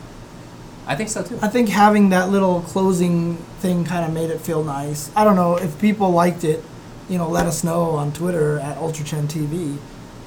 I 0.86 0.96
think 0.96 1.08
so 1.08 1.22
too. 1.24 1.40
I 1.42 1.48
think 1.48 1.70
having 1.70 2.10
that 2.10 2.32
little 2.32 2.60
closing 2.68 3.38
thing 3.62 3.86
kind 3.86 4.04
of 4.04 4.12
made 4.12 4.30
it 4.30 4.42
feel 4.42 4.62
nice. 4.62 5.10
I 5.16 5.24
don't 5.24 5.38
know 5.38 5.56
if 5.56 5.80
people 5.80 6.12
liked 6.12 6.44
it. 6.44 6.66
You 7.08 7.18
know, 7.18 7.30
let 7.30 7.46
us 7.46 7.64
know 7.64 7.92
on 7.92 8.12
Twitter 8.12 8.60
at 8.60 8.78
UltraChen 8.78 9.30
TV. 9.30 9.78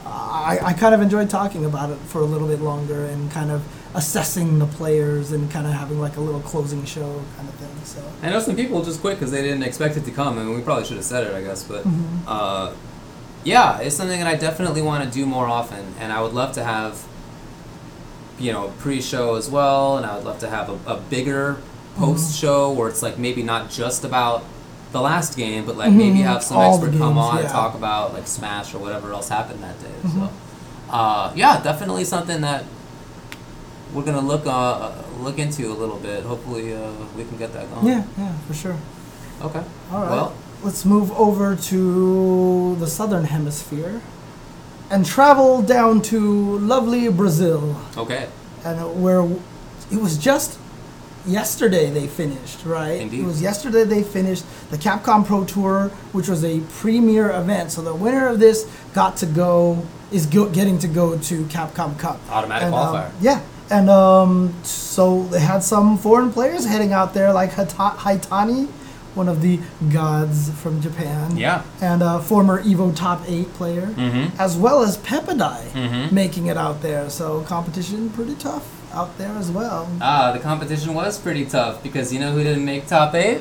I, 0.06 0.58
I 0.62 0.72
kind 0.72 0.94
of 0.94 1.02
enjoyed 1.02 1.28
talking 1.28 1.66
about 1.66 1.90
it 1.90 1.98
for 2.06 2.22
a 2.22 2.24
little 2.24 2.48
bit 2.48 2.62
longer 2.62 3.04
and 3.04 3.30
kind 3.30 3.50
of 3.50 3.60
assessing 3.94 4.58
the 4.58 4.66
players 4.66 5.32
and 5.32 5.50
kind 5.50 5.66
of 5.66 5.72
having 5.72 5.98
like 6.00 6.16
a 6.16 6.20
little 6.20 6.40
closing 6.40 6.84
show 6.84 7.22
kind 7.36 7.48
of 7.48 7.54
thing. 7.56 7.84
So 7.84 8.00
I 8.22 8.30
know 8.30 8.38
some 8.40 8.54
people 8.56 8.82
just 8.84 9.00
quit 9.00 9.18
because 9.18 9.32
they 9.32 9.42
didn't 9.42 9.64
expect 9.64 9.96
it 9.96 10.04
to 10.04 10.10
come, 10.12 10.38
I 10.38 10.42
and 10.42 10.54
we 10.54 10.60
probably 10.62 10.84
should 10.84 10.96
have 10.96 11.04
said 11.04 11.26
it, 11.26 11.34
I 11.34 11.42
guess. 11.42 11.64
But 11.64 11.84
Mhm. 11.84 12.20
uh, 12.26 12.70
yeah, 13.42 13.78
it's 13.78 13.96
something 13.96 14.18
that 14.18 14.28
I 14.28 14.36
definitely 14.36 14.82
want 14.82 15.02
to 15.04 15.10
do 15.10 15.26
more 15.26 15.46
often, 15.46 15.94
and 15.98 16.12
I 16.12 16.22
would 16.22 16.32
love 16.34 16.52
to 16.52 16.62
have, 16.62 16.98
you 18.38 18.52
know, 18.52 18.66
a 18.66 18.70
pre-show 18.70 19.34
as 19.34 19.50
well, 19.50 19.96
and 19.96 20.06
I 20.06 20.14
would 20.16 20.24
love 20.24 20.38
to 20.40 20.48
have 20.50 20.68
a, 20.68 20.78
a 20.92 20.96
bigger 20.96 21.56
post-show 21.96 22.70
where 22.70 22.88
it's 22.88 23.02
like 23.02 23.18
maybe 23.18 23.42
not 23.42 23.70
just 23.70 24.04
about 24.04 24.44
the 24.92 25.00
last 25.00 25.36
game, 25.36 25.64
but 25.66 25.76
like 25.76 25.92
maybe 25.92 26.18
Mhm. 26.18 26.24
have 26.24 26.42
some 26.42 26.56
All 26.58 26.74
expert 26.74 26.96
come 26.98 27.14
games, 27.14 27.18
on 27.18 27.38
and 27.38 27.48
talk 27.48 27.74
about 27.74 28.12
like 28.14 28.26
Smash 28.26 28.74
or 28.74 28.78
whatever 28.78 29.12
else 29.12 29.28
happened 29.28 29.62
that 29.62 29.80
day. 29.80 30.10
So, 30.14 30.28
uh, 30.92 31.30
yeah, 31.34 31.60
definitely 31.60 32.04
something 32.04 32.40
that 32.40 32.64
we're 33.94 34.02
gonna 34.04 34.20
look 34.20 34.46
uh, 34.46 34.92
look 35.20 35.38
into 35.38 35.66
a 35.72 35.74
little 35.74 35.98
bit. 35.98 36.24
Hopefully, 36.24 36.74
uh, 36.74 36.90
we 37.16 37.24
can 37.24 37.36
get 37.36 37.52
that 37.52 37.70
going. 37.74 37.86
yeah, 37.86 38.04
yeah, 38.18 38.32
for 38.46 38.54
sure. 38.54 38.76
Okay. 39.42 39.62
All 39.92 40.02
right. 40.02 40.10
Well, 40.10 40.34
Let's 40.62 40.84
move 40.84 41.10
over 41.12 41.56
to 41.56 42.76
the 42.76 42.86
southern 42.86 43.24
hemisphere 43.24 44.02
and 44.90 45.06
travel 45.06 45.62
down 45.62 46.02
to 46.02 46.58
lovely 46.58 47.08
Brazil. 47.08 47.76
okay. 47.96 48.28
and 48.62 49.02
where 49.02 49.22
it 49.90 49.98
was 50.02 50.18
just 50.18 50.58
yesterday 51.26 51.88
they 51.90 52.06
finished, 52.06 52.64
right? 52.66 53.00
Indeed. 53.00 53.20
It 53.20 53.24
was 53.26 53.40
yesterday 53.40 53.84
they 53.84 54.02
finished 54.02 54.44
the 54.70 54.76
Capcom 54.76 55.24
Pro 55.24 55.44
Tour, 55.46 55.88
which 56.12 56.28
was 56.28 56.44
a 56.44 56.60
premier 56.78 57.30
event. 57.30 57.72
So 57.72 57.80
the 57.82 57.94
winner 57.94 58.28
of 58.28 58.38
this 58.38 58.66
got 58.92 59.16
to 59.18 59.26
go 59.26 59.82
is 60.12 60.26
go, 60.26 60.48
getting 60.50 60.78
to 60.80 60.88
go 60.88 61.16
to 61.18 61.44
Capcom 61.44 61.98
Cup. 61.98 62.20
Automatic 62.30 62.66
And, 62.66 62.74
um, 62.74 62.94
qualifier. 62.94 63.10
yeah. 63.22 63.40
And 63.70 63.88
um, 63.88 64.52
so 64.64 65.24
they 65.24 65.40
had 65.40 65.62
some 65.62 65.96
foreign 65.98 66.32
players 66.32 66.66
heading 66.66 66.92
out 66.92 67.14
there, 67.14 67.32
like 67.32 67.52
Hata- 67.52 67.96
Haitani, 67.98 68.66
one 69.14 69.28
of 69.28 69.42
the 69.42 69.60
gods 69.92 70.50
from 70.60 70.80
Japan. 70.80 71.36
Yeah. 71.36 71.62
And 71.80 72.02
a 72.02 72.20
former 72.20 72.62
Evo 72.62 72.94
Top 72.94 73.22
8 73.26 73.52
player 73.54 73.86
Mm-hmm. 73.86 74.40
as 74.40 74.56
well 74.56 74.82
as 74.82 74.98
Pepidai 74.98 75.62
Mhm. 75.72 76.12
making 76.12 76.46
it 76.46 76.56
out 76.56 76.82
there. 76.82 77.08
So 77.10 77.42
competition 77.42 78.10
pretty 78.10 78.34
tough 78.34 78.66
out 78.92 79.16
there 79.18 79.32
as 79.38 79.50
well. 79.50 79.88
Ah, 80.00 80.32
the 80.32 80.40
competition 80.40 80.94
was 80.94 81.18
pretty 81.18 81.44
tough 81.44 81.80
because 81.82 82.12
you 82.12 82.18
know 82.18 82.32
who 82.32 82.42
didn't 82.42 82.64
make 82.64 82.86
top 82.88 83.14
eight? 83.14 83.40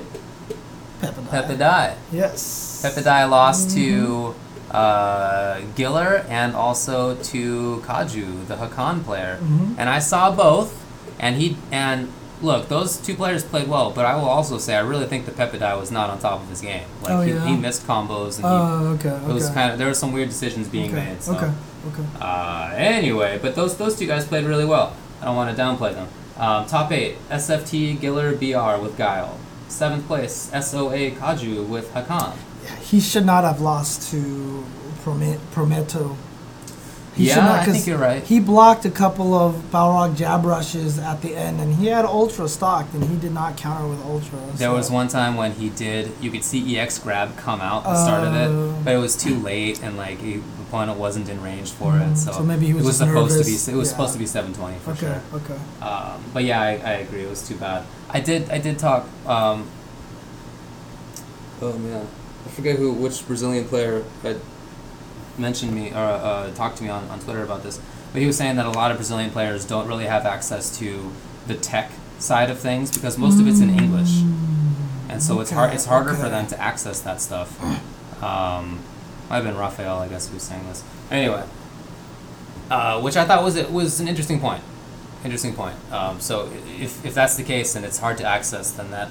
Pepidai. 1.01 1.29
Pepidai. 1.31 1.93
Yes. 2.11 2.81
Pepidai 2.85 3.29
lost 3.29 3.71
to 3.71 4.35
uh, 4.71 5.61
Giller 5.75 6.25
and 6.29 6.55
also 6.55 7.15
to 7.15 7.83
Kaju, 7.85 8.47
the 8.47 8.55
Hakan 8.55 9.03
player. 9.03 9.37
Mhm. 9.41 9.75
And 9.77 9.89
I 9.89 9.99
saw 9.99 10.31
both, 10.31 10.73
and 11.19 11.35
he 11.37 11.57
and 11.71 12.09
look, 12.41 12.69
those 12.69 12.97
two 12.97 13.15
players 13.15 13.43
played 13.43 13.67
well, 13.67 13.91
but 13.91 14.05
I 14.05 14.15
will 14.15 14.29
also 14.29 14.57
say 14.57 14.75
I 14.75 14.79
really 14.79 15.05
think 15.05 15.25
that 15.25 15.35
Pepidai 15.35 15.77
was 15.79 15.91
not 15.91 16.09
on 16.09 16.19
top 16.19 16.41
of 16.41 16.49
his 16.49 16.61
game. 16.61 16.83
Like 17.03 17.11
Oh, 17.11 17.21
he, 17.21 17.33
yeah? 17.33 17.45
he 17.47 17.55
missed 17.57 17.85
combos 17.85 18.35
and 18.37 18.45
he, 18.45 18.51
Oh, 18.51 18.95
okay. 18.95 19.09
Okay. 19.09 19.29
it 19.31 19.33
was 19.33 19.49
kind 19.49 19.71
of 19.71 19.77
there 19.77 19.87
were 19.87 19.93
some 19.93 20.11
weird 20.13 20.29
decisions 20.29 20.67
being 20.67 20.91
okay. 20.93 21.05
made. 21.09 21.21
So. 21.23 21.33
Okay. 21.35 21.51
Okay. 21.91 22.03
Uh, 22.21 22.71
anyway, 22.75 23.39
but 23.41 23.55
those 23.55 23.75
those 23.77 23.97
two 23.97 24.05
guys 24.07 24.25
played 24.25 24.45
really 24.45 24.65
well. 24.65 24.93
I 25.21 25.25
don't 25.25 25.35
want 25.35 25.55
to 25.55 25.61
downplay 25.61 25.93
them. 25.93 26.07
Um, 26.37 26.65
top 26.65 26.91
eight: 26.91 27.17
SFT 27.29 27.97
Giller 27.99 28.31
BR 28.39 28.81
with 28.81 28.97
Guile. 28.97 29.37
Seventh 29.67 30.07
place: 30.07 30.49
SOA 30.53 31.11
Kaju 31.11 31.67
with 31.67 31.93
Hakan. 31.93 32.33
He 32.81 32.99
should 32.99 33.25
not 33.25 33.43
have 33.43 33.61
lost 33.61 34.09
to 34.11 34.63
Prome- 35.03 35.39
Prometo. 35.53 36.15
He 37.15 37.25
should 37.27 37.37
Yeah, 37.37 37.45
not- 37.45 37.59
I 37.67 37.71
think 37.71 37.85
you're 37.85 37.97
right. 37.97 38.23
He 38.23 38.39
blocked 38.39 38.85
a 38.85 38.89
couple 38.89 39.33
of 39.33 39.55
Balrog 39.73 40.15
jab 40.15 40.45
rushes 40.45 40.97
at 40.97 41.21
the 41.21 41.35
end, 41.35 41.59
and 41.59 41.75
he 41.75 41.87
had 41.87 42.05
Ultra 42.05 42.47
stocked, 42.47 42.93
and 42.93 43.03
he 43.03 43.15
did 43.17 43.33
not 43.33 43.57
counter 43.57 43.87
with 43.87 43.99
Ultra. 44.05 44.39
There 44.55 44.69
so- 44.69 44.75
was 44.75 44.89
one 44.89 45.09
time 45.09 45.35
when 45.35 45.51
he 45.53 45.67
did. 45.69 46.11
You 46.21 46.31
could 46.31 46.43
see 46.45 46.77
EX 46.77 46.97
grab 46.97 47.35
come 47.35 47.59
out 47.59 47.85
at 47.85 47.93
the 47.93 48.03
start 48.03 48.23
of 48.27 48.33
Oh. 48.33 48.69
it, 48.79 48.85
but 48.85 48.93
it 48.93 48.97
was 48.97 49.15
too 49.17 49.37
late, 49.37 49.81
and 49.83 49.97
like 49.97 50.21
he, 50.21 50.35
the 50.35 50.41
opponent 50.69 50.97
wasn't 50.97 51.27
in 51.27 51.41
range 51.41 51.71
for 51.71 51.93
Mm, 51.93 52.13
it. 52.13 52.17
So, 52.17 52.31
so 52.31 52.43
maybe 52.43 52.67
he 52.67 52.73
was 52.73 52.83
it 52.83 52.87
was 52.87 52.97
supposed 52.97 53.31
nervous. 53.35 53.65
to 53.65 53.71
be. 53.71 53.75
It 53.75 53.77
was 53.79 53.87
Yeah. 53.89 53.91
supposed 53.91 54.13
to 54.13 54.19
be 54.19 54.25
720 54.25 54.77
for 54.85 54.91
Okay, 54.91 54.99
sure. 55.01 55.21
okay. 55.33 55.59
Um, 55.81 56.21
but 56.33 56.43
yeah, 56.45 56.61
I, 56.61 56.67
I 56.69 56.91
agree. 57.03 57.23
It 57.23 57.29
was 57.29 57.41
too 57.45 57.55
bad. 57.55 57.83
I 58.09 58.21
did. 58.21 58.49
I 58.49 58.59
did 58.59 58.79
talk. 58.79 59.05
Um, 59.27 59.65
oh 61.61 61.73
man, 61.73 62.07
I 62.45 62.49
forget 62.49 62.77
who 62.77 62.91
which 62.93 63.25
Brazilian 63.27 63.65
player 63.65 64.03
had 64.23 64.39
mentioned 65.37 65.73
me 65.73 65.91
or 65.91 65.95
uh, 65.97 66.51
talked 66.53 66.77
to 66.77 66.83
me 66.83 66.89
on, 66.89 67.07
on 67.09 67.19
Twitter 67.19 67.43
about 67.43 67.63
this. 67.63 67.79
But 68.11 68.21
he 68.21 68.27
was 68.27 68.37
saying 68.37 68.55
that 68.55 68.65
a 68.65 68.71
lot 68.71 68.91
of 68.91 68.97
Brazilian 68.97 69.29
players 69.31 69.65
don't 69.65 69.87
really 69.87 70.05
have 70.05 70.25
access 70.25 70.77
to 70.79 71.11
the 71.47 71.55
tech 71.55 71.91
side 72.17 72.49
of 72.49 72.59
things 72.59 72.91
because 72.91 73.17
most 73.17 73.39
of 73.39 73.47
it's 73.47 73.59
in 73.59 73.69
English, 73.69 74.21
and 75.09 75.21
so 75.21 75.39
it's 75.39 75.51
hard. 75.51 75.73
It's 75.73 75.85
harder 75.85 76.13
for 76.13 76.27
them 76.29 76.47
to 76.47 76.59
access 76.59 77.01
that 77.01 77.21
stuff. 77.21 77.61
Um, 78.23 78.79
might 79.29 79.37
have 79.37 79.45
been 79.45 79.57
Raphael, 79.57 79.99
I 79.99 80.07
guess, 80.07 80.27
who 80.27 80.33
was 80.33 80.43
saying 80.43 80.65
this. 80.67 80.83
Anyway, 81.11 81.43
uh, 82.69 82.99
which 83.01 83.15
I 83.15 83.25
thought 83.25 83.43
was 83.43 83.55
it 83.55 83.71
was 83.71 83.99
an 83.99 84.07
interesting 84.07 84.39
point. 84.39 84.63
Interesting 85.23 85.53
point. 85.53 85.75
Um, 85.91 86.19
so 86.19 86.51
if, 86.79 87.05
if 87.05 87.13
that's 87.13 87.35
the 87.35 87.43
case 87.43 87.75
and 87.75 87.85
it's 87.85 87.99
hard 87.99 88.17
to 88.17 88.25
access, 88.25 88.71
then 88.71 88.91
that. 88.91 89.09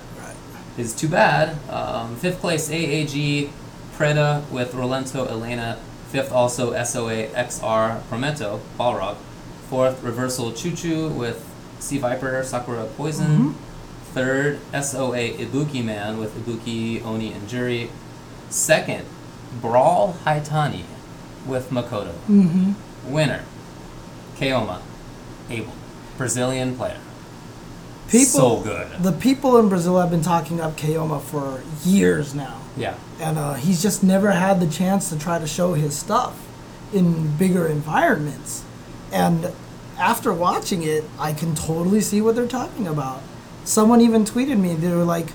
Is 0.79 0.95
too 0.95 1.09
bad. 1.09 1.57
Um, 1.69 2.15
fifth 2.17 2.39
place 2.39 2.71
AAG 2.71 3.51
Preda 3.97 4.49
with 4.49 4.73
Rolento 4.75 5.29
Elena. 5.29 5.77
Fifth 6.11 6.31
also 6.31 6.73
SOA 6.85 7.27
XR 7.35 8.01
Prometo 8.03 8.61
Balrog. 8.79 9.17
Fourth 9.69 10.01
Reversal 10.05 10.53
Choo 10.53 10.71
Choo 10.71 11.09
with 11.09 11.45
C. 11.81 11.99
Viper 11.99 12.45
Sakura 12.45 12.85
Poison. 12.97 13.55
Third 14.15 14.61
SOA 14.73 15.31
Ibuki 15.37 15.85
Man 15.85 16.17
with 16.17 16.37
Ibuki 16.37 17.05
Oni 17.05 17.33
and 17.33 17.49
Juri. 17.49 17.91
Second 18.49 19.05
Brawl 19.61 20.17
Haitani 20.25 20.85
with 21.45 21.71
Makoto. 21.71 22.13
Mm-hmm. 22.29 23.13
Winner 23.13 23.43
Keoma 24.37 24.81
Abel. 25.51 25.73
Brazilian 26.17 26.77
player. 26.77 27.01
People, 28.09 28.27
so 28.27 28.61
good. 28.61 29.03
The 29.03 29.13
people 29.13 29.59
in 29.59 29.69
Brazil 29.69 29.99
have 29.99 30.11
been 30.11 30.23
talking 30.23 30.61
up 30.61 30.77
Keoma 30.77 31.21
for 31.21 31.63
years 31.85 32.35
now. 32.35 32.61
Yeah. 32.77 32.95
and 33.21 33.37
uh, 33.39 33.55
he's 33.55 33.83
just 33.83 34.05
never 34.05 34.31
had 34.31 34.61
the 34.61 34.67
chance 34.69 35.09
to 35.11 35.19
try 35.19 35.39
to 35.41 35.47
show 35.49 35.75
his 35.75 35.99
stuff 35.99 36.37
in 36.93 37.37
bigger 37.37 37.67
environments. 37.67 38.63
And 39.13 39.53
after 39.99 40.33
watching 40.33 40.85
it, 40.85 41.03
I 41.19 41.33
can 41.33 41.57
totally 41.57 42.01
see 42.01 42.21
what 42.21 42.37
they're 42.37 42.47
talking 42.47 42.87
about. 42.87 43.21
Someone 43.65 44.01
even 44.01 44.25
tweeted 44.25 44.59
me. 44.61 44.75
They 44.75 44.93
were 44.95 45.03
like, 45.05 45.27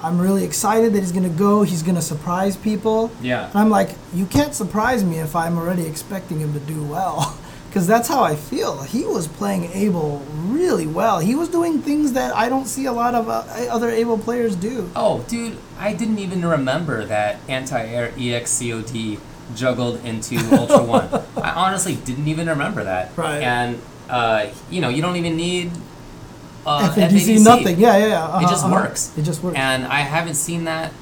"I'm 0.00 0.18
really 0.20 0.44
excited 0.44 0.92
that 0.92 1.00
he's 1.00 1.10
gonna 1.12 1.28
go. 1.28 1.62
He's 1.64 1.82
gonna 1.82 2.00
surprise 2.02 2.56
people." 2.56 3.10
Yeah. 3.20 3.46
And 3.50 3.56
I'm 3.58 3.68
like, 3.70 3.90
"You 4.14 4.26
can't 4.26 4.54
surprise 4.54 5.02
me 5.02 5.18
if 5.18 5.34
I'm 5.34 5.58
already 5.58 5.86
expecting 5.86 6.38
him 6.38 6.52
to 6.54 6.60
do 6.60 6.82
well." 6.84 7.36
Because 7.72 7.86
that's 7.86 8.06
how 8.06 8.22
I 8.22 8.36
feel. 8.36 8.82
He 8.82 9.02
was 9.06 9.26
playing 9.26 9.70
Abel 9.72 10.18
really 10.44 10.86
well. 10.86 11.20
He 11.20 11.34
was 11.34 11.48
doing 11.48 11.80
things 11.80 12.12
that 12.12 12.36
I 12.36 12.50
don't 12.50 12.66
see 12.66 12.84
a 12.84 12.92
lot 12.92 13.14
of 13.14 13.30
uh, 13.30 13.44
other 13.70 13.88
Abel 13.88 14.18
players 14.18 14.54
do. 14.54 14.90
Oh, 14.94 15.24
dude, 15.26 15.56
I 15.78 15.94
didn't 15.94 16.18
even 16.18 16.44
remember 16.44 17.06
that 17.06 17.38
anti-air 17.48 18.12
EXCOD 18.12 19.18
juggled 19.54 20.04
into 20.04 20.36
Ultra 20.54 20.82
One. 20.84 21.08
I 21.36 21.52
honestly 21.52 21.94
didn't 21.96 22.28
even 22.28 22.46
remember 22.46 22.84
that. 22.84 23.16
Right. 23.16 23.40
And 23.42 23.80
uh, 24.10 24.48
you 24.70 24.82
know, 24.82 24.90
you 24.90 25.00
don't 25.00 25.16
even 25.16 25.38
need 25.38 25.70
uh, 26.66 26.92
FADC, 26.94 27.08
FADC. 27.38 27.44
nothing. 27.44 27.80
Yeah, 27.80 27.96
yeah, 27.96 28.06
yeah. 28.06 28.26
It 28.26 28.30
Uh-huh, 28.34 28.50
just 28.50 28.64
uh-huh. 28.66 28.74
works. 28.74 29.16
It 29.16 29.22
just 29.22 29.42
works. 29.42 29.56
And 29.56 29.86
I 29.86 30.00
haven't 30.00 30.34
seen 30.34 30.64
that. 30.64 30.92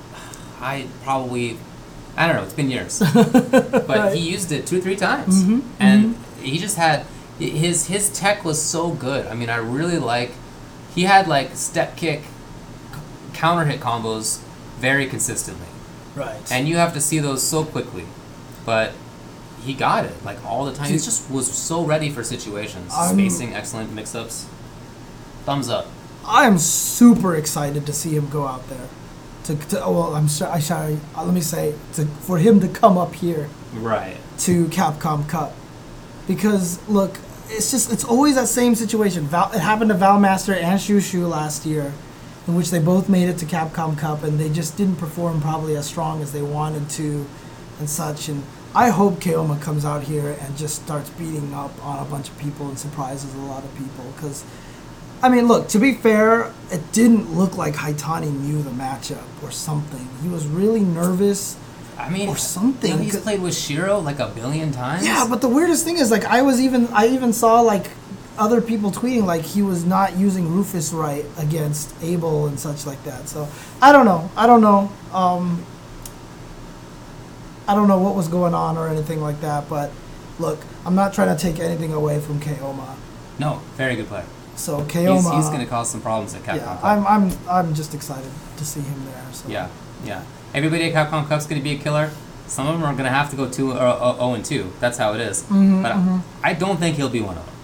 I 0.62 0.86
probably, 1.04 1.58
I 2.16 2.26
don't 2.26 2.36
know. 2.36 2.42
It's 2.42 2.54
been 2.54 2.70
years, 2.70 2.98
but 3.14 3.88
Right. 3.88 4.14
he 4.16 4.30
used 4.30 4.50
it 4.52 4.66
two 4.66 4.78
or 4.78 4.80
three 4.80 4.96
times, 4.96 5.42
Mhm, 5.44 5.62
and 5.78 6.16
he 6.40 6.58
just 6.58 6.76
had 6.76 7.04
his 7.38 7.86
his 7.86 8.08
tech 8.10 8.44
was 8.44 8.60
so 8.60 8.90
good. 8.90 9.26
I 9.26 9.34
mean, 9.34 9.50
I 9.50 9.56
really 9.56 9.98
like. 9.98 10.32
He 10.94 11.02
had 11.04 11.28
like 11.28 11.54
step 11.56 11.96
kick, 11.96 12.22
counter 13.34 13.64
hit 13.66 13.80
combos 13.80 14.38
very 14.78 15.06
consistently, 15.06 15.66
right. 16.14 16.36
and 16.50 16.66
you 16.68 16.76
have 16.76 16.94
to 16.94 17.00
see 17.00 17.18
those 17.18 17.42
so 17.42 17.64
quickly, 17.64 18.04
but. 18.64 18.92
He 19.64 19.74
got 19.74 20.04
it 20.04 20.14
like 20.24 20.38
all 20.46 20.64
the 20.64 20.72
time. 20.72 20.86
He 20.86 20.92
just 20.96 21.28
was 21.28 21.50
so 21.50 21.82
ready 21.82 22.08
for 22.08 22.22
situations. 22.22 22.92
I'm- 22.94 23.14
Spacing, 23.14 23.52
excellent 23.52 23.92
mix-ups. 23.92 24.46
Thumbs 25.44 25.68
up. 25.68 25.88
I 26.24 26.46
am 26.46 26.56
super 26.56 27.34
excited 27.34 27.84
to 27.86 27.92
see 27.92 28.10
him 28.14 28.28
go 28.30 28.46
out 28.46 28.68
there. 28.68 28.86
To, 29.46 29.54
to 29.54 29.84
oh, 29.84 29.92
well, 29.92 30.14
I'm 30.14 30.28
sorry. 30.28 30.52
I 30.52 30.58
sorry. 30.60 30.98
Uh, 31.16 31.24
let 31.24 31.34
me 31.34 31.40
say 31.40 31.74
to 31.94 32.04
for 32.06 32.38
him 32.38 32.60
to 32.60 32.68
come 32.68 32.98
up 32.98 33.14
here 33.14 33.48
Right. 33.74 34.16
to 34.40 34.66
Capcom 34.66 35.28
Cup, 35.28 35.54
because 36.26 36.80
look, 36.88 37.18
it's 37.48 37.70
just 37.70 37.92
it's 37.92 38.04
always 38.04 38.34
that 38.34 38.48
same 38.48 38.74
situation. 38.74 39.24
Val, 39.24 39.52
it 39.52 39.60
happened 39.60 39.90
to 39.90 39.96
Valmaster 39.96 40.54
and 40.54 40.80
Shushu 40.80 41.28
last 41.28 41.64
year, 41.64 41.92
in 42.48 42.54
which 42.56 42.70
they 42.70 42.80
both 42.80 43.08
made 43.08 43.28
it 43.28 43.38
to 43.38 43.44
Capcom 43.46 43.96
Cup 43.96 44.22
and 44.24 44.38
they 44.40 44.48
just 44.48 44.76
didn't 44.76 44.96
perform 44.96 45.40
probably 45.40 45.76
as 45.76 45.86
strong 45.86 46.22
as 46.22 46.32
they 46.32 46.42
wanted 46.42 46.88
to, 46.90 47.26
and 47.78 47.88
such. 47.88 48.28
And 48.28 48.42
I 48.74 48.88
hope 48.90 49.14
Keoma 49.20 49.60
comes 49.62 49.84
out 49.84 50.02
here 50.02 50.36
and 50.40 50.56
just 50.56 50.82
starts 50.82 51.08
beating 51.10 51.54
up 51.54 51.72
on 51.84 52.04
a 52.04 52.10
bunch 52.10 52.28
of 52.28 52.38
people 52.38 52.68
and 52.68 52.78
surprises 52.78 53.32
a 53.34 53.38
lot 53.38 53.62
of 53.62 53.72
people. 53.76 54.04
Because, 54.16 54.44
I 55.22 55.28
mean, 55.28 55.48
look, 55.48 55.68
to 55.68 55.78
be 55.78 55.94
fair, 55.94 56.52
it 56.70 56.92
didn't 56.92 57.34
look 57.34 57.56
like 57.56 57.74
Haitani 57.74 58.30
knew 58.30 58.62
the 58.62 58.70
matchup 58.70 59.24
or 59.42 59.50
something. 59.50 60.08
He 60.22 60.28
was 60.28 60.46
really 60.46 60.80
nervous. 60.80 61.56
I 61.98 62.10
mean, 62.10 62.28
Or 62.28 62.36
something, 62.36 62.90
You 62.90 62.96
know, 62.98 63.02
he's 63.02 63.20
played 63.20 63.40
with 63.40 63.56
Shiro 63.56 63.98
like 64.00 64.18
a 64.18 64.28
billion 64.28 64.70
times. 64.70 65.06
Yeah, 65.06 65.26
but 65.28 65.40
the 65.40 65.48
weirdest 65.48 65.84
thing 65.84 65.96
is 65.96 66.10
like 66.10 66.26
I 66.26 66.42
was 66.42 66.60
even 66.60 66.88
I 66.88 67.06
even 67.08 67.32
saw 67.32 67.60
like 67.62 67.86
other 68.38 68.60
people 68.60 68.90
tweeting 68.90 69.24
like 69.24 69.40
he 69.42 69.62
was 69.62 69.86
not 69.86 70.14
using 70.14 70.46
Rufus 70.46 70.92
right 70.92 71.24
against 71.38 71.94
Abel 72.02 72.46
and 72.48 72.60
such 72.60 72.84
like 72.84 73.02
that. 73.04 73.28
So 73.30 73.48
I 73.80 73.92
don't 73.92 74.04
know. 74.04 74.30
I 74.36 74.46
don't 74.46 74.60
know. 74.60 74.92
Um, 75.12 75.64
I 77.66 77.74
don't 77.74 77.88
know 77.88 77.98
what 77.98 78.14
was 78.14 78.28
going 78.28 78.52
on 78.52 78.76
or 78.76 78.88
anything 78.88 79.22
like 79.22 79.40
that. 79.40 79.68
But 79.70 79.90
look, 80.38 80.58
I'm 80.84 80.94
not 80.94 81.14
trying 81.14 81.34
to 81.34 81.42
take 81.42 81.58
anything 81.58 81.94
away 81.94 82.20
from 82.20 82.40
Keoma. 82.40 82.94
no, 83.38 83.62
very 83.76 83.96
good 83.96 84.06
player. 84.08 84.26
So 84.56 84.80
He's, 84.80 84.92
Keoma, 84.92 85.36
he's 85.36 85.46
going 85.48 85.60
to 85.60 85.66
cause 85.66 85.90
some 85.90 86.00
problems 86.00 86.34
at 86.34 86.42
Capcom. 86.42 86.56
yeah, 86.56 86.64
Cup. 86.64 86.84
I'm 86.84 87.06
I'm 87.06 87.38
I'm 87.48 87.74
just 87.74 87.94
excited 87.94 88.30
to 88.56 88.64
see 88.64 88.80
him 88.80 89.04
there. 89.06 89.22
So. 89.32 89.48
yeah, 89.48 89.68
yeah. 90.04 90.22
Everybody 90.54 90.84
at 90.90 90.94
Capcom 90.94 91.28
Cup's 91.28 91.46
going 91.46 91.60
to 91.60 91.64
be 91.64 91.72
a 91.76 91.78
killer. 91.78 92.10
Some 92.46 92.66
of 92.66 92.74
them 92.74 92.82
are 92.84 92.92
going 92.92 93.04
to 93.04 93.10
have 93.10 93.28
to 93.30 93.36
go 93.36 93.48
two 93.50 93.72
or 93.72 93.78
uh, 93.78 94.14
zero 94.14 94.34
and 94.34 94.44
two. 94.44 94.72
That's 94.80 94.96
how 94.98 95.12
it 95.14 95.20
is. 95.20 95.42
Mhm, 95.44 95.82
but 95.82 95.92
mhm. 95.92 96.22
I, 96.42 96.50
I 96.50 96.54
don't 96.54 96.78
think 96.78 96.96
he'll 96.96 97.08
be 97.10 97.20
one 97.20 97.36
of 97.36 97.44
them. 97.44 97.54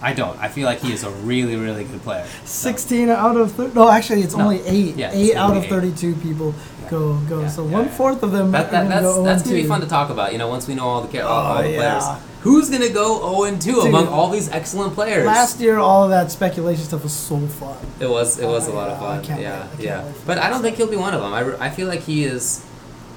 I 0.00 0.12
don't. 0.12 0.38
I 0.38 0.48
feel 0.48 0.66
like 0.66 0.80
he 0.80 0.92
is 0.92 1.02
a 1.04 1.10
really, 1.10 1.56
really 1.56 1.82
good 1.84 2.02
player. 2.02 2.24
So, 2.44 2.68
16 2.70 3.08
out 3.10 3.36
of 3.36 3.52
thir- 3.52 3.72
no, 3.74 3.88
actually 3.90 4.20
it's 4.22 4.36
No. 4.36 4.44
only 4.44 4.60
eight. 4.66 4.94
Yeah, 4.96 5.10
eight 5.12 5.34
out 5.34 5.56
of 5.56 5.64
eight. 5.64 5.70
32 5.70 6.14
people 6.16 6.54
Yeah. 6.84 6.90
go 6.90 7.14
go. 7.28 7.40
Yeah, 7.40 7.48
so 7.48 7.64
one 7.64 7.88
fourth 7.88 8.22
of 8.22 8.30
them 8.30 8.52
That, 8.52 8.70
that, 8.70 8.88
that's 8.88 9.02
go 9.02 9.24
that's 9.24 9.42
0 9.42 9.50
gonna 9.52 9.62
be 9.62 9.68
fun 9.68 9.80
2. 9.80 9.86
to 9.86 9.90
talk 9.90 10.10
about. 10.10 10.32
You 10.32 10.38
know, 10.38 10.48
once 10.48 10.68
we 10.68 10.74
know 10.74 10.86
all 10.86 11.00
the 11.02 11.20
all, 11.20 11.28
all 11.32 11.58
Oh, 11.58 11.62
the 11.62 11.70
yeah. 11.70 11.76
players, 11.98 12.22
who's 12.46 12.70
gonna 12.70 12.88
go 12.88 13.18
zero 13.18 13.44
and 13.44 13.60
two 13.60 13.80
among 13.80 14.06
all 14.08 14.30
these 14.30 14.48
excellent 14.50 14.94
players? 14.94 15.26
Last 15.26 15.60
year, 15.60 15.78
all 15.78 16.04
of 16.04 16.10
that 16.10 16.30
speculation 16.30 16.84
stuff 16.84 17.02
was 17.02 17.12
so 17.12 17.38
fun. 17.46 17.76
It 18.00 18.08
was 18.08 18.38
it 18.38 18.46
was 18.46 18.68
a 18.68 18.72
Oh, 18.72 18.74
lot 18.74 18.88
yeah, 18.88 18.94
of 18.96 19.02
I 19.02 19.06
fun. 19.06 19.40
yeah, 19.40 19.58
wait, 19.58 19.64
I 19.64 19.68
can't 19.68 19.80
yeah. 19.82 20.12
But 20.26 20.38
I 20.38 20.48
don't 20.50 20.62
think 20.62 20.76
he'll 20.76 20.90
be 20.90 20.96
one 20.96 21.14
of 21.14 21.20
them. 21.20 21.32
I, 21.34 21.40
re- 21.40 21.56
I 21.60 21.70
feel 21.70 21.88
like 21.88 22.00
he 22.00 22.24
is. 22.24 22.64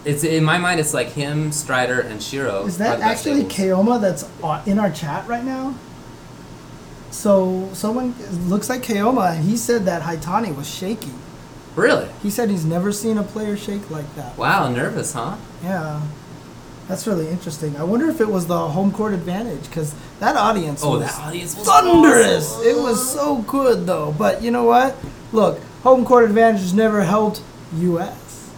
It's 0.05 0.23
in 0.23 0.43
my 0.43 0.57
mind. 0.57 0.79
It's 0.79 0.93
like 0.93 1.09
him, 1.11 1.51
Strider, 1.51 1.99
and 1.99 2.21
Shiro. 2.23 2.65
Is 2.65 2.77
that 2.79 2.99
actually. 3.01 3.43
Keoma 3.43 3.99
that's 4.01 4.23
in 4.67 4.79
our 4.79 4.89
chat 4.91 5.27
right 5.27 5.43
now? 5.43 5.75
So 7.11 7.69
someone 7.73 8.13
looks 8.47 8.69
like 8.69 8.81
Keoma, 8.83 9.35
and 9.35 9.43
he 9.43 9.57
said 9.57 9.85
that 9.85 10.03
Haitani 10.03 10.55
was 10.55 10.69
shaky. 10.69 11.11
Really? 11.75 12.07
He 12.23 12.29
said 12.29 12.49
he's 12.49 12.65
never 12.65 12.91
seen 12.91 13.17
a 13.17 13.23
player 13.23 13.57
shake 13.57 13.89
like 13.89 14.13
that. 14.15 14.37
Wow, 14.37 14.69
nervous, 14.69 15.13
huh? 15.13 15.35
Yeah, 15.63 16.01
that's 16.89 17.07
really 17.07 17.29
interesting. 17.29 17.77
I 17.77 17.83
wonder 17.83 18.09
if 18.09 18.19
it 18.19 18.27
was 18.27 18.47
the 18.47 18.57
home 18.67 18.91
court 18.91 19.13
advantage 19.13 19.63
because 19.63 19.93
that 20.19 20.35
audience 20.35 20.81
Oh, 20.83 20.97
was 20.97 21.03
that 21.05 21.19
audience 21.21 21.55
was 21.55 21.65
thunderous. 21.65 22.51
awesome. 22.51 22.67
It 22.67 22.75
was 22.77 23.13
so 23.13 23.37
good 23.43 23.85
though. 23.85 24.11
But 24.17 24.41
you 24.41 24.51
know 24.51 24.65
what? 24.65 24.97
Look, 25.31 25.61
home 25.83 26.03
court 26.03 26.25
advantage 26.25 26.61
has 26.61 26.73
never 26.73 27.03
helped 27.03 27.41
U.S. 27.77 28.49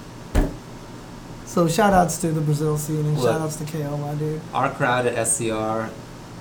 So 1.46 1.68
shout 1.68 1.92
outs 1.94 2.18
to 2.22 2.32
the 2.32 2.40
Brazil 2.42 2.78
scene 2.78 3.00
and 3.06 3.18
Look. 3.20 3.30
shout 3.30 3.42
outs 3.42 3.58
to 3.58 3.66
KO, 3.66 3.98
my 3.98 4.16
dude. 4.16 4.40
Our 4.54 4.72
crowd 4.72 5.06
at 5.06 5.28
SCR, 5.28 5.90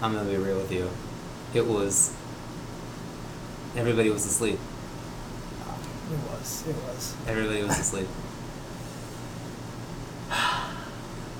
I'm 0.01 0.15
gonna 0.15 0.25
be 0.31 0.37
real 0.37 0.57
with 0.57 0.71
you. 0.71 0.89
It 1.53 1.67
was. 1.67 2.15
Everybody 3.77 4.09
was 4.11 4.25
asleep. 4.25 4.59
It 6.13 6.19
was. 6.31 6.65
It 6.69 6.77
was. 6.77 7.15
Everybody 7.27 7.63
was 7.65 7.77
asleep. 7.79 8.07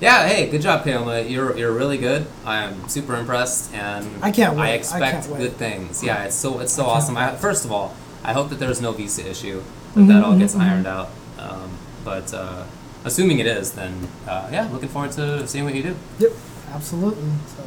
Yeah, 0.01 0.27
hey, 0.27 0.49
good 0.51 0.63
job, 0.63 0.85
Keoma. 0.85 1.29
You're 1.29 1.57
you're 1.59 1.73
really 1.73 1.99
good. 1.99 2.27
I'm 2.47 2.89
super 2.89 3.15
impressed, 3.17 3.75
and 3.75 4.07
I 4.25 4.31
can't 4.31 4.57
wait. 4.57 4.63
I 4.63 4.69
I 4.71 4.73
expect 4.73 5.29
wait. 5.29 5.39
good 5.39 5.53
things. 5.57 6.03
Yeah, 6.03 6.25
it's 6.25 6.35
so 6.37 6.59
it's 6.61 6.73
so 6.73 6.85
I 6.87 6.89
awesome. 6.89 7.17
I, 7.19 7.35
first 7.37 7.67
of 7.67 7.73
all, 7.73 7.95
I 8.25 8.33
hope 8.33 8.49
that 8.49 8.59
there's 8.59 8.81
no 8.81 8.93
visa 8.93 9.29
issue. 9.29 9.63
That 9.95 10.01
Mhm, 10.01 10.09
that 10.09 10.25
all 10.25 10.37
gets 10.39 10.55
mhm. 10.55 10.61
ironed 10.63 10.87
out. 10.87 11.11
Um, 11.39 11.71
but 12.03 12.33
uh, 12.33 12.65
assuming 13.05 13.41
it 13.41 13.47
is, 13.47 13.73
then 13.73 14.09
uh, 14.27 14.49
yeah, 14.51 14.69
looking 14.73 14.89
forward 14.89 15.13
to 15.13 15.47
seeing 15.47 15.65
what 15.65 15.75
you 15.75 15.83
do. 15.83 15.97
Yep, 16.19 16.33
absolutely. 16.73 17.31
So, 17.57 17.63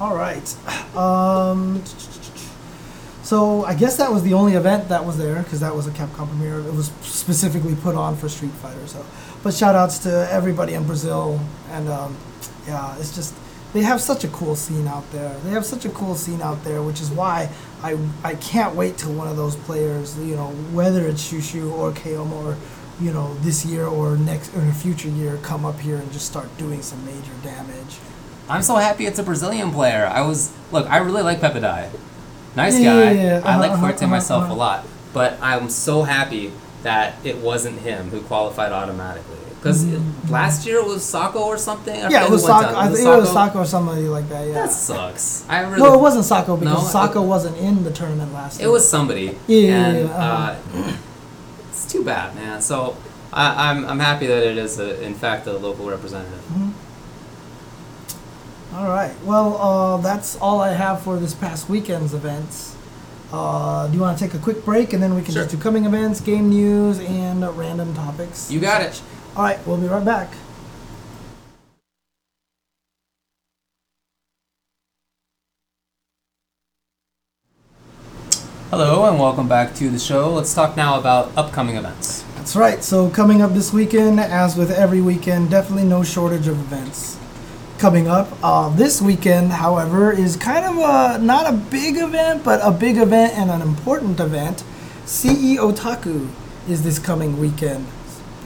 all 0.00 0.16
right. 0.16 0.48
Um, 0.96 1.84
so 3.22 3.64
I 3.64 3.74
guess 3.74 3.96
that 3.98 4.10
was 4.10 4.24
the 4.24 4.34
only 4.34 4.54
event 4.54 4.88
that 4.88 5.04
was 5.04 5.16
there 5.16 5.42
because 5.44 5.60
that 5.60 5.76
was 5.76 5.86
a 5.86 5.90
Capcom 5.92 6.26
premiere. 6.26 6.58
It 6.58 6.74
was 6.74 6.90
specifically 7.02 7.76
put 7.76 7.94
on 7.94 8.16
for 8.16 8.28
Street 8.28 8.50
Fighter. 8.62 8.84
So, 8.88 9.04
but 9.42 9.54
shout 9.54 9.74
outs 9.74 9.98
to 10.00 10.28
everybody 10.30 10.74
in 10.74 10.84
Brazil 10.84 11.40
and 11.70 11.88
um, 11.88 12.16
yeah, 12.66 12.96
it's 12.98 13.14
just 13.14 13.34
they 13.72 13.82
have 13.82 14.00
such 14.00 14.24
a 14.24 14.28
cool 14.28 14.56
scene 14.56 14.88
out 14.88 15.08
there. 15.12 15.32
They 15.44 15.50
have 15.50 15.64
such 15.64 15.84
a 15.84 15.90
cool 15.90 16.16
scene 16.16 16.42
out 16.42 16.64
there, 16.64 16.82
which 16.82 17.00
is 17.00 17.10
why 17.10 17.48
I 17.82 17.96
I 18.24 18.34
can't 18.34 18.74
wait 18.74 18.98
till 18.98 19.12
one 19.12 19.28
of 19.28 19.36
those 19.36 19.56
players, 19.56 20.18
you 20.18 20.34
know, 20.36 20.48
whether 20.72 21.06
it's 21.06 21.22
Shushu 21.32 21.72
or 21.72 21.92
Keoma 21.92 22.32
or 22.32 22.56
you 23.00 23.12
know 23.12 23.34
this 23.40 23.64
year 23.64 23.86
or 23.86 24.16
next 24.16 24.54
or 24.56 24.60
in 24.60 24.68
a 24.68 24.74
future 24.74 25.08
year, 25.08 25.38
come 25.42 25.64
up 25.64 25.78
here 25.80 25.96
and 25.96 26.10
just 26.12 26.26
start 26.26 26.48
doing 26.58 26.82
some 26.82 27.04
major 27.06 27.32
damage. 27.42 27.98
I'm 28.48 28.62
so 28.62 28.74
happy 28.76 29.06
it's 29.06 29.18
a 29.20 29.22
Brazilian 29.22 29.70
player. 29.70 30.06
I 30.12 30.22
was 30.22 30.52
look, 30.72 30.90
I 30.90 30.98
really 30.98 31.22
like 31.22 31.40
Pepadai. 31.40 31.88
Nice 32.56 32.78
Yeah, 32.80 32.92
guy. 32.92 33.10
yeah, 33.12 33.22
yeah. 33.38 33.42
I 33.44 33.56
like 33.56 33.70
Uh-huh, 33.70 33.86
Fuerte 33.86 34.02
uh-huh, 34.02 34.06
myself 34.08 34.42
uh-huh. 34.44 34.54
a 34.54 34.56
lot, 34.56 34.84
but 35.14 35.38
I'm 35.40 35.70
so 35.70 36.02
happy 36.02 36.50
that 36.82 37.14
it 37.24 37.38
wasn't 37.38 37.78
him 37.80 38.10
who 38.10 38.20
qualified 38.22 38.72
automatically. 38.72 39.36
Because 39.60 39.84
last 40.30 40.66
year 40.66 40.78
it 40.78 40.86
was 40.86 41.04
Sako 41.04 41.40
or 41.40 41.58
something. 41.58 41.94
I 41.94 42.04
Mm-hmm. 42.04 42.12
Yeah, 42.12 42.24
it 42.24 42.30
was 42.30 42.44
Sako. 42.46 42.78
I 42.78 42.86
think 42.88 43.00
it 43.00 43.04
was 43.04 43.30
Sako 43.30 43.58
or 43.58 43.66
somebody 43.66 44.08
like 44.08 44.28
that. 44.30 44.46
Yeah. 44.46 44.54
That 44.54 44.72
sucks. 44.72 45.44
I 45.50 45.60
really. 45.60 45.82
no, 45.82 45.92
it 45.94 46.00
wasn't 46.00 46.24
Sako 46.24 46.56
because 46.56 46.82
No, 46.82 46.88
Sako 46.88 47.22
wasn't 47.22 47.58
in 47.58 47.84
the 47.84 47.90
tournament 47.90 48.32
last 48.32 48.58
year. 48.58 48.64
It 48.64 48.68
year. 48.68 48.72
was 48.72 48.88
somebody. 48.88 49.36
Yeah, 49.46 49.60
yeah, 49.60 49.86
and, 49.86 49.98
yeah, 49.98 50.14
uh-huh. 50.14 50.80
uh, 50.80 50.96
it's 51.68 51.92
too 51.92 52.02
bad, 52.02 52.34
man. 52.36 52.62
So 52.62 52.96
I, 53.32 53.70
I'm 53.70 53.84
I'm 53.84 53.98
happy 53.98 54.26
that 54.26 54.42
it 54.42 54.56
is 54.56 54.78
a, 54.78 55.02
in 55.02 55.14
fact 55.14 55.46
a 55.46 55.52
local 55.52 55.88
representative. 55.88 56.42
All 58.74 58.88
right. 58.88 59.12
Well, 59.24 59.56
uh, 59.56 59.96
that's 59.98 60.36
all 60.36 60.60
I 60.60 60.72
have 60.72 61.02
for 61.02 61.18
this 61.18 61.34
past 61.34 61.68
weekend's 61.68 62.14
events. 62.14 62.69
Uh, 63.32 63.86
do 63.86 63.94
you 63.94 64.00
want 64.00 64.18
to 64.18 64.24
take 64.24 64.34
a 64.34 64.38
quick 64.38 64.64
break 64.64 64.92
and 64.92 65.02
then 65.02 65.14
we 65.14 65.22
can 65.22 65.32
Sure. 65.32 65.44
just 65.44 65.54
do 65.54 65.60
coming 65.62 65.84
events, 65.84 66.20
game 66.20 66.48
news, 66.50 66.98
and 66.98 67.44
uh, 67.44 67.52
random 67.52 67.94
topics? 67.94 68.50
You 68.50 68.58
got 68.60 68.82
it. 68.82 69.00
All 69.36 69.44
right. 69.44 69.58
We'll 69.66 69.76
be 69.76 69.86
right 69.86 70.04
back. 70.04 70.32
Hello 78.70 79.04
and 79.08 79.18
welcome 79.18 79.48
back 79.48 79.74
to 79.76 79.90
the 79.90 79.98
show. 79.98 80.32
Let's 80.32 80.54
talk 80.54 80.76
now 80.76 80.98
about 80.98 81.32
upcoming 81.36 81.76
events. 81.76 82.22
That's 82.36 82.54
right. 82.54 82.82
So 82.84 83.10
coming 83.10 83.42
up 83.42 83.52
this 83.52 83.72
weekend, 83.72 84.20
as 84.20 84.56
with 84.56 84.70
every 84.70 85.00
weekend, 85.00 85.50
definitely 85.50 85.84
no 85.88 86.02
shortage 86.04 86.46
of 86.46 86.58
events 86.60 87.18
coming 87.80 88.06
up. 88.08 88.28
Uh, 88.42 88.68
this 88.68 89.00
weekend, 89.02 89.50
however, 89.50 90.12
is 90.12 90.36
kind 90.36 90.64
of 90.66 90.76
a 90.76 91.18
not 91.18 91.52
a 91.52 91.56
big 91.56 91.96
event, 91.96 92.44
but 92.44 92.60
a 92.62 92.70
big 92.70 92.98
event 92.98 93.32
and 93.36 93.50
an 93.50 93.62
important 93.62 94.20
event. 94.20 94.62
CE 95.06 95.56
Otaku 95.58 96.28
is 96.68 96.82
this 96.84 96.98
coming 96.98 97.40
weekend, 97.40 97.86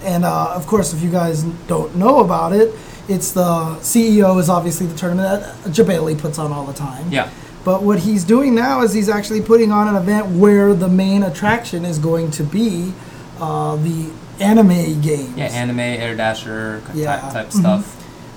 and 0.02 0.24
uh, 0.24 0.54
of 0.54 0.66
course, 0.66 0.94
if 0.94 1.02
you 1.02 1.10
guys 1.10 1.42
don't 1.66 1.94
know 1.96 2.20
about 2.20 2.52
it, 2.52 2.72
it's 3.08 3.32
the 3.32 3.76
CEO 3.80 4.38
is 4.40 4.48
obviously 4.48 4.86
the 4.86 4.96
tournament 4.96 5.42
that 5.42 5.72
Jebailey 5.72 6.16
puts 6.18 6.38
on 6.38 6.52
all 6.52 6.64
the 6.64 6.72
time. 6.72 7.10
Yeah. 7.10 7.28
But 7.64 7.82
what 7.82 7.98
he's 8.00 8.24
doing 8.24 8.54
now 8.54 8.82
is 8.82 8.92
he's 8.92 9.08
actually 9.08 9.40
putting 9.42 9.72
on 9.72 9.88
an 9.88 9.96
event 9.96 10.26
where 10.26 10.74
the 10.74 10.88
main 10.88 11.22
attraction 11.22 11.84
is 11.84 11.98
going 11.98 12.30
to 12.32 12.44
be 12.44 12.92
uh, 13.40 13.76
the 13.76 14.10
anime 14.38 15.00
games. 15.00 15.36
Yeah, 15.36 15.46
anime, 15.46 15.80
air 15.80 16.14
dasher 16.14 16.82
Yeah. 16.94 17.16
type, 17.20 17.32
type 17.32 17.48
Mhm. 17.48 17.60
stuff. 17.60 17.93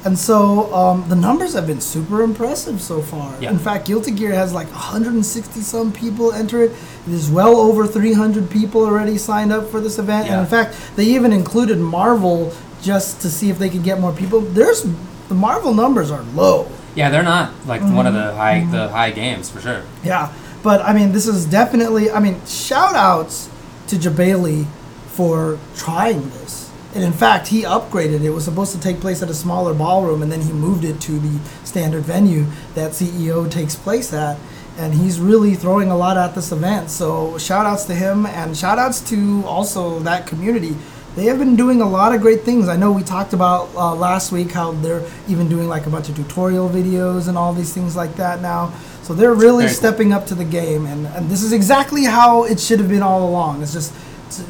And 0.08 0.18
so 0.18 0.74
um, 0.74 1.04
the 1.10 1.16
numbers 1.18 1.54
have 1.54 1.68
been 1.68 1.82
super 1.82 2.24
impressive 2.24 2.82
so 2.82 3.02
far. 3.02 3.36
Yeah. 3.42 3.52
In 3.52 3.60
fact, 3.60 3.86
Guilty 3.86 4.12
Gear 4.12 4.32
has 4.34 4.54
like 4.54 4.68
160 4.68 5.60
some 5.60 5.92
people 5.92 6.32
enter 6.32 6.64
it. 6.64 6.72
There's 7.06 7.30
well 7.30 7.58
over 7.58 7.86
300 7.86 8.50
people 8.50 8.86
already 8.86 9.18
signed 9.18 9.52
up 9.52 9.68
for 9.70 9.82
this 9.82 10.00
event. 10.00 10.30
And 10.30 10.40
in 10.40 10.48
fact, 10.48 10.78
they 10.96 11.04
even 11.04 11.34
included 11.34 11.78
Marvel 11.78 12.54
just 12.82 13.20
to 13.24 13.30
see 13.30 13.50
if 13.50 13.60
they 13.60 13.70
could 13.70 13.84
get 13.84 14.00
more 14.00 14.14
people. 14.14 14.40
There's 14.40 14.84
the 15.28 15.36
Marvel 15.36 15.74
numbers 15.74 16.10
are 16.10 16.24
low. 16.34 16.72
Yeah, 16.96 17.10
they're 17.10 17.22
not 17.22 17.52
like 17.66 17.82
one 17.82 18.08
of 18.08 18.14
Mm-hmm. 18.14 18.28
the 18.30 18.36
high 18.36 18.66
the 18.72 18.88
high 18.90 19.12
games 19.12 19.50
for 19.52 19.60
sure. 19.60 19.84
Yeah, 20.06 20.32
but 20.64 20.80
I 20.82 20.94
mean, 20.94 21.12
this 21.12 21.28
is 21.28 21.46
definitely. 21.46 22.10
I 22.10 22.20
mean, 22.22 22.40
shout 22.46 22.96
outs 22.96 23.50
to 23.88 23.98
Jebailey 23.98 24.68
for 25.08 25.60
trying 25.76 26.30
this. 26.30 26.67
And 26.96 27.04
in 27.04 27.14
fact, 27.14 27.48
he 27.48 27.64
upgraded. 27.64 28.22
It 28.24 28.32
was 28.32 28.46
supposed 28.46 28.74
to 28.74 28.80
take 28.80 29.00
place 29.00 29.22
at 29.22 29.30
a 29.30 29.34
smaller 29.34 29.74
ballroom, 29.74 30.22
and 30.22 30.32
then 30.32 30.42
he 30.42 30.52
moved 30.52 30.84
it 30.84 31.00
to 31.02 31.20
the 31.20 31.40
standard 31.64 32.04
venue 32.04 32.46
that 32.76 32.92
CEO 32.92 33.50
takes 33.50 33.76
place 33.76 34.14
at. 34.14 34.38
And 34.78 34.94
he's 34.94 35.20
really 35.20 35.56
throwing 35.56 35.90
a 35.90 35.98
lot 35.98 36.18
at 36.18 36.36
this 36.36 36.52
event. 36.52 36.90
So 36.92 37.38
shout 37.38 37.66
outs 37.66 37.86
to 37.86 37.96
him, 37.96 38.26
and 38.26 38.56
shout 38.56 38.80
outs 38.80 39.02
to 39.10 39.44
also 39.46 40.00
that 40.00 40.28
community. 40.28 40.76
They 41.16 41.26
have 41.26 41.40
been 41.40 41.56
doing 41.56 41.82
a 41.82 41.90
lot 41.90 42.14
of 42.14 42.22
great 42.22 42.42
things. 42.42 42.70
I 42.70 42.78
know 42.78 42.92
we 42.92 43.02
talked 43.02 43.34
about 43.34 43.74
uh, 43.74 43.96
last 43.96 44.32
week 44.32 44.52
how 44.52 44.74
they're 44.74 45.04
even 45.28 45.50
doing 45.50 45.68
like 45.68 45.88
a 45.88 45.90
bunch 45.90 46.10
of 46.10 46.16
tutorial 46.16 46.70
videos 46.70 47.28
and 47.28 47.36
all 47.36 47.54
these 47.54 47.74
things 47.74 47.96
like 47.96 48.16
that 48.18 48.40
now. 48.40 48.72
So 49.02 49.16
they're 49.16 49.34
really 49.34 49.68
stepping 49.68 50.14
up 50.14 50.28
to 50.28 50.36
the 50.36 50.46
game, 50.46 50.86
and, 50.86 51.08
and 51.08 51.28
this 51.28 51.42
is 51.42 51.54
exactly 51.54 52.04
how 52.04 52.44
it 52.44 52.60
should 52.60 52.80
have 52.80 52.90
been 52.90 53.02
all 53.02 53.28
along. 53.28 53.64
It's 53.64 53.74
just, 53.74 53.94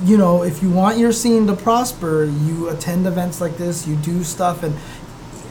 you 0.03 0.17
know, 0.17 0.43
if 0.43 0.61
you 0.61 0.69
want 0.69 0.97
your 0.97 1.11
scene 1.11 1.47
to 1.47 1.55
prosper, 1.55 2.23
you 2.23 2.69
attend 2.69 3.07
events 3.07 3.41
like 3.41 3.57
this, 3.57 3.87
you 3.87 3.95
do 3.97 4.23
stuff, 4.23 4.63
and 4.63 4.75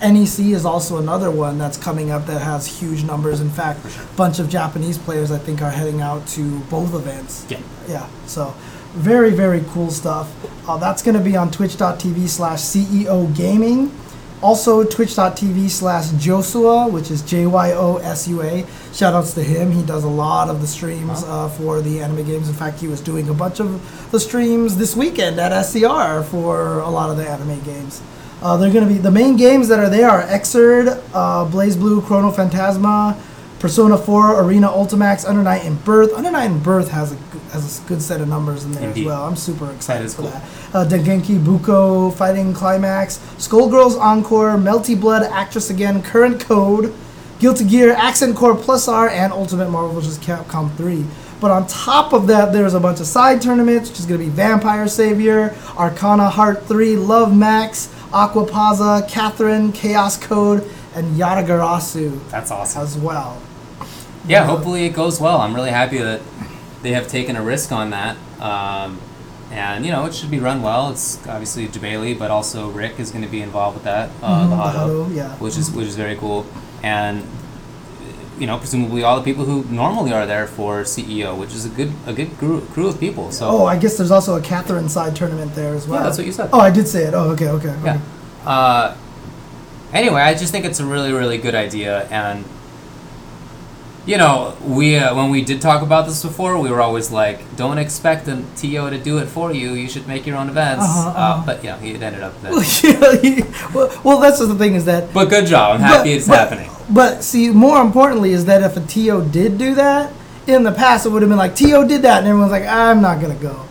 NEC 0.00 0.46
is 0.46 0.64
also 0.64 0.98
another 0.98 1.30
one 1.30 1.58
that's 1.58 1.78
coming 1.78 2.10
up 2.10 2.26
that 2.26 2.40
has 2.40 2.66
huge 2.66 3.04
numbers. 3.04 3.40
In 3.40 3.50
fact, 3.50 3.80
a 3.84 4.16
bunch 4.16 4.38
of 4.38 4.48
Japanese 4.48 4.98
players 4.98 5.30
I 5.30 5.38
think 5.38 5.62
are 5.62 5.70
heading 5.70 6.00
out 6.00 6.26
to 6.28 6.60
both 6.70 6.94
events. 6.94 7.46
Yeah. 7.48 7.60
Yeah, 7.88 8.08
so 8.26 8.54
very, 8.92 9.30
very 9.30 9.62
cool 9.68 9.90
stuff. 9.90 10.32
Uh, 10.68 10.76
that's 10.78 11.02
going 11.02 11.16
to 11.16 11.22
be 11.22 11.36
on 11.36 11.50
twitch.tv 11.50 12.28
slash 12.28 12.60
CEO 12.60 13.34
Gaming. 13.36 13.92
Also, 14.42 14.84
twitch.tv 14.84 15.70
slash 15.70 16.08
Jyosua, 16.08 16.90
which 16.92 17.10
is 17.10 17.22
J 17.22 17.46
Y 17.46 17.72
O 17.72 17.96
S 17.96 18.28
U 18.28 18.42
A. 18.42 18.66
Shout 18.92 19.14
outs 19.14 19.32
to 19.32 19.42
him. 19.42 19.72
He 19.72 19.82
does 19.82 20.04
a 20.04 20.08
lot 20.08 20.50
of 20.50 20.60
the 20.60 20.66
streams 20.66 21.24
uh, 21.24 21.48
for 21.48 21.80
the 21.80 22.02
anime 22.02 22.24
games. 22.26 22.48
In 22.48 22.54
fact, 22.54 22.78
he 22.78 22.86
was 22.86 23.00
doing 23.00 23.28
a 23.30 23.34
bunch 23.34 23.60
of 23.60 24.10
the 24.12 24.20
streams 24.20 24.76
this 24.76 24.94
weekend 24.94 25.40
at 25.40 25.58
SCR 25.62 26.22
for 26.22 26.80
a 26.80 26.90
lot 26.90 27.10
of 27.10 27.16
the 27.16 27.26
anime 27.26 27.60
games. 27.62 28.02
Uh, 28.42 28.58
they're 28.58 28.72
going 28.72 28.86
to 28.86 28.92
be 28.92 28.98
the 28.98 29.10
main 29.10 29.36
games 29.36 29.68
that 29.68 29.78
are 29.78 29.88
there 29.88 30.10
are 30.10 30.22
Xrd, 30.22 30.88
uh, 31.14 31.46
BlazBlue, 31.46 32.04
Chrono 32.04 32.30
Phantasma, 32.30 33.18
Persona 33.58 33.96
4, 33.96 34.42
Arena 34.42 34.68
Ultimax, 34.68 35.26
Under 35.26 35.42
Night 35.42 35.64
and 35.64 35.82
Birth. 35.82 36.12
Under 36.12 36.30
Night 36.30 36.50
and 36.50 36.62
Birth 36.62 36.90
has 36.90 37.12
a 37.12 37.16
has 37.52 37.84
a 37.84 37.88
good 37.88 38.02
set 38.02 38.20
of 38.20 38.28
numbers 38.28 38.64
in 38.64 38.72
there 38.72 38.84
Indeed. 38.88 39.02
as 39.02 39.06
well. 39.06 39.24
I'm 39.24 39.36
super 39.36 39.70
excited 39.72 40.10
for 40.10 40.22
cool. 40.22 40.30
that. 40.30 40.42
Uh, 40.74 40.84
Dengeki 40.88 41.44
Bunko, 41.44 42.10
Fighting 42.10 42.52
Climax, 42.52 43.18
Skullgirls 43.38 43.98
Encore, 43.98 44.56
Melty 44.56 44.98
Blood, 45.00 45.22
Actress 45.24 45.70
Again, 45.70 46.02
Current 46.02 46.40
Code, 46.40 46.92
Guilty 47.38 47.64
Gear, 47.64 47.92
Accent 47.92 48.36
Core 48.36 48.54
Plus 48.56 48.88
R, 48.88 49.08
and 49.08 49.32
Ultimate 49.32 49.70
Marvel 49.70 50.00
vs. 50.00 50.18
Capcom 50.18 50.74
3. 50.76 51.04
But 51.40 51.50
on 51.50 51.66
top 51.66 52.14
of 52.14 52.26
that, 52.28 52.52
there's 52.52 52.72
a 52.72 52.80
bunch 52.80 52.98
of 53.00 53.06
side 53.06 53.42
tournaments, 53.42 53.90
which 53.90 53.98
is 53.98 54.06
going 54.06 54.20
to 54.20 54.24
be 54.26 54.30
Vampire 54.30 54.88
Savior, 54.88 55.54
Arcana 55.76 56.30
Heart 56.30 56.64
3, 56.64 56.96
Love 56.96 57.36
Max, 57.36 57.88
Aquapaza, 58.10 59.06
Catherine, 59.08 59.70
Chaos 59.72 60.16
Code, 60.16 60.66
and 60.94 61.14
Yatagarasu 61.16 62.18
That's 62.30 62.50
awesome. 62.50 62.82
as 62.82 62.96
well. 62.96 63.40
Yeah, 64.26 64.44
hopefully 64.44 64.86
it 64.86 64.94
goes 64.94 65.20
well. 65.20 65.40
I'm 65.42 65.54
really 65.54 65.70
happy 65.70 65.98
that 65.98 66.20
they 66.86 66.92
have 66.92 67.08
taken 67.08 67.34
a 67.34 67.42
risk 67.42 67.72
on 67.72 67.90
that. 67.90 68.16
Um, 68.40 69.00
and 69.50 69.84
you 69.84 69.90
know, 69.90 70.06
it 70.06 70.14
should 70.14 70.30
be 70.30 70.38
run 70.38 70.62
well. 70.62 70.90
It's 70.90 71.18
obviously 71.26 71.66
Jebailey, 71.66 72.16
but 72.16 72.30
also 72.30 72.68
Rick 72.70 73.00
is 73.00 73.10
going 73.10 73.24
to 73.24 73.30
be 73.30 73.40
involved 73.42 73.74
with 73.76 73.84
that. 73.84 74.10
Uh, 74.22 74.44
Mhm, 74.44 74.50
the 74.50 74.56
the 74.56 74.62
Hado, 74.62 75.08
Hado, 75.08 75.14
yeah. 75.16 75.30
which 75.44 75.56
is 75.58 75.70
which 75.72 75.88
is 75.88 75.96
very 75.96 76.14
cool. 76.16 76.46
And 76.84 77.24
you 78.38 78.46
know, 78.46 78.58
presumably 78.58 79.02
all 79.02 79.16
the 79.16 79.24
people 79.24 79.44
who 79.46 79.64
normally 79.64 80.12
are 80.12 80.26
there 80.26 80.46
for 80.46 80.82
CEO, 80.84 81.36
which 81.36 81.54
is 81.54 81.64
a 81.64 81.70
good 81.70 81.90
a 82.06 82.12
good 82.12 82.30
crew, 82.38 82.60
crew 82.72 82.86
of 82.88 83.00
people. 83.00 83.32
So 83.32 83.48
Oh, 83.48 83.66
I 83.66 83.76
guess 83.78 83.96
there's 83.96 84.12
also 84.12 84.36
a 84.36 84.40
Catherine 84.42 84.88
side 84.88 85.16
tournament 85.16 85.54
there 85.56 85.74
as 85.74 85.88
well. 85.88 85.98
yeah, 85.98 86.04
that's 86.06 86.18
what 86.18 86.26
you 86.26 86.32
said. 86.32 86.50
Oh, 86.52 86.60
I 86.60 86.70
did 86.70 86.86
say 86.86 87.02
it. 87.08 87.14
Oh, 87.14 87.30
okay, 87.34 87.48
okay. 87.48 87.70
okay. 87.80 87.98
Yeah. 87.98 88.48
Uh, 88.54 88.96
anyway, 89.92 90.20
I 90.22 90.34
just 90.34 90.52
think 90.52 90.64
it's 90.64 90.80
a 90.80 90.84
really, 90.86 91.12
really 91.12 91.38
good 91.38 91.54
idea, 91.54 92.06
and 92.10 92.44
you 94.06 94.16
know, 94.16 94.56
we 94.64 94.96
uh, 94.96 95.14
when 95.14 95.30
we 95.30 95.42
did 95.42 95.60
talk 95.60 95.82
about 95.82 96.06
this 96.06 96.22
before, 96.22 96.58
we 96.58 96.70
were 96.70 96.80
always 96.80 97.10
like, 97.10 97.56
don't 97.56 97.78
expect 97.78 98.24
the 98.26 98.42
TO 98.56 98.88
to 98.90 98.98
do 98.98 99.18
it 99.18 99.26
for 99.26 99.52
you. 99.52 99.72
You 99.72 99.88
should 99.88 100.06
make 100.06 100.26
your 100.26 100.36
own 100.36 100.48
events. 100.48 100.84
Uh-huh, 100.84 101.08
uh-huh. 101.10 101.18
Uh, 101.42 101.46
but 101.46 101.64
yeah, 101.64 101.78
it 101.82 102.00
ended 102.02 102.22
up 102.22 102.40
that. 102.42 102.52
Well, 103.74 104.00
well, 104.04 104.20
that's 104.20 104.38
the 104.38 104.54
thing 104.54 104.74
is 104.74 104.84
that 104.86 105.12
but 105.12 105.28
good 105.28 105.46
job. 105.46 105.74
I'm 105.74 105.80
happy 105.80 106.10
But- 106.10 106.16
it's 106.16 106.28
but- 106.28 106.38
happening. 106.38 106.70
But 106.88 107.24
see, 107.24 107.50
more 107.50 107.80
importantly 107.82 108.30
is 108.30 108.44
that 108.44 108.62
if 108.62 108.76
a 108.76 108.80
TO 108.80 109.28
did 109.28 109.58
do 109.58 109.74
that, 109.74 110.12
in 110.46 110.62
the 110.62 110.70
past 110.70 111.04
it 111.04 111.08
would 111.08 111.22
have 111.22 111.28
been 111.28 111.36
like 111.38 111.56
TO 111.56 111.84
did 111.88 112.02
that, 112.02 112.18
and 112.18 112.28
everyone's 112.28 112.52
like, 112.52 112.64
I'm 112.64 113.02
not 113.02 113.20
gonna 113.20 113.34
go, 113.34 113.66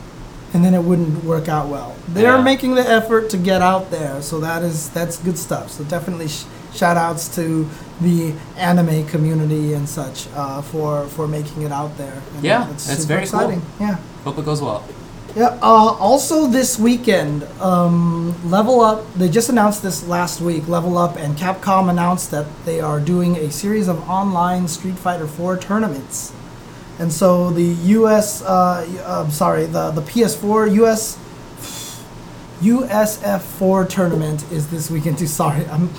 and 0.54 0.66
then 0.66 0.74
it 0.74 0.84
wouldn't 0.84 1.24
work 1.24 1.48
out 1.48 1.70
well. 1.70 1.96
They're 2.10 2.36
Yeah. 2.36 2.44
making 2.44 2.76
the 2.76 2.82
effort 2.82 3.30
to 3.30 3.38
get 3.38 3.62
out 3.62 3.90
there, 3.90 4.22
so 4.22 4.42
that 4.42 4.64
is 4.64 4.90
that's 4.90 5.16
good 5.16 5.38
stuff. 5.38 5.72
So 5.72 5.86
definitely 5.86 6.28
sh- 6.28 6.44
shout 6.74 6.98
outs 6.98 7.34
to 7.36 7.70
the 8.02 8.34
anime 8.58 9.06
community 9.08 9.74
and 9.74 9.88
such 9.88 10.28
uh, 10.36 10.62
for 10.62 11.06
for 11.08 11.28
making 11.28 11.62
it 11.64 11.72
out 11.72 11.98
there. 11.98 12.22
And 12.36 12.44
Yeah, 12.44 12.70
it's 12.72 12.88
that's 12.88 13.06
very 13.06 13.26
cool. 13.28 13.40
exciting. 13.40 13.62
Yeah. 13.80 13.98
Hope 14.24 14.38
it 14.38 14.46
goes 14.46 14.62
well. 14.62 14.84
Yeah. 15.36 15.58
Uh, 15.62 15.96
also, 16.00 16.48
this 16.48 16.80
weekend, 16.80 17.44
um, 17.60 18.34
Level 18.50 18.80
Up. 18.82 19.04
They 19.16 19.28
just 19.30 19.50
announced 19.50 19.82
this 19.84 20.08
last 20.08 20.40
week. 20.40 20.68
Level 20.70 20.98
Up 20.98 21.18
and 21.18 21.36
Capcom 21.38 21.90
announced 21.90 22.32
that 22.32 22.46
they 22.66 22.80
are 22.80 23.00
doing 23.02 23.36
a 23.36 23.52
series 23.52 23.88
of 23.90 23.98
online 24.10 24.68
Street 24.70 24.98
Fighter 24.98 25.28
4 25.28 25.58
tournaments. 25.58 26.32
And 27.00 27.12
so 27.12 27.50
the 27.52 27.64
U.S. 28.00 28.42
Uh, 28.42 28.88
uh, 29.04 29.30
sorry, 29.30 29.66
the 29.66 29.92
the 29.92 30.02
PS4 30.02 30.74
U.S. 30.76 31.18
USF4 32.62 33.90
tournament 33.90 34.44
is 34.52 34.70
this 34.70 34.90
weekend 34.90 35.18
too. 35.18 35.28
Sorry, 35.42 35.66
I'm 35.68 35.90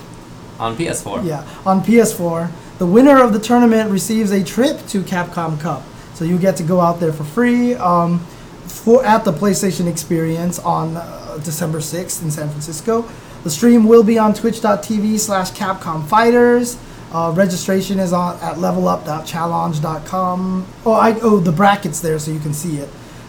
On 0.58 0.76
PS4. 0.76 1.24
yeah, 1.24 1.46
on 1.64 1.82
PS4. 1.82 2.50
The 2.78 2.86
winner 2.86 3.22
of 3.22 3.32
the 3.32 3.38
tournament 3.38 3.90
receives 3.90 4.32
a 4.32 4.44
trip 4.44 4.86
to 4.88 5.02
Capcom 5.02 5.60
Cup. 5.60 5.82
So 6.14 6.24
you 6.24 6.38
get 6.38 6.56
to 6.56 6.62
go 6.62 6.80
out 6.80 7.00
there 7.00 7.12
for 7.12 7.24
free 7.24 7.74
um, 7.74 8.20
for 8.66 9.04
at 9.04 9.24
the 9.24 9.32
PlayStation 9.32 9.90
Experience 9.90 10.58
on 10.58 10.96
uh, 10.96 11.38
December 11.44 11.78
6th 11.78 12.22
in 12.22 12.30
San 12.30 12.48
Francisco. 12.48 13.08
The 13.44 13.50
stream 13.50 13.84
will 13.84 14.02
be 14.02 14.18
on 14.18 14.34
twitch.tv 14.34 15.18
slash 15.18 15.52
Capcom 15.52 16.06
Fighters. 16.06 16.78
Uh, 17.12 17.32
registration 17.34 17.98
is 17.98 18.12
on 18.12 18.34
at 18.42 18.56
levelup.challenge.com. 18.56 20.66
Oh, 20.84 20.92
I 20.92 21.18
oh 21.20 21.38
the 21.38 21.52
brackets 21.52 22.00
there 22.00 22.18
so 22.18 22.30
you 22.30 22.40
can 22.40 22.52
see 22.52 22.78
it. 22.78 22.88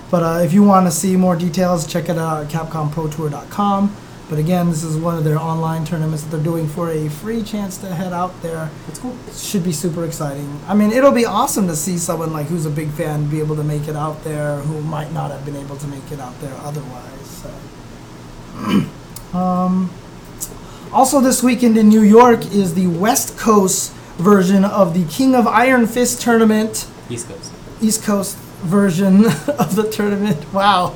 But 0.10 0.24
uh, 0.24 0.41
if 0.44 0.54
you 0.54 0.64
want 0.64 0.88
to 0.88 0.91
see 0.91 1.16
more 1.16 1.36
details, 1.36 1.86
check 1.86 2.10
it 2.10 2.18
out 2.18 2.45
at 2.45 2.52
CapcomProTour.com. 2.52 3.95
But 4.30 4.40
again, 4.40 4.70
this 4.70 4.84
is 4.84 4.98
one 4.98 5.18
of 5.18 5.24
their 5.24 5.38
online 5.38 5.86
tournaments 5.86 6.24
that 6.24 6.30
they're 6.30 6.44
doing 6.44 6.68
for 6.68 6.91
a 6.91 7.08
free 7.08 7.44
chance 7.44 7.78
to 7.78 7.88
head 7.88 8.12
out 8.12 8.41
there. 8.41 8.70
That's 8.86 8.99
cool. 8.99 9.16
Should 9.34 9.64
be 9.64 9.72
super 9.72 10.04
exciting. 10.04 10.60
I 10.68 10.74
mean, 10.74 10.91
it'll 10.91 11.14
be 11.14 11.26
awesome 11.26 11.68
to 11.68 11.76
see 11.76 11.98
someone 11.98 12.34
like 12.34 12.48
who's 12.48 12.66
a 12.66 12.70
big 12.70 12.90
fan 12.91 13.30
be 13.30 13.40
able 13.40 13.56
to 13.56 13.64
make 13.64 13.88
it 13.88 13.95
out 13.95 14.24
there 14.26 14.58
who 14.58 14.82
might 14.82 15.14
not 15.14 15.32
have 15.32 15.45
been 15.45 15.56
able 15.56 15.78
to 15.78 15.88
make 15.88 16.12
it 16.12 16.20
out 16.20 16.38
there 16.41 16.54
otherwise. 16.56 17.41
So. 18.58 19.34
um, 19.38 19.90
also, 20.91 21.22
this 21.22 21.41
weekend 21.41 21.78
in 21.78 21.88
New 21.88 22.02
York 22.02 22.45
is 22.48 22.74
the 22.74 22.88
West 22.88 23.38
Coast 23.38 23.94
version 24.18 24.66
of 24.66 24.94
the 24.94 25.06
King 25.14 25.36
of 25.36 25.48
Iron 25.48 25.88
Fist 25.88 26.22
tournament. 26.22 26.88
East 27.10 27.30
Coast. 27.30 27.54
East 27.82 28.04
Coast 28.04 28.38
version 28.64 29.26
of 29.48 29.76
the 29.76 29.90
tournament. 29.90 30.52
Wow. 30.54 30.95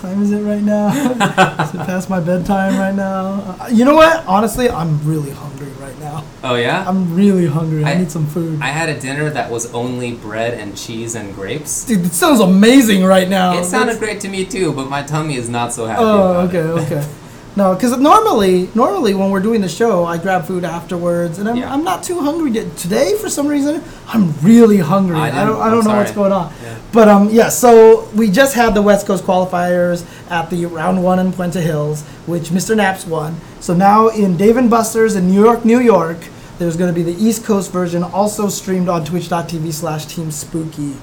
Time 0.00 0.22
is 0.22 0.32
it 0.32 0.40
right 0.40 0.62
now? 0.62 0.88
is 1.62 1.74
it 1.74 1.78
past 1.78 2.08
my 2.08 2.20
bedtime 2.20 2.78
right 2.78 2.94
now? 2.94 3.56
Uh, 3.60 3.68
you 3.70 3.84
know 3.84 3.94
what? 3.94 4.24
Honestly, 4.26 4.68
I'm 4.70 5.02
really 5.06 5.30
hungry 5.30 5.68
right 5.78 5.98
now. 6.00 6.24
Oh 6.42 6.54
yeah. 6.54 6.88
I'm 6.88 7.14
really 7.14 7.46
hungry. 7.46 7.84
I, 7.84 7.92
I- 7.92 7.98
need 7.98 8.10
some 8.10 8.26
food. 8.26 8.60
I 8.62 8.68
had 8.68 8.88
a 8.88 8.98
dinner 8.98 9.30
that 9.30 9.50
was 9.50 9.72
only 9.74 10.12
bread 10.12 10.54
and 10.54 10.76
cheese 10.76 11.14
and 11.14 11.34
grapes. 11.34 11.84
Dude, 11.84 12.06
it 12.06 12.12
sounds 12.12 12.40
amazing 12.40 13.04
right 13.04 13.28
now. 13.28 13.58
It 13.58 13.64
sounded 13.64 13.94
That's- 13.94 13.98
great 13.98 14.20
to 14.22 14.28
me 14.28 14.44
too, 14.46 14.72
but 14.72 14.88
my 14.88 15.02
tummy 15.02 15.36
is 15.36 15.48
not 15.48 15.72
so 15.72 15.86
happy. 15.86 16.02
Oh, 16.02 16.48
okay, 16.48 16.58
it. 16.58 16.92
okay. 16.92 17.08
No, 17.60 17.74
because 17.74 17.94
normally, 17.98 18.70
normally 18.74 19.12
when 19.12 19.28
we're 19.30 19.40
doing 19.48 19.60
the 19.60 19.68
show, 19.68 20.06
I 20.06 20.16
grab 20.16 20.46
food 20.46 20.64
afterwards, 20.64 21.38
and 21.38 21.46
I'm, 21.46 21.56
Yeah. 21.56 21.70
I'm 21.70 21.84
not 21.84 22.02
too 22.02 22.18
hungry. 22.20 22.50
to- 22.52 22.70
Today, 22.70 23.14
for 23.20 23.28
some 23.28 23.46
reason, 23.46 23.82
I'm 24.08 24.32
really 24.42 24.78
hungry. 24.78 25.16
I 25.18 25.28
I, 25.28 25.44
don't, 25.44 25.60
I 25.60 25.66
I'm 25.66 25.72
don't 25.72 25.84
know 25.84 25.96
what's 25.96 26.10
going 26.12 26.32
on. 26.32 26.50
Yeah. 26.64 26.76
But 26.90 27.08
um, 27.08 27.28
yeah. 27.30 27.50
So 27.50 28.08
we 28.14 28.30
just 28.30 28.54
had 28.54 28.72
the 28.72 28.80
West 28.80 29.06
Coast 29.06 29.24
qualifiers 29.24 30.04
at 30.30 30.48
the 30.48 30.64
round 30.64 31.04
one 31.04 31.18
in 31.18 31.32
Puente 31.32 31.60
Hills, 31.60 32.02
which 32.24 32.44
Mr. 32.48 32.74
Naps 32.74 33.06
won. 33.06 33.36
So 33.60 33.74
now 33.74 34.08
in 34.08 34.38
Dave 34.38 34.56
and 34.56 34.70
Buster's 34.70 35.14
in 35.14 35.26
New 35.30 35.42
York, 35.44 35.62
New 35.66 35.80
York, 35.80 36.16
there's 36.58 36.78
going 36.78 36.92
to 36.94 36.98
be 36.98 37.02
the 37.12 37.18
East 37.22 37.44
Coast 37.44 37.70
version, 37.72 38.02
also 38.02 38.48
streamed 38.48 38.88
on 38.88 39.04
Twitch.tv/slash 39.04 40.06
Team 40.06 40.30
Spooky. 40.30 40.94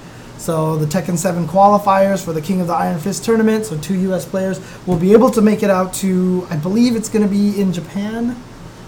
So 0.47 0.77
the 0.77 0.85
Tekken 0.85 1.17
7 1.17 1.45
qualifiers 1.45 2.23
for 2.23 2.31
the 2.31 2.41
King 2.41 2.61
of 2.61 2.67
the 2.67 2.73
Iron 2.73 2.99
Fist 2.99 3.25
tournament. 3.25 3.65
So 3.65 3.77
two 3.79 3.95
U.S. 3.95 4.23
players 4.23 4.61
will 4.87 4.95
be 4.95 5.11
able 5.11 5.29
to 5.31 5.41
make 5.41 5.61
it 5.61 5.69
out 5.69 5.93
to, 5.95 6.47
I 6.49 6.55
believe 6.55 6.95
it's 6.95 7.09
going 7.09 7.23
to 7.23 7.29
be 7.29 7.59
in 7.59 7.73
Japan, 7.73 8.33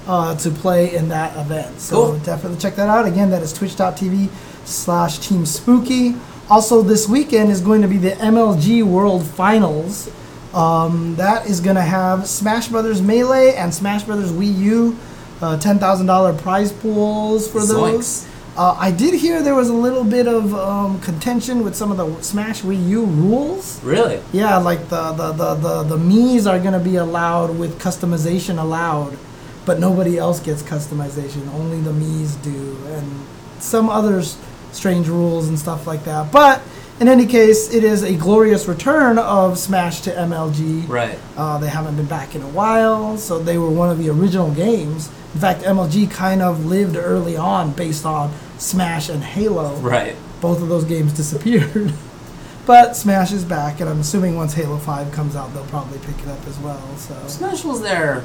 uh, 0.08 0.38
to 0.38 0.52
play 0.52 0.96
in 0.96 1.10
that 1.10 1.36
event. 1.36 1.82
So 1.82 2.12
Cool. 2.12 2.20
definitely 2.20 2.60
check 2.60 2.78
that 2.78 2.88
out. 2.88 3.06
Again, 3.06 3.30
that 3.32 3.42
is 3.42 3.52
Twitch.tv 3.52 4.30
slash 4.64 5.20
Team 5.20 5.46
Spooky. 5.46 6.16
Also, 6.50 6.82
this 6.82 7.10
weekend 7.10 7.52
is 7.52 7.60
going 7.60 7.82
to 7.82 7.90
be 7.90 7.98
the 7.98 8.12
MLG 8.12 8.82
World 8.84 9.28
Finals. 9.28 10.10
Um, 10.54 11.18
that 11.18 11.46
is 11.46 11.60
going 11.60 11.76
to 11.76 11.82
have 11.82 12.26
Smash 12.26 12.70
Brothers 12.70 13.02
Melee 13.02 13.56
and 13.56 13.74
Smash 13.74 14.04
Brothers 14.04 14.32
Wii 14.32 14.58
U, 14.60 14.98
uh, 15.42 15.58
$10,000 15.58 16.38
prize 16.42 16.72
pools 16.72 17.52
for 17.52 17.60
those. 17.66 18.28
Zoinks. 18.28 18.29
Uh, 18.60 18.76
I 18.78 18.92
did 18.92 19.14
hear 19.14 19.42
there 19.42 19.56
was 19.56 19.70
a 19.70 19.74
little 19.74 20.04
bit 20.04 20.28
of 20.28 20.54
um, 20.54 21.00
contention 21.00 21.64
with 21.64 21.78
some 21.78 21.92
of 21.92 21.98
the 21.98 22.22
Smash 22.22 22.62
Wii 22.62 22.90
U 22.90 23.06
rules. 23.06 23.82
Really? 23.86 24.22
Yeah, 24.34 24.58
like 24.58 24.90
the 24.90 25.14
the 25.14 25.32
the 25.32 25.56
the, 25.56 25.84
the 25.84 25.98
Mii's 25.98 26.46
are 26.46 26.60
gonna 26.60 26.78
be 26.78 26.98
allowed 26.98 27.58
with 27.58 27.80
customization 27.80 28.62
allowed, 28.62 29.18
but 29.66 29.80
nobody 29.80 30.18
else 30.18 30.42
gets 30.42 30.62
customization. 30.62 31.48
Only 31.54 31.80
the 31.80 31.94
Mii's 31.94 32.36
do, 32.36 32.78
and 32.88 33.26
some 33.60 33.90
others 33.90 34.38
strange 34.74 35.08
rules 35.08 35.48
and 35.48 35.58
stuff 35.58 35.88
like 35.88 36.04
that. 36.04 36.30
But 36.30 36.62
in 37.00 37.08
any 37.08 37.28
case, 37.28 37.74
it 37.74 37.86
is 37.86 38.04
a 38.04 38.14
glorious 38.14 38.68
return 38.68 39.18
of 39.20 39.58
Smash 39.58 40.02
to 40.02 40.12
MLG. 40.12 40.86
Right. 40.90 41.18
Uh, 41.38 41.60
they 41.60 41.70
haven't 41.70 41.96
been 41.96 42.08
back 42.08 42.36
in 42.36 42.42
a 42.42 42.50
while, 42.50 43.18
so 43.18 43.40
they 43.40 43.58
were 43.58 43.70
one 43.70 43.90
of 43.90 44.00
the 44.00 44.10
original 44.10 44.52
games. 44.52 45.10
In 45.34 45.40
fact, 45.40 45.62
MLG 45.62 46.10
kind 46.10 46.42
of 46.42 46.66
lived 46.66 46.96
early 46.98 47.38
on 47.38 47.72
based 47.72 48.06
on 48.06 48.32
Smash 48.58 49.10
and 49.10 49.24
Halo. 49.24 49.76
Right. 49.78 50.16
Both 50.42 50.62
of 50.62 50.70
those 50.70 50.84
games 50.86 51.14
disappeared. 51.14 51.94
but 52.66 52.96
Smash 52.96 53.32
is 53.32 53.46
back, 53.46 53.80
and 53.80 53.90
I'm 53.90 54.00
assuming 54.00 54.36
once 54.36 54.54
Halo 54.54 54.78
5 54.78 55.12
comes 55.12 55.36
out, 55.36 55.54
they'll 55.54 55.66
probably 55.66 56.00
pick 56.00 56.18
it 56.20 56.28
up 56.28 56.46
as 56.48 56.58
well. 56.60 56.82
So 56.98 57.16
Smash 57.28 57.64
was 57.64 57.82
there 57.82 58.24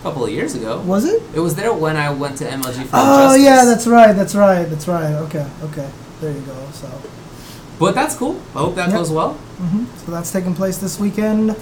a 0.00 0.02
couple 0.02 0.24
of 0.24 0.30
years 0.32 0.54
ago. 0.54 0.80
Was 0.80 1.04
it? 1.04 1.22
It 1.34 1.40
was 1.40 1.54
there 1.54 1.72
when 1.72 1.96
I 1.96 2.10
went 2.10 2.38
to 2.38 2.44
MLG 2.44 2.84
for 2.86 2.90
Oh, 2.94 3.34
Injustice. 3.34 3.42
yeah, 3.44 3.64
that's 3.64 3.86
right, 3.86 4.12
that's 4.12 4.34
right, 4.34 4.64
that's 4.64 4.88
right. 4.88 5.12
Okay, 5.14 5.46
okay. 5.62 5.88
There 6.20 6.32
you 6.32 6.40
go. 6.40 6.56
So. 6.72 6.90
But 7.78 7.94
that's 7.94 8.14
cool. 8.16 8.40
I 8.54 8.58
hope 8.58 8.74
that 8.76 8.88
Yep. 8.88 8.98
goes 8.98 9.10
well. 9.10 9.36
So 10.04 10.10
that's 10.12 10.30
taking 10.32 10.54
place 10.54 10.78
this 10.78 10.98
weekend. 10.98 11.56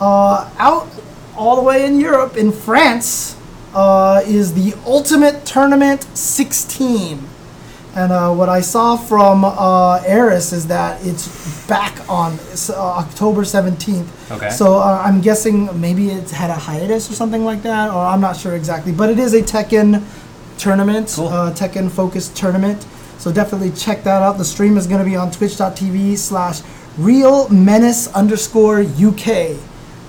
Uh, 0.00 0.48
out 0.58 0.88
all 1.36 1.56
the 1.56 1.62
way 1.62 1.84
in 1.86 1.98
Europe, 2.00 2.36
in 2.36 2.52
France, 2.52 3.36
uh, 3.74 4.22
is 4.26 4.54
the 4.54 4.74
Ultimate 4.86 5.44
Tournament 5.46 6.02
16. 6.16 7.28
And 7.94 8.10
uh, 8.10 8.32
what 8.32 8.48
I 8.48 8.62
saw 8.62 8.96
from 8.96 9.44
uh, 9.44 10.02
Eris 10.06 10.52
is 10.52 10.66
that 10.68 11.04
it's 11.04 11.66
back 11.66 12.08
on 12.08 12.38
uh, 12.70 12.72
October 12.74 13.42
17th. 13.42 14.06
Okay. 14.30 14.48
So 14.50 14.78
uh, 14.78 15.02
I'm 15.04 15.20
guessing 15.20 15.78
maybe 15.78 16.08
it's 16.08 16.30
had 16.32 16.48
a 16.48 16.54
hiatus 16.54 17.10
or 17.10 17.14
something 17.14 17.44
like 17.44 17.62
that, 17.62 17.90
or 17.90 17.98
I'm 17.98 18.20
not 18.20 18.36
sure 18.36 18.54
exactly. 18.56 18.92
But 18.92 19.10
it 19.10 19.18
is 19.18 19.34
a 19.34 19.42
Tekken 19.42 20.02
tournament, 20.56 21.12
Cool. 21.14 21.28
uh, 21.28 21.52
Tekken 21.52 21.90
focused 21.90 22.34
tournament. 22.34 22.86
So 23.18 23.30
definitely 23.30 23.72
check 23.72 24.04
that 24.04 24.22
out. 24.22 24.38
The 24.38 24.44
stream 24.44 24.76
is 24.78 24.86
going 24.86 24.98
to 25.04 25.08
be 25.08 25.14
on 25.16 25.30
twitch.tv 25.30 26.16
slash 26.16 26.62
real 26.96 27.48
menace 27.50 28.06
underscore 28.14 28.80
UK. 28.80 29.56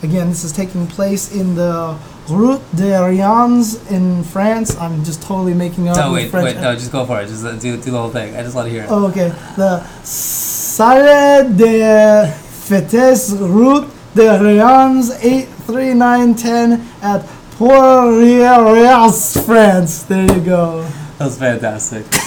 Again, 0.03 0.29
this 0.29 0.43
is 0.45 0.51
taking 0.53 0.87
place 0.87 1.33
in 1.35 1.55
the 1.55 1.97
Route 2.29 2.61
de 2.75 2.97
Riens 2.97 3.75
in 3.91 4.23
France. 4.23 4.75
I'm 4.79 5.03
just 5.03 5.21
totally 5.23 5.53
making 5.53 5.89
up 5.89 5.97
No, 5.97 6.13
wait, 6.13 6.29
French. 6.31 6.45
wait, 6.55 6.61
no, 6.61 6.73
just 6.73 6.91
go 6.91 7.05
for 7.05 7.19
it. 7.21 7.27
Just 7.27 7.43
uh, 7.45 7.51
do, 7.53 7.75
do 7.77 7.91
the 7.91 7.97
whole 7.97 8.09
thing. 8.09 8.35
I 8.35 8.43
just 8.43 8.55
want 8.55 8.67
to 8.67 8.71
hear 8.71 8.83
it. 8.83 8.89
Oh, 8.89 9.07
okay. 9.07 9.29
The 9.57 9.83
Salle 10.03 11.49
de 11.55 12.31
Fetes 12.65 13.31
Route 13.39 13.89
de 14.15 14.39
Riens 14.39 15.11
83910 15.21 16.81
at 17.01 17.25
Port-Rias, 17.57 19.37
France. 19.45 20.03
There 20.03 20.23
you 20.33 20.39
go. 20.41 20.81
That 21.17 21.25
was 21.25 21.37
fantastic. 21.37 22.05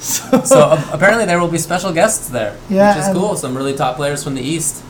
so 0.00 0.60
uh, 0.60 0.90
apparently 0.92 1.24
there 1.26 1.38
will 1.40 1.48
be 1.48 1.58
special 1.58 1.92
guests 1.92 2.28
there, 2.28 2.56
Yeah, 2.68 2.96
which 2.96 3.06
is 3.06 3.12
cool. 3.14 3.36
Some 3.36 3.56
really 3.56 3.74
top 3.74 3.96
players 3.96 4.24
from 4.24 4.34
the 4.34 4.42
east. 4.42 4.82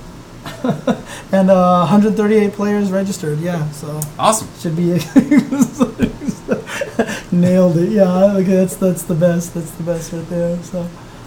And 1.33 1.49
uh, 1.49 1.87
138 1.87 2.53
players 2.55 2.91
registered. 2.91 3.39
Yeah, 3.39 3.71
so 3.71 4.01
Awesome. 4.19 4.49
should 4.59 4.75
be. 4.77 4.99
Nailed 7.33 7.77
it. 7.77 7.91
Yeah, 7.91 8.35
okay, 8.37 8.57
that's 8.57 8.77
that's 8.77 9.03
the 9.05 9.15
best. 9.15 9.55
That's 9.55 9.71
the 9.73 9.83
best 9.85 10.12
right 10.12 10.29
there. 10.29 10.57
So, 10.65 10.87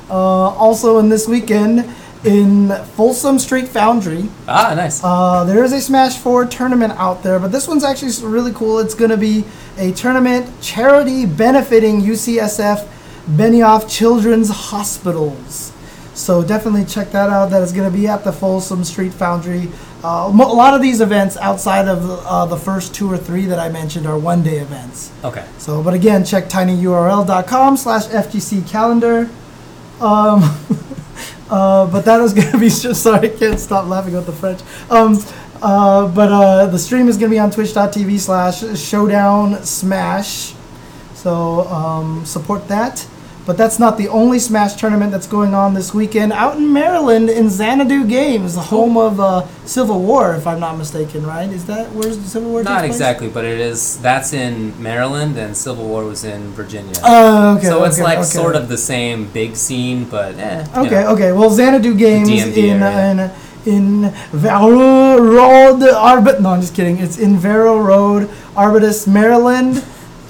uh, 0.09 0.13
also 0.13 0.99
in 0.99 1.09
this 1.09 1.27
weekend 1.27 1.85
in 2.25 2.69
Folsom 2.95 3.37
Street 3.39 3.67
Foundry, 3.69 4.29
Ah, 4.47 4.73
nice. 4.75 5.01
uh, 5.03 5.43
there 5.45 5.63
is 5.63 5.71
a 5.73 5.81
Smash 5.81 6.17
Four 6.17 6.45
tournament 6.45 6.93
out 6.97 7.21
there, 7.23 7.37
but 7.39 7.51
this 7.51 7.67
one's 7.67 7.83
actually 7.83 8.11
really 8.27 8.51
cool. 8.53 8.79
It's 8.79 8.95
going 8.95 9.11
to 9.11 9.17
be 9.17 9.43
a 9.77 9.91
tournament 9.93 10.49
charity 10.61 11.25
benefiting 11.25 12.01
UCSF 12.01 12.87
Benioff 13.27 13.89
Children's 13.89 14.49
Hospitals. 14.49 15.72
So 16.13 16.43
definitely 16.43 16.85
check 16.85 17.11
that 17.11 17.29
out. 17.29 17.49
That 17.49 17.63
is 17.63 17.71
going 17.71 17.91
to 17.91 17.95
be 17.95 18.07
at 18.07 18.23
the 18.23 18.31
Folsom 18.31 18.83
Street 18.83 19.13
Foundry. 19.13 19.69
Uh, 20.03 20.29
a 20.29 20.31
lot 20.31 20.73
of 20.73 20.81
these 20.81 21.01
events 21.01 21.37
outside 21.37 21.87
of 21.87 22.03
uh, 22.25 22.45
the 22.45 22.57
first 22.57 22.93
two 22.93 23.11
or 23.11 23.17
three 23.17 23.45
that 23.45 23.57
I 23.57 23.69
mentioned 23.69 24.05
are 24.05 24.17
one-day 24.17 24.59
events. 24.59 25.11
okay. 25.23 25.45
So, 25.57 25.81
but 25.81 25.93
again, 25.93 26.23
check 26.25 26.45
tinyurl.com 26.45 27.77
slash 27.77 28.05
FGC 28.07 28.67
calendar. 28.69 29.29
Um, 30.01 30.43
uh, 31.49 31.87
but 31.87 32.01
that 32.05 32.19
is 32.21 32.33
going 32.33 32.51
to 32.51 32.59
be, 32.59 32.69
just 32.69 33.01
sorry, 33.01 33.31
I 33.31 33.37
can't 33.37 33.59
stop 33.59 33.87
laughing 33.87 34.15
at 34.15 34.25
the 34.25 34.33
French. 34.33 34.61
Um, 34.89 35.17
uh, 35.61 36.07
but 36.13 36.31
uh, 36.31 36.65
the 36.67 36.77
stream 36.77 37.07
is 37.07 37.17
going 37.17 37.31
to 37.31 37.35
be 37.35 37.39
on 37.39 37.49
twitch.tv 37.49 38.19
slash 38.19 38.77
showdown 38.77 39.63
smash. 39.63 40.53
So 41.13 41.61
um, 41.69 42.25
support 42.25 42.67
that. 42.67 43.07
But 43.45 43.57
that's 43.57 43.77
not 43.77 43.97
the 43.97 44.07
only 44.07 44.39
Smash 44.39 44.75
tournament 44.75 45.11
that's 45.11 45.27
going 45.27 45.53
on 45.53 45.73
this 45.73 45.93
weekend. 45.93 46.31
Out 46.31 46.55
in 46.55 46.71
Maryland 46.71 47.29
in 47.29 47.49
Xanadu 47.49 48.07
Games, 48.07 48.55
the 48.55 48.61
home 48.61 48.95
of 48.95 49.19
uh, 49.19 49.45
Civil 49.65 50.01
War, 50.01 50.33
if 50.35 50.47
I'm 50.47 50.61
not 50.61 50.77
mistaken, 50.77 51.25
right? 51.25 51.49
Is 51.49 51.65
that 51.65 51.91
where's 51.91 52.17
the 52.17 52.27
Civil 52.29 52.51
War? 52.51 52.63
Not 52.63 52.85
exactly, 52.85 53.27
but 53.27 53.43
it 53.43 53.59
is. 53.59 53.99
That's 54.01 54.31
in 54.31 54.81
Maryland, 54.81 55.37
and 55.37 55.57
Civil 55.57 55.85
War 55.87 56.05
was 56.05 56.23
in 56.23 56.51
Virginia. 56.53 56.93
Oh, 57.03 57.57
okay. 57.57 57.67
so 57.67 57.83
it's 57.83 57.97
okay, 57.97 58.03
like 58.03 58.17
okay. 58.19 58.27
sort 58.27 58.55
of 58.55 58.69
the 58.69 58.77
same 58.77 59.27
big 59.31 59.57
scene, 59.57 60.05
but 60.05 60.35
eh. 60.37 60.65
you 60.75 60.81
Okay, 60.85 61.03
know. 61.03 61.13
okay. 61.13 61.31
Well, 61.33 61.49
Xanadu 61.49 61.95
Games 61.95 62.29
in 62.29 62.81
area. 62.81 63.25
in 63.65 64.05
in 64.05 64.11
Vero 64.31 65.17
Road, 65.19 65.81
Arbit. 65.81 66.39
No, 66.39 66.51
I'm 66.51 66.61
just 66.61 66.75
kidding. 66.75 66.97
It's 66.99 67.17
in 67.17 67.37
Vero 67.37 67.77
Road, 67.77 68.29
Arbutus, 68.55 69.05
Maryland. 69.05 69.83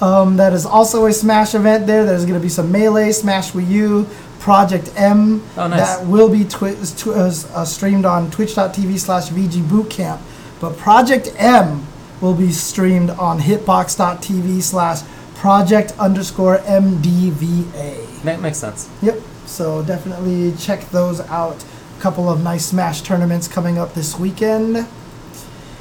Um, 0.04 0.36
that 0.36 0.52
is 0.52 0.66
also 0.66 1.06
a 1.06 1.12
Smash 1.14 1.54
event 1.54 1.86
there. 1.86 2.04
There's 2.04 2.26
going 2.26 2.38
to 2.38 2.42
be 2.42 2.50
some 2.50 2.70
Melee, 2.70 3.10
Smash 3.12 3.52
Wii 3.52 3.66
U, 3.70 4.06
Project 4.38 4.92
M. 4.96 5.42
Oh, 5.56 5.66
nice. 5.66 5.80
That 5.96 6.06
will 6.06 6.28
be 6.28 6.44
twi- 6.44 6.74
tw- 6.74 7.06
uh, 7.16 7.64
streamed 7.64 8.04
on 8.04 8.30
twitch.tv 8.30 8.98
slash 8.98 9.28
VG 9.30 9.62
Bootcamp. 9.62 10.20
But 10.60 10.76
Project 10.76 11.32
M 11.38 11.86
will 12.20 12.34
be 12.34 12.52
streamed 12.52 13.10
on 13.10 13.40
hitbox.tv 13.40 14.60
slash 14.62 15.00
project 15.36 15.94
underscore 15.98 16.58
MDVA. 16.58 18.24
Ma- 18.24 18.36
makes 18.36 18.58
sense. 18.58 18.90
Yep. 19.00 19.18
So 19.46 19.82
definitely 19.82 20.52
check 20.58 20.88
those 20.90 21.20
out. 21.20 21.64
A 21.96 22.00
couple 22.02 22.28
of 22.28 22.42
nice 22.42 22.66
Smash 22.66 23.00
tournaments 23.00 23.48
coming 23.48 23.78
up 23.78 23.94
this 23.94 24.18
weekend. 24.18 24.86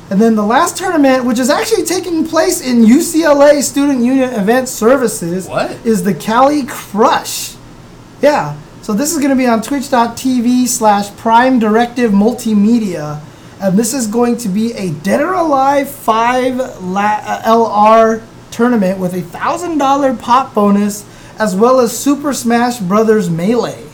And 0.09 0.21
then 0.21 0.35
the 0.35 0.43
last 0.45 0.77
tournament, 0.77 1.25
which 1.25 1.39
is 1.39 1.49
actually 1.49 1.85
taking 1.85 2.27
place 2.27 2.61
in 2.61 2.83
UCLA 2.83 3.61
Student 3.63 4.03
Union 4.03 4.29
Event 4.33 4.67
Services, 4.69 5.47
What? 5.47 5.71
is 5.85 6.03
the 6.03 6.13
Cali 6.13 6.63
Crush. 6.67 7.55
Yeah. 8.21 8.55
So 8.81 8.93
this 8.93 9.11
is 9.13 9.17
going 9.17 9.29
to 9.29 9.35
be 9.35 9.47
on 9.47 9.61
twitch.tv 9.61 10.67
slash 10.67 11.09
prime 11.15 11.57
directive 11.57 12.11
multimedia. 12.11 13.21
And 13.61 13.79
this 13.79 13.93
is 13.93 14.07
going 14.07 14.37
to 14.39 14.49
be 14.49 14.73
a 14.73 14.91
Dead 14.91 15.21
or 15.21 15.33
Alive 15.33 15.89
5 15.89 16.59
uh, 16.59 17.41
LR 17.45 18.21
tournament 18.51 18.99
with 18.99 19.13
a 19.13 19.21
$1,000 19.21 20.19
pop 20.19 20.53
bonus 20.53 21.05
as 21.39 21.55
well 21.55 21.79
as 21.79 21.97
Super 21.97 22.33
Smash 22.33 22.79
Brothers 22.79 23.29
Melee. 23.29 23.85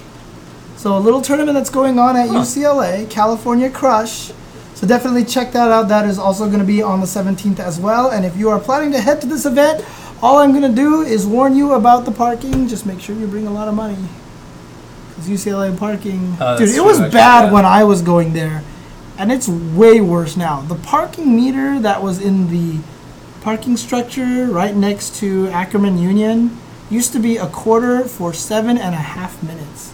So 0.76 0.98
a 0.98 1.00
little 1.00 1.22
tournament 1.22 1.56
that's 1.56 1.70
going 1.70 2.00
on 2.00 2.18
at 2.18 2.30
Huh. 2.30 2.40
UCLA, 2.42 3.10
California 3.10 3.70
Crush. 3.70 4.32
So 4.80 4.88
definitely 4.88 5.26
check 5.26 5.52
that 5.52 5.72
out. 5.72 5.90
That 5.90 6.06
is 6.06 6.18
also 6.18 6.46
going 6.46 6.60
to 6.60 6.66
be 6.66 6.82
on 6.82 7.02
the 7.02 7.06
17th 7.06 7.60
as 7.60 7.78
well. 7.82 8.12
And 8.12 8.26
if 8.26 8.38
you 8.38 8.50
are 8.50 8.58
planning 8.62 8.94
to 8.94 9.02
head 9.02 9.20
to 9.20 9.28
this 9.28 9.46
event, 9.46 9.84
all 10.22 10.38
I'm 10.38 10.52
going 10.52 10.64
to 10.64 10.74
do 10.74 11.02
is 11.02 11.28
warn 11.28 11.54
you 11.54 11.74
about 11.74 12.06
the 12.06 12.14
parking. 12.14 12.66
Just 12.70 12.86
make 12.86 13.02
sure 13.02 13.14
you 13.14 13.28
bring 13.28 13.46
a 13.46 13.52
lot 13.52 13.68
of 13.68 13.74
money. 13.74 13.98
Because 15.10 15.28
UCLA 15.28 15.78
parking, 15.78 16.38
Oh, 16.40 16.58
dude, 16.58 16.70
it 16.70 16.80
was 16.80 16.98
bad 17.12 17.48
yeah. 17.48 17.52
when 17.52 17.66
I 17.66 17.84
was 17.84 18.02
going 18.02 18.32
there, 18.32 18.64
and 19.18 19.34
it's 19.34 19.50
way 19.50 20.00
worse 20.00 20.38
now. 20.38 20.62
The 20.62 20.76
parking 20.76 21.36
meter 21.36 21.78
that 21.82 22.02
was 22.02 22.22
in 22.22 22.50
the 22.50 22.80
parking 23.42 23.76
structure 23.76 24.46
right 24.46 24.74
next 24.74 25.18
to 25.18 25.50
Ackerman 25.50 25.98
Union 25.98 26.58
used 26.90 27.12
to 27.12 27.20
be 27.20 27.36
a 27.36 27.48
quarter 27.48 28.06
for 28.06 28.32
seven 28.32 28.78
and 28.78 28.96
a 28.96 29.00
half 29.00 29.44
minutes. 29.44 29.92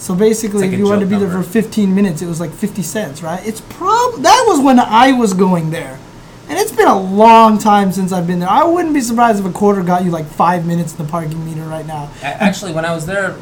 So 0.00 0.14
basically, 0.14 0.62
like 0.62 0.72
if 0.72 0.78
you 0.78 0.86
wanted 0.86 1.00
to 1.00 1.06
be 1.06 1.16
there 1.16 1.30
for 1.30 1.42
15 1.42 1.94
minutes, 1.94 2.22
it 2.22 2.26
was 2.26 2.40
like 2.40 2.52
50 2.52 2.80
cents, 2.80 3.22
right? 3.22 3.46
It's 3.46 3.60
prob 3.60 4.22
that 4.22 4.44
was 4.48 4.58
when 4.58 4.80
I 4.80 5.12
was 5.12 5.34
going 5.34 5.70
there. 5.70 5.98
And 6.48 6.58
it's 6.58 6.72
been 6.72 6.88
a 6.88 6.98
long 6.98 7.58
time 7.58 7.92
since 7.92 8.10
I've 8.10 8.26
been 8.26 8.40
there. 8.40 8.48
I 8.48 8.64
wouldn't 8.64 8.94
be 8.94 9.02
surprised 9.02 9.38
if 9.38 9.46
a 9.46 9.52
quarter 9.52 9.82
got 9.82 10.02
you 10.02 10.10
like 10.10 10.24
five 10.26 10.66
minutes 10.66 10.92
in 10.98 11.04
the 11.04 11.10
parking 11.10 11.44
meter 11.44 11.62
right 11.62 11.86
now. 11.86 12.10
Actually, 12.22 12.72
when 12.72 12.86
I 12.86 12.94
was 12.94 13.04
there, 13.04 13.36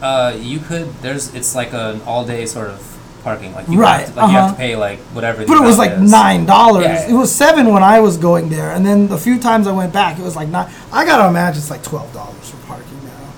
uh, 0.00 0.34
you 0.40 0.60
could. 0.60 0.92
There's. 1.02 1.32
It's 1.34 1.54
like 1.54 1.74
an 1.74 2.00
all-day 2.02 2.46
sort 2.46 2.70
of 2.70 3.20
parking. 3.22 3.52
Like 3.52 3.68
you 3.68 3.78
Right, 3.78 4.00
Have 4.00 4.14
to, 4.14 4.20
like 4.20 4.26
you 4.30 4.32
have 4.32 4.44
uh-huh. 4.44 4.52
to 4.54 4.58
pay 4.58 4.76
like 4.76 4.98
whatever. 5.14 5.46
But 5.46 5.58
it 5.58 5.62
was 5.62 5.78
like 5.78 5.92
is. 5.92 6.10
nine 6.10 6.46
dollars. 6.46 6.84
Yeah. 6.84 7.10
It 7.10 7.14
was 7.14 7.30
seven 7.30 7.70
when 7.70 7.82
I 7.82 8.00
was 8.00 8.16
going 8.16 8.48
there, 8.48 8.72
and 8.72 8.84
then 8.84 9.08
the 9.08 9.18
few 9.18 9.38
times 9.38 9.66
I 9.66 9.72
went 9.72 9.92
back, 9.92 10.18
it 10.18 10.22
was 10.22 10.36
like 10.36 10.48
nine. 10.48 10.72
I 10.90 11.04
gotta 11.04 11.28
imagine 11.28 11.58
it's 11.58 11.70
like 11.70 11.82
twelve 11.82 12.12
dollars 12.12 12.50
for 12.50 12.56
parking 12.66 13.04
now. 13.04 13.32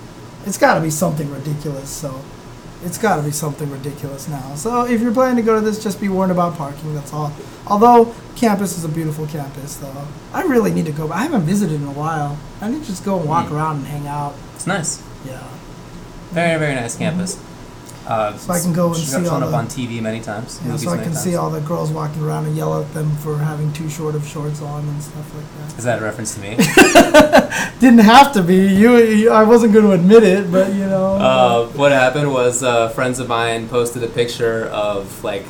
It's 0.46 0.56
got 0.56 0.74
to 0.74 0.80
be 0.80 0.90
something 0.90 1.30
ridiculous. 1.30 1.90
So, 1.90 2.24
it's 2.84 2.98
got 2.98 3.16
to 3.16 3.22
be 3.22 3.30
something 3.30 3.70
ridiculous 3.70 4.28
now. 4.28 4.54
So 4.54 4.84
if 4.86 5.00
you're 5.00 5.12
planning 5.12 5.36
to 5.36 5.42
go 5.42 5.54
to 5.54 5.60
this, 5.60 5.82
just 5.82 6.00
be 6.00 6.08
warned 6.08 6.32
about 6.32 6.56
parking. 6.56 6.94
That's 6.94 7.12
all. 7.12 7.32
Although 7.66 8.14
campus 8.36 8.76
is 8.76 8.84
a 8.84 8.88
beautiful 8.88 9.26
campus, 9.26 9.76
though, 9.76 10.06
I 10.32 10.42
really 10.42 10.72
need 10.72 10.86
to 10.86 10.92
go. 10.92 11.10
I 11.10 11.22
haven't 11.22 11.42
visited 11.42 11.80
in 11.80 11.86
a 11.86 11.92
while. 11.92 12.38
I 12.60 12.68
need 12.70 12.82
to 12.82 12.86
just 12.86 13.04
go 13.04 13.18
and 13.18 13.28
walk 13.28 13.46
Hmm. 13.48 13.56
around 13.56 13.76
and 13.78 13.86
hang 13.86 14.06
out. 14.06 14.34
It's 14.54 14.66
nice. 14.66 15.02
Yeah. 15.26 15.42
Very 16.32 16.58
very 16.58 16.74
nice 16.74 16.96
campus. 16.96 17.38
Uh, 18.06 18.36
So 18.36 18.52
I 18.52 18.60
can 18.60 18.72
go 18.74 18.88
and 18.88 18.96
sh- 18.96 19.06
see 19.06 19.16
all 19.16 19.24
shown 19.24 19.42
up 19.42 19.50
the- 19.50 19.56
on 19.56 19.66
TV 19.66 20.00
many 20.02 20.20
times. 20.20 20.60
Yeah, 20.62 20.72
movies 20.72 20.84
so 20.84 20.90
I 20.90 20.94
many 20.96 21.04
can 21.04 21.12
times. 21.14 21.24
see 21.24 21.36
all 21.36 21.48
the 21.50 21.60
girls 21.60 21.90
walking 21.90 22.22
around 22.22 22.44
and 22.46 22.54
yell 22.56 22.78
at 22.80 22.92
them 22.92 23.10
for 23.22 23.38
having 23.38 23.72
too 23.72 23.88
short 23.88 24.14
of 24.14 24.26
shorts 24.26 24.60
on 24.60 24.80
and 24.86 25.02
stuff 25.02 25.34
like 25.34 25.68
that. 25.70 25.78
Is 25.78 25.84
that 25.84 26.00
a 26.00 26.02
reference 26.04 26.34
to 26.34 26.40
me? 26.40 26.56
Didn't 27.80 28.00
have 28.00 28.32
to 28.34 28.42
be. 28.42 28.56
You, 28.56 28.96
you 28.98 29.30
I 29.30 29.42
wasn't 29.44 29.72
going 29.72 29.84
to 29.86 29.92
admit 29.92 30.22
it, 30.22 30.50
but 30.52 30.72
you 30.74 30.86
know. 30.86 31.14
uh, 31.16 31.66
what 31.68 31.92
happened 31.92 32.30
was 32.32 32.62
uh, 32.62 32.88
friends 32.90 33.18
of 33.20 33.28
mine 33.28 33.68
posted 33.68 34.02
a 34.02 34.06
picture 34.08 34.66
of 34.66 35.24
like 35.24 35.44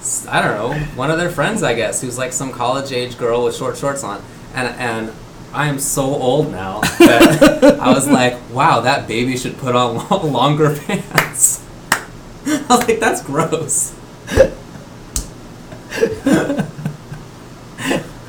s- 0.00 0.26
I 0.28 0.42
don't 0.42 0.56
know 0.56 0.78
one 0.96 1.10
of 1.10 1.18
their 1.18 1.30
friends 1.30 1.62
I 1.62 1.74
guess 1.74 2.00
who's 2.00 2.18
like 2.18 2.32
some 2.32 2.50
college 2.52 2.90
age 2.92 3.16
girl 3.16 3.44
with 3.44 3.54
short 3.56 3.76
shorts 3.76 4.02
on 4.02 4.20
and 4.54 4.68
and 4.78 5.12
I 5.54 5.68
am 5.68 5.78
so 5.78 6.02
old 6.02 6.50
now 6.50 6.80
that 6.98 7.78
I 7.80 7.92
was 7.92 8.08
like 8.08 8.36
wow 8.50 8.80
that 8.80 9.06
baby 9.06 9.36
should 9.36 9.56
put 9.58 9.74
on 9.76 9.96
lo- 10.10 10.26
longer 10.40 10.74
pants. 10.76 11.61
I 12.68 12.76
was 12.76 12.88
like 12.88 13.00
that's 13.00 13.22
gross. 13.22 13.94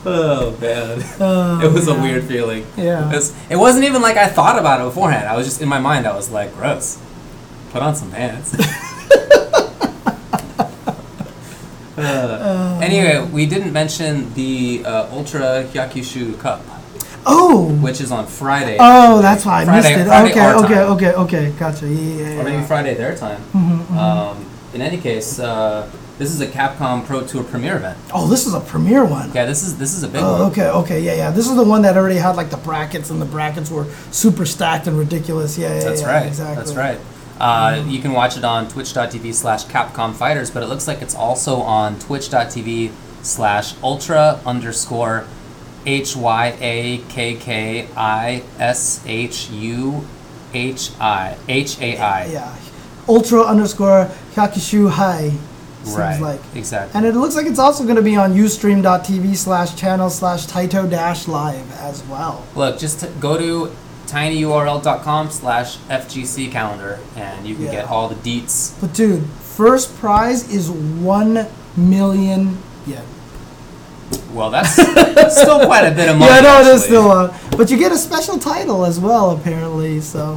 oh 0.05 0.57
man, 0.59 1.03
Oh, 1.19 1.61
it 1.63 1.71
was 1.71 1.87
a 1.87 1.93
weird 1.93 2.23
feeling. 2.25 2.65
Yeah. 2.77 3.09
It, 3.09 3.15
was, 3.15 3.35
wasn't 3.51 3.85
even 3.85 4.01
like 4.01 4.17
I 4.17 4.27
thought 4.27 4.57
about 4.59 4.81
it 4.81 4.85
beforehand. 4.85 5.27
I 5.27 5.35
was 5.35 5.45
just 5.45 5.61
in 5.61 5.67
my 5.69 5.79
mind. 5.79 6.07
I 6.07 6.15
was 6.15 6.29
like, 6.29 6.53
gross. 6.55 6.99
Put 7.71 7.81
on 7.81 7.95
some 7.95 8.11
pants. 8.11 8.55
Uh, 11.95 12.79
anyway, 12.81 13.23
we 13.31 13.45
didn't 13.45 13.71
mention 13.71 14.33
the 14.33 14.83
uh, 14.83 15.07
Ultra 15.11 15.63
Hyakushu 15.71 16.39
Cup, 16.39 16.59
Oh. 17.25 17.69
which 17.81 18.01
is 18.01 18.11
on 18.11 18.25
Friday. 18.27 18.77
Oh, 18.79 19.21
that's 19.21 19.45
why 19.45 19.61
I 19.61 19.65
Friday- 19.65 19.95
missed 19.95 20.01
it. 20.01 20.07
Friday 20.07 20.31
okay, 20.31 20.53
okay, 20.53 20.81
okay, 20.83 21.13
okay. 21.13 21.53
Gotcha. 21.57 21.87
Yeah, 21.87 21.99
yeah, 22.23 22.29
yeah. 22.35 22.39
Or 22.39 22.43
maybe 22.43 22.63
Friday 22.63 22.93
their 22.95 23.15
time. 23.15 23.41
Mhm, 23.53 23.85
mhm. 23.85 23.97
Um, 23.97 24.45
in 24.73 24.81
any 24.81 24.97
case, 24.97 25.39
uh, 25.39 25.85
this 26.19 26.29
is 26.31 26.41
a 26.41 26.47
Capcom 26.47 27.05
Pro 27.05 27.21
Tour 27.21 27.43
premiere 27.43 27.75
event. 27.77 27.97
oh, 28.13 28.27
this 28.27 28.45
is 28.45 28.53
a 28.53 28.59
premiere 28.59 29.05
one. 29.05 29.31
Yeah, 29.33 29.45
this 29.45 29.63
is 29.63 29.77
this 29.77 29.93
is 29.93 30.03
a 30.03 30.07
big 30.07 30.21
Oh, 30.23 30.33
one. 30.33 30.41
okay, 30.51 30.67
okay, 30.69 30.99
yeah, 30.99 31.13
yeah. 31.15 31.31
This 31.31 31.47
is 31.47 31.55
the 31.55 31.63
one 31.63 31.81
that 31.83 31.95
already 31.97 32.17
had 32.17 32.35
like 32.35 32.49
the 32.49 32.57
brackets, 32.57 33.09
and 33.09 33.21
the 33.21 33.25
brackets 33.25 33.69
were 33.71 33.85
super 34.11 34.45
stacked 34.45 34.87
and 34.87 34.97
ridiculous. 34.97 35.57
Yeah, 35.57 35.73
yeah, 35.75 35.83
That's 35.83 36.01
yeah, 36.01 36.11
right. 36.13 36.25
Exactly. 36.27 36.55
That's 36.55 36.75
right. 36.75 36.99
Uh, 37.39 37.83
You 37.87 37.99
can 37.99 38.13
watch 38.13 38.37
it 38.37 38.43
on 38.45 38.67
twitch.tv 38.67 39.33
slash 39.33 39.65
Capcom 39.65 40.13
Fighters, 40.13 40.49
but 40.51 40.61
it 40.63 40.67
looks 40.69 40.87
like 40.87 41.01
it's 41.01 41.15
also 41.15 41.61
on 41.61 41.97
twitch.tv 41.99 42.91
slash 43.23 43.73
ultra 43.83 44.39
underscore 44.45 45.25
H 45.85 46.15
Y 46.15 46.57
A 46.59 46.97
K 47.09 47.35
K 47.35 47.87
I 47.95 48.43
S 48.59 49.01
H 49.05 49.49
U 49.51 50.05
H 50.53 50.91
I 50.99 51.35
H 51.47 51.79
A 51.81 51.97
I. 51.97 52.25
Yeah. 52.25 52.55
Ultra 53.07 53.41
underscore 53.41 54.09
Hyakushu 54.35 54.89
High. 54.91 55.31
Seems 55.83 55.97
right. 55.97 56.21
like. 56.21 56.39
exactly. 56.55 56.97
And 56.97 57.05
it 57.05 57.13
looks 57.13 57.35
like 57.35 57.45
it's 57.45 57.59
also 57.59 57.83
going 57.83 57.97
to 57.97 58.01
be 58.01 58.15
on 58.15 58.33
ustream.tv 58.33 59.35
slash 59.35 59.75
channel 59.75 60.09
slash 60.09 60.45
Taito 60.47 60.89
dash 60.89 61.27
live 61.27 61.69
as 61.73 62.01
well. 62.05 62.45
Look, 62.55 62.79
just 62.79 63.01
t- 63.01 63.07
go 63.19 63.37
to 63.37 63.69
tinyurl.com 64.07 65.29
slash 65.31 65.77
FGC 65.89 66.49
calendar 66.51 66.99
and 67.17 67.45
you 67.45 67.55
can 67.55 67.65
Yeah. 67.65 67.71
get 67.71 67.85
all 67.89 68.07
the 68.07 68.15
deets. 68.15 68.79
But 68.79 68.93
dude, 68.93 69.25
first 69.41 69.93
prize 69.97 70.49
is 70.53 70.71
1 70.71 71.47
million 71.75 72.59
yen. 72.87 73.03
Well, 74.31 74.49
that's 74.49 74.73
still 74.73 75.65
quite 75.65 75.85
a 75.85 75.91
bit 75.91 76.09
of 76.09 76.17
money. 76.17 76.31
yeah, 76.31 76.37
I 76.37 76.41
know 76.41 76.57
it 76.59 76.67
is 76.67 76.83
actually. 76.83 76.87
still 76.87 77.11
uh, 77.11 77.37
But 77.57 77.69
you 77.71 77.77
get 77.77 77.91
a 77.91 77.97
special 77.97 78.39
title 78.39 78.85
as 78.85 78.99
well, 78.99 79.31
apparently, 79.31 80.01
so. 80.01 80.35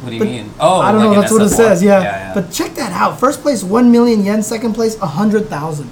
What 0.00 0.10
do 0.10 0.14
you 0.16 0.20
but 0.20 0.28
mean? 0.28 0.50
Oh, 0.58 0.80
I 0.80 0.92
don't 0.92 1.00
like 1.06 1.14
know, 1.14 1.20
that's 1.20 1.32
what 1.32 1.42
it 1.42 1.48
says, 1.50 1.82
yeah. 1.82 2.02
yeah. 2.02 2.34
But 2.34 2.50
check 2.50 2.74
that 2.74 2.92
out. 2.92 3.20
First 3.20 3.40
place, 3.42 3.62
1 3.62 3.90
million 3.92 4.24
yen. 4.24 4.42
Second 4.42 4.74
place, 4.74 4.96
a 4.96 5.00
100,000. 5.06 5.90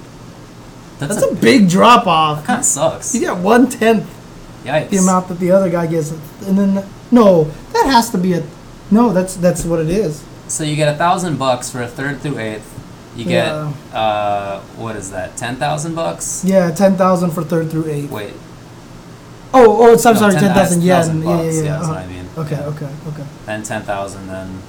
that's, 0.99 1.15
That's 1.15 1.31
a 1.31 1.35
big 1.35 1.69
drop 1.69 2.07
off. 2.07 2.45
kind 2.45 2.59
of 2.59 2.65
sucks. 2.65 3.13
You 3.15 3.21
get 3.21 3.37
one 3.37 3.69
tenth 3.69 4.09
Yikes. 4.63 4.89
the 4.89 4.97
amount 4.97 5.27
that 5.29 5.39
the 5.39 5.51
other 5.51 5.69
guy 5.69 5.87
gets. 5.87 6.11
And 6.45 6.57
then, 6.57 6.85
no, 7.09 7.45
that 7.73 7.85
has 7.85 8.09
to 8.11 8.17
be 8.17 8.33
a. 8.33 8.43
No, 8.91 9.13
that's 9.13 9.35
that's 9.37 9.63
what 9.63 9.79
it 9.79 9.89
is. 9.89 10.23
So 10.47 10.65
you 10.65 10.75
get 10.75 10.93
a 10.93 10.97
thousand 10.97 11.37
bucks 11.37 11.69
for 11.69 11.81
a 11.81 11.87
third 11.87 12.19
through 12.19 12.37
eighth. 12.39 12.77
You 13.15 13.25
get 13.25 13.45
Yeah. 13.47 13.73
uh, 13.93 14.61
what 14.77 14.95
is 14.95 15.11
that? 15.11 15.35
Ten 15.37 15.55
thousand 15.57 15.95
bucks? 15.95 16.43
Yeah, 16.45 16.71
10,000 16.71 17.31
for 17.31 17.43
third 17.43 17.69
through 17.69 17.87
eighth. 17.89 18.11
Wait, 18.11 18.33
Oh, 19.53 19.83
oh, 19.83 19.93
it's, 19.93 20.05
I'm 20.05 20.13
no, 20.13 20.21
sorry, 20.21 20.33
10,000 20.33 20.81
10,000 20.81 20.81
yen. 20.81 21.21
Yeah, 21.21 21.29
yeah, 21.29 21.35
bucks, 21.43 21.55
yeah. 21.55 21.61
that's 21.63 21.83
uh-huh. 21.83 21.93
what 21.93 22.03
I 22.03 22.07
mean. 22.07 22.25
Okay, 22.37 22.55
Yeah. 22.55 22.67
okay, 22.67 22.89
okay. 23.09 23.25
Then 23.45 23.63
ten 23.63 23.81
thousand. 23.83 24.27
Then 24.27 24.61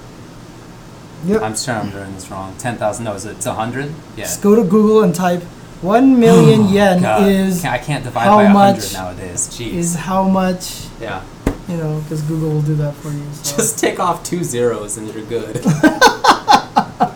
Yep. 1.24 1.40
I'm 1.42 1.54
sure 1.56 1.74
I'm 1.76 1.90
doing 1.90 2.12
this 2.14 2.28
wrong. 2.32 2.52
Ten 2.58 2.76
thousand. 2.76 3.04
No, 3.04 3.12
is 3.14 3.24
it? 3.24 3.36
It's 3.36 3.46
a 3.46 3.54
hundred. 3.54 3.92
Yeah. 4.16 4.24
Just 4.24 4.42
go 4.42 4.56
to 4.56 4.64
Google 4.64 5.04
and 5.04 5.14
type 5.14 5.42
1 5.82 6.18
million 6.18 6.68
yen 6.74 6.98
Oh, 6.98 7.02
God, 7.02 7.28
is 7.28 7.64
I 7.64 7.78
can't 7.78 8.02
divide 8.04 8.24
how 8.24 8.38
by 8.38 8.46
hundred 8.46 8.92
nowadays. 8.92 9.48
Jeez. 9.48 9.72
is 9.74 9.94
how 9.94 10.28
much, 10.28 10.86
yeah. 11.00 11.22
you 11.68 11.76
know, 11.76 12.00
because 12.00 12.22
Google 12.22 12.50
will 12.50 12.62
do 12.62 12.74
that 12.76 12.94
for 12.94 13.10
you. 13.10 13.22
So. 13.34 13.56
Just 13.56 13.78
take 13.78 14.00
off 14.00 14.24
two 14.24 14.42
zeros 14.42 14.96
and 14.96 15.12
you're 15.12 15.24
good. 15.26 15.56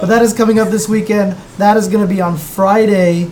But 0.00 0.08
that 0.08 0.22
is 0.22 0.32
coming 0.32 0.58
up 0.58 0.68
this 0.68 0.88
weekend. 0.88 1.32
That 1.58 1.76
is 1.76 1.86
going 1.86 2.06
to 2.06 2.12
be 2.12 2.22
on 2.22 2.38
Friday. 2.38 3.30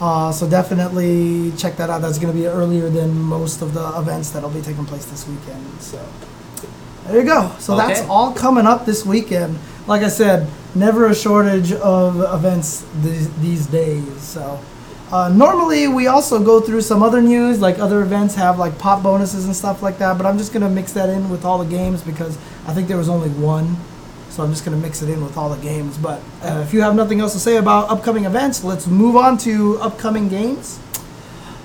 Uh, 0.00 0.32
so 0.32 0.48
definitely 0.48 1.52
check 1.56 1.76
that 1.76 1.90
out. 1.90 2.02
That's 2.02 2.18
going 2.18 2.32
to 2.32 2.38
be 2.38 2.46
earlier 2.46 2.88
than 2.88 3.18
most 3.20 3.62
of 3.62 3.72
the 3.72 3.98
events 3.98 4.30
that'll 4.30 4.50
be 4.50 4.60
taking 4.60 4.84
place 4.84 5.04
this 5.06 5.26
weekend. 5.28 5.80
So 5.80 6.04
there 7.06 7.20
you 7.20 7.24
go. 7.24 7.54
So 7.58 7.76
that's 7.76 8.00
all 8.08 8.32
coming 8.32 8.66
up 8.66 8.84
this 8.84 9.06
weekend. 9.06 9.58
Like 9.86 10.02
I 10.02 10.08
said, 10.08 10.48
never 10.74 11.06
a 11.06 11.14
shortage 11.14 11.72
of 11.72 12.20
events 12.34 12.84
these, 13.00 13.32
these 13.40 13.66
days. 13.66 14.20
So 14.20 14.60
uh, 15.10 15.28
normally 15.30 15.88
we 15.88 16.06
also 16.06 16.42
go 16.42 16.60
through 16.60 16.82
some 16.82 17.02
other 17.02 17.22
news, 17.22 17.60
like 17.60 17.78
other 17.78 18.02
events 18.02 18.34
have 18.34 18.58
like 18.58 18.78
pop 18.78 19.02
bonuses 19.02 19.46
and 19.46 19.56
stuff 19.56 19.82
like 19.82 19.98
that. 19.98 20.18
But 20.18 20.26
I'm 20.26 20.36
just 20.36 20.52
going 20.52 20.62
to 20.62 20.68
mix 20.68 20.92
that 20.92 21.08
in 21.08 21.30
with 21.30 21.44
all 21.44 21.58
the 21.58 21.70
games 21.70 22.02
because 22.02 22.36
I 22.66 22.74
think 22.74 22.88
there 22.88 22.98
was 22.98 23.08
only 23.08 23.30
one. 23.30 23.76
So 24.38 24.44
I'm 24.44 24.50
just 24.50 24.64
going 24.64 24.80
to 24.80 24.80
mix 24.80 25.02
it 25.02 25.10
in 25.10 25.24
with 25.24 25.36
all 25.36 25.48
the 25.50 25.60
games. 25.60 25.98
But 25.98 26.22
uh, 26.44 26.62
if 26.64 26.72
you 26.72 26.80
have 26.82 26.94
nothing 26.94 27.18
else 27.18 27.32
to 27.32 27.40
say 27.40 27.56
about 27.56 27.90
upcoming 27.90 28.24
events, 28.24 28.62
let's 28.62 28.86
move 28.86 29.16
on 29.16 29.36
to 29.38 29.78
upcoming 29.80 30.28
games. 30.28 30.78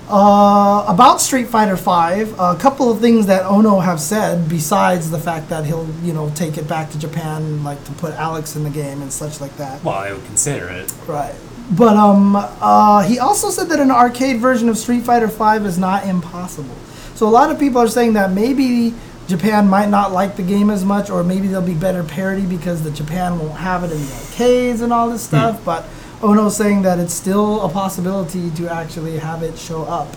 Uh, 0.08 0.84
about 0.88 1.20
Street 1.20 1.46
Fighter 1.46 1.76
V, 1.76 2.32
a 2.36 2.56
couple 2.58 2.90
of 2.90 2.98
things 2.98 3.26
that 3.26 3.44
Ono 3.44 3.78
have 3.78 4.00
said 4.00 4.48
besides 4.48 5.08
the 5.12 5.20
fact 5.20 5.50
that 5.50 5.64
he'll, 5.64 5.88
you 6.02 6.12
know, 6.12 6.32
take 6.34 6.58
it 6.58 6.66
back 6.66 6.90
to 6.90 6.98
Japan, 6.98 7.62
like 7.62 7.82
to 7.84 7.92
put 7.92 8.12
Alex 8.14 8.56
in 8.56 8.64
the 8.64 8.70
game 8.70 9.02
and 9.02 9.12
such 9.12 9.40
like 9.40 9.56
that. 9.56 9.84
well, 9.84 9.94
I 9.94 10.12
would 10.12 10.24
consider 10.24 10.68
it. 10.68 10.92
Right. 11.06 11.36
But 11.70 11.96
um, 11.96 12.34
uh, 12.34 13.04
he 13.04 13.20
also 13.20 13.50
said 13.50 13.68
that 13.68 13.78
an 13.78 13.92
arcade 13.92 14.40
version 14.40 14.68
of 14.68 14.76
Street 14.78 15.04
Fighter 15.04 15.28
V 15.28 15.64
is 15.64 15.78
not 15.78 16.08
impossible. 16.08 16.74
So 17.14 17.28
a 17.28 17.30
lot 17.30 17.52
of 17.52 17.60
people 17.60 17.80
are 17.80 17.86
saying 17.86 18.14
that 18.14 18.32
maybe 18.32 18.94
Japan 19.26 19.68
might 19.68 19.88
not 19.88 20.12
like 20.12 20.36
the 20.36 20.42
game 20.42 20.68
as 20.68 20.84
much, 20.84 21.08
or 21.08 21.24
maybe 21.24 21.48
there'll 21.48 21.66
be 21.66 21.74
better 21.74 22.04
parity 22.04 22.44
because 22.44 22.82
the 22.82 22.90
Japan 22.90 23.38
won't 23.38 23.58
have 23.58 23.82
it 23.82 23.90
in 23.90 23.98
the 23.98 24.12
arcades 24.12 24.80
and 24.82 24.92
all 24.92 25.08
this 25.08 25.22
stuff. 25.22 25.64
But 25.64 25.86
Ono's 26.22 26.56
saying 26.56 26.82
that 26.82 26.98
it's 26.98 27.14
still 27.14 27.62
a 27.62 27.68
possibility 27.68 28.50
to 28.52 28.68
actually 28.68 29.18
have 29.18 29.42
it 29.42 29.58
show 29.58 29.84
up. 29.84 30.08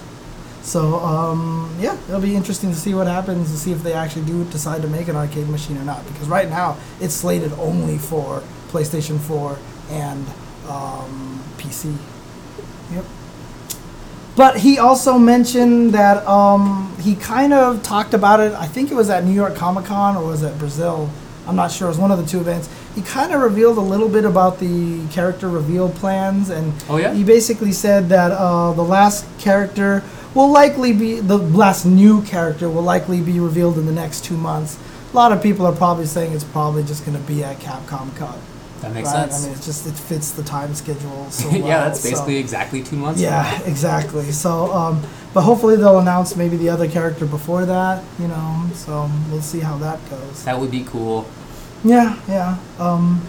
So 0.61 0.95
um, 0.95 1.73
yeah, 1.79 1.97
it'll 2.09 2.19
be 2.19 2.35
interesting 2.35 2.69
to 2.71 2.75
see 2.75 2.93
what 2.93 3.07
happens 3.07 3.49
to 3.51 3.57
see 3.57 3.71
if 3.71 3.81
they 3.83 3.93
actually 3.93 4.25
do 4.25 4.43
decide 4.45 4.81
to 4.81 4.89
make 4.89 5.07
an 5.07 5.15
arcade 5.15 5.47
machine 5.47 5.77
or 5.77 5.85
not. 5.85 6.05
Because 6.07 6.27
right 6.27 6.49
now 6.49 6.77
it's 6.99 7.13
slated 7.13 7.53
only 7.53 7.97
for 7.97 8.43
PlayStation 8.67 9.17
4 9.19 9.57
and 9.91 10.27
um, 10.67 11.41
PC. 11.57 11.95
Yep. 12.91 13.05
But 14.37 14.59
he 14.59 14.77
also 14.77 15.17
mentioned 15.17 15.93
that 15.93 16.25
um, 16.27 16.95
he 17.01 17.15
kind 17.15 17.51
of 17.53 17.81
talked 17.81 18.13
about 18.13 18.39
it. 18.39 18.53
I 18.53 18.67
think 18.67 18.91
it 18.91 18.93
was 18.93 19.09
at 19.09 19.25
New 19.25 19.33
York 19.33 19.55
Comic 19.55 19.85
Con 19.85 20.15
or 20.15 20.23
was 20.27 20.43
it 20.43 20.57
Brazil? 20.59 21.09
I'm 21.47 21.55
not 21.55 21.71
sure. 21.71 21.87
It 21.87 21.91
was 21.91 21.97
one 21.97 22.11
of 22.11 22.19
the 22.19 22.25
two 22.25 22.39
events. 22.39 22.69
He 22.93 23.01
kind 23.01 23.33
of 23.33 23.41
revealed 23.41 23.77
a 23.79 23.81
little 23.81 24.07
bit 24.09 24.25
about 24.25 24.59
the 24.59 25.07
character 25.07 25.49
reveal 25.49 25.89
plans, 25.89 26.49
and 26.49 26.73
Oh, 26.89 26.97
yeah? 26.97 27.13
he 27.13 27.23
basically 27.23 27.71
said 27.71 28.09
that 28.09 28.31
uh, 28.31 28.73
the 28.73 28.83
last 28.83 29.25
character 29.39 30.03
will 30.35 30.51
likely 30.51 30.93
be 30.93 31.19
the 31.19 31.37
last 31.37 31.85
new 31.85 32.21
character 32.23 32.69
will 32.69 32.83
likely 32.83 33.21
be 33.21 33.39
revealed 33.39 33.77
in 33.77 33.85
the 33.85 33.91
next 33.91 34.23
two 34.25 34.37
months. 34.37 34.77
A 35.13 35.15
lot 35.15 35.31
of 35.31 35.41
people 35.41 35.65
are 35.65 35.75
probably 35.75 36.05
saying 36.05 36.33
it's 36.33 36.43
probably 36.43 36.83
just 36.83 37.05
going 37.05 37.17
to 37.17 37.23
be 37.23 37.43
at 37.43 37.57
Capcom 37.59 38.15
Cup. 38.15 38.37
That 38.81 38.93
makes 38.93 39.07
right? 39.07 39.31
sense. 39.31 39.45
I 39.45 39.49
mean, 39.49 39.57
it 39.57 39.63
just 39.63 39.87
it 39.87 39.93
fits 39.93 40.31
the 40.31 40.43
time 40.43 40.73
schedule 40.75 41.27
so 41.31 41.49
yeah, 41.49 41.59
well, 41.59 41.67
that's 41.67 42.01
so- 42.01 42.09
basically 42.09 42.37
exactly 42.37 42.83
two 42.83 42.95
months. 42.95 43.19
yeah, 43.21 43.61
exactly. 43.65 44.31
So, 44.31 44.71
um, 44.71 45.03
but 45.33 45.41
hopefully 45.41 45.75
they'll 45.75 45.99
announce 45.99 46.35
maybe 46.35 46.57
the 46.57 46.69
other 46.69 46.89
character 46.89 47.25
before 47.25 47.65
that, 47.65 48.03
you 48.19 48.27
know. 48.27 48.69
So 48.73 49.09
we'll 49.29 49.41
see 49.41 49.59
how 49.59 49.77
that 49.79 49.99
goes. 50.09 50.43
That 50.45 50.59
would 50.59 50.71
be 50.71 50.83
cool. 50.83 51.27
Yeah, 51.83 52.19
yeah. 52.27 52.57
Um, 52.79 53.21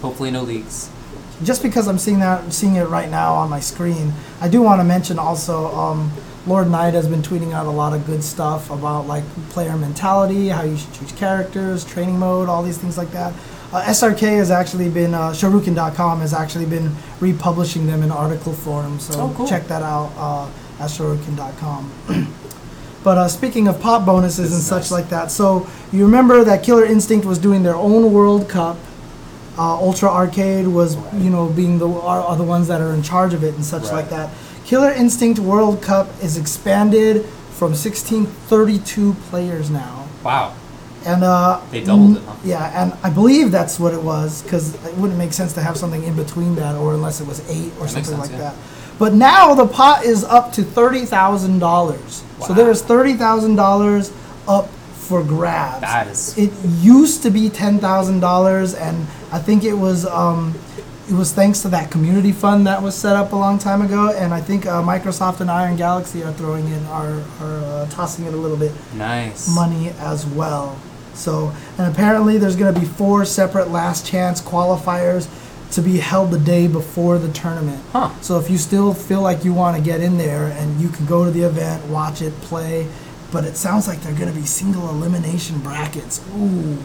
Hopefully, 0.00 0.30
no 0.30 0.42
leaks. 0.42 0.90
just 1.44 1.62
because 1.62 1.86
I'm 1.86 1.98
seeing 1.98 2.18
that, 2.18 2.52
seeing 2.52 2.76
it 2.76 2.88
right 2.88 3.08
now 3.08 3.34
on 3.34 3.48
my 3.50 3.60
screen, 3.60 4.12
I 4.40 4.48
do 4.48 4.62
want 4.62 4.80
to 4.80 4.84
mention 4.84 5.18
also. 5.18 5.66
Um, 5.74 6.12
Lord 6.44 6.68
Knight 6.68 6.94
has 6.94 7.06
been 7.06 7.22
tweeting 7.22 7.52
out 7.52 7.66
a 7.66 7.70
lot 7.70 7.92
of 7.92 8.04
good 8.04 8.24
stuff 8.24 8.68
about 8.70 9.06
like 9.06 9.22
player 9.50 9.76
mentality, 9.76 10.48
how 10.48 10.64
you 10.64 10.76
should 10.76 10.92
choose 10.92 11.12
characters, 11.12 11.84
training 11.84 12.18
mode, 12.18 12.48
all 12.48 12.64
these 12.64 12.78
things 12.78 12.98
like 12.98 13.12
that. 13.12 13.32
Uh, 13.72 13.82
SRK 13.84 14.36
has 14.36 14.50
actually 14.50 14.88
been 14.90 15.14
uh, 15.14 15.30
Shoryuken.com 15.30 16.20
has 16.20 16.34
actually 16.34 16.66
been 16.66 16.94
republishing 17.20 17.86
them 17.86 18.02
in 18.02 18.10
article 18.10 18.52
form, 18.52 19.00
so 19.00 19.18
Oh, 19.20 19.34
cool. 19.34 19.48
check 19.48 19.66
that 19.68 19.82
out 19.82 20.12
uh, 20.16 20.82
at 20.82 20.90
Shoryuken.com. 20.90 21.90
but 23.04 23.16
uh, 23.18 23.28
speaking 23.28 23.68
of 23.68 23.80
pop 23.80 24.04
bonuses 24.04 24.50
This 24.50 24.52
and 24.52 24.60
is 24.60 24.66
such 24.66 24.82
nice. 24.82 24.90
like 24.92 25.08
that, 25.08 25.30
so 25.30 25.66
you 25.90 26.04
remember 26.04 26.44
that 26.44 26.62
Killer 26.62 26.84
Instinct 26.84 27.24
was 27.24 27.38
doing 27.38 27.62
their 27.62 27.76
own 27.76 28.12
World 28.12 28.48
Cup. 28.48 28.76
Uh, 29.56 29.74
Ultra 29.76 30.08
Arcade 30.10 30.66
was, 30.68 30.96
you 31.14 31.28
know, 31.30 31.48
being 31.48 31.78
the 31.78 31.86
are, 31.88 32.20
are 32.20 32.36
the 32.36 32.44
ones 32.44 32.68
that 32.68 32.80
are 32.80 32.92
in 32.92 33.02
charge 33.02 33.32
of 33.34 33.42
it 33.44 33.54
and 33.54 33.64
such 33.64 33.84
Right. 33.84 33.92
like 33.92 34.10
that. 34.10 34.30
Killer 34.64 34.90
Instinct 34.92 35.38
World 35.40 35.82
Cup 35.82 36.08
is 36.22 36.36
expanded 36.38 37.24
from 37.50 37.72
1632 37.74 39.14
players 39.30 39.70
now, 39.70 40.06
Wow. 40.24 40.54
And 41.06 41.22
uh, 41.24 41.60
They 41.70 41.82
doubled 41.84 42.16
it, 42.18 42.22
huh? 42.24 42.34
Yeah, 42.44 42.82
and 42.82 42.92
I 43.02 43.10
believe 43.10 43.50
that's 43.50 43.78
what 43.78 43.92
it 43.94 44.02
was 44.02 44.42
because 44.42 44.74
it 44.86 44.94
wouldn't 44.96 45.18
make 45.18 45.32
sense 45.32 45.52
to 45.54 45.60
have 45.62 45.76
something 45.76 46.02
in 46.04 46.16
between 46.16 46.54
that, 46.56 46.74
or 46.76 46.94
unless 46.94 47.20
it 47.20 47.26
was 47.26 47.40
eight 47.50 47.72
or 47.78 47.86
That 47.86 47.94
makes 47.94 48.08
something 48.08 48.18
like 48.18 48.30
yeah. 48.30 48.38
that. 48.50 48.54
But 48.98 49.14
now 49.14 49.54
the 49.54 49.66
pot 49.66 50.04
is 50.04 50.22
up 50.24 50.52
to 50.52 50.62
thirty 50.62 51.04
thousand 51.06 51.58
dollars. 51.58 52.22
So 52.46 52.54
there 52.54 52.70
is 52.70 52.82
thirty 52.82 53.14
thousand 53.14 53.56
dollars 53.56 54.12
up 54.46 54.68
for 54.68 55.22
grabs. 55.24 55.80
That 55.80 56.06
is- 56.08 56.36
It 56.38 56.52
used 56.80 57.22
to 57.22 57.30
be 57.30 57.48
ten 57.48 57.78
thousand 57.78 58.20
dollars, 58.20 58.74
and 58.74 59.06
I 59.32 59.38
think 59.40 59.64
it 59.64 59.74
was 59.74 60.06
um, 60.06 60.54
it 61.08 61.14
was 61.14 61.32
thanks 61.32 61.60
to 61.62 61.68
that 61.70 61.90
community 61.90 62.30
fund 62.30 62.66
that 62.68 62.80
was 62.80 62.94
set 62.94 63.16
up 63.16 63.32
a 63.32 63.36
long 63.36 63.58
time 63.58 63.82
ago. 63.82 64.12
And 64.12 64.32
I 64.32 64.40
think 64.40 64.66
uh, 64.66 64.80
Microsoft 64.82 65.40
and 65.40 65.50
Iron 65.50 65.76
Galaxy 65.76 66.22
are 66.22 66.32
throwing 66.32 66.66
in 66.68 66.84
are 66.86 67.22
are 67.40 67.58
uh, 67.64 67.86
tossing 67.90 68.26
it 68.26 68.34
a 68.34 68.36
little 68.36 68.56
bit 68.56 68.72
Nice. 68.94 69.52
money 69.52 69.90
as 69.98 70.24
well. 70.26 70.78
So, 71.14 71.52
and 71.78 71.92
apparently 71.92 72.38
there's 72.38 72.56
going 72.56 72.72
to 72.74 72.80
be 72.80 72.86
four 72.86 73.24
separate 73.24 73.70
last 73.70 74.06
chance 74.06 74.40
qualifiers 74.40 75.28
to 75.72 75.80
be 75.82 75.98
held 75.98 76.30
the 76.30 76.38
day 76.38 76.66
before 76.68 77.18
the 77.18 77.32
tournament. 77.32 77.82
Huh. 77.92 78.10
So 78.20 78.38
if 78.38 78.50
you 78.50 78.58
still 78.58 78.92
feel 78.94 79.22
like 79.22 79.44
you 79.44 79.54
want 79.54 79.76
to 79.76 79.82
get 79.82 80.00
in 80.00 80.18
there 80.18 80.46
and 80.46 80.80
you 80.80 80.88
can 80.88 81.06
go 81.06 81.24
to 81.24 81.30
the 81.30 81.42
event, 81.42 81.86
watch 81.86 82.20
it, 82.22 82.32
play, 82.42 82.86
but 83.30 83.44
it 83.44 83.56
sounds 83.56 83.88
like 83.88 84.00
they're 84.02 84.14
going 84.14 84.32
to 84.32 84.38
be 84.38 84.46
single 84.46 84.88
elimination 84.90 85.58
brackets. 85.60 86.20
Ooh. 86.36 86.76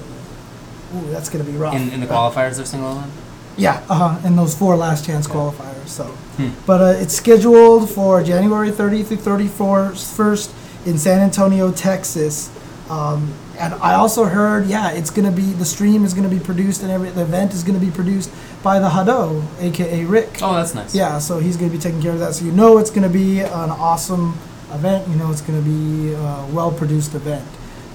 Ooh, 0.95 1.01
that's 1.11 1.27
going 1.29 1.43
to 1.45 1.51
be 1.51 1.57
rough. 1.57 1.75
In, 1.75 1.89
in 1.91 1.99
the 1.99 2.05
qualifiers, 2.07 2.55
they're 2.55 2.65
single 2.65 2.95
one? 2.95 3.11
Yeah, 3.57 3.83
uh-huh, 3.89 4.19
and 4.23 4.37
those 4.37 4.55
four 4.55 4.75
last 4.77 5.05
chance 5.05 5.27
qualifiers. 5.27 5.87
So, 5.87 6.05
Hmm. 6.37 6.49
but 6.67 6.81
uh, 6.81 6.99
it's 7.01 7.15
scheduled 7.15 7.89
for 7.89 8.23
January 8.23 8.71
30th 8.71 9.07
through 9.07 9.17
31st 9.17 10.85
in 10.85 10.97
San 10.97 11.19
Antonio, 11.19 11.71
Texas, 11.71 12.51
um, 12.89 13.33
and 13.59 13.73
I 13.75 13.93
also 13.95 14.25
heard, 14.25 14.67
yeah, 14.67 14.91
it's 14.91 15.09
gonna 15.09 15.31
be 15.31 15.53
the 15.53 15.65
stream 15.65 16.03
is 16.05 16.13
gonna 16.13 16.29
be 16.29 16.39
produced 16.39 16.81
and 16.83 16.91
every 16.91 17.09
the 17.09 17.21
event 17.21 17.53
is 17.53 17.63
gonna 17.63 17.79
be 17.79 17.91
produced 17.91 18.31
by 18.63 18.79
the 18.79 18.89
Hado, 18.89 19.43
aka 19.59 20.05
Rick. 20.05 20.39
Oh, 20.41 20.53
that's 20.55 20.73
nice. 20.75 20.93
Yeah, 20.95 21.19
so 21.19 21.39
he's 21.39 21.57
gonna 21.57 21.71
be 21.71 21.77
taking 21.77 22.01
care 22.01 22.11
of 22.13 22.19
that. 22.19 22.33
So 22.35 22.45
you 22.45 22.51
know 22.51 22.77
it's 22.77 22.89
gonna 22.91 23.09
be 23.09 23.41
an 23.41 23.69
awesome 23.71 24.37
event. 24.71 25.07
You 25.07 25.15
know 25.15 25.31
it's 25.31 25.41
gonna 25.41 25.61
be 25.61 26.13
a 26.13 26.45
well 26.51 26.71
produced 26.71 27.13
event. 27.15 27.45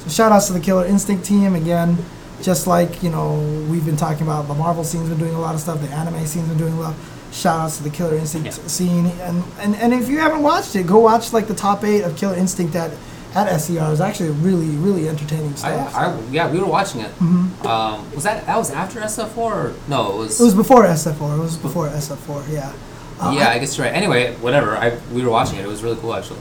So 0.01 0.11
shout 0.11 0.33
outs 0.33 0.49
to 0.49 0.53
the 0.53 0.61
Killer 0.61 0.85
Instinct 0.87 1.25
team 1.25 1.55
again. 1.55 1.99
Just 2.43 2.67
like 2.67 3.03
you 3.03 3.11
know 3.11 3.39
we've 3.71 3.87
been 3.87 3.97
talking 3.97 4.23
about, 4.27 4.49
the 4.49 4.55
Marvel 4.55 4.83
scene's 4.85 5.09
been 5.09 5.19
doing 5.19 5.35
a 5.35 5.41
lot 5.41 5.55
of 5.55 5.61
stuff. 5.61 5.81
The 5.81 5.89
anime 5.89 6.27
scene's 6.27 6.49
been 6.49 6.59
doing 6.59 6.73
a 6.75 6.81
lot. 6.81 6.95
Shout 7.31 7.61
outs 7.61 7.77
to 7.79 7.83
the 7.85 7.91
Killer 7.91 8.17
Instinct 8.17 8.47
Yeah. 8.47 8.67
scene. 8.67 9.07
And, 9.23 9.45
and 9.61 9.77
and 9.77 9.95
if 9.95 10.09
you 10.09 10.19
haven't 10.19 10.43
watched 10.43 10.75
it, 10.77 10.87
go 10.87 10.99
watch 10.99 11.33
like 11.33 11.47
the 11.47 11.55
top 11.55 11.85
eight 11.85 12.03
of 12.03 12.17
Killer 12.17 12.35
Instinct 12.37 12.75
at 12.75 12.91
at 13.35 13.61
SCR. 13.61 13.93
It's 13.93 14.01
actually 14.01 14.31
really 14.31 14.77
really 14.77 15.09
entertaining 15.09 15.53
I, 15.53 15.57
stuff. 15.57 15.95
I, 15.95 16.21
yeah, 16.31 16.51
we 16.51 16.59
were 16.59 16.67
watching 16.67 17.01
it. 17.01 17.11
Mhm. 17.19 17.65
Um, 17.65 18.11
was 18.15 18.25
that 18.25 18.47
that 18.47 18.57
was 18.57 18.71
after 18.71 19.01
SF4 19.01 19.37
or 19.39 19.75
no? 19.89 20.13
It 20.13 20.19
was. 20.19 20.41
It 20.41 20.45
was 20.45 20.55
before 20.55 20.85
SF4. 20.85 21.37
It 21.37 21.41
was 21.41 21.57
before 21.57 21.89
SF4. 21.89 22.45
Yeah. 22.51 22.73
Uh, 23.21 23.35
yeah, 23.37 23.51
I 23.51 23.59
guess 23.59 23.77
you're 23.79 23.87
right. 23.87 23.95
Anyway, 23.95 24.35
whatever. 24.37 24.77
I 24.77 24.99
we 25.13 25.23
were 25.23 25.31
watching 25.31 25.59
it. 25.59 25.65
It 25.65 25.69
was 25.69 25.83
really 25.83 25.97
cool 25.97 26.15
actually. 26.15 26.41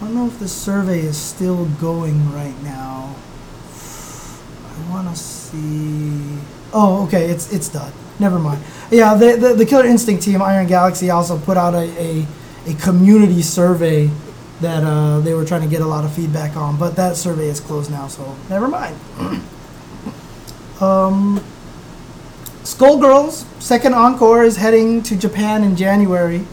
I 0.00 0.04
don't 0.04 0.14
know 0.14 0.26
if 0.26 0.38
the 0.38 0.48
survey 0.48 1.00
is 1.00 1.16
still 1.18 1.66
going 1.80 2.32
right 2.32 2.54
now. 2.62 3.14
I 4.64 4.90
want 4.90 5.08
to 5.08 5.16
see. 5.16 6.38
Oh, 6.72 7.04
okay, 7.06 7.26
it's 7.30 7.52
it's 7.52 7.68
done. 7.68 7.92
Never 8.18 8.38
mind. 8.38 8.62
Yeah, 8.90 9.14
the, 9.14 9.36
the 9.36 9.54
the 9.54 9.66
Killer 9.66 9.86
Instinct 9.86 10.22
team, 10.22 10.40
Iron 10.42 10.66
Galaxy, 10.66 11.10
also 11.10 11.38
put 11.38 11.56
out 11.56 11.74
a 11.74 11.84
a, 12.00 12.26
a 12.66 12.74
community 12.74 13.42
survey 13.42 14.10
that 14.60 14.82
uh, 14.84 15.20
they 15.20 15.34
were 15.34 15.44
trying 15.44 15.62
to 15.62 15.68
get 15.68 15.80
a 15.80 15.86
lot 15.86 16.04
of 16.04 16.12
feedback 16.12 16.56
on, 16.56 16.76
but 16.78 16.96
that 16.96 17.16
survey 17.16 17.48
is 17.48 17.60
closed 17.60 17.90
now, 17.90 18.08
so 18.08 18.36
never 18.48 18.68
mind. 18.68 18.96
um, 20.80 21.42
Skullgirls 22.62 23.44
second 23.60 23.94
encore 23.94 24.44
is 24.44 24.56
heading 24.56 25.02
to 25.04 25.16
Japan 25.16 25.64
in 25.64 25.76
January. 25.76 26.46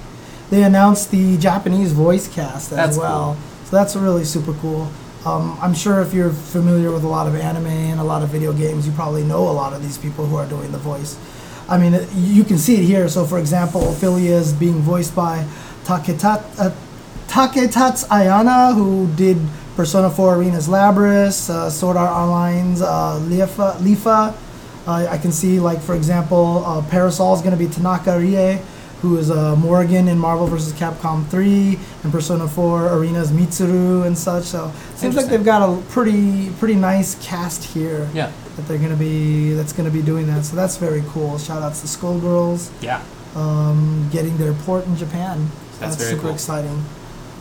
They 0.50 0.64
announced 0.64 1.12
the 1.12 1.38
Japanese 1.38 1.92
voice 1.92 2.28
cast 2.34 2.72
as 2.72 2.78
That's 2.78 2.98
well, 2.98 3.34
cool. 3.34 3.66
so 3.66 3.76
that's 3.76 3.96
really 3.96 4.24
super 4.24 4.54
cool. 4.54 4.90
Um, 5.26 5.58
I'm 5.62 5.74
sure 5.74 6.00
if 6.02 6.14
you're 6.14 6.30
familiar 6.32 6.92
with 6.92 7.04
a 7.04 7.08
lot 7.08 7.28
of 7.28 7.36
anime 7.36 7.68
and 7.68 8.00
a 8.00 8.04
lot 8.04 8.24
of 8.24 8.30
video 8.30 8.54
games, 8.54 8.88
you 8.88 8.94
probably 8.94 9.24
know 9.24 9.50
a 9.50 9.52
lot 9.52 9.74
of 9.74 9.82
these 9.82 9.98
people 9.98 10.26
who 10.26 10.38
are 10.38 10.48
doing 10.48 10.72
the 10.72 10.78
voice. 10.78 11.18
I 11.68 11.78
mean, 11.78 12.00
you 12.16 12.46
can 12.46 12.58
see 12.58 12.76
it 12.76 12.86
here. 12.86 13.10
So, 13.10 13.26
for 13.26 13.38
example, 13.38 13.92
Filia 13.94 14.38
is 14.38 14.54
being 14.54 14.80
voiced 14.80 15.14
by 15.14 15.46
Taketat, 15.84 16.44
uh, 16.58 16.70
Taketatsu 17.28 18.08
Ayana, 18.08 18.74
who 18.74 19.08
did 19.16 19.38
Persona 19.76 20.10
4 20.10 20.36
Arena's 20.38 20.68
Labrys, 20.68 21.49
uh, 21.49 21.70
Sword 21.70 21.98
Art 21.98 22.10
Online's 22.12 22.82
uh, 22.82 23.20
Leafa. 23.24 23.78
Leafa. 23.78 24.36
Uh, 24.88 25.08
I 25.10 25.18
can 25.18 25.32
see, 25.32 25.60
like, 25.60 25.80
for 25.82 25.95
example, 25.95 26.64
uh, 26.66 26.82
Parasoul 26.90 27.34
is 27.36 27.41
going 27.41 27.52
to 27.52 27.58
be 27.58 27.68
Tanaka 27.68 28.18
Rie, 28.18 28.60
who 29.02 29.18
is 29.18 29.30
uh, 29.30 29.56
Morrigan 29.58 30.08
in 30.08 30.18
Marvel 30.18 30.48
vs. 30.48 30.74
Capcom 30.74 31.28
3, 31.28 31.78
and 32.04 32.12
Persona 32.12 32.48
4 32.48 32.88
Arena's 32.90 33.32
Mitsuru 33.32 34.08
and 34.08 34.18
such. 34.18 34.45
So, 34.45 34.72
seems 34.95 35.16
like 35.18 35.26
they've 35.28 35.44
got 35.44 35.62
a 35.62 35.80
pretty 35.90 36.49
pretty 36.52 36.76
nice 36.76 37.16
cast 37.24 37.64
here 37.66 38.10
Yeah. 38.14 38.32
that 38.56 38.68
they're 38.68 38.80
gonna 38.80 38.95
be 38.95 39.54
that's 39.54 39.74
gonna 39.74 39.91
be 39.91 40.02
doing 40.02 40.26
that. 40.28 40.45
So 40.45 40.56
that's 40.56 40.78
very 40.78 41.04
cool. 41.10 41.38
Shout 41.38 41.62
outs 41.62 41.82
to 41.82 41.88
Skullgirls 41.88 42.70
Yeah. 42.82 43.02
um, 43.36 44.10
getting 44.12 44.38
their 44.38 44.54
port 44.54 44.88
in 44.88 44.95
Japan. 44.98 45.52
That's 45.80 45.95
very 45.98 46.12
super 46.12 46.24
cool. 46.24 46.34
exciting. 46.34 46.84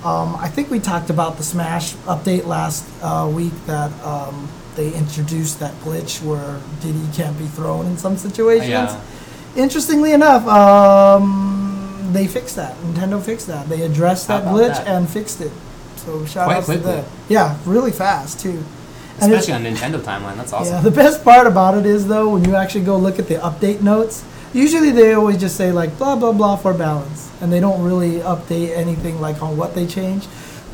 Um, 0.07 0.37
I 0.37 0.47
think 0.47 0.70
we 0.70 0.78
talked 0.78 1.11
about 1.11 1.37
the 1.37 1.43
Smash 1.43 1.95
update 2.07 2.45
last 2.45 2.87
uh, 3.03 3.28
week 3.28 3.53
that 3.66 3.91
um, 4.05 4.49
they 4.77 4.95
introduced 4.95 5.59
that 5.59 5.74
glitch 5.81 6.23
where 6.23 6.61
Diddy 6.81 7.09
can't 7.12 7.37
be 7.37 7.47
thrown 7.47 7.87
in 7.87 7.97
some 7.97 8.16
situations. 8.16 8.69
Yeah. 8.69 9.01
Interestingly 9.57 10.12
enough, 10.12 10.47
um, 10.47 12.11
they 12.12 12.28
fixed 12.28 12.55
that. 12.55 12.77
Nintendo 12.77 13.20
fixed 13.20 13.49
that. 13.49 13.69
They 13.69 13.83
addressed 13.83 14.28
that 14.28 14.45
glitch 14.45 14.77
that? 14.77 14.87
and 14.87 15.11
fixed 15.11 15.41
it. 15.41 15.51
So 15.97 16.24
shout 16.24 16.53
outs 16.53 16.66
to 16.69 16.77
them. 16.77 17.05
Yeah, 17.28 17.59
really 17.65 17.91
fast 17.91 18.39
too. 18.39 18.62
Especially 19.19 19.55
on 19.55 19.65
Nintendo 19.65 19.99
timeline. 19.99 20.37
That's 20.37 20.53
awesome. 20.53 20.74
yeah, 20.74 20.81
the 20.83 20.91
best 20.93 21.24
part 21.24 21.49
about 21.49 21.77
it 21.77 21.85
is 21.85 22.07
though 22.07 22.28
when 22.28 22.45
you 22.45 22.55
actually 22.55 22.85
go 22.85 22.97
look 22.97 23.19
at 23.19 23.27
the 23.27 23.37
update 23.37 23.83
notes. 23.83 24.23
Usually 24.52 24.90
they 24.90 25.12
always 25.14 25.39
just 25.39 25.56
say 25.56 25.73
like 25.73 25.97
blah 25.98 26.16
blah 26.16 26.32
blah 26.32 26.56
for 26.56 26.73
balance, 26.74 27.31
and 27.40 27.52
they 27.52 27.60
don't 27.60 27.82
really 27.82 28.20
update 28.20 28.77
anything 28.77 29.20
like 29.20 29.43
on 29.43 29.56
what 29.56 29.74
they 29.74 29.86
changed. 29.86 30.28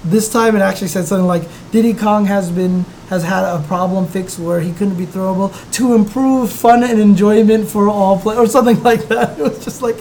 This 0.04 0.28
time 0.32 0.56
it 0.56 0.60
actually 0.62 0.88
said 0.88 1.04
something 1.06 1.26
like 1.26 1.44
Diddy 1.70 1.94
Kong 1.94 2.26
has 2.26 2.50
been 2.50 2.84
has 3.08 3.22
had 3.22 3.44
a 3.44 3.62
problem 3.66 4.06
fixed 4.06 4.38
where 4.38 4.60
he 4.60 4.72
couldn't 4.72 4.96
be 4.96 5.06
throwable 5.06 5.50
to 5.72 5.94
improve 5.94 6.50
fun 6.52 6.82
and 6.82 7.00
enjoyment 7.00 7.68
for 7.68 7.88
all 7.88 8.18
play 8.18 8.36
or 8.36 8.46
something 8.46 8.82
like 8.90 9.06
that. 9.08 9.38
It 9.38 9.42
was 9.42 9.64
just 9.64 9.80
like 9.82 9.96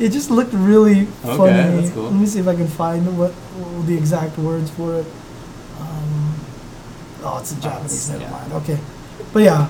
it 0.00 0.08
just 0.10 0.30
looked 0.30 0.52
really 0.54 1.02
Okay, 1.24 1.36
funny. 1.36 1.76
that's 1.80 1.90
cool. 1.90 2.04
Let 2.04 2.14
me 2.14 2.26
see 2.26 2.40
if 2.40 2.48
I 2.48 2.54
can 2.54 2.66
find 2.68 3.18
what, 3.18 3.32
what 3.32 3.86
the 3.86 3.96
exact 3.96 4.38
words 4.38 4.70
for 4.70 4.94
it. 5.00 5.06
Um, 5.80 6.34
oh, 7.24 7.38
it's 7.40 7.52
in 7.52 7.60
Japanese. 7.60 8.08
it's- 8.10 8.20
Never 8.20 8.22
yeah. 8.24 8.30
mind. 8.40 8.52
Okay, 8.64 8.78
but 9.32 9.42
yeah. 9.42 9.68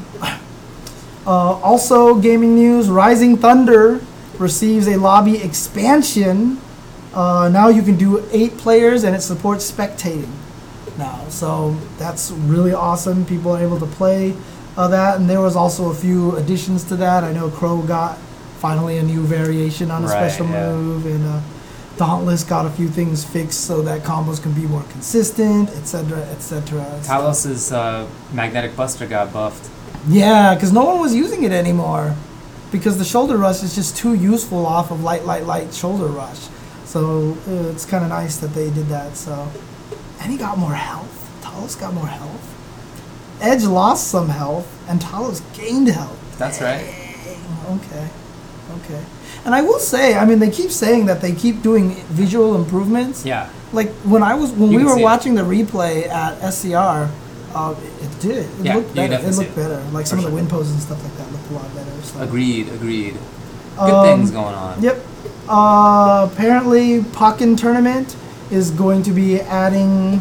Uh, 1.27 1.61
also, 1.62 2.15
gaming 2.20 2.55
news: 2.55 2.89
Rising 2.89 3.36
Thunder 3.36 4.01
receives 4.39 4.86
a 4.89 4.97
lobby 4.97 5.36
expansion. 5.43 6.59
Uh, 7.15 7.49
now 7.53 7.69
you 7.69 7.82
can 7.82 7.97
do 7.97 8.24
eight 8.32 8.57
players, 8.59 9.05
and 9.05 9.15
it 9.15 9.20
supports 9.20 9.70
spectating 9.70 10.28
now. 10.99 11.24
So 11.28 11.77
that's 11.99 12.31
really 12.31 12.73
awesome. 12.73 13.24
People 13.27 13.53
are 13.53 13.62
able 13.62 13.78
to 13.78 13.86
play 13.86 14.35
uh, 14.77 14.89
that, 14.89 15.19
and 15.20 15.28
there 15.28 15.40
was 15.40 15.57
also 15.57 15.90
a 15.90 15.94
few 15.94 16.36
additions 16.36 16.85
to 16.85 16.97
that. 16.97 17.24
I 17.24 17.32
know 17.32 17.51
Crow 17.51 17.82
got 17.82 18.19
finally 18.59 18.99
a 18.99 19.03
new 19.03 19.23
variation 19.23 19.90
on 19.90 20.05
a 20.05 20.07
Right, 20.07 20.31
special 20.31 20.47
yeah. 20.49 20.73
move, 20.73 21.07
and 21.07 21.27
uh, 21.27 21.40
Dauntless 21.97 22.43
got 22.43 22.65
a 22.65 22.70
few 22.70 22.89
things 22.89 23.23
fixed 23.24 23.61
so 23.66 23.82
that 23.82 24.03
combos 24.03 24.43
can 24.43 24.53
be 24.53 24.62
more 24.62 24.82
consistent, 24.90 25.69
etc., 25.70 26.19
etc. 26.31 26.81
Talos' 27.03 27.70
uh, 27.70 28.07
magnetic 28.32 28.74
buster 28.74 29.07
got 29.07 29.32
buffed. 29.32 29.69
Yeah, 30.08 30.54
because 30.54 30.72
no 30.72 30.84
one 30.84 31.00
was 31.00 31.14
using 31.14 31.44
it 31.44 31.52
anymore. 31.52 32.14
Because 32.70 32.98
the 32.98 33.04
shoulder 33.04 33.36
rush 33.36 33.62
is 33.62 33.74
just 33.74 33.96
too 33.96 34.14
useful 34.14 34.64
off 34.66 34.90
of 34.90 35.02
light, 35.02 35.24
light, 35.24 35.44
light 35.44 35.72
shoulder 35.74 36.06
rush. 36.06 36.48
So 36.84 37.36
uh, 37.46 37.70
it's 37.70 37.84
kind 37.84 38.02
of 38.02 38.10
nice 38.10 38.38
that 38.38 38.48
they 38.48 38.70
did 38.70 38.86
that. 38.88 39.16
So, 39.16 39.48
and 40.20 40.32
he 40.32 40.38
got 40.38 40.58
more 40.58 40.72
health. 40.74 41.18
Talos 41.42 41.78
got 41.78 41.92
more 41.94 42.06
health. 42.06 42.48
Edge 43.40 43.64
lost 43.64 44.08
some 44.08 44.28
health, 44.28 44.66
and 44.88 45.00
Talos 45.00 45.40
gained 45.56 45.88
health. 45.88 46.18
That's 46.38 46.60
right. 46.60 46.84
Dang, 47.24 47.78
Okay, 47.78 48.08
okay. 48.84 49.02
And 49.44 49.54
I 49.54 49.62
will 49.62 49.78
say, 49.78 50.14
I 50.16 50.24
mean, 50.24 50.38
they 50.38 50.50
keep 50.50 50.70
saying 50.70 51.06
that 51.06 51.20
they 51.20 51.32
keep 51.34 51.62
doing 51.62 51.94
visual 52.10 52.54
improvements. 52.56 53.24
Yeah. 53.24 53.50
Like 53.72 53.88
when 54.04 54.22
I 54.22 54.34
was 54.34 54.50
when 54.52 54.70
You 54.70 54.78
we 54.78 54.84
were 54.84 54.94
see 54.94 55.00
it. 55.00 55.04
watching 55.04 55.34
the 55.34 55.42
replay 55.42 56.06
at 56.08 56.38
SCR, 56.52 57.10
uh, 57.54 57.74
it, 58.00 58.20
did. 58.20 58.36
It 58.60 58.64
Yeah, 58.64 58.76
looked 58.76 58.94
better. 58.94 59.14
It 59.14 59.34
looked 59.34 59.56
better. 59.56 59.82
Like 59.92 60.06
some 60.06 60.18
of 60.18 60.24
the 60.24 60.30
wind 60.30 60.48
poses 60.50 60.72
and 60.72 60.82
stuff 60.82 61.02
like 61.02 61.16
that 61.18 61.32
looked 61.32 61.50
a 61.50 61.54
lot 61.54 61.74
better. 61.74 62.02
So. 62.02 62.20
Agreed. 62.20 62.68
Agreed. 62.68 63.14
Good 63.76 63.80
Um, 63.80 64.04
things 64.18 64.30
going 64.30 64.54
on. 64.54 64.82
Yep. 64.82 65.04
Uh, 65.48 66.28
apparently, 66.32 67.00
Pokken 67.00 67.58
Tournament 67.58 68.16
is 68.50 68.70
going 68.70 69.02
to 69.04 69.12
be 69.12 69.40
adding 69.40 70.20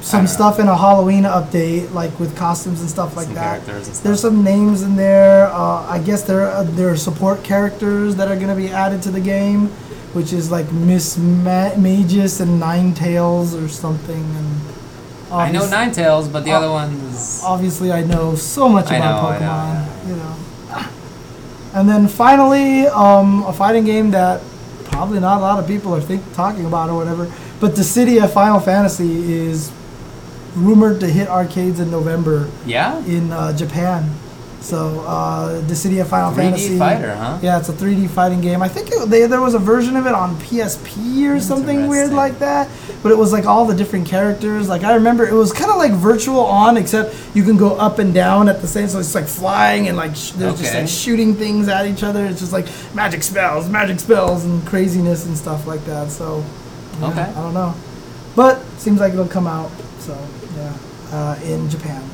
some 0.00 0.18
don't 0.20 0.24
know. 0.24 0.30
stuff 0.32 0.58
in 0.58 0.68
a 0.68 0.76
Halloween 0.76 1.24
update, 1.24 1.92
like 1.92 2.18
with 2.20 2.36
costumes 2.36 2.80
and 2.80 2.90
stuff 2.90 3.16
like 3.16 3.26
Some 3.26 3.34
that. 3.36 3.62
stuff. 3.64 4.02
There's 4.02 4.20
some 4.20 4.42
names 4.44 4.82
in 4.82 4.96
there. 4.96 5.46
Uh, 5.46 5.86
I 5.88 5.98
guess 6.04 6.22
there 6.22 6.42
are, 6.50 6.64
there 6.64 6.88
are 6.90 6.96
support 6.96 7.42
characters 7.44 8.16
that 8.16 8.28
are 8.28 8.34
going 8.36 8.48
to 8.48 8.56
be 8.56 8.68
added 8.68 9.00
to 9.02 9.10
the 9.10 9.20
game, 9.20 9.68
which 10.12 10.32
is 10.32 10.50
like 10.50 10.70
Miss 10.72 11.16
Ma- 11.16 11.74
Magus 11.76 12.40
and 12.40 12.60
Ninetales 12.60 13.54
or 13.60 13.68
something. 13.68 14.24
And 14.36 14.60
I 15.32 15.50
know 15.50 15.62
obvious- 15.64 15.70
Ninetales, 15.98 16.32
but 16.32 16.44
the 16.44 16.52
other 16.52 16.70
ones. 16.70 17.42
Obviously, 17.44 17.90
I 17.92 18.02
know 18.04 18.34
so 18.34 18.68
much 18.68 18.90
I 18.90 18.96
about 18.96 19.22
know, 19.22 19.28
I 19.28 19.36
Pokemon. 19.38 19.74
know, 19.74 20.08
You 20.10 20.16
know. 20.16 20.84
And 21.74 21.88
then 21.88 22.06
finally, 22.08 22.86
um, 22.88 23.44
a 23.46 23.52
fighting 23.52 23.84
game 23.84 24.10
that 24.10 24.42
probably 24.84 25.20
not 25.20 25.38
a 25.38 25.40
lot 25.40 25.58
of 25.58 25.66
people 25.66 25.94
are 25.94 26.00
think 26.02 26.22
talking 26.34 26.66
about 26.66 26.90
or 26.90 26.96
whatever. 26.96 27.32
But 27.60 27.72
Dissidia 27.72 28.28
Final 28.28 28.60
Fantasy 28.60 29.32
is 29.32 29.70
rumored 30.54 31.00
to 31.00 31.06
hit 31.08 31.28
arcades 31.28 31.80
in 31.80 31.90
November 31.90 32.48
Yeah. 32.66 32.98
in 33.06 33.32
uh, 33.32 33.52
Japan. 33.56 34.10
So 34.62 35.00
uh, 35.00 35.60
Dissidia 35.62 36.06
Final 36.06 36.30
3D 36.30 36.36
Fantasy. 36.36 36.78
fighter, 36.78 37.14
huh? 37.16 37.38
Yeah, 37.42 37.58
it's 37.58 37.68
a 37.68 37.72
3D 37.72 38.08
fighting 38.10 38.40
game. 38.40 38.62
I 38.62 38.68
think 38.68 38.90
it, 38.92 39.08
they, 39.10 39.26
there 39.26 39.40
was 39.40 39.54
a 39.54 39.58
version 39.58 39.96
of 39.96 40.06
it 40.06 40.12
on 40.14 40.36
PSP 40.36 41.28
or 41.28 41.40
something 41.40 41.88
weird 41.88 42.12
like 42.12 42.38
that. 42.38 42.68
But 43.02 43.10
it 43.10 43.18
was 43.18 43.32
like 43.32 43.44
all 43.44 43.64
the 43.66 43.74
different 43.74 44.06
characters. 44.06 44.68
Like 44.68 44.84
I 44.84 44.94
remember 44.94 45.26
it 45.26 45.34
was 45.34 45.52
kind 45.52 45.68
of 45.70 45.78
like 45.78 45.90
virtual 45.92 46.40
on, 46.40 46.76
except 46.76 47.14
you 47.34 47.42
can 47.42 47.56
go 47.56 47.74
up 47.76 47.98
and 47.98 48.14
down 48.14 48.48
at 48.48 48.60
the 48.60 48.68
same. 48.68 48.86
So 48.86 49.00
it's 49.00 49.14
like 49.16 49.26
flying 49.26 49.88
and 49.88 49.96
like 49.96 50.14
sh- 50.14 50.30
there's 50.32 50.58
just 50.60 50.70
Okay. 50.70 50.80
like 50.82 50.88
shooting 50.88 51.34
things 51.34 51.66
at 51.66 51.84
each 51.86 52.04
other. 52.04 52.24
It's 52.24 52.38
just 52.38 52.52
like 52.52 52.68
magic 52.94 53.24
spells, 53.24 53.68
magic 53.68 53.98
spells, 53.98 54.44
and 54.44 54.64
craziness 54.64 55.26
and 55.26 55.36
stuff 55.36 55.66
like 55.66 55.84
that. 55.86 56.10
So 56.10 56.44
yeah, 57.00 57.08
Okay. 57.10 57.22
I 57.22 57.34
don't 57.42 57.54
know, 57.54 57.74
but 58.36 58.62
seems 58.78 59.00
like 59.00 59.12
it'll 59.12 59.26
come 59.26 59.48
out. 59.48 59.72
So 59.98 60.16
yeah, 60.56 60.72
uh, 61.10 61.38
in 61.42 61.68
Japan. 61.68 62.08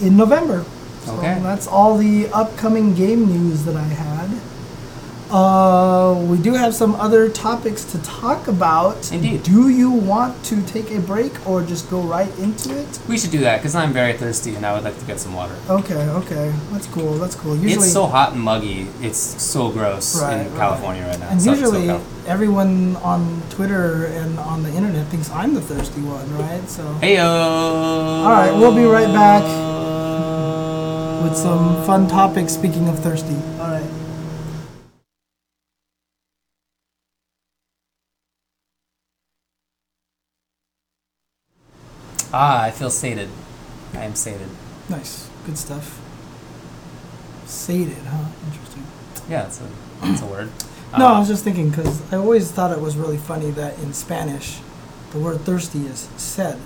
In 0.00 0.16
November. 0.16 0.64
So 1.04 1.12
Okay. 1.18 1.38
that's 1.42 1.66
all 1.66 1.96
the 1.98 2.28
upcoming 2.32 2.94
game 2.94 3.26
news 3.26 3.64
that 3.64 3.76
I 3.76 3.82
had. 3.82 4.30
Uh, 5.44 6.14
we 6.30 6.38
do 6.38 6.54
have 6.54 6.72
some 6.72 6.94
other 6.94 7.28
topics 7.28 7.82
to 7.82 8.00
talk 8.04 8.46
about. 8.46 9.10
Indeed. 9.10 9.42
Do 9.42 9.68
you 9.68 9.90
want 9.90 10.44
to 10.44 10.62
take 10.62 10.92
a 10.92 11.00
break 11.00 11.32
or 11.44 11.60
just 11.64 11.90
go 11.90 12.00
right 12.02 12.30
into 12.38 12.70
it? 12.78 13.00
We 13.08 13.18
should 13.18 13.32
do 13.32 13.40
that 13.40 13.56
because 13.58 13.74
I'm 13.74 13.92
very 13.92 14.12
thirsty 14.12 14.54
and 14.54 14.64
I 14.64 14.72
would 14.72 14.84
like 14.84 14.96
to 14.96 15.04
get 15.06 15.18
some 15.18 15.34
water. 15.34 15.56
Okay, 15.68 16.08
okay, 16.22 16.54
that's 16.70 16.86
cool. 16.86 17.14
That's 17.14 17.34
cool. 17.34 17.56
Usually, 17.56 17.72
it's 17.86 17.92
so 17.92 18.06
hot 18.06 18.34
and 18.34 18.40
muggy. 18.40 18.86
It's 19.00 19.18
so 19.18 19.72
gross 19.72 20.22
Right, 20.22 20.34
in 20.42 20.50
right. 20.52 20.56
California 20.56 21.02
right 21.04 21.18
now. 21.18 21.30
and 21.30 21.42
So- 21.42 21.50
usually 21.50 21.88
SoCal. 21.88 22.00
everyone 22.28 22.94
on 23.02 23.42
Twitter 23.50 24.04
and 24.06 24.38
on 24.38 24.62
the 24.62 24.70
internet 24.72 25.08
thinks 25.08 25.32
I'm 25.32 25.54
the 25.54 25.60
thirsty 25.62 26.02
one, 26.02 26.30
right? 26.38 26.62
So 26.70 26.84
Heyo. 27.02 27.26
All 28.24 28.30
right, 28.30 28.52
we'll 28.54 28.72
be 28.76 28.84
right 28.84 29.12
back 29.12 29.42
with 31.24 31.36
some 31.36 31.84
fun 31.86 32.06
topics. 32.06 32.52
Speaking 32.52 32.86
of 32.88 33.00
thirsty, 33.00 33.34
all 33.58 33.66
right. 33.66 33.90
Ah, 42.36 42.62
I 42.64 42.72
feel 42.72 42.90
sated. 42.90 43.28
I 43.94 44.02
am 44.04 44.16
sated. 44.16 44.48
Nice, 44.88 45.30
good 45.46 45.56
stuff. 45.56 46.00
Sated, 47.46 47.98
huh? 47.98 48.24
Interesting. 48.46 48.82
Yeah, 49.28 49.46
it's 49.46 49.60
a, 49.60 49.64
it's 50.02 50.22
a 50.22 50.26
word. 50.26 50.50
No, 50.98 51.06
I 51.08 51.16
Uh, 51.16 51.18
was 51.20 51.28
just 51.28 51.42
thinking 51.42 51.70
because 51.70 52.00
I 52.12 52.16
always 52.16 52.52
thought 52.52 52.70
it 52.70 52.80
was 52.80 52.96
really 52.96 53.16
funny 53.16 53.50
that 53.52 53.76
in 53.80 53.92
Spanish, 53.92 54.58
the 55.10 55.18
word 55.18 55.40
thirsty 55.40 55.86
is 55.86 56.08
sed, 56.16 56.56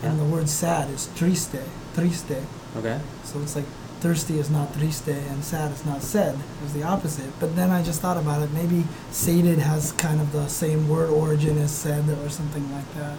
and 0.00 0.18
the 0.20 0.24
word 0.24 0.48
sad 0.48 0.88
is 0.90 1.08
triste, 1.16 1.56
triste. 1.92 2.36
Okay. 2.76 3.00
So 3.24 3.40
it's 3.40 3.56
like 3.56 3.64
thirsty 4.00 4.38
is 4.38 4.48
not 4.48 4.72
triste 4.74 5.08
and 5.08 5.42
sad 5.44 5.72
is 5.72 5.84
not 5.84 6.02
sed. 6.02 6.38
It's 6.62 6.72
the 6.72 6.84
opposite. 6.84 7.30
But 7.40 7.56
then 7.56 7.70
I 7.72 7.82
just 7.82 8.00
thought 8.00 8.16
about 8.16 8.42
it. 8.42 8.52
Maybe 8.52 8.84
sated 9.10 9.58
has 9.58 9.90
kind 9.92 10.20
of 10.20 10.30
the 10.30 10.46
same 10.46 10.88
word 10.88 11.10
origin 11.10 11.58
as 11.58 11.72
sed 11.72 12.08
or 12.08 12.28
something 12.30 12.72
like 12.72 12.94
that. 12.94 13.16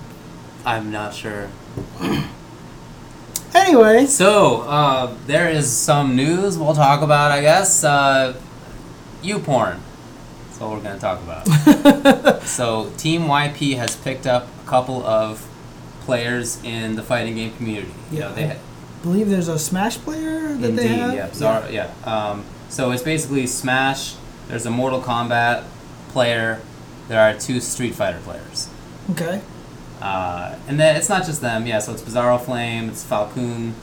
I'm 0.66 0.90
not 0.90 1.14
sure. 1.14 1.50
Anyway, 3.56 4.06
So, 4.06 4.62
uh, 4.62 5.14
there 5.26 5.50
is 5.50 5.70
some 5.76 6.16
news 6.16 6.58
we'll 6.58 6.76
talk 6.76 7.02
about, 7.02 7.32
I 7.32 7.42
guess. 7.42 7.84
Uh, 7.84 8.40
YouPorn. 9.24 9.80
That's 10.48 10.60
what 10.60 10.70
we're 10.72 10.82
going 10.82 10.96
to 10.96 11.02
talk 11.02 11.20
about. 11.22 12.44
so, 12.44 12.92
Team 12.98 13.24
YP 13.24 13.76
has 13.78 13.96
picked 13.96 14.28
up 14.28 14.48
a 14.64 14.68
couple 14.70 15.04
of 15.06 15.48
players 16.02 16.64
in 16.64 16.96
the 16.96 17.02
fighting 17.04 17.36
game 17.36 17.54
community. 17.56 17.92
You 18.12 18.20
know, 18.20 18.28
Yeah. 18.30 18.34
they 18.36 18.48
ha- 18.50 18.60
believe 19.02 19.30
there's 19.30 19.48
a 19.48 19.58
Smash 19.58 19.98
player 19.98 20.54
that 20.54 20.76
they 20.76 20.88
have. 20.88 21.14
yeah. 21.16 21.28
Bizarre, 21.28 21.66
yeah. 21.72 21.90
Um, 22.06 22.46
so 22.70 22.92
it's 22.92 23.04
basically 23.04 23.48
Smash. 23.48 24.16
There's 24.48 24.66
a 24.68 24.72
Mortal 24.72 25.02
Kombat 25.02 25.64
player. 26.10 26.62
There 27.08 27.20
are 27.20 27.34
two 27.38 27.60
Street 27.60 27.96
Fighter 27.96 28.20
players. 28.24 28.70
Okay. 29.12 29.42
Uh, 30.02 30.56
and 30.68 30.80
then 30.80 30.96
it's 30.96 31.10
not 31.10 31.26
just 31.26 31.42
them, 31.42 31.68
yeah. 31.68 31.80
So 31.80 31.92
it's 31.94 32.02
Bizarro 32.02 32.40
Flame, 32.40 32.90
it's 32.90 33.04
Falcon, 33.04 33.74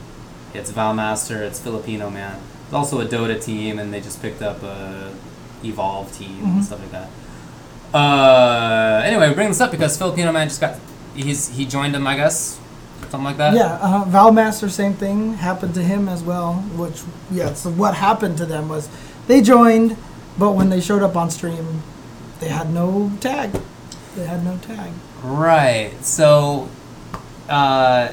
it's 0.54 0.72
Valmaster, 0.72 1.40
it's 1.40 1.60
Filipino 1.60 2.08
Man. 2.10 2.40
There's 2.64 2.74
also 2.74 3.00
a 3.00 3.04
Dota 3.06 3.42
team, 3.42 3.78
and 3.78 3.92
they 3.92 4.00
just 4.00 4.20
picked 4.22 4.42
up 4.42 4.62
a 4.62 5.12
Evolve 5.64 6.12
team 6.16 6.40
Mhm. 6.42 6.44
and 6.56 6.64
stuff 6.64 6.80
like 6.80 6.92
that. 6.92 7.08
Uh, 7.94 9.02
anyway, 9.04 9.28
we 9.28 9.34
bring 9.34 9.48
this 9.48 9.60
up 9.60 9.70
because 9.70 9.96
Filipino 9.96 10.32
Man 10.32 10.48
just 10.48 10.60
got 10.60 10.74
he's 11.14 11.48
he 11.48 11.64
joined 11.64 11.94
them, 11.94 12.06
I 12.06 12.16
guess, 12.16 12.58
something 13.10 13.24
like 13.24 13.36
that. 13.38 13.54
Yeah, 13.54 13.78
uh, 13.80 14.04
Valmaster, 14.04 14.70
same 14.70 14.94
thing 14.94 15.34
happened 15.34 15.74
to 15.74 15.82
him 15.82 16.08
as 16.08 16.22
well. 16.22 16.54
Which, 16.76 17.02
yeah, 17.30 17.54
so 17.54 17.70
what 17.70 17.94
happened 17.94 18.36
to 18.38 18.46
them 18.46 18.68
was 18.68 18.88
they 19.28 19.40
joined, 19.40 19.96
but 20.38 20.52
when 20.52 20.68
they 20.70 20.80
showed 20.80 21.02
up 21.02 21.16
on 21.16 21.30
stream, 21.30 21.82
they 22.40 22.48
had 22.48 22.72
no 22.72 23.12
tag. 23.20 23.50
They 24.16 24.26
had 24.26 24.44
no 24.44 24.56
tag. 24.58 24.90
Right. 25.22 25.92
So, 26.02 26.68
uh, 27.48 28.12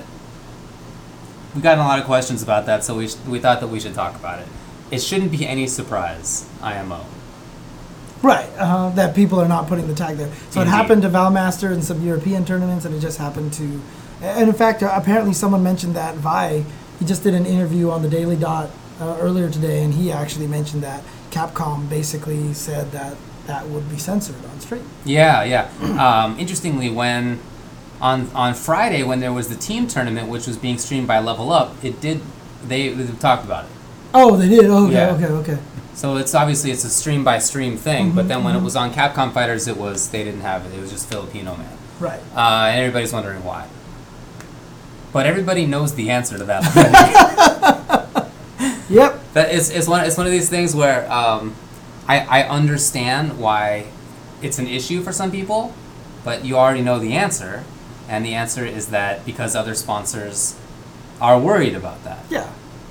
we 1.55 1.61
got 1.61 1.77
a 1.77 1.81
lot 1.81 1.99
of 1.99 2.05
questions 2.05 2.41
about 2.41 2.65
that, 2.65 2.83
so 2.83 2.95
we, 2.95 3.07
sh- 3.07 3.15
we 3.27 3.39
thought 3.39 3.59
that 3.59 3.67
we 3.67 3.79
should 3.79 3.93
talk 3.93 4.15
about 4.15 4.39
it. 4.39 4.47
It 4.89 5.01
shouldn't 5.01 5.31
be 5.31 5.45
any 5.45 5.67
surprise, 5.67 6.47
IMO. 6.61 7.05
Right, 8.21 8.49
uh, 8.57 8.89
that 8.91 9.15
people 9.15 9.39
are 9.39 9.47
not 9.47 9.67
putting 9.67 9.87
the 9.87 9.93
tag 9.93 10.17
there. 10.17 10.31
So 10.49 10.61
it 10.61 10.67
happened 10.67 11.01
to 11.01 11.09
Valmaster 11.09 11.73
in 11.73 11.81
some 11.81 12.01
European 12.01 12.45
tournaments, 12.45 12.85
and 12.85 12.95
it 12.95 13.01
just 13.01 13.17
happened 13.17 13.53
to. 13.53 13.81
And 14.21 14.47
in 14.47 14.55
fact, 14.55 14.81
uh, 14.81 14.91
apparently, 14.93 15.33
someone 15.33 15.61
mentioned 15.61 15.95
that 15.95 16.15
Vi. 16.15 16.63
He 16.99 17.05
just 17.05 17.23
did 17.23 17.33
an 17.33 17.45
interview 17.45 17.89
on 17.89 18.01
the 18.01 18.09
Daily 18.09 18.37
Dot 18.37 18.69
uh, 19.01 19.17
earlier 19.19 19.49
today, 19.49 19.83
and 19.83 19.93
he 19.93 20.11
actually 20.11 20.47
mentioned 20.47 20.83
that 20.83 21.03
Capcom 21.31 21.89
basically 21.89 22.53
said 22.53 22.91
that 22.93 23.17
that 23.47 23.67
would 23.67 23.89
be 23.89 23.97
censored 23.97 24.35
on 24.51 24.59
stream. 24.59 24.83
Yeah, 25.05 25.43
yeah. 25.43 25.69
Um, 26.03 26.39
interestingly, 26.39 26.89
when 26.89 27.39
on 28.01 28.29
on 28.35 28.53
Friday 28.53 29.03
when 29.03 29.19
there 29.19 29.33
was 29.33 29.47
the 29.49 29.55
team 29.55 29.87
tournament, 29.87 30.27
which 30.29 30.47
was 30.47 30.57
being 30.57 30.77
streamed 30.77 31.07
by 31.07 31.19
Level 31.19 31.51
Up, 31.51 31.75
it 31.83 31.99
did 32.01 32.21
they, 32.67 32.89
they 32.89 33.11
talked 33.19 33.43
about 33.45 33.65
it. 33.65 33.71
Oh, 34.13 34.35
they 34.35 34.47
did. 34.49 34.65
Okay, 34.65 34.93
Yeah. 34.93 35.11
okay, 35.15 35.25
okay. 35.25 35.57
So 35.95 36.17
it's 36.17 36.33
obviously 36.33 36.71
it's 36.71 36.83
a 36.85 36.89
stream 36.89 37.23
by 37.23 37.37
stream 37.39 37.77
thing, 37.77 38.11
but 38.13 38.25
Mhm, 38.25 38.27
then 38.29 38.43
when 38.43 38.55
it 38.55 38.59
mhm. 38.59 38.63
was 38.63 38.75
on 38.75 38.91
Capcom 38.93 39.31
Fighters, 39.33 39.67
it 39.67 39.77
was 39.77 40.09
they 40.09 40.23
didn't 40.23 40.41
have 40.41 40.65
it. 40.65 40.73
It 40.75 40.81
was 40.81 40.89
just 40.91 41.07
Filipino 41.09 41.55
Man, 41.55 41.67
Right. 41.99 42.19
uh, 42.35 42.65
and 42.71 42.79
everybody's 42.79 43.13
wondering 43.13 43.43
why. 43.43 43.65
But 45.11 45.25
everybody 45.27 45.65
knows 45.67 45.93
the 45.93 46.09
answer 46.09 46.37
to 46.37 46.43
that. 46.45 46.63
Yep. 48.89 49.33
That 49.33 49.51
is 49.51 49.69
it's 49.71 49.87
one 49.87 50.05
it's 50.05 50.17
one 50.17 50.25
of 50.27 50.31
these 50.31 50.49
things 50.49 50.75
where 50.75 51.11
um, 51.11 51.55
I 52.07 52.19
I 52.19 52.43
understand 52.47 53.39
why 53.39 53.85
it's 54.41 54.59
an 54.59 54.67
issue 54.67 55.01
for 55.01 55.11
some 55.13 55.31
people, 55.31 55.73
but 56.23 56.43
you 56.45 56.57
already 56.57 56.81
know 56.81 56.99
the 56.99 57.13
answer, 57.13 57.63
and 58.09 58.25
the 58.25 58.33
answer 58.33 58.65
is 58.65 58.87
that 58.87 59.25
because 59.25 59.55
other 59.55 59.73
sponsors 59.75 60.55
are 61.21 61.39
worried 61.39 61.75
about 61.75 62.03
that. 62.03 62.19
Yeah. 62.29 62.49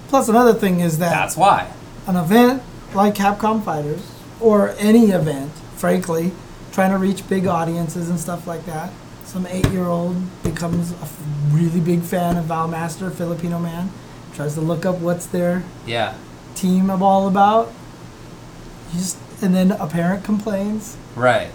Plus, 0.08 0.28
another 0.28 0.54
thing 0.54 0.80
is 0.80 0.98
that 0.98 1.10
That's 1.10 1.36
why. 1.36 1.70
an 2.06 2.16
event 2.16 2.62
like 2.94 3.14
Capcom 3.14 3.62
Fighters 3.64 4.02
or 4.40 4.74
any 4.78 5.10
event, 5.10 5.50
frankly, 5.76 6.32
trying 6.72 6.90
to 6.90 6.98
reach 6.98 7.28
big 7.28 7.46
audiences 7.46 8.08
and 8.10 8.18
stuff 8.18 8.46
like 8.46 8.64
that. 8.66 8.90
Some 9.24 9.46
eight-year-old 9.46 10.42
becomes 10.42 10.92
a 10.92 10.96
f- 11.02 11.18
really 11.50 11.80
big 11.80 12.02
fan 12.02 12.36
of 12.36 12.46
Valmaster, 12.46 13.10
Filipino 13.12 13.58
man, 13.58 13.90
tries 14.34 14.54
to 14.54 14.60
look 14.60 14.84
up 14.84 14.98
what's 14.98 15.24
their 15.26 15.62
Yeah. 15.86 16.14
team 16.54 16.90
of 16.90 17.02
all 17.02 17.26
about. 17.28 17.72
You 18.92 18.98
just 18.98 19.18
and 19.42 19.54
then 19.54 19.72
a 19.72 19.86
parent 19.86 20.24
complains. 20.24 20.96
Right. 21.16 21.50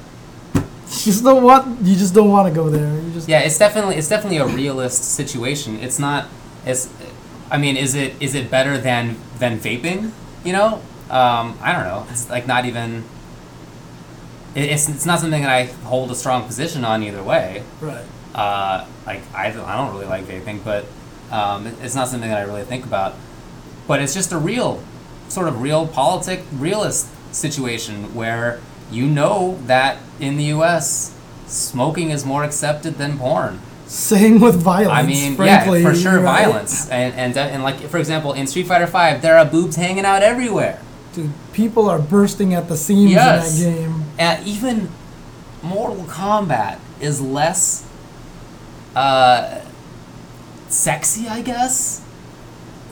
You 0.53 1.11
just 1.11 1.23
don't 1.23 1.43
want. 1.43 1.81
You 1.81 1.95
just 1.95 2.13
don't 2.13 2.29
want 2.29 2.47
to 2.47 2.53
go 2.53 2.69
there. 2.69 2.99
You 3.01 3.11
just 3.11 3.27
Yeah. 3.27 3.39
It's 3.39 3.57
definitely 3.57 3.95
it's 3.95 4.07
definitely 4.09 4.37
a 4.37 4.47
realist 4.47 5.03
situation. 5.15 5.77
It's 5.79 5.99
not. 5.99 6.27
It's. 6.65 6.89
I 7.51 7.57
mean, 7.57 7.77
is 7.77 7.95
it 7.95 8.13
is 8.21 8.35
it 8.35 8.49
better 8.49 8.77
than 8.77 9.17
than 9.39 9.59
vaping? 9.59 10.11
You 10.43 10.53
know. 10.53 10.81
Um, 11.09 11.57
I 11.61 11.71
don't 11.71 11.83
know. 11.83 12.05
It's 12.09 12.29
like 12.29 12.47
not 12.47 12.65
even. 12.65 13.03
It's, 14.55 14.89
it's 14.89 15.05
not 15.05 15.19
something 15.19 15.41
that 15.41 15.51
I 15.51 15.65
hold 15.85 16.09
a 16.09 16.15
strong 16.15 16.45
position 16.45 16.83
on 16.83 17.03
either 17.03 17.21
way. 17.21 17.63
right. 17.79 18.03
uh, 18.33 18.85
like 19.05 19.21
I 19.33 19.51
don't, 19.51 19.65
I 19.65 19.77
don't 19.77 19.93
really 19.93 20.07
like 20.07 20.23
vaping, 20.23 20.63
but 20.63 20.85
um, 21.31 21.67
it's 21.81 21.95
not 21.95 22.07
something 22.07 22.29
that 22.29 22.39
I 22.39 22.43
really 22.43 22.63
think 22.63 22.85
about. 22.85 23.15
But 23.87 24.01
it's 24.01 24.13
just 24.13 24.31
a 24.31 24.37
real, 24.37 24.83
sort 25.29 25.47
of 25.47 25.61
real 25.61 25.87
politic 25.87 26.43
realist 26.53 27.07
situation 27.37 28.13
where 28.15 28.59
you 28.91 29.05
know 29.07 29.59
that 29.65 29.97
in 30.19 30.37
the 30.37 30.45
U.S. 30.45 31.13
smoking 31.47 32.09
is 32.09 32.25
more 32.25 32.43
accepted 32.43 32.97
than 32.97 33.17
porn. 33.17 33.59
Same 33.85 34.39
with 34.41 34.55
violence. 34.55 34.91
I 34.91 35.03
mean, 35.03 35.35
frankly, 35.35 35.81
yeah, 35.81 35.89
for 35.89 35.95
sure, 35.95 36.19
right? 36.19 36.43
violence 36.45 36.89
and 36.89 37.13
and 37.15 37.37
and 37.37 37.63
like 37.63 37.79
for 37.89 37.97
example, 37.99 38.33
in 38.33 38.45
Street 38.47 38.67
Fighter 38.67 38.87
Five, 38.87 39.21
there 39.21 39.37
are 39.37 39.45
boobs 39.45 39.75
hanging 39.77 40.03
out 40.05 40.23
everywhere. 40.23 40.81
Dude, 41.13 41.31
people 41.53 41.89
are 41.89 41.99
bursting 41.99 42.53
at 42.53 42.67
the 42.67 42.75
seams 42.77 43.11
Yes. 43.11 43.61
in 43.61 43.71
that 43.73 43.79
game. 43.79 44.03
And 44.19 44.47
even 44.47 44.89
Mortal 45.63 46.03
Kombat 46.03 46.79
is 46.99 47.21
less 47.21 47.85
uh, 48.95 49.61
sexy, 50.69 51.27
I 51.27 51.41
guess, 51.41 52.01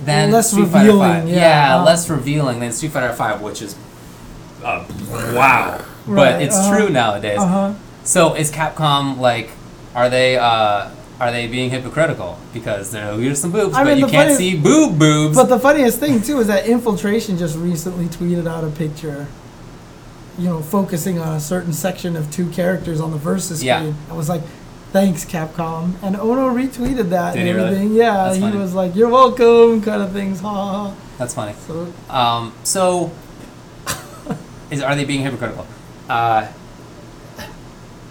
than 0.03 0.31
Less 0.31 0.51
Street 0.51 0.67
Fighter 0.69 0.93
Five. 0.93 1.27
yeah. 1.27 1.77
Uh, 1.77 1.83
less 1.83 2.09
revealing 2.09 2.59
than 2.59 2.71
Street 2.71 2.91
Fighter 2.91 3.13
Five, 3.13 3.41
which 3.41 3.61
is 3.61 3.75
uh, 4.65 4.85
wow. 5.35 5.85
Right, 6.07 6.33
but 6.33 6.41
it's 6.41 6.55
uh-huh. 6.55 6.77
true 6.77 6.89
nowadays. 6.89 7.39
Uh 7.39 7.47
huh. 7.47 7.73
So 8.03 8.35
is 8.35 8.51
Capcom 8.51 9.17
like? 9.17 9.49
Are 9.95 10.09
they? 10.09 10.37
Uh, 10.37 10.89
are 11.19 11.31
they 11.31 11.47
being 11.47 11.69
hypocritical 11.69 12.37
because 12.53 12.91
they're 12.91 13.11
like, 13.13 13.21
here's 13.21 13.39
some 13.39 13.51
boobs, 13.53 13.73
I 13.73 13.85
but 13.85 13.91
mean, 13.91 13.99
you 13.99 14.07
can't 14.07 14.31
funny- 14.31 14.51
see 14.51 14.57
boob 14.59 14.99
boobs? 14.99 15.35
But 15.37 15.45
the 15.45 15.57
funniest 15.59 15.97
thing 15.99 16.21
too 16.21 16.39
is 16.39 16.47
that 16.47 16.65
Infiltration 16.67 17.37
just 17.37 17.55
recently 17.57 18.07
tweeted 18.07 18.45
out 18.47 18.65
a 18.65 18.69
picture, 18.69 19.25
you 20.37 20.49
know, 20.49 20.61
focusing 20.61 21.17
on 21.17 21.33
a 21.37 21.39
certain 21.39 21.71
section 21.71 22.17
of 22.17 22.29
two 22.31 22.49
characters 22.49 22.99
on 22.99 23.11
the 23.11 23.17
versus 23.17 23.63
Yeah. 23.63 23.79
screen. 23.79 23.95
I 24.11 24.13
was 24.13 24.27
like, 24.27 24.41
thanks 24.91 25.23
Capcom, 25.23 25.93
and 26.03 26.17
Ono 26.17 26.49
retweeted 26.53 27.09
that 27.11 27.33
Did 27.33 27.39
and 27.39 27.47
he 27.47 27.53
really? 27.53 27.67
everything. 27.67 27.93
Yeah, 27.93 28.13
That's 28.25 28.35
he 28.35 28.41
funny. 28.41 28.57
was 28.57 28.73
like, 28.73 28.93
"You're 28.93 29.07
welcome," 29.09 29.81
kind 29.81 30.01
of 30.01 30.11
things. 30.11 30.41
Ha 30.41 30.49
ha. 30.49 30.89
ha. 30.89 30.95
That's 31.17 31.33
funny. 31.33 31.53
So 31.65 31.87
Um, 32.09 32.51
so, 32.65 33.09
is 34.71 34.81
are 34.81 34.95
they 34.95 35.05
being 35.05 35.21
hypocritical? 35.21 35.65
Uh, 36.09 36.51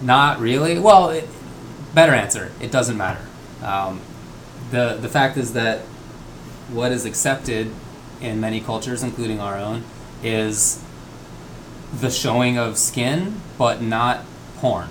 not 0.01 0.39
really. 0.39 0.79
Well, 0.79 1.09
it, 1.09 1.27
better 1.93 2.13
answer. 2.13 2.51
It 2.61 2.71
doesn't 2.71 2.97
matter. 2.97 3.25
Um, 3.63 4.01
the 4.71 4.97
the 4.99 5.09
fact 5.09 5.37
is 5.37 5.53
that 5.53 5.81
what 6.71 6.91
is 6.91 7.05
accepted 7.05 7.71
in 8.21 8.39
many 8.39 8.59
cultures, 8.59 9.03
including 9.03 9.39
our 9.39 9.57
own, 9.57 9.83
is 10.23 10.81
the 11.93 12.09
showing 12.09 12.57
of 12.57 12.77
skin, 12.77 13.41
but 13.57 13.81
not 13.81 14.25
porn. 14.57 14.89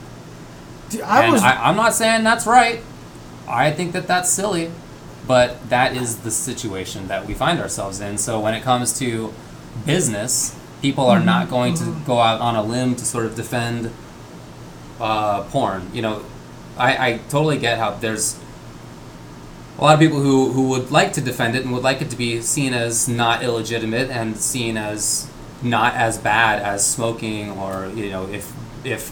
dude, 0.89 1.03
I 1.03 1.25
and 1.25 1.33
was 1.33 1.43
I, 1.43 1.57
I'm 1.57 1.77
not 1.77 1.95
saying 1.95 2.25
that's 2.25 2.47
right. 2.47 2.81
I 3.47 3.73
think 3.73 3.93
that 3.93 4.07
that's 4.07 4.31
silly, 4.31 4.71
but 5.27 5.69
that 5.69 5.95
is 5.95 6.21
the 6.21 6.31
situation 6.31 7.09
that 7.09 7.27
we 7.27 7.35
find 7.35 7.61
ourselves 7.61 8.01
in. 8.01 8.17
So 8.19 8.41
when 8.41 8.55
it 8.55 8.63
comes 8.63 8.99
to 9.01 9.35
business, 9.85 10.57
people 10.85 11.07
are 11.07 11.19
not 11.19 11.49
going 11.49 11.73
to 11.73 11.97
go 12.05 12.19
out 12.19 12.43
on 12.43 12.55
a 12.57 12.63
limb 12.63 12.95
to 12.95 13.07
sort 13.07 13.25
of 13.25 13.35
defend 13.35 13.91
uh, 15.01 15.43
porn. 15.45 15.91
You 15.95 16.03
know, 16.03 16.23
I, 16.77 17.09
I 17.09 17.19
totally 17.31 17.57
get 17.57 17.79
how 17.79 17.93
there's 17.93 18.39
a 19.79 19.83
lot 19.83 19.95
of 19.95 20.01
people 20.01 20.21
who, 20.21 20.53
who 20.53 20.69
would 20.69 20.91
like 20.91 21.15
to 21.15 21.23
defend 21.23 21.57
it 21.57 21.63
and 21.65 21.73
would 21.73 21.83
like 21.83 22.03
it 22.03 22.11
to 22.11 22.17
be 22.17 22.43
seen 22.43 22.75
as 22.75 23.09
not 23.09 23.43
illegitimate 23.43 24.11
and 24.11 24.37
seen 24.37 24.77
as 24.77 25.31
not 25.63 25.95
as 25.95 26.19
bad 26.19 26.61
as 26.61 26.87
smoking 26.87 27.51
or 27.53 27.91
you 27.95 28.11
know 28.11 28.29
if 28.29 28.53
if 28.85 29.11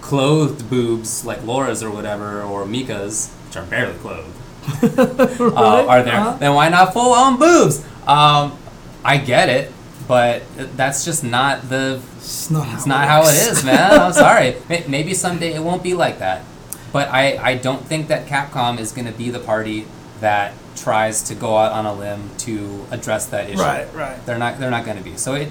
clothed 0.00 0.70
boobs 0.70 1.26
like 1.26 1.44
Laura's 1.44 1.82
or 1.82 1.90
whatever 1.90 2.40
or 2.42 2.64
Mika's 2.64 3.30
which 3.46 3.58
are 3.58 3.66
barely 3.66 3.98
clothed 3.98 4.34
uh, 4.82 5.86
are 5.86 6.02
there 6.02 6.14
uh-huh. 6.14 6.36
then 6.38 6.54
why 6.54 6.70
not 6.70 6.94
full 6.94 7.12
on 7.12 7.38
boobs? 7.38 7.84
Um, 8.06 8.56
I 9.04 9.18
get 9.18 9.50
it 9.50 9.73
but 10.06 10.42
that's 10.76 11.04
just 11.04 11.24
not 11.24 11.68
the 11.68 12.00
It's 12.16 12.50
not 12.50 12.66
how 12.66 12.76
it's 12.76 12.86
not 12.86 13.08
how 13.08 13.20
it 13.22 13.24
works. 13.26 13.46
is, 13.58 13.64
man. 13.64 14.00
I'm 14.00 14.12
sorry. 14.26 14.56
Maybe 14.88 15.14
someday 15.14 15.54
it 15.54 15.62
won't 15.62 15.82
be 15.82 15.94
like 15.94 16.18
that. 16.18 16.44
But 16.92 17.08
I, 17.08 17.38
I 17.38 17.54
don't 17.56 17.84
think 17.84 18.08
that 18.08 18.26
Capcom 18.26 18.78
is 18.78 18.92
going 18.92 19.06
to 19.06 19.12
be 19.12 19.30
the 19.30 19.40
party 19.40 19.86
that 20.20 20.54
tries 20.76 21.22
to 21.24 21.34
go 21.34 21.56
out 21.56 21.72
on 21.72 21.86
a 21.86 21.92
limb 21.94 22.30
to 22.38 22.86
address 22.90 23.26
that 23.26 23.48
issue. 23.50 23.60
Right, 23.60 23.92
right. 23.94 24.24
They're 24.26 24.38
not. 24.38 24.58
They're 24.58 24.70
not 24.70 24.84
going 24.84 24.98
to 24.98 25.02
be. 25.02 25.16
So 25.16 25.34
it. 25.34 25.50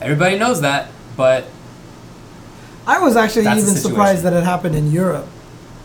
Everybody 0.00 0.38
knows 0.38 0.62
that, 0.62 0.88
but 1.16 1.44
I 2.86 2.98
was 3.00 3.16
actually 3.16 3.42
even 3.46 3.60
surprised 3.60 4.22
that 4.24 4.32
it 4.32 4.42
happened 4.44 4.74
in 4.74 4.90
Europe, 4.90 5.26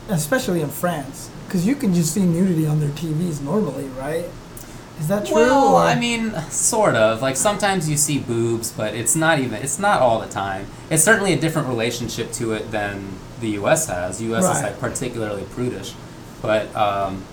especially 0.09 0.61
in 0.61 0.69
France, 0.69 1.29
because 1.45 1.67
you 1.67 1.75
can 1.75 1.93
just 1.93 2.13
see 2.13 2.23
nudity 2.23 2.65
on 2.65 2.79
their 2.79 2.89
TVs 2.89 3.41
normally, 3.41 3.85
right? 3.89 4.25
Is 4.99 5.07
that 5.09 5.25
true? 5.25 5.35
well, 5.35 5.75
or- 5.75 5.81
I 5.81 5.95
mean, 5.99 6.33
sort 6.49 6.95
of. 6.95 7.21
Like 7.21 7.35
sometimes 7.35 7.89
you 7.89 7.97
see 7.97 8.19
boobs, 8.19 8.71
but 8.71 8.93
it's 8.95 9.15
not 9.15 9.39
even. 9.39 9.55
It's 9.61 9.77
not 9.79 10.01
all 10.01 10.19
the 10.19 10.27
time. 10.29 10.67
It's 10.89 11.03
certainly 11.03 11.33
a 11.33 11.39
different 11.39 11.67
relationship 11.67 12.31
to 12.33 12.53
it 12.53 12.71
than 12.71 13.03
the 13.41 13.49
U.S. 13.51 13.87
has. 13.87 14.21
U.S. 14.21 14.43
is 14.45 14.63
like 14.63 14.79
particularly 14.79 15.43
prudish, 15.51 15.93
but 16.41 16.73
um, 16.75 17.23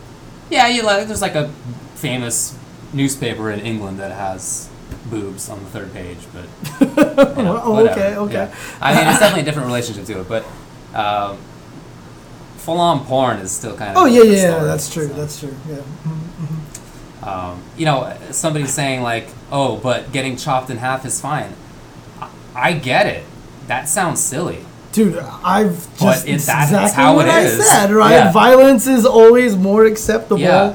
yeah, 0.51 0.67
you 0.67 0.83
like. 0.83 1.07
There's 1.07 1.23
like 1.23 1.37
a 1.37 1.49
famous 1.95 2.59
newspaper 2.93 3.51
in 3.51 3.61
England 3.61 3.99
that 4.01 4.11
has 4.13 4.69
boobs 5.09 5.49
on 5.49 5.61
the 5.63 5.71
third 5.71 5.93
page, 5.93 6.19
but 6.35 6.45
you 7.37 7.43
know, 7.45 7.61
Oh, 7.65 7.87
okay, 7.89 8.17
okay. 8.17 8.33
Yeah. 8.35 8.55
I 8.81 8.95
mean, 8.95 9.07
it's 9.09 9.21
definitely 9.21 9.43
a 9.43 9.45
different 9.45 9.67
relationship 9.67 10.05
to 10.07 10.21
it, 10.21 10.29
but 10.29 10.45
um, 10.95 11.39
full-on 12.57 13.05
porn 13.07 13.39
is 13.39 13.51
still 13.53 13.77
kind 13.77 13.91
of. 13.97 13.97
oh 14.03 14.07
yeah, 14.07 14.23
yeah, 14.25 14.51
story, 14.51 14.65
that's 14.67 14.93
true. 14.93 15.09
so. 15.09 15.15
That's 15.15 15.41
true. 15.41 15.55
Yeah. 15.69 15.77
Mhm. 15.77 16.59
Um, 17.23 17.63
you 17.77 17.85
know, 17.87 18.17
somebody 18.31 18.67
saying 18.67 19.03
like, 19.03 19.29
"Oh, 19.51 19.77
but 19.77 20.13
getting 20.13 20.37
chopped 20.37 20.71
in 20.71 20.79
half 20.79 21.05
is 21.07 21.21
fine." 21.21 21.55
I, 22.21 22.29
I 22.55 22.73
get 22.73 23.07
it. 23.07 23.25
That 23.69 23.89
sounds 23.89 24.21
silly. 24.21 24.65
Dude, 24.93 25.17
I've 25.45 25.89
just 25.99 26.27
it- 26.27 26.35
it's 26.35 26.47
that's 26.47 26.71
exactly 26.71 27.03
how 27.03 27.15
what 27.15 27.29
I 27.29 27.41
is. 27.43 27.65
said, 27.67 27.91
right? 27.93 28.11
Yeah. 28.11 28.33
Violence 28.33 28.87
is 28.87 29.07
always 29.07 29.57
more 29.57 29.85
acceptable 29.87 30.41
Yeah. 30.41 30.75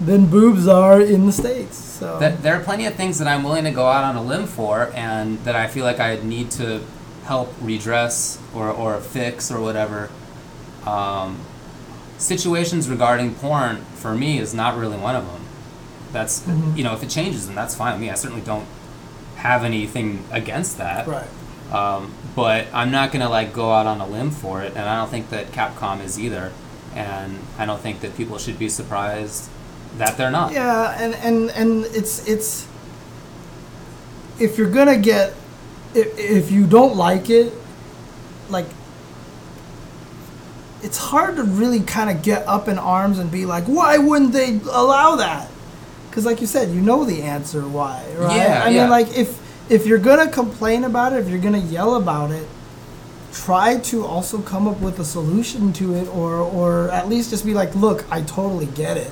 than 0.00 0.26
boobs 0.26 0.66
are 0.68 1.00
in 1.00 1.26
the 1.26 1.32
states. 1.32 1.78
So 1.78 2.18
That 2.18 2.42
there 2.42 2.54
are 2.56 2.60
plenty 2.62 2.86
of 2.86 2.94
things 2.96 3.18
that 3.20 3.28
I'm 3.28 3.42
willing 3.44 3.64
to 3.64 3.70
go 3.70 3.86
out 3.86 4.04
on 4.04 4.16
a 4.16 4.22
limb 4.22 4.46
for, 4.46 4.90
and 4.94 5.38
that 5.44 5.54
I 5.54 5.68
feel 5.68 5.84
like 5.84 6.00
I 6.00 6.18
need 6.22 6.50
to 6.52 6.80
help 7.24 7.54
redress 7.62 8.38
or 8.54 8.68
or 8.68 8.98
fix 9.00 9.50
or 9.50 9.60
whatever. 9.60 10.10
Um, 10.84 11.38
situations 12.18 12.88
regarding 12.90 13.34
porn 13.36 13.84
for 13.94 14.14
me 14.14 14.38
is 14.38 14.52
not 14.52 14.76
really 14.76 14.96
one 14.98 15.14
of 15.16 15.24
them. 15.24 15.40
That's 16.14 16.40
Mhm. 16.40 16.76
you 16.78 16.84
know 16.84 16.94
if 16.94 17.02
it 17.02 17.10
changes 17.10 17.46
then 17.46 17.54
that's 17.54 17.74
fine 17.74 17.92
with 17.92 18.00
me. 18.00 18.08
I 18.10 18.14
certainly 18.14 18.42
don't 18.42 18.66
have 19.36 19.64
anything 19.64 20.24
against 20.32 20.78
that. 20.78 21.06
right. 21.06 21.26
Um, 21.72 22.12
but 22.36 22.66
I'm 22.72 22.90
not 22.90 23.10
gonna 23.12 23.28
like 23.28 23.52
go 23.52 23.72
out 23.72 23.86
on 23.86 24.00
a 24.00 24.06
limb 24.06 24.30
for 24.30 24.62
it, 24.62 24.72
and 24.76 24.88
I 24.88 24.96
don't 24.96 25.10
think 25.10 25.28
that 25.30 25.52
Capcom 25.52 26.02
is 26.02 26.18
either. 26.18 26.52
And 26.94 27.40
I 27.58 27.66
don't 27.66 27.80
think 27.80 28.00
that 28.02 28.16
people 28.16 28.38
should 28.38 28.58
be 28.58 28.68
surprised 28.68 29.48
that 29.98 30.16
they're 30.16 30.30
not. 30.30 30.52
Yeah, 30.52 30.94
and 30.98 31.14
and 31.16 31.50
and 31.50 31.84
it's 31.86 32.24
it's 32.28 32.66
if 34.38 34.56
you're 34.56 34.70
gonna 34.70 34.96
get 34.96 35.34
if 35.94 36.16
if 36.18 36.50
you 36.52 36.66
don't 36.66 36.94
like 36.96 37.28
it, 37.30 37.52
like 38.50 38.66
it's 40.82 40.98
hard 40.98 41.36
to 41.36 41.42
really 41.42 41.80
kind 41.80 42.10
of 42.10 42.22
get 42.22 42.46
up 42.46 42.68
in 42.68 42.78
arms 42.78 43.18
and 43.18 43.30
be 43.30 43.46
like, 43.46 43.64
why 43.64 43.96
wouldn't 43.98 44.32
they 44.32 44.60
allow 44.70 45.16
that? 45.16 45.48
Because 46.14 46.26
like 46.26 46.40
you 46.40 46.46
said, 46.46 46.70
you 46.70 46.80
know 46.80 47.04
the 47.04 47.22
answer 47.22 47.66
why, 47.66 48.06
right? 48.16 48.36
Yeah, 48.36 48.62
I 48.64 48.68
yeah. 48.68 48.82
mean, 48.82 48.90
like 48.90 49.18
if 49.18 49.36
if 49.68 49.84
you're 49.84 49.98
gonna 49.98 50.30
complain 50.30 50.84
about 50.84 51.12
it, 51.12 51.18
if 51.18 51.28
you're 51.28 51.40
gonna 51.40 51.58
yell 51.58 51.96
about 51.96 52.30
it, 52.30 52.46
try 53.32 53.78
to 53.80 54.06
also 54.06 54.40
come 54.40 54.68
up 54.68 54.78
with 54.80 55.00
a 55.00 55.04
solution 55.04 55.72
to 55.72 55.96
it, 55.96 56.06
or 56.14 56.34
or 56.36 56.88
at 56.92 57.08
least 57.08 57.30
just 57.30 57.44
be 57.44 57.52
like, 57.52 57.74
look, 57.74 58.04
I 58.12 58.22
totally 58.22 58.66
get 58.66 58.96
it. 58.96 59.10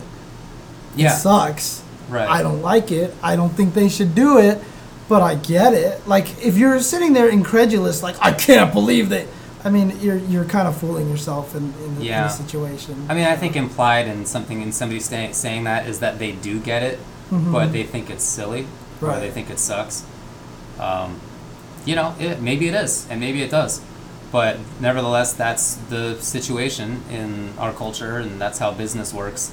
Yeah, 0.95 1.13
It 1.13 1.17
sucks. 1.17 1.83
Right. 2.09 2.29
I 2.29 2.41
don't 2.41 2.63
like 2.63 2.93
it. 2.93 3.13
I 3.21 3.35
don't 3.35 3.51
think 3.51 3.75
they 3.75 3.89
should 3.89 4.15
do 4.15 4.39
it, 4.39 4.63
but 5.09 5.23
I 5.23 5.35
get 5.35 5.75
it. 5.75 6.07
Like 6.07 6.41
if 6.41 6.57
you're 6.57 6.79
sitting 6.79 7.15
there 7.15 7.29
incredulous, 7.29 8.01
like 8.01 8.15
I 8.21 8.31
can't 8.31 8.73
believe 8.73 9.09
they. 9.09 9.27
I 9.65 9.71
mean, 9.71 9.99
you're 10.01 10.17
you're 10.19 10.45
kind 10.45 10.67
of 10.67 10.77
fooling 10.77 11.09
yourself 11.09 11.55
in, 11.55 11.65
in, 11.85 11.95
the, 11.97 12.03
in 12.03 12.23
the 12.23 12.29
situation. 12.29 13.07
I 13.09 13.15
mean, 13.15 13.25
I 13.25 13.37
think 13.37 13.57
implied 13.57 14.09
in 14.09 14.27
something 14.27 14.61
in 14.61 14.73
somebody 14.73 15.01
say, 15.01 15.33
saying 15.33 15.65
that 15.65 15.87
is 15.87 16.01
that 16.01 16.19
they 16.19 16.33
do 16.33 16.59
get 16.61 16.83
it, 16.83 16.99
but 17.53 17.73
they 17.73 17.85
think 17.85 18.11
it's 18.11 18.25
silly 18.25 18.67
or 19.01 19.19
they 19.21 19.31
think 19.31 19.51
it 19.51 19.59
sucks. 19.59 20.05
Um, 20.79 21.21
you 21.85 21.95
know, 21.97 22.15
it, 22.19 22.41
maybe 22.41 22.69
it 22.69 22.75
is, 22.75 23.07
and 23.11 23.21
maybe 23.21 23.43
it 23.43 23.51
does, 23.51 23.81
but 24.31 24.59
nevertheless, 24.81 25.33
that's 25.33 25.75
the 25.75 26.17
situation 26.21 27.03
in 27.11 27.53
our 27.59 27.73
culture, 27.73 28.19
and 28.19 28.41
that's 28.41 28.59
how 28.59 28.73
business 28.73 29.13
works. 29.13 29.53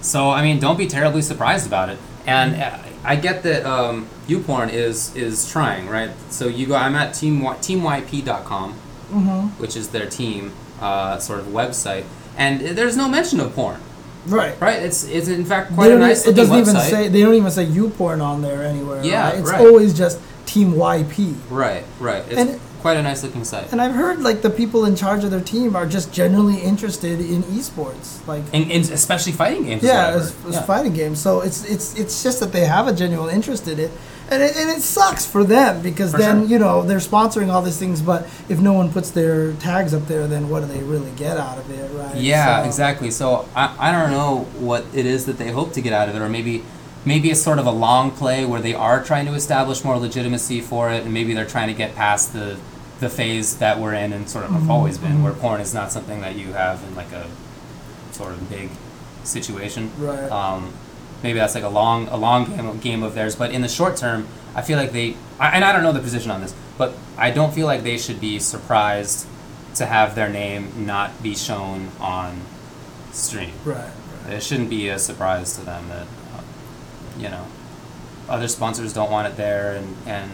So 0.00 0.30
I 0.30 0.42
mean, 0.42 0.60
don't 0.60 0.78
be 0.78 0.86
terribly 0.86 1.22
surprised 1.22 1.66
about 1.66 1.88
it. 1.88 1.98
And 2.26 2.60
uh, 2.60 2.78
I 3.04 3.16
get 3.16 3.42
that 3.42 3.66
um, 3.66 4.08
YouPorn 4.26 4.72
is 4.72 5.14
is 5.16 5.50
trying, 5.50 5.88
right? 5.88 6.10
So 6.30 6.48
you 6.48 6.66
go. 6.66 6.74
I'm 6.74 6.94
at 6.94 7.14
team 7.14 7.40
teamyp.com, 7.40 8.74
Mm-hmm. 9.10 9.60
which 9.60 9.76
is 9.76 9.88
their 9.90 10.08
team 10.08 10.52
uh, 10.80 11.18
sort 11.18 11.40
of 11.40 11.46
website, 11.46 12.04
and 12.36 12.60
there's 12.60 12.96
no 12.96 13.08
mention 13.08 13.40
of 13.40 13.54
porn, 13.54 13.80
right. 14.26 14.60
right? 14.60 14.82
It's 14.82 15.04
it's 15.04 15.28
in 15.28 15.44
fact 15.44 15.74
quite 15.74 15.92
a 15.92 15.98
nice 15.98 16.24
it 16.26 16.34
looking 16.36 16.36
doesn't 16.62 16.74
website. 16.74 16.88
even 16.88 16.90
say 16.90 17.08
they 17.08 17.20
don't 17.22 17.34
even 17.34 17.50
say 17.50 17.66
YouPorn 17.66 18.22
on 18.22 18.42
there 18.42 18.62
anywhere. 18.64 19.02
Yeah, 19.04 19.30
right? 19.30 19.38
it's 19.38 19.50
right. 19.50 19.60
always 19.60 19.96
just 19.96 20.20
Team 20.46 20.72
YP. 20.74 21.34
right, 21.50 21.84
right. 22.00 22.22
It's 22.28 22.38
And- 22.40 22.60
quite 22.80 22.98
a 22.98 23.02
nice 23.02 23.22
looking 23.22 23.44
site. 23.44 23.72
And 23.72 23.80
I've 23.80 23.94
heard 23.94 24.20
like 24.20 24.42
the 24.42 24.50
people 24.50 24.84
in 24.84 24.94
charge 24.94 25.24
of 25.24 25.30
their 25.30 25.40
team 25.40 25.74
are 25.74 25.86
just 25.86 26.12
generally 26.12 26.58
interested 26.60 27.18
in 27.18 27.42
esports, 27.44 28.24
like 28.26 28.42
and, 28.52 28.70
and 28.70 28.84
especially 28.90 29.32
fighting 29.32 29.64
games. 29.64 29.82
yeah, 29.82 30.08
as 30.08 30.34
Yeah. 30.50 30.60
fighting 30.62 30.92
games. 30.92 31.18
So 31.18 31.40
it's 31.40 31.64
it's 31.64 31.94
it's 31.98 32.22
just 32.22 32.40
that 32.40 32.52
they 32.52 32.66
have 32.66 32.86
a 32.86 32.92
genuine 32.92 33.34
interest 33.34 33.66
in 33.68 33.78
it, 33.80 33.90
and 34.30 34.42
it, 34.42 34.56
and 34.56 34.70
it 34.70 34.80
sucks 34.82 35.26
for 35.26 35.44
them 35.44 35.82
because 35.82 36.12
For 36.12 36.18
then 36.18 36.40
sure. 36.42 36.48
you 36.48 36.58
know 36.58 36.82
they're 36.82 36.98
sponsoring 36.98 37.52
all 37.52 37.62
these 37.62 37.78
things, 37.78 38.00
but 38.02 38.24
if 38.48 38.58
no 38.60 38.72
one 38.72 38.90
puts 38.92 39.10
their 39.10 39.52
tags 39.54 39.92
up 39.94 40.06
there, 40.06 40.26
then 40.26 40.48
what 40.48 40.60
do 40.60 40.66
they 40.66 40.82
really 40.82 41.10
get 41.12 41.36
out 41.36 41.58
of 41.58 41.70
it, 41.70 41.90
right? 41.94 42.16
Yeah, 42.16 42.62
So- 42.62 42.66
exactly. 42.68 43.10
So 43.10 43.48
I, 43.54 43.74
I 43.78 43.92
don't 43.92 44.10
know 44.10 44.44
what 44.58 44.84
it 44.94 45.06
is 45.06 45.26
that 45.26 45.38
they 45.38 45.50
hope 45.50 45.72
to 45.74 45.80
get 45.80 45.92
out 45.92 46.08
of 46.08 46.16
it, 46.16 46.22
or 46.22 46.28
maybe 46.28 46.64
maybe 47.04 47.30
it's 47.30 47.42
sort 47.42 47.58
of 47.58 47.66
a 47.66 47.70
long 47.70 48.10
play 48.10 48.44
where 48.46 48.60
they 48.62 48.72
are 48.74 49.02
trying 49.04 49.26
to 49.26 49.34
establish 49.34 49.84
more 49.84 49.98
legitimacy 49.98 50.60
for 50.60 50.90
it, 50.90 51.04
and 51.04 51.12
maybe 51.12 51.34
they're 51.34 51.44
trying 51.46 51.68
to 51.68 51.74
get 51.74 51.94
past 51.94 52.32
the 52.32 52.56
the 53.00 53.08
phase 53.10 53.58
that 53.58 53.78
we're 53.80 53.92
in 53.92 54.12
and 54.12 54.30
sort 54.30 54.44
of 54.44 54.52
have 54.52 54.70
always 54.70 54.96
been, 54.98 55.22
where 55.22 55.32
porn 55.34 55.60
is 55.60 55.74
not 55.74 55.90
something 55.92 56.20
that 56.22 56.36
you 56.36 56.52
have 56.52 56.82
in 56.84 56.94
like 56.94 57.10
a 57.12 57.26
sort 58.12 58.32
of 58.32 58.48
big 58.48 58.70
situation. 59.24 59.90
Right. 59.98 60.30
Um, 60.30 60.72
maybe 61.24 61.40
that's 61.40 61.56
like 61.56 61.64
a 61.64 61.68
long 61.68 62.06
a 62.08 62.16
long 62.16 62.44
game 62.44 62.66
of, 62.66 62.80
game 62.80 63.02
of 63.02 63.14
theirs, 63.14 63.34
but 63.34 63.50
in 63.50 63.62
the 63.62 63.68
short 63.68 63.96
term, 63.96 64.28
I 64.54 64.62
feel 64.62 64.78
like 64.78 64.92
they 64.92 65.16
I, 65.40 65.48
and 65.56 65.64
I 65.64 65.72
don't 65.72 65.82
know 65.82 65.90
the 65.90 65.98
position 65.98 66.30
on 66.30 66.40
this, 66.40 66.54
but 66.78 66.94
I 67.16 67.32
don't 67.32 67.52
feel 67.52 67.66
like 67.66 67.82
they 67.82 67.98
should 67.98 68.20
be 68.20 68.38
surprised 68.38 69.26
to 69.74 69.86
have 69.86 70.14
their 70.14 70.28
name 70.28 70.86
not 70.86 71.20
be 71.22 71.34
shown 71.34 71.88
on 71.98 72.42
stream. 73.10 73.52
Right. 73.64 73.90
It 74.28 74.42
shouldn't 74.42 74.70
be 74.70 74.88
a 74.88 74.98
surprise 74.98 75.56
to 75.56 75.64
them 75.64 75.88
that, 75.88 76.06
uh, 76.34 76.42
you 77.18 77.28
know, 77.28 77.46
other 78.28 78.46
sponsors 78.48 78.92
don't 78.92 79.10
want 79.10 79.26
it 79.26 79.36
there, 79.36 79.74
and, 79.74 79.96
and 80.06 80.30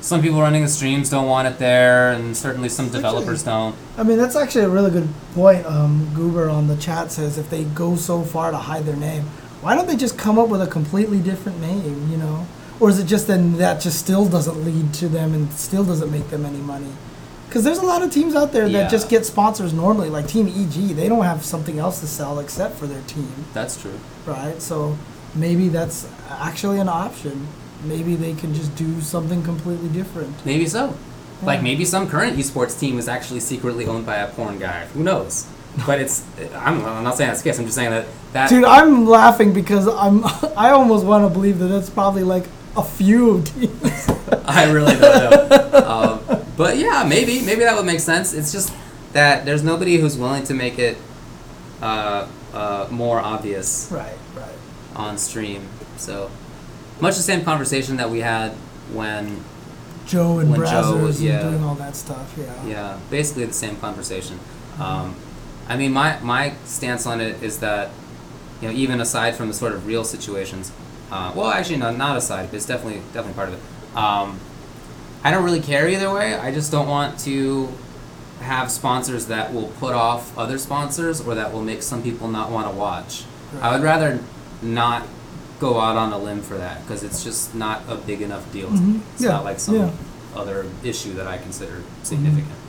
some 0.00 0.20
people 0.22 0.40
running 0.40 0.62
the 0.62 0.68
streams 0.68 1.10
don't 1.10 1.28
want 1.28 1.46
it 1.46 1.58
there, 1.58 2.12
and 2.12 2.36
certainly 2.36 2.68
some 2.68 2.86
Actually- 2.86 2.98
developers 2.98 3.42
don't. 3.42 3.76
I 3.98 4.02
mean, 4.02 4.18
that's 4.18 4.34
actually 4.34 4.64
a 4.64 4.70
really 4.70 4.90
good 4.90 5.08
point. 5.34 5.64
Um, 5.66 6.10
Goober 6.14 6.48
on 6.48 6.66
the 6.68 6.76
chat 6.76 7.12
says 7.12 7.38
if 7.38 7.50
they 7.50 7.64
go 7.64 7.96
so 7.96 8.22
far 8.22 8.50
to 8.50 8.56
hide 8.56 8.84
their 8.84 8.96
name, 8.96 9.26
why 9.62 9.74
don't 9.74 9.86
they 9.86 9.96
just 9.96 10.18
come 10.18 10.38
up 10.38 10.48
with 10.48 10.60
a 10.60 10.66
completely 10.66 11.18
different 11.20 11.60
name, 11.60 12.08
you 12.10 12.16
know? 12.18 12.46
Or 12.80 12.90
is 12.90 12.98
it 12.98 13.06
just 13.06 13.26
then 13.28 13.56
that 13.58 13.80
just 13.80 13.98
still 13.98 14.26
doesn't 14.28 14.64
lead 14.64 14.92
to 14.94 15.08
them 15.08 15.32
and 15.34 15.50
still 15.52 15.84
doesn't 15.84 16.10
make 16.10 16.28
them 16.30 16.44
any 16.44 16.58
money? 16.58 16.90
Because 17.48 17.64
there's 17.64 17.78
a 17.78 17.84
lot 17.86 18.02
of 18.02 18.10
teams 18.10 18.34
out 18.34 18.52
there 18.52 18.64
that 18.68 18.70
Yeah. 18.72 18.88
just 18.88 19.08
get 19.08 19.24
sponsors 19.26 19.72
normally, 19.72 20.08
like 20.10 20.26
Team 20.26 20.48
EG. 20.48 20.92
They 20.94 21.08
don't 21.08 21.22
have 21.24 21.44
something 21.44 21.78
else 21.78 22.00
to 22.00 22.06
sell 22.06 22.38
except 22.38 22.76
for 22.78 22.86
their 22.86 23.02
team, 23.06 23.30
That's 23.54 23.76
true. 23.80 23.98
right? 24.26 24.60
So 24.60 24.96
maybe 25.34 25.68
that's 25.68 26.06
actually 26.30 26.80
an 26.80 26.88
option. 26.88 27.46
Maybe 27.84 28.16
they 28.16 28.32
can 28.34 28.54
just 28.54 28.74
do 28.74 29.00
something 29.00 29.42
completely 29.42 29.88
different. 29.90 30.34
Maybe 30.44 30.66
so. 30.66 30.94
Like 31.42 31.62
maybe 31.62 31.84
some 31.84 32.08
current 32.08 32.36
esports 32.38 32.78
team 32.78 32.98
is 32.98 33.08
actually 33.08 33.40
secretly 33.40 33.86
owned 33.86 34.06
by 34.06 34.16
a 34.16 34.28
porn 34.28 34.58
guy. 34.58 34.86
Who 34.94 35.02
knows? 35.02 35.46
But 35.86 36.00
it's 36.00 36.24
I'm, 36.54 36.84
I'm 36.84 37.02
not 37.02 37.16
saying 37.16 37.28
that's 37.30 37.42
the 37.42 37.48
case. 37.48 37.58
I'm 37.58 37.64
just 37.64 37.76
saying 37.76 37.90
that 37.90 38.06
that 38.32 38.50
Dude, 38.50 38.64
I'm 38.64 39.06
laughing 39.06 39.52
because 39.54 39.88
I'm 39.88 40.24
I 40.56 40.70
almost 40.70 41.04
want 41.04 41.24
to 41.24 41.30
believe 41.30 41.58
that 41.60 41.68
that's 41.68 41.88
probably 41.90 42.24
like 42.24 42.44
a 42.76 42.82
few 42.84 43.42
teams. 43.42 44.08
I 44.44 44.70
really 44.70 44.94
don't 44.96 45.48
know. 45.72 45.78
um, 46.28 46.44
but 46.56 46.76
yeah, 46.76 47.04
maybe 47.08 47.40
maybe 47.40 47.60
that 47.62 47.74
would 47.76 47.86
make 47.86 48.00
sense. 48.00 48.34
It's 48.34 48.52
just 48.52 48.74
that 49.12 49.44
there's 49.44 49.62
nobody 49.62 49.96
who's 49.96 50.16
willing 50.16 50.44
to 50.44 50.54
make 50.54 50.78
it 50.78 50.96
uh, 51.80 52.28
uh, 52.52 52.88
more 52.90 53.18
obvious 53.20 53.88
right, 53.90 54.16
right. 54.36 54.54
on 54.94 55.18
stream. 55.18 55.68
So 55.96 56.30
much 57.00 57.16
the 57.16 57.22
same 57.22 57.44
conversation 57.44 57.96
that 57.96 58.10
we 58.10 58.20
had 58.20 58.52
when 58.92 59.42
Joe 60.06 60.38
and 60.38 60.50
When 60.50 60.60
Joe 60.60 60.66
Brazzers 60.66 61.02
was- 61.02 61.22
yeah. 61.22 61.40
and 61.40 61.50
doing 61.50 61.64
all 61.64 61.74
that 61.76 61.96
stuff. 61.96 62.34
Yeah. 62.36 62.66
Yeah, 62.66 62.98
basically 63.10 63.44
the 63.46 63.52
same 63.52 63.76
conversation. 63.76 64.38
Um, 64.78 65.14
I 65.72 65.76
mean, 65.76 65.92
my 65.92 66.18
my 66.20 66.52
stance 66.66 67.06
on 67.06 67.20
it 67.20 67.42
is 67.42 67.58
that, 67.60 67.90
you 68.60 68.68
know, 68.68 68.74
even 68.74 69.00
aside 69.00 69.34
from 69.36 69.48
the 69.48 69.54
sort 69.54 69.72
of 69.72 69.86
real 69.86 70.04
situations, 70.04 70.70
uh, 71.10 71.32
well, 71.34 71.48
actually, 71.48 71.78
no, 71.78 71.90
not 71.90 72.16
aside, 72.16 72.50
but 72.50 72.56
it's 72.56 72.66
definitely 72.66 73.00
definitely 73.14 73.34
part 73.34 73.48
of 73.48 73.54
it. 73.54 73.96
Um, 73.96 74.38
I 75.24 75.30
don't 75.30 75.44
really 75.44 75.60
care 75.60 75.88
either 75.88 76.12
way. 76.12 76.34
I 76.34 76.52
just 76.52 76.70
don't 76.70 76.88
want 76.88 77.18
to 77.20 77.68
have 78.40 78.70
sponsors 78.70 79.26
that 79.26 79.54
will 79.54 79.68
put 79.80 79.94
off 79.94 80.36
other 80.36 80.58
sponsors 80.58 81.20
or 81.20 81.34
that 81.36 81.52
will 81.52 81.62
make 81.62 81.82
some 81.82 82.02
people 82.02 82.28
not 82.28 82.50
want 82.50 82.68
to 82.70 82.74
watch. 82.76 83.24
I 83.60 83.72
would 83.72 83.82
rather 83.82 84.18
not 84.60 85.06
go 85.60 85.78
out 85.80 85.96
on 85.96 86.12
a 86.12 86.18
limb 86.18 86.42
for 86.42 86.58
that 86.58 86.82
because 86.82 87.02
it's 87.04 87.22
just 87.24 87.54
not 87.54 87.82
a 87.88 87.94
big 87.94 88.20
enough 88.20 88.50
deal. 88.52 88.68
Mhm. 88.68 89.00
It's 89.14 89.22
Yeah, 89.22 89.30
not 89.30 89.44
like 89.44 89.60
some 89.60 89.76
yeah. 89.76 89.90
other 90.34 90.66
issue 90.82 91.14
that 91.14 91.26
I 91.28 91.38
consider 91.38 91.82
significant. 92.02 92.48
So 92.48 92.61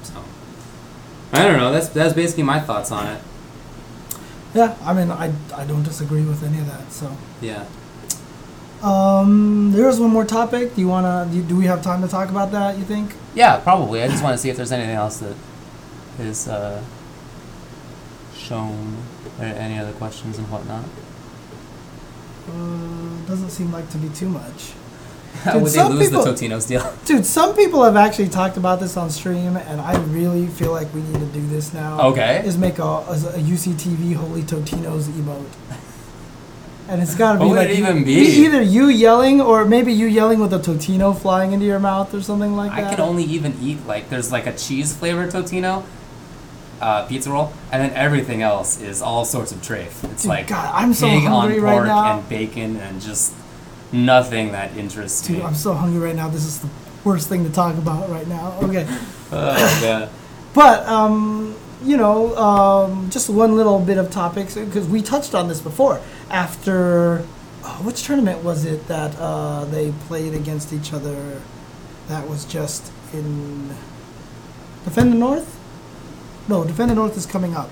I 1.33 1.43
don't 1.43 1.57
know. 1.57 1.71
That's 1.71 1.89
that's 1.89 2.13
basically 2.13 2.43
my 2.43 2.59
thoughts 2.59 2.91
on 2.91 3.07
it. 3.07 3.21
Yeah, 4.53 4.75
I 4.83 4.93
mean, 4.93 5.09
I, 5.09 5.33
I 5.55 5.65
don't 5.65 5.81
disagree 5.83 6.21
with 6.23 6.43
any 6.43 6.59
of 6.59 6.67
that. 6.67 6.91
So, 6.91 7.17
Yeah. 7.41 7.65
um, 8.83 9.71
there's 9.71 9.99
one 9.99 10.11
more 10.11 10.25
topic. 10.25 10.75
Do 10.75 10.81
you 10.81 10.87
wanna? 10.87 11.27
Do, 11.31 11.41
do 11.41 11.55
we 11.55 11.65
have 11.65 11.81
time 11.81 12.01
to 12.03 12.07
talk 12.07 12.29
about 12.29 12.51
that? 12.51 12.77
You 12.77 12.83
think? 12.83 13.15
Yeah, 13.33 13.57
probably. 13.57 14.03
I 14.03 14.07
just 14.07 14.23
want 14.23 14.35
to 14.35 14.37
see 14.37 14.49
if 14.49 14.57
there's 14.57 14.71
anything 14.71 14.93
else 14.95 15.17
that 15.17 15.35
is 16.19 16.47
uh, 16.47 16.83
shown. 18.35 18.97
Or 19.39 19.45
any 19.45 19.79
other 19.79 19.93
questions 19.93 20.37
and 20.37 20.47
whatnot? 20.51 20.83
Uh, 22.47 23.25
doesn't 23.27 23.49
seem 23.49 23.71
like 23.71 23.89
to 23.89 23.97
be 23.97 24.09
too 24.09 24.29
much. 24.29 24.73
How 25.43 25.53
Dude, 25.53 25.63
would 25.63 25.71
they 25.71 25.75
some 25.77 25.93
lose 25.93 26.09
people- 26.09 26.23
the 26.23 26.31
Totino's 26.31 26.65
deal? 26.67 26.93
Dude, 27.05 27.25
some 27.25 27.55
people 27.55 27.83
have 27.83 27.95
actually 27.95 28.29
talked 28.29 28.55
about 28.57 28.79
this 28.79 28.95
on 28.97 29.09
stream, 29.09 29.57
and 29.57 29.81
I 29.81 29.97
really 30.05 30.47
feel 30.47 30.71
like 30.71 30.93
we 30.93 31.01
need 31.01 31.19
to 31.19 31.25
do 31.27 31.45
this 31.47 31.73
now. 31.73 31.99
Okay. 32.11 32.43
Is 32.45 32.57
make 32.57 32.79
a, 32.79 32.83
a, 32.83 33.11
a 33.11 33.39
UCTV 33.39 34.15
Holy 34.15 34.43
Totino's 34.43 35.07
emote. 35.09 35.45
And 36.87 37.01
it's 37.01 37.15
gotta 37.15 37.39
be 37.39 37.45
What 37.45 37.49
would 37.51 37.57
like 37.59 37.69
it 37.69 37.79
even 37.79 38.03
be? 38.03 38.13
either 38.13 38.61
you 38.61 38.87
yelling 38.87 39.39
or 39.39 39.63
maybe 39.65 39.93
you 39.93 40.05
yelling 40.05 40.39
with 40.39 40.53
a 40.53 40.59
Totino 40.59 41.17
flying 41.17 41.53
into 41.53 41.65
your 41.65 41.79
mouth 41.79 42.13
or 42.13 42.21
something 42.21 42.55
like 42.57 42.71
that. 42.71 42.83
I 42.83 42.95
can 42.95 42.99
only 42.99 43.23
even 43.23 43.55
eat 43.61 43.85
like 43.87 44.09
there's 44.09 44.33
like 44.33 44.47
a 44.47 44.53
cheese 44.55 44.93
flavored 44.93 45.29
Totino, 45.31 45.85
uh, 46.81 47.05
pizza 47.05 47.31
roll, 47.31 47.53
and 47.71 47.81
then 47.81 47.91
everything 47.95 48.41
else 48.41 48.81
is 48.81 49.01
all 49.01 49.23
sorts 49.23 49.53
of 49.53 49.59
trafe. 49.61 50.03
It's 50.11 50.23
Dude, 50.23 50.29
like 50.29 50.47
God, 50.47 50.71
I'm 50.75 50.93
so 50.93 51.07
hungry 51.07 51.57
on 51.59 51.63
right 51.63 51.73
pork 51.73 51.85
now. 51.87 52.17
and 52.19 52.29
bacon 52.29 52.75
and 52.75 53.01
just 53.01 53.33
nothing 53.93 54.51
that 54.51 54.75
interests 54.75 55.25
Dude, 55.25 55.37
me. 55.37 55.43
I'm 55.43 55.55
so 55.55 55.73
hungry 55.73 55.99
right 55.99 56.15
now. 56.15 56.27
This 56.27 56.45
is 56.45 56.59
the 56.59 56.69
worst 57.03 57.29
thing 57.29 57.43
to 57.43 57.51
talk 57.51 57.77
about 57.77 58.09
right 58.09 58.27
now. 58.27 58.59
Okay. 58.63 58.87
Oh, 59.35 59.79
God. 59.81 60.09
But 60.53 60.87
um, 60.87 61.55
you 61.83 61.97
know, 61.97 62.35
um, 62.37 63.09
just 63.09 63.29
one 63.29 63.55
little 63.55 63.79
bit 63.79 63.97
of 63.97 64.11
topics 64.11 64.53
because 64.55 64.87
we 64.87 65.01
touched 65.01 65.33
on 65.33 65.47
this 65.47 65.59
before. 65.59 66.01
After 66.29 67.25
oh, 67.63 67.81
which 67.83 68.03
tournament 68.03 68.43
was 68.43 68.63
it 68.65 68.87
that 68.87 69.15
uh, 69.17 69.65
they 69.65 69.91
played 70.07 70.33
against 70.33 70.71
each 70.71 70.93
other? 70.93 71.41
That 72.09 72.27
was 72.29 72.45
just 72.45 72.91
in 73.11 73.69
Defend 74.83 75.13
the 75.13 75.17
North. 75.17 75.59
No, 76.47 76.63
Defend 76.63 76.91
the 76.91 76.95
North 76.95 77.17
is 77.17 77.25
coming 77.25 77.55
up. 77.55 77.69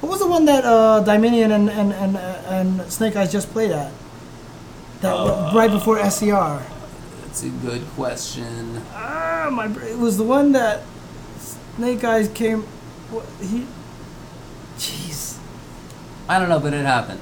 What 0.00 0.10
was 0.10 0.20
the 0.20 0.28
one 0.28 0.44
that 0.46 0.64
uh, 0.64 1.00
Dominion 1.00 1.52
and 1.52 1.68
and, 1.68 1.92
and 1.92 2.16
and 2.16 2.90
Snake 2.90 3.16
Eyes 3.16 3.30
just 3.30 3.50
played 3.50 3.70
at? 3.70 3.92
That 5.00 5.14
wa- 5.14 5.52
right 5.54 5.70
before 5.70 5.98
SCR. 5.98 6.62
That's 7.22 7.42
a 7.44 7.48
good 7.50 7.82
question. 7.96 8.82
Ah, 8.94 9.48
my 9.52 9.66
it 9.86 9.98
was 9.98 10.16
the 10.16 10.24
one 10.24 10.52
that 10.52 10.82
Snake 11.38 12.02
Eyes 12.04 12.28
came. 12.28 12.62
What, 13.10 13.24
he, 13.40 13.66
jeez, 14.78 15.38
I 16.28 16.38
don't 16.38 16.48
know, 16.48 16.58
but 16.60 16.72
it 16.72 16.84
happened. 16.84 17.20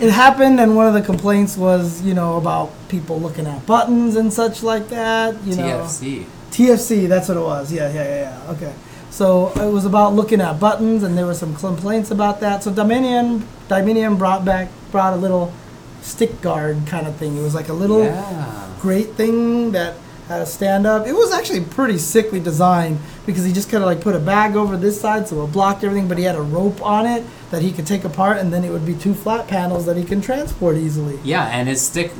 it 0.00 0.10
happened, 0.10 0.60
and 0.60 0.74
one 0.76 0.86
of 0.86 0.94
the 0.94 1.02
complaints 1.02 1.56
was, 1.56 2.02
you 2.02 2.14
know, 2.14 2.36
about 2.36 2.72
people 2.88 3.20
looking 3.20 3.46
at 3.46 3.64
buttons 3.66 4.16
and 4.16 4.32
such 4.32 4.62
like 4.62 4.88
that. 4.88 5.40
You 5.44 5.56
know, 5.56 5.62
TFC. 5.86 6.24
TFC. 6.50 7.08
That's 7.08 7.28
what 7.28 7.36
it 7.36 7.40
was. 7.42 7.72
Yeah, 7.72 7.92
yeah, 7.92 8.02
yeah, 8.04 8.20
yeah. 8.44 8.52
Okay, 8.52 8.74
so 9.10 9.52
it 9.52 9.70
was 9.72 9.86
about 9.86 10.14
looking 10.14 10.40
at 10.40 10.58
buttons, 10.58 11.02
and 11.04 11.16
there 11.16 11.26
were 11.26 11.34
some 11.34 11.54
complaints 11.54 12.10
about 12.10 12.40
that. 12.40 12.62
So 12.64 12.72
Dominion, 12.72 13.46
Dominion 13.68 14.16
brought 14.16 14.44
back 14.44 14.68
brought 14.90 15.12
a 15.14 15.16
little 15.16 15.52
stick 16.02 16.40
guard 16.40 16.78
kind 16.86 17.06
of 17.06 17.16
thing. 17.16 17.36
It 17.36 17.42
was 17.42 17.54
like 17.54 17.68
a 17.68 17.72
little 17.74 18.04
Yeah. 18.04 18.66
great 18.80 19.14
thing 19.14 19.72
that 19.72 19.94
had 20.28 20.40
a 20.42 20.46
stand 20.46 20.86
up. 20.86 21.06
It 21.08 21.12
was 21.14 21.32
actually 21.32 21.60
pretty 21.62 21.98
sickly 21.98 22.38
designed 22.38 22.98
because 23.26 23.44
he 23.44 23.52
just 23.52 23.68
kind 23.68 23.82
of 23.82 23.88
like 23.88 24.00
put 24.00 24.14
a 24.14 24.20
bag 24.20 24.54
over 24.54 24.76
this 24.76 25.00
side 25.00 25.26
so 25.26 25.42
it 25.44 25.52
blocked 25.52 25.82
everything, 25.82 26.06
but 26.08 26.18
he 26.18 26.24
had 26.24 26.36
a 26.36 26.40
rope 26.42 26.80
on 26.84 27.04
it 27.06 27.24
that 27.50 27.62
he 27.62 27.72
could 27.72 27.86
take 27.86 28.04
apart, 28.04 28.38
and 28.38 28.52
then 28.52 28.62
it 28.64 28.70
would 28.70 28.86
be 28.86 28.94
two 28.94 29.12
flat 29.12 29.48
panels 29.48 29.86
that 29.86 29.96
he 29.96 30.04
can 30.04 30.20
transport 30.20 30.76
easily. 30.76 31.18
Yeah, 31.24 31.46
and 31.46 31.68
his 31.68 31.80
stick 31.80 32.12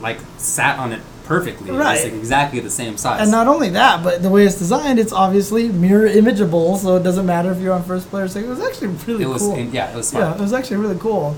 like 0.00 0.18
sat 0.36 0.78
on 0.78 0.92
it 0.92 1.00
perfectly. 1.24 1.72
Right. 1.72 2.04
like 2.04 2.12
exactly 2.12 2.60
the 2.60 2.70
same 2.70 2.96
size. 2.96 3.20
And 3.22 3.30
not 3.32 3.48
only 3.48 3.70
that, 3.70 4.04
but 4.04 4.22
the 4.22 4.30
way 4.30 4.46
it's 4.46 4.56
designed, 4.56 5.00
it's 5.00 5.12
obviously 5.12 5.68
mirror 5.68 6.06
imageable, 6.06 6.76
so 6.78 6.94
it 6.96 7.02
doesn't 7.02 7.26
matter 7.26 7.50
if 7.50 7.58
you're 7.60 7.74
on 7.74 7.82
first 7.82 8.08
player 8.08 8.28
second. 8.28 8.48
It 8.50 8.54
was 8.54 8.60
actually 8.60 8.88
really 9.06 9.24
it 9.24 9.28
was 9.28 9.42
cool. 9.42 9.58
yeah, 9.58 9.90
it 9.92 9.96
was 9.96 10.08
smart. 10.08 10.26
yeah, 10.26 10.34
it 10.36 10.40
was 10.40 10.52
actually 10.52 10.76
really 10.76 10.98
cool. 10.98 11.36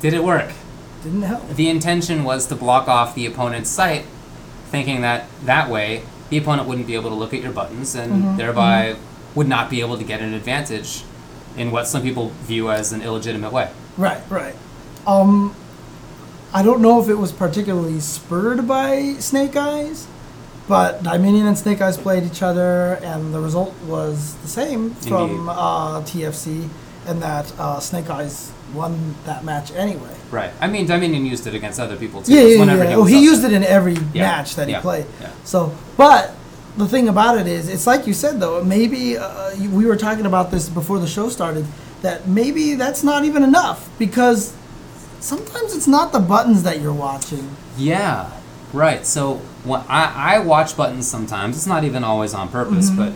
Did 0.00 0.14
it 0.14 0.24
work? 0.24 0.50
Didn't 1.02 1.22
help. 1.22 1.48
The 1.50 1.68
intention 1.68 2.24
was 2.24 2.46
to 2.48 2.56
block 2.56 2.88
off 2.88 3.14
the 3.14 3.26
opponent's 3.26 3.70
sight, 3.70 4.04
thinking 4.70 5.00
that 5.02 5.26
that 5.44 5.68
way 5.70 6.02
the 6.30 6.38
opponent 6.38 6.68
wouldn't 6.68 6.86
be 6.86 6.94
able 6.94 7.10
to 7.10 7.16
look 7.16 7.34
at 7.34 7.42
your 7.42 7.52
buttons 7.52 7.94
and 7.94 8.22
Mhm, 8.24 8.36
thereby 8.36 8.96
would 9.34 9.48
not 9.48 9.68
be 9.70 9.80
able 9.80 9.96
to 9.98 10.04
get 10.04 10.20
an 10.20 10.34
advantage 10.34 11.04
in 11.56 11.70
what 11.70 11.86
some 11.86 12.02
people 12.02 12.32
view 12.44 12.70
as 12.70 12.92
an 12.92 13.02
illegitimate 13.02 13.52
way. 13.52 13.68
Right, 13.96 14.20
right. 14.28 14.54
Um, 15.06 15.54
I 16.52 16.62
don't 16.62 16.80
know 16.80 17.00
if 17.00 17.08
it 17.08 17.14
was 17.18 17.32
particularly 17.32 18.00
spurred 18.00 18.66
by 18.68 19.14
Snake 19.18 19.56
Eyes, 19.56 20.06
but 20.68 21.02
Dominion 21.02 21.46
and 21.46 21.58
Snake 21.58 21.80
Eyes 21.80 21.96
played 21.96 22.24
each 22.24 22.42
other, 22.42 22.98
and 23.02 23.32
the 23.34 23.40
result 23.40 23.74
was 23.86 24.34
the 24.42 24.48
same 24.48 24.90
from 24.94 25.48
uh, 25.48 26.00
TFC, 26.02 26.68
and 27.06 27.20
that 27.22 27.52
uh, 27.58 27.80
Snake 27.80 28.08
Eyes 28.10 28.52
won 28.74 29.14
that 29.24 29.44
match 29.44 29.72
anyway. 29.72 30.14
Right. 30.30 30.52
I 30.60 30.66
mean, 30.68 30.86
Dominion 30.86 31.26
used 31.26 31.46
it 31.46 31.54
against 31.54 31.80
other 31.80 31.96
people 31.96 32.22
too. 32.22 32.32
Yeah, 32.34 32.42
yeah, 32.42 32.58
whenever 32.60 32.84
yeah. 32.84 32.90
He 32.90 32.96
oh, 32.96 33.04
he 33.04 33.22
used 33.24 33.44
it 33.44 33.52
in 33.52 33.64
every 33.64 33.94
Yeah, 34.12 34.22
match 34.28 34.54
that 34.56 34.68
he 34.68 34.72
yeah, 34.74 34.80
played. 34.80 35.06
yeah. 35.20 35.30
So, 35.44 35.74
but 35.96 36.34
the 36.76 36.86
thing 36.86 37.08
about 37.08 37.38
it 37.38 37.46
is, 37.46 37.68
it's 37.68 37.86
like 37.86 38.06
you 38.06 38.14
said 38.14 38.40
though. 38.40 38.62
Maybe 38.62 39.16
uh, 39.18 39.54
we 39.70 39.84
were 39.86 39.96
talking 39.96 40.26
about 40.26 40.50
this 40.50 40.68
before 40.68 40.98
the 40.98 41.06
show 41.08 41.28
started. 41.28 41.66
That 42.02 42.26
maybe 42.28 42.74
that's 42.76 43.02
not 43.02 43.24
even 43.24 43.42
enough 43.42 43.88
because 43.98 44.54
sometimes 45.20 45.74
it's 45.74 45.86
not 45.86 46.12
the 46.12 46.18
buttons 46.20 46.62
that 46.62 46.80
you're 46.80 46.94
watching. 46.94 47.54
Yeah, 47.76 48.30
right. 48.72 49.04
So 49.04 49.34
when 49.64 49.82
I, 49.88 50.36
I 50.36 50.38
watch 50.38 50.76
buttons 50.76 51.06
sometimes. 51.06 51.56
It's 51.56 51.66
not 51.66 51.84
even 51.84 52.02
always 52.04 52.32
on 52.34 52.48
purpose, 52.48 52.88
Mhm. 52.90 52.96
but 52.96 53.12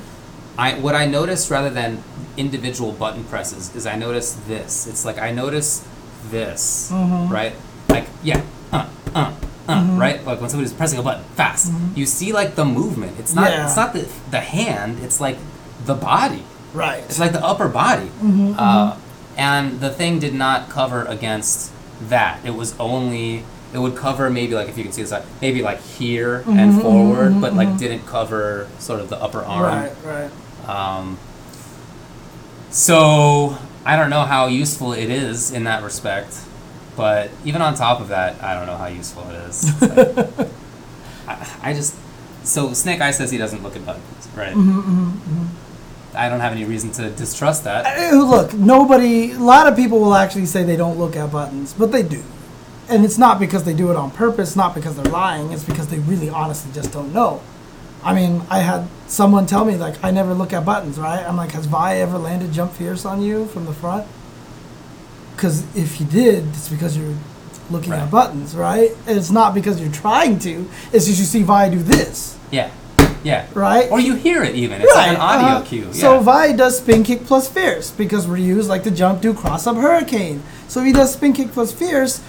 I 0.58 0.74
what 0.74 0.94
I 0.94 1.06
noticed 1.06 1.50
rather 1.50 1.70
than 1.70 2.02
individual 2.36 2.92
button 2.92 3.24
presses 3.24 3.74
is 3.74 3.86
I 3.86 3.96
noticed 3.96 4.46
this. 4.48 4.86
It's 4.86 5.04
like 5.04 5.18
I 5.18 5.30
notice 5.30 5.84
this, 6.30 6.90
Mhm. 6.92 7.30
right? 7.30 7.54
Like 7.88 8.06
yeah, 8.22 8.40
uh, 8.72 8.86
uh, 9.14 9.30
uh, 9.68 9.74
Mhm. 9.80 9.98
right? 9.98 10.24
Like 10.26 10.40
when 10.40 10.50
somebody's 10.50 10.72
pressing 10.72 10.98
a 10.98 11.02
button 11.02 11.24
fast, 11.36 11.72
you 11.94 12.06
see 12.06 12.32
like 12.32 12.54
the 12.54 12.64
movement. 12.64 13.16
It's 13.18 13.34
not 13.34 13.50
Yeah. 13.50 13.66
it's 13.66 13.76
not 13.76 13.92
the 13.92 14.06
the 14.30 14.40
hand. 14.40 14.98
It's 15.02 15.20
like 15.20 15.38
the 15.86 15.94
body. 15.94 16.42
Right. 16.72 17.02
It's 17.08 17.18
like 17.20 17.32
the 17.32 17.44
upper 17.44 17.68
body. 17.68 18.10
Mhm, 18.22 18.54
Uh, 18.58 18.94
and 19.36 19.80
the 19.80 19.90
thing 19.90 20.18
did 20.18 20.34
not 20.34 20.68
cover 20.70 21.04
against 21.04 21.70
that. 22.08 22.38
It 22.44 22.54
was 22.56 22.74
only 22.80 23.44
it 23.72 23.78
would 23.82 23.96
cover 23.96 24.30
maybe 24.30 24.54
like 24.54 24.68
if 24.68 24.78
you 24.78 24.84
can 24.84 24.92
see 24.92 25.02
this, 25.02 25.10
like, 25.10 25.24
maybe 25.42 25.60
like 25.60 25.82
here 25.82 26.44
and 26.46 26.74
Mhm, 26.74 26.80
forward, 26.82 27.32
mhm, 27.34 27.40
but 27.40 27.54
like 27.54 27.68
mhm. 27.70 27.78
didn't 27.78 28.06
cover 28.06 28.68
sort 28.78 29.00
of 29.00 29.08
the 29.08 29.20
upper 29.20 29.42
arm. 29.44 29.64
Right. 29.64 29.92
Right. 30.06 30.30
Um, 30.68 31.18
so 32.70 33.56
I 33.84 33.96
don't 33.96 34.10
know 34.10 34.22
how 34.22 34.46
useful 34.46 34.92
it 34.92 35.10
is 35.10 35.50
in 35.52 35.64
that 35.64 35.82
respect, 35.82 36.36
but 36.96 37.30
even 37.44 37.62
on 37.62 37.74
top 37.74 38.00
of 38.00 38.08
that, 38.08 38.42
I 38.42 38.54
don't 38.54 38.66
know 38.66 38.76
how 38.76 38.86
useful 38.86 39.28
it 39.30 39.34
is. 39.48 39.82
Like- 39.82 40.48
I, 41.28 41.48
I 41.62 41.72
just 41.72 41.94
so 42.42 42.74
Snake 42.74 43.00
Eye 43.00 43.10
says 43.12 43.30
he 43.30 43.38
doesn't 43.38 43.62
look 43.62 43.76
at 43.76 43.86
buttons, 43.86 44.28
right? 44.36 44.54
Mhm, 44.54 44.82
mhm, 44.82 45.12
mhm. 45.12 45.46
I 46.14 46.28
don't 46.28 46.40
have 46.40 46.52
any 46.52 46.64
reason 46.64 46.92
to 46.92 47.10
distrust 47.10 47.64
that. 47.64 48.12
Uh, 48.12 48.16
Look, 48.16 48.52
nobody. 48.54 49.32
A 49.32 49.38
lot 49.38 49.66
of 49.66 49.74
people 49.74 49.98
will 50.00 50.14
actually 50.14 50.46
say 50.46 50.62
they 50.62 50.76
don't 50.76 50.98
look 50.98 51.16
at 51.16 51.32
buttons, 51.32 51.72
but 51.72 51.90
they 51.92 52.02
do, 52.02 52.22
and 52.88 53.04
it's 53.04 53.16
not 53.18 53.40
because 53.40 53.64
they 53.64 53.72
do 53.74 53.90
it 53.90 53.96
on 53.96 54.10
purpose. 54.10 54.54
Not 54.54 54.74
because 54.74 54.94
they're 54.96 55.10
lying. 55.10 55.50
It's 55.52 55.64
because 55.64 55.88
they 55.88 55.98
really, 56.00 56.28
honestly, 56.28 56.70
just 56.72 56.92
don't 56.92 57.12
know. 57.14 57.40
I 58.04 58.14
mean, 58.14 58.42
I 58.50 58.58
had 58.60 58.86
someone 59.08 59.46
tell 59.46 59.64
me 59.64 59.76
like, 59.76 60.02
I 60.04 60.10
never 60.10 60.34
look 60.34 60.52
at 60.52 60.64
buttons, 60.64 60.98
right? 60.98 61.24
I'm 61.26 61.36
like, 61.36 61.52
has 61.52 61.66
Vi 61.66 61.96
ever 61.96 62.18
landed 62.18 62.52
jump 62.52 62.72
fierce 62.72 63.04
on 63.04 63.22
you 63.22 63.46
from 63.46 63.64
the 63.64 63.72
front? 63.72 64.06
Because 65.34 65.64
if 65.76 65.94
he 65.94 66.04
did, 66.04 66.46
it's 66.48 66.68
because 66.68 66.96
you're 66.96 67.14
looking 67.70 67.92
Right. 67.92 68.02
at 68.02 68.10
buttons, 68.10 68.54
right? 68.54 68.90
And 69.06 69.16
it's 69.18 69.30
not 69.30 69.54
because 69.54 69.80
you're 69.80 69.90
trying 69.92 70.38
to. 70.40 70.68
It's 70.92 71.06
just 71.06 71.18
you 71.18 71.24
see 71.24 71.42
Vi 71.42 71.68
do 71.70 71.78
this, 71.82 72.36
Yeah, 72.50 72.70
yeah. 73.22 73.46
right? 73.54 73.90
Or 73.90 73.98
you 73.98 74.14
hear 74.14 74.42
it 74.42 74.54
even. 74.54 74.80
It's 74.82 74.94
like 74.94 75.08
an 75.08 75.16
audio 75.16 75.56
uh-huh. 75.56 75.64
cue. 75.64 75.86
Yeah. 75.86 75.92
So 75.92 76.20
Vi 76.20 76.52
does 76.52 76.78
spin 76.78 77.02
kick 77.04 77.24
plus 77.24 77.48
fierce 77.48 77.90
because 77.90 78.26
Ryu's 78.26 78.68
like 78.68 78.84
to 78.84 78.90
jump, 78.90 79.22
do 79.22 79.32
cross 79.34 79.66
up 79.66 79.76
hurricane. 79.76 80.42
So 80.68 80.80
if 80.80 80.86
he 80.86 80.92
does 80.92 81.14
spin 81.14 81.32
kick 81.32 81.52
plus 81.52 81.72
fierce, 81.72 82.20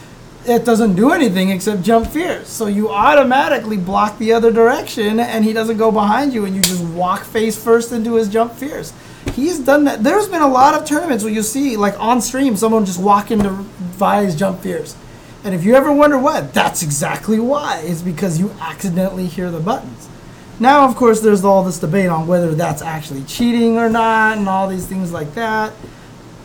it 0.47 0.65
doesn't 0.65 0.95
do 0.95 1.11
anything 1.11 1.49
except 1.49 1.81
jump 1.81 2.07
fierce. 2.07 2.47
So 2.49 2.67
you 2.67 2.89
automatically 2.89 3.77
block 3.77 4.17
the 4.17 4.33
other 4.33 4.51
direction 4.51 5.19
and 5.19 5.43
he 5.43 5.53
doesn't 5.53 5.77
go 5.77 5.91
behind 5.91 6.33
you 6.33 6.45
and 6.45 6.55
you 6.55 6.61
just 6.61 6.83
walk 6.83 7.23
face 7.23 7.61
first 7.61 7.91
into 7.91 8.15
his 8.15 8.29
jump 8.29 8.53
fierce. 8.53 8.93
He's 9.33 9.59
done 9.59 9.85
that. 9.85 10.03
There's 10.03 10.27
been 10.27 10.41
a 10.41 10.47
lot 10.47 10.73
of 10.79 10.87
tournaments 10.87 11.23
where 11.23 11.33
you 11.33 11.41
see, 11.41 11.77
like 11.77 11.99
on 11.99 12.21
stream, 12.21 12.55
someone 12.55 12.85
just 12.85 13.01
walk 13.01 13.31
into 13.31 13.49
Vi's 13.49 14.35
jump 14.35 14.61
fierce. 14.61 14.95
And 15.43 15.53
if 15.53 15.63
you 15.63 15.75
ever 15.75 15.91
wonder 15.91 16.17
why, 16.17 16.41
that's 16.41 16.81
exactly 16.81 17.39
why. 17.39 17.81
It's 17.83 18.01
because 18.01 18.39
you 18.39 18.51
accidentally 18.59 19.27
hear 19.27 19.51
the 19.51 19.59
buttons. 19.59 20.09
Now, 20.59 20.87
of 20.87 20.95
course, 20.95 21.19
there's 21.19 21.43
all 21.43 21.63
this 21.63 21.79
debate 21.79 22.07
on 22.07 22.27
whether 22.27 22.55
that's 22.55 22.81
actually 22.81 23.23
cheating 23.25 23.77
or 23.77 23.89
not, 23.89 24.37
and 24.37 24.47
all 24.47 24.67
these 24.67 24.87
things 24.87 25.11
like 25.11 25.33
that. 25.35 25.73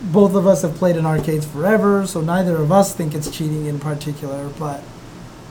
Both 0.03 0.33
of 0.33 0.47
us 0.47 0.63
have 0.63 0.75
played 0.75 0.95
in 0.95 1.05
arcades 1.05 1.45
forever, 1.45 2.07
so 2.07 2.21
neither 2.21 2.55
of 2.55 2.71
us 2.71 2.95
think 2.95 3.13
it's 3.13 3.29
cheating 3.29 3.67
in 3.67 3.79
particular, 3.79 4.49
but 4.57 4.83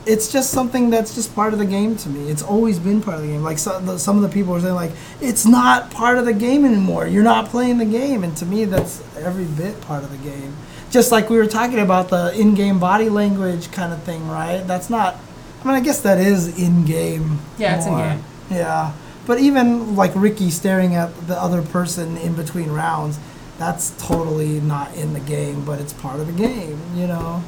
it's 0.05 0.31
just 0.31 0.51
something 0.51 0.89
that's 0.89 1.13
just 1.13 1.33
part 1.35 1.53
of 1.53 1.59
the 1.59 1.65
game 1.65 1.95
to 1.95 2.09
me. 2.09 2.29
It's 2.29 2.41
always 2.41 2.79
been 2.79 3.01
part 3.01 3.17
of 3.17 3.21
the 3.21 3.29
game. 3.29 3.43
Like 3.43 3.59
some, 3.59 3.85
the, 3.85 3.97
some 3.97 4.15
of 4.17 4.23
the 4.23 4.29
people 4.29 4.53
are 4.55 4.59
saying, 4.59 4.75
like 4.75 4.91
it's 5.21 5.45
not 5.45 5.91
part 5.91 6.17
of 6.17 6.25
the 6.25 6.33
game 6.33 6.65
anymore. 6.65 7.07
You're 7.07 7.23
not 7.23 7.49
playing 7.49 7.77
the 7.77 7.85
game, 7.85 8.23
and 8.23 8.35
to 8.37 8.45
me, 8.45 8.65
that's 8.65 9.01
every 9.17 9.45
bit 9.45 9.79
part 9.81 10.03
of 10.03 10.11
the 10.11 10.29
game. 10.29 10.55
Just 10.89 11.11
like 11.11 11.29
we 11.29 11.37
were 11.37 11.47
talking 11.47 11.79
about 11.79 12.09
the 12.09 12.37
in-game 12.37 12.77
body 12.77 13.07
language 13.09 13.71
kind 13.71 13.93
of 13.93 14.03
thing, 14.03 14.27
right? 14.27 14.61
That's 14.67 14.89
not. 14.89 15.15
I 15.61 15.65
mean, 15.65 15.75
I 15.75 15.79
guess 15.79 16.01
that 16.01 16.17
is 16.17 16.59
in-game. 16.59 17.39
Yeah, 17.57 17.77
it's 17.77 17.85
in-game. 17.85 18.23
Yeah, 18.49 18.93
but 19.25 19.39
even 19.39 19.95
like 19.95 20.11
Ricky 20.15 20.49
staring 20.49 20.95
at 20.95 21.27
the 21.27 21.39
other 21.39 21.61
person 21.61 22.17
in 22.17 22.35
between 22.35 22.71
rounds, 22.71 23.19
that's 23.61 23.91
totally 24.05 24.59
not 24.59 24.93
in 24.95 25.13
the 25.13 25.19
game, 25.19 25.63
but 25.63 25.79
it's 25.79 25.93
part 25.93 26.19
of 26.19 26.27
the 26.27 26.33
game. 26.33 26.79
You 26.95 27.07
know. 27.07 27.43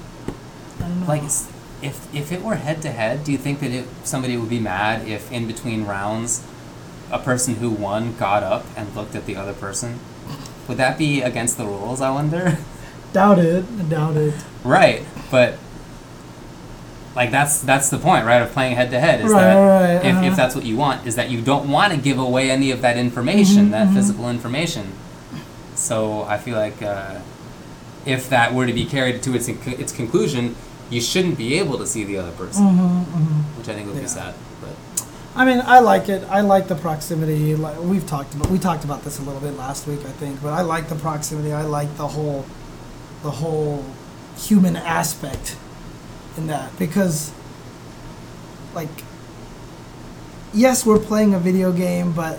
I 0.80 0.88
don't 0.88 1.00
know. 1.02 1.08
like 1.08 1.24
if 1.24 2.14
if 2.14 2.32
it 2.32 2.42
were 2.42 2.56
head 2.56 2.82
to 2.84 2.92
head, 2.92 3.24
do 3.24 3.32
you 3.32 3.38
think 3.38 3.60
that 3.60 3.72
it, 3.72 3.86
somebody 4.04 4.38
would 4.38 4.50
be 4.50 4.60
mad 4.60 5.08
if 5.08 5.32
in 5.32 5.48
between 5.48 5.86
rounds, 5.86 6.46
a 7.12 7.20
person 7.20 7.56
who 7.56 7.70
won 7.70 8.16
got 8.18 8.44
up 8.44 8.66
and 8.78 8.96
looked 8.96 9.16
at 9.16 9.26
the 9.26 9.36
other 9.36 9.54
person? 9.54 10.00
Would 10.68 10.78
that 10.78 10.98
be 10.98 11.22
against 11.22 11.58
the 11.58 11.66
rules? 11.66 12.00
I 12.02 12.10
wonder. 12.10 12.58
Doubt 13.14 13.40
it. 13.40 13.90
Doubt 13.90 14.18
it. 14.18 14.34
right, 14.64 15.04
but 15.30 15.58
like 17.16 17.30
that's 17.32 17.62
that's 17.62 17.90
the 17.90 17.98
point, 18.00 18.26
right? 18.26 18.42
Of 18.42 18.52
playing 18.54 18.76
head 18.76 18.90
to 18.92 19.00
head 19.00 19.22
is 19.22 19.32
Right, 19.32 19.42
that 19.42 19.56
right, 19.56 20.06
if, 20.06 20.16
uh-huh. 20.16 20.26
if 20.26 20.36
that's 20.36 20.56
what 20.56 20.66
you 20.66 20.78
want, 20.78 21.06
is 21.06 21.16
that 21.16 21.30
you 21.30 21.42
don't 21.42 21.70
want 21.70 21.94
to 21.94 22.00
give 22.00 22.18
away 22.18 22.50
any 22.50 22.72
of 22.72 22.82
that 22.82 22.98
information, 22.98 23.68
Mhm, 23.68 23.72
that 23.72 23.88
mhm. 23.90 23.94
physical 23.94 24.30
information. 24.30 24.94
So 25.76 26.24
I 26.24 26.38
feel 26.38 26.58
like 26.58 26.82
uh, 26.82 27.20
if 28.06 28.30
that 28.30 28.54
were 28.54 28.66
to 28.68 28.74
be 28.74 28.86
carried 28.86 29.24
to 29.24 29.36
its 29.36 29.48
its 29.48 29.92
conclusion, 29.92 30.56
you 30.90 31.02
shouldn't 31.02 31.38
be 31.38 31.58
able 31.60 31.78
to 31.78 31.88
see 31.88 32.04
the 32.04 32.18
other 32.18 32.32
person, 32.32 32.68
hmm 32.68 33.04
hmm 33.04 33.42
which 33.58 33.68
I 33.70 33.74
think 33.74 33.88
would 33.88 33.96
Yeah. 33.96 34.02
be 34.04 34.08
sad. 34.08 34.34
But 34.62 34.76
I 35.36 35.46
mean, 35.46 35.62
I 35.66 35.80
like 35.80 36.10
it. 36.10 36.24
I 36.30 36.42
like 36.42 36.68
the 36.68 36.76
proximity. 36.76 37.56
Like 37.56 37.80
we've 37.82 38.06
talked 38.06 38.34
about, 38.36 38.50
we 38.52 38.60
talked 38.60 38.84
about 38.84 39.04
this 39.04 39.20
a 39.20 39.24
little 39.24 39.42
bit 39.42 39.58
last 39.58 39.88
week, 39.88 40.02
I 40.02 40.12
think. 40.12 40.42
But 40.42 40.54
I 40.54 40.62
like 40.62 40.90
the 40.90 40.96
proximity. 40.96 41.52
I 41.54 41.64
like 41.64 41.96
the 41.98 42.08
whole, 42.10 42.46
the 43.24 43.32
whole 43.32 43.84
human 44.38 44.76
aspect 44.76 45.56
in 46.38 46.48
that 46.48 46.78
because, 46.80 47.32
like, 48.76 48.90
yes, 50.54 50.86
we're 50.86 51.00
playing 51.00 51.34
a 51.34 51.40
video 51.40 51.72
game, 51.72 52.12
but 52.12 52.38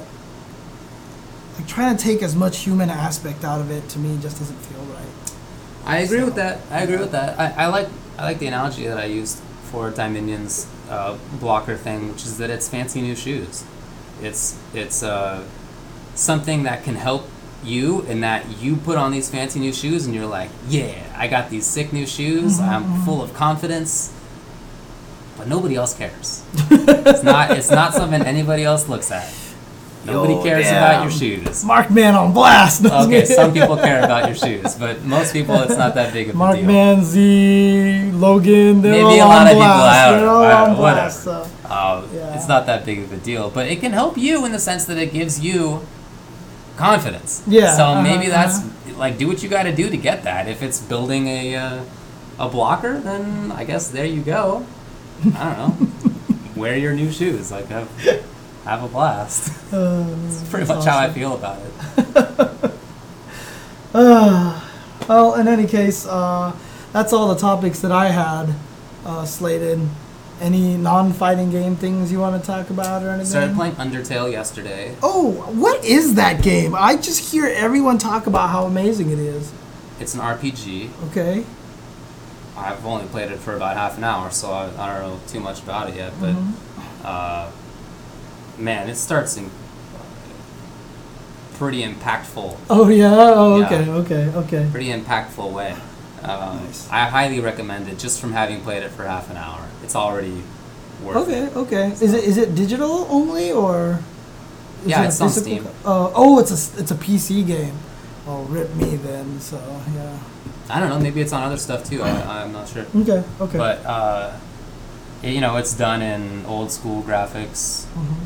like 1.56 1.66
trying 1.66 1.96
to 1.96 2.02
take 2.02 2.22
as 2.22 2.34
much 2.34 2.58
human 2.58 2.90
aspect 2.90 3.44
out 3.44 3.60
of 3.60 3.70
it 3.70 3.88
to 3.90 3.98
me 3.98 4.18
just 4.20 4.38
doesn't 4.38 4.56
feel 4.56 4.82
right. 4.86 5.04
I 5.84 5.98
agree 5.98 6.22
with 6.24 6.34
that. 6.36 6.60
I 6.70 6.82
agree 6.82 6.96
with 6.96 7.12
that. 7.12 7.38
I, 7.38 7.64
I 7.64 7.66
like 7.66 7.88
I 8.18 8.24
like 8.24 8.38
the 8.38 8.46
analogy 8.46 8.86
that 8.86 8.98
I 8.98 9.06
used 9.06 9.38
for 9.70 9.90
Dominion's 9.90 10.68
uh, 10.88 11.18
blocker 11.40 11.76
thing, 11.76 12.10
which 12.10 12.24
is 12.24 12.38
that 12.38 12.50
it's 12.50 12.68
fancy 12.68 13.00
new 13.02 13.16
shoes. 13.16 13.64
It's 14.22 14.58
it's 14.72 15.02
uh, 15.02 15.44
something 16.14 16.62
that 16.62 16.84
can 16.84 16.94
help 16.94 17.28
you 17.62 18.02
in 18.02 18.20
that 18.20 18.60
you 18.60 18.76
put 18.76 18.96
on 18.96 19.10
these 19.10 19.30
fancy 19.30 19.58
new 19.58 19.72
shoes 19.72 20.06
and 20.06 20.14
you're 20.14 20.26
like, 20.26 20.50
yeah, 20.68 21.12
I 21.16 21.28
got 21.28 21.50
these 21.50 21.66
sick 21.66 21.92
new 21.92 22.06
shoes. 22.06 22.60
I'm 22.60 23.02
full 23.02 23.22
of 23.22 23.32
confidence. 23.34 24.12
But 25.36 25.48
nobody 25.48 25.74
else 25.74 25.94
cares. 25.94 26.44
it's 26.70 27.22
not 27.22 27.50
it's 27.50 27.70
not 27.70 27.94
something 27.94 28.22
anybody 28.22 28.64
else 28.64 28.88
looks 28.88 29.10
at. 29.10 29.32
Nobody 30.04 30.34
Yo, 30.34 30.42
cares 30.42 30.64
damn. 30.66 30.76
about 30.76 31.02
your 31.02 31.10
shoes. 31.10 31.64
Mark 31.64 31.90
Man 31.90 32.14
on 32.14 32.32
blast. 32.34 32.84
Okay, 32.84 33.24
some 33.24 33.52
people 33.52 33.76
care 33.76 34.04
about 34.04 34.26
your 34.28 34.36
shoes, 34.36 34.74
but 34.74 35.02
most 35.04 35.32
people 35.32 35.54
it's 35.62 35.76
not 35.76 35.94
that 35.94 36.12
big 36.12 36.28
of 36.28 36.34
a 36.34 36.38
Mark 36.38 36.56
deal. 36.56 36.66
Man, 36.66 37.02
Z, 37.02 38.10
Logan, 38.12 38.82
they're 38.82 38.92
Maybe 38.92 39.20
all 39.20 39.20
a 39.20 39.22
on 39.22 39.28
lot 39.28 39.46
of 39.46 39.48
people, 39.48 39.58
blast. 39.58 39.96
I 39.96 40.10
don't 40.10 40.20
they're 40.20 40.28
all 40.28 40.42
I 40.42 40.50
don't 40.50 40.60
on 40.60 40.68
know, 40.74 40.76
blast. 40.78 41.22
So. 41.24 41.48
Uh, 41.64 42.06
Yeah. 42.12 42.34
It's 42.36 42.46
not 42.48 42.66
that 42.66 42.84
big 42.84 42.98
of 43.00 43.12
a 43.12 43.16
deal, 43.16 43.50
but 43.50 43.66
it 43.66 43.80
can 43.80 43.92
help 43.92 44.18
you 44.18 44.44
in 44.44 44.52
the 44.52 44.58
sense 44.58 44.84
that 44.86 44.98
it 44.98 45.12
gives 45.12 45.40
you 45.40 45.80
confidence. 46.76 47.42
Yeah, 47.46 47.74
So 47.76 47.84
uh-huh, 47.84 48.02
maybe 48.02 48.28
that's 48.28 48.58
uh-huh. 48.58 48.98
like 48.98 49.16
do 49.16 49.26
what 49.26 49.42
you 49.42 49.48
got 49.48 49.62
to 49.64 49.74
do 49.74 49.88
to 49.88 49.96
get 49.96 50.24
that. 50.24 50.48
If 50.48 50.62
it's 50.62 50.80
building 50.80 51.28
a 51.28 51.54
uh, 51.56 51.84
a 52.38 52.48
blocker, 52.48 52.98
then 53.00 53.52
I 53.52 53.64
guess 53.64 53.88
there 53.88 54.04
you 54.06 54.20
go. 54.22 54.66
I 55.36 55.54
don't 55.54 55.58
know. 55.80 55.88
Wear 56.56 56.76
your 56.76 56.92
new 56.92 57.10
shoes. 57.10 57.50
Like 57.50 57.66
have 57.68 57.88
have 58.64 58.82
a 58.82 58.88
blast. 58.88 59.50
Uh, 59.72 60.02
That's 60.22 60.48
pretty 60.48 60.66
much 60.66 60.84
how 60.84 60.98
I 60.98 61.04
awesome. 61.04 61.14
feel 61.14 61.34
about 61.34 61.58
it. 61.60 62.70
Uh, 63.92 64.60
well, 65.08 65.34
in 65.36 65.46
any 65.46 65.66
case, 65.68 66.04
uh, 66.06 66.52
that's 66.92 67.12
all 67.12 67.32
the 67.32 67.40
topics 67.40 67.80
that 67.80 67.92
I 67.92 68.08
had 68.08 68.52
uh, 69.04 69.24
slated. 69.24 69.80
Any 70.40 70.76
non-fighting 70.76 71.50
game 71.52 71.76
things 71.76 72.10
you 72.10 72.18
want 72.18 72.40
to 72.42 72.44
talk 72.44 72.70
about 72.70 73.04
or 73.04 73.10
anything? 73.10 73.26
Started 73.30 73.54
playing 73.54 73.74
Undertale 73.74 74.32
yesterday. 74.32 74.96
Oh, 75.00 75.30
what 75.54 75.84
is 75.84 76.16
that 76.16 76.42
game? 76.42 76.74
I 76.74 76.96
just 76.96 77.30
hear 77.30 77.46
everyone 77.46 77.98
talk 77.98 78.26
about 78.26 78.50
how 78.50 78.64
amazing 78.64 79.12
it 79.12 79.20
is. 79.20 79.52
It's 80.00 80.12
an 80.14 80.20
RPG. 80.20 80.90
Okay. 81.10 81.44
I've 82.56 82.84
only 82.84 83.06
played 83.06 83.30
it 83.30 83.38
for 83.38 83.54
about 83.54 83.76
half 83.76 83.96
an 83.96 84.02
hour, 84.02 84.32
so 84.32 84.50
I, 84.50 84.64
I 84.76 84.98
don't 84.98 85.08
know 85.08 85.20
too 85.28 85.38
much 85.38 85.62
about 85.62 85.88
it 85.90 85.94
yet. 85.94 86.12
But 86.20 86.34
Mm-hmm. 86.34 87.02
uh, 87.04 87.50
man, 88.58 88.88
it 88.88 88.96
starts 88.96 89.36
in 89.36 89.50
pretty 91.54 91.82
impactful, 91.82 92.56
Oh 92.68 92.88
yeah. 92.88 93.12
Oh 93.14 93.60
Yeah. 93.60 93.66
okay. 93.66 93.90
Okay. 93.90 94.28
Okay. 94.38 94.68
pretty 94.70 94.88
impactful 94.88 95.52
way. 95.52 95.74
Um, 96.22 96.64
Nice. 96.64 96.88
I 96.90 97.04
highly 97.04 97.40
recommend 97.40 97.86
it 97.88 97.98
just 97.98 98.20
from 98.20 98.32
having 98.32 98.60
played 98.62 98.82
it 98.82 98.90
for 98.90 99.04
half 99.04 99.30
an 99.30 99.36
hour. 99.36 99.60
It's 99.82 99.94
already 99.94 100.42
worth 101.02 101.16
Okay. 101.18 101.40
it. 101.44 101.56
Okay. 101.56 101.86
Is 102.00 102.12
it 102.14 102.24
is 102.24 102.36
it 102.38 102.54
digital 102.54 103.06
only 103.10 103.52
or? 103.52 104.00
Yeah, 104.86 105.04
it 105.04 105.08
it's 105.08 105.20
on 105.20 105.30
Steam. 105.30 105.66
Uh, 105.84 106.10
oh, 106.14 106.38
it's 106.40 106.50
a 106.50 106.80
it's 106.80 106.90
a 106.90 106.94
PC 106.96 107.46
game. 107.46 107.74
Oh, 108.26 108.42
rip 108.44 108.74
me 108.74 108.96
then. 108.96 109.38
So 109.40 109.56
yeah. 109.94 110.18
I 110.68 110.80
don't 110.80 110.88
know. 110.88 110.98
Maybe 110.98 111.20
it's 111.20 111.32
on 111.32 111.42
other 111.42 111.58
stuff 111.58 111.84
too. 111.88 112.02
I, 112.02 112.42
I'm 112.42 112.52
not 112.52 112.68
sure. 112.68 112.86
Okay. 112.96 113.22
Okay. 113.40 113.58
But 113.58 113.84
uh, 113.86 114.32
it- 115.22 115.32
you 115.34 115.40
know, 115.40 115.56
it's 115.56 115.74
done 115.74 116.00
in 116.02 116.44
old 116.46 116.72
school 116.72 117.02
graphics, 117.02 117.84
Mhm. 117.94 118.16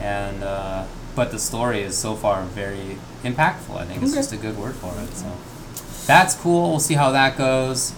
And 0.00 0.42
uh, 0.42 0.84
but 1.14 1.30
the 1.30 1.38
story 1.38 1.80
is 1.82 1.96
so 1.96 2.14
far 2.14 2.42
very 2.44 2.98
impactful. 3.24 3.76
I 3.76 3.84
think 3.86 4.02
it's 4.02 4.12
Okay. 4.12 4.20
just 4.20 4.32
a 4.32 4.36
good 4.36 4.58
word 4.58 4.74
for 4.74 4.92
it. 5.00 5.14
So 5.16 5.32
that's 6.06 6.34
cool. 6.34 6.70
We'll 6.70 6.80
see 6.80 6.94
how 6.94 7.10
that 7.12 7.36
goes. 7.38 7.92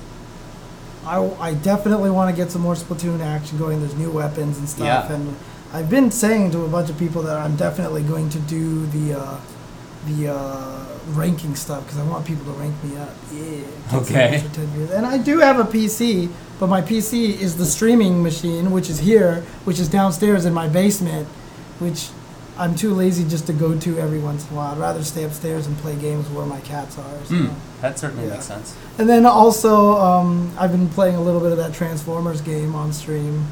I, 1.05 1.19
I 1.41 1.55
definitely 1.55 2.11
want 2.11 2.35
to 2.35 2.37
get 2.43 2.51
some 2.51 2.62
more 2.62 2.75
Splatoon 2.75 3.20
action 3.20 3.57
going. 3.59 3.81
There's 3.81 3.95
new 3.97 4.11
weapons 4.11 4.59
and 4.59 4.69
stuff, 4.69 5.09
Yeah. 5.09 5.12
and 5.15 5.37
I've 5.73 5.89
been 5.89 6.11
saying 6.11 6.51
to 6.53 6.65
a 6.65 6.69
bunch 6.69 6.91
of 6.91 6.99
people 6.99 7.23
that 7.23 7.37
I'm 7.39 7.57
definitely 7.57 8.03
going 8.03 8.29
to 8.31 8.39
do 8.41 8.87
the 8.87 9.19
uh, 9.19 9.37
the 10.07 10.33
uh, 10.35 10.85
ranking 11.11 11.55
stuff 11.55 11.85
because 11.85 11.99
I 11.99 12.05
want 12.05 12.27
people 12.27 12.45
to 12.53 12.59
rank 12.59 12.75
me 12.85 12.97
up. 12.97 13.11
Yeah. 13.33 13.61
Okay. 13.95 14.15
extra 14.35 14.51
10 14.51 14.66
views. 14.69 14.91
And 14.91 15.07
I 15.07 15.16
do 15.19 15.39
have 15.39 15.59
a 15.59 15.65
PC, 15.65 16.29
but 16.61 16.66
my 16.69 16.83
PC 16.83 17.39
is 17.41 17.57
the 17.57 17.65
streaming 17.65 18.23
machine, 18.23 18.70
which 18.70 18.91
is 18.91 18.99
here, 18.99 19.45
which 19.65 19.79
is 19.81 19.89
downstairs 19.89 20.45
in 20.45 20.53
my 20.53 20.69
basement, 20.69 21.27
which 21.79 22.09
I'm 22.59 22.75
too 22.75 22.93
lazy 22.93 23.23
just 23.29 23.47
to 23.47 23.53
go 23.53 23.79
to 23.79 23.99
every 23.99 24.19
once 24.19 24.45
in 24.49 24.53
a 24.55 24.57
while. 24.57 24.73
I'd 24.73 24.79
rather 24.79 25.05
stay 25.05 25.23
upstairs 25.23 25.67
and 25.69 25.77
play 25.79 25.95
games 25.95 26.29
where 26.29 26.45
my 26.45 26.59
cats 26.61 26.99
are. 26.99 27.05
So. 27.27 27.35
Mm, 27.35 27.51
that 27.83 27.99
certainly 27.99 28.25
Yeah. 28.27 28.33
makes 28.33 28.47
sense. 28.47 28.75
And 28.99 29.09
then 29.09 29.25
also, 29.27 29.97
um, 30.01 30.51
I've 30.59 30.73
been 30.73 30.89
playing 30.89 31.15
a 31.15 31.21
little 31.21 31.41
bit 31.41 31.53
of 31.53 31.59
that 31.59 31.73
Transformers 31.73 32.41
game 32.41 32.75
on 32.75 32.93
stream. 32.93 33.47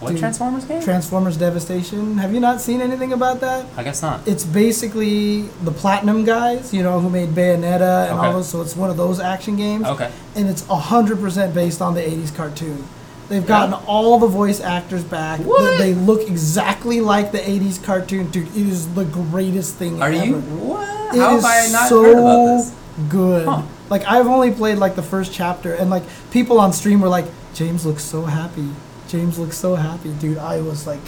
What 0.00 0.10
Dude, 0.10 0.18
Transformers 0.20 0.64
game? 0.66 0.82
Transformers 0.82 1.36
Devastation. 1.36 2.18
Have 2.18 2.32
you 2.34 2.38
not 2.40 2.60
seen 2.60 2.80
anything 2.82 3.12
about 3.12 3.40
that? 3.40 3.64
I 3.76 3.82
guess 3.82 4.02
not. 4.02 4.20
It's 4.26 4.44
basically 4.44 5.42
the 5.64 5.70
Platinum 5.72 6.24
guys, 6.24 6.74
you 6.74 6.82
know, 6.82 7.00
who 7.00 7.08
made 7.08 7.30
Bayonetta 7.30 8.10
and 8.10 8.18
all 8.18 8.24
Okay. 8.26 8.32
those. 8.34 8.48
So 8.48 8.60
it's 8.60 8.76
one 8.76 8.90
of 8.90 8.96
those 8.96 9.18
action 9.18 9.56
games, 9.56 9.86
Okay. 9.86 10.10
and 10.36 10.48
it's 10.48 10.64
hundred 10.68 11.20
percent 11.20 11.54
based 11.54 11.80
on 11.80 11.94
the 11.94 12.06
'80s 12.06 12.30
cartoon. 12.30 12.84
They've 13.28 13.46
gotten 13.46 13.72
all 13.86 14.18
the 14.18 14.26
voice 14.26 14.60
actors 14.60 15.02
back. 15.02 15.40
What? 15.40 15.78
They 15.78 15.94
look 15.94 16.28
exactly 16.28 17.00
like 17.00 17.32
the 17.32 17.38
'80s 17.38 17.82
cartoon, 17.82 18.30
dude. 18.30 18.48
It 18.48 18.66
is 18.68 18.92
the 18.94 19.04
greatest 19.04 19.76
thing 19.76 20.02
Are 20.02 20.08
ever. 20.10 20.24
you? 20.26 20.34
What? 20.40 21.14
It 21.14 21.20
How 21.20 21.36
is 21.36 21.44
have 21.44 21.68
I 21.68 21.72
not 21.72 21.88
so 21.88 22.02
heard 22.02 22.18
about 22.18 22.46
this? 22.58 22.74
good. 23.08 23.46
Huh. 23.48 23.62
Like 23.88 24.04
I've 24.06 24.26
only 24.26 24.50
played 24.50 24.78
like 24.78 24.94
the 24.94 25.02
first 25.02 25.32
chapter, 25.32 25.72
and 25.74 25.88
like 25.90 26.02
people 26.30 26.58
on 26.60 26.72
stream 26.72 27.00
were 27.00 27.08
like, 27.08 27.26
"James 27.54 27.86
looks 27.86 28.04
so 28.04 28.24
happy. 28.26 28.68
James 29.08 29.38
looks 29.38 29.56
so 29.56 29.74
happy, 29.76 30.12
dude." 30.12 30.38
I 30.38 30.60
was 30.60 30.86
like, 30.86 31.00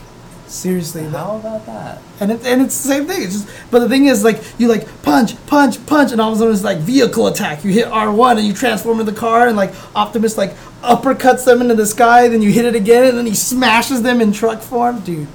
seriously, 0.48 1.02
that, 1.04 1.10
How 1.18 1.36
about 1.36 1.66
that? 1.66 2.00
and 2.20 2.32
it, 2.32 2.44
and 2.46 2.62
it's 2.62 2.80
the 2.82 2.88
same 2.88 3.06
thing. 3.06 3.22
It's 3.22 3.32
just, 3.42 3.48
but 3.70 3.80
the 3.80 3.88
thing 3.88 4.06
is, 4.06 4.24
like 4.24 4.42
you 4.58 4.68
like 4.68 4.86
punch, 5.02 5.34
punch, 5.46 5.84
punch, 5.86 6.12
and 6.12 6.20
all 6.20 6.30
of 6.30 6.36
a 6.36 6.38
sudden 6.38 6.54
it's 6.54 6.64
like 6.64 6.78
vehicle 6.78 7.26
attack. 7.26 7.64
You 7.64 7.70
hit 7.72 7.86
R 7.86 8.10
one 8.12 8.38
and 8.38 8.46
you 8.46 8.52
transform 8.52 9.00
into 9.00 9.10
the 9.12 9.18
car, 9.18 9.48
and 9.48 9.56
like 9.56 9.72
Optimus 9.94 10.36
like 10.38 10.54
uppercuts 10.82 11.44
them 11.44 11.60
into 11.60 11.74
the 11.74 11.86
sky. 11.86 12.28
Then 12.28 12.42
you 12.42 12.50
hit 12.52 12.64
it 12.64 12.74
again, 12.74 13.04
and 13.04 13.18
then 13.18 13.26
he 13.26 13.34
smashes 13.34 14.02
them 14.02 14.20
in 14.20 14.32
truck 14.32 14.60
form, 14.62 15.00
dude. 15.00 15.28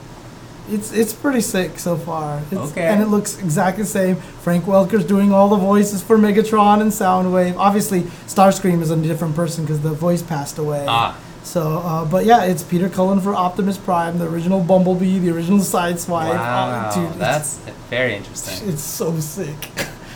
It's 0.70 0.94
it's 0.94 1.12
pretty 1.12 1.42
sick 1.42 1.80
so 1.80 1.98
far. 1.98 2.40
It's, 2.50 2.54
Okay. 2.72 2.84
And 2.88 3.02
it 3.02 3.08
looks 3.08 3.38
exactly 3.40 3.84
the 3.84 3.90
same. 3.90 4.16
Frank 4.16 4.66
Welker's 4.66 5.04
doing 5.04 5.34
all 5.34 5.50
the 5.50 5.58
voices 5.58 6.02
for 6.02 6.18
Megatron 6.18 6.80
and 6.82 6.92
Soundwave. 6.92 7.58
Obviously, 7.58 8.02
Starscream 8.28 8.82
is 8.82 8.90
a 8.90 8.96
different 8.96 9.36
person 9.36 9.66
because 9.66 9.82
the 9.82 9.92
voice 9.92 10.22
passed 10.22 10.58
away. 10.58 10.86
Ah, 10.88 11.18
So, 11.44 11.80
uh, 11.80 12.06
but 12.06 12.26
yeah, 12.26 12.44
it's 12.44 12.64
Peter 12.64 12.88
Cullen 12.90 13.20
for 13.20 13.34
Optimus 13.34 13.78
Prime, 13.78 14.20
the 14.20 14.28
original 14.28 14.62
Bumblebee, 14.64 15.20
the 15.20 15.32
original 15.32 15.60
Sideswipe. 15.60 16.30
wow. 16.30 16.92
Oh, 16.94 17.10
dude, 17.10 17.20
That's 17.20 17.58
very 17.90 18.16
interesting. 18.16 18.70
it's 18.74 18.84
so 18.84 19.20
sick. 19.20 19.70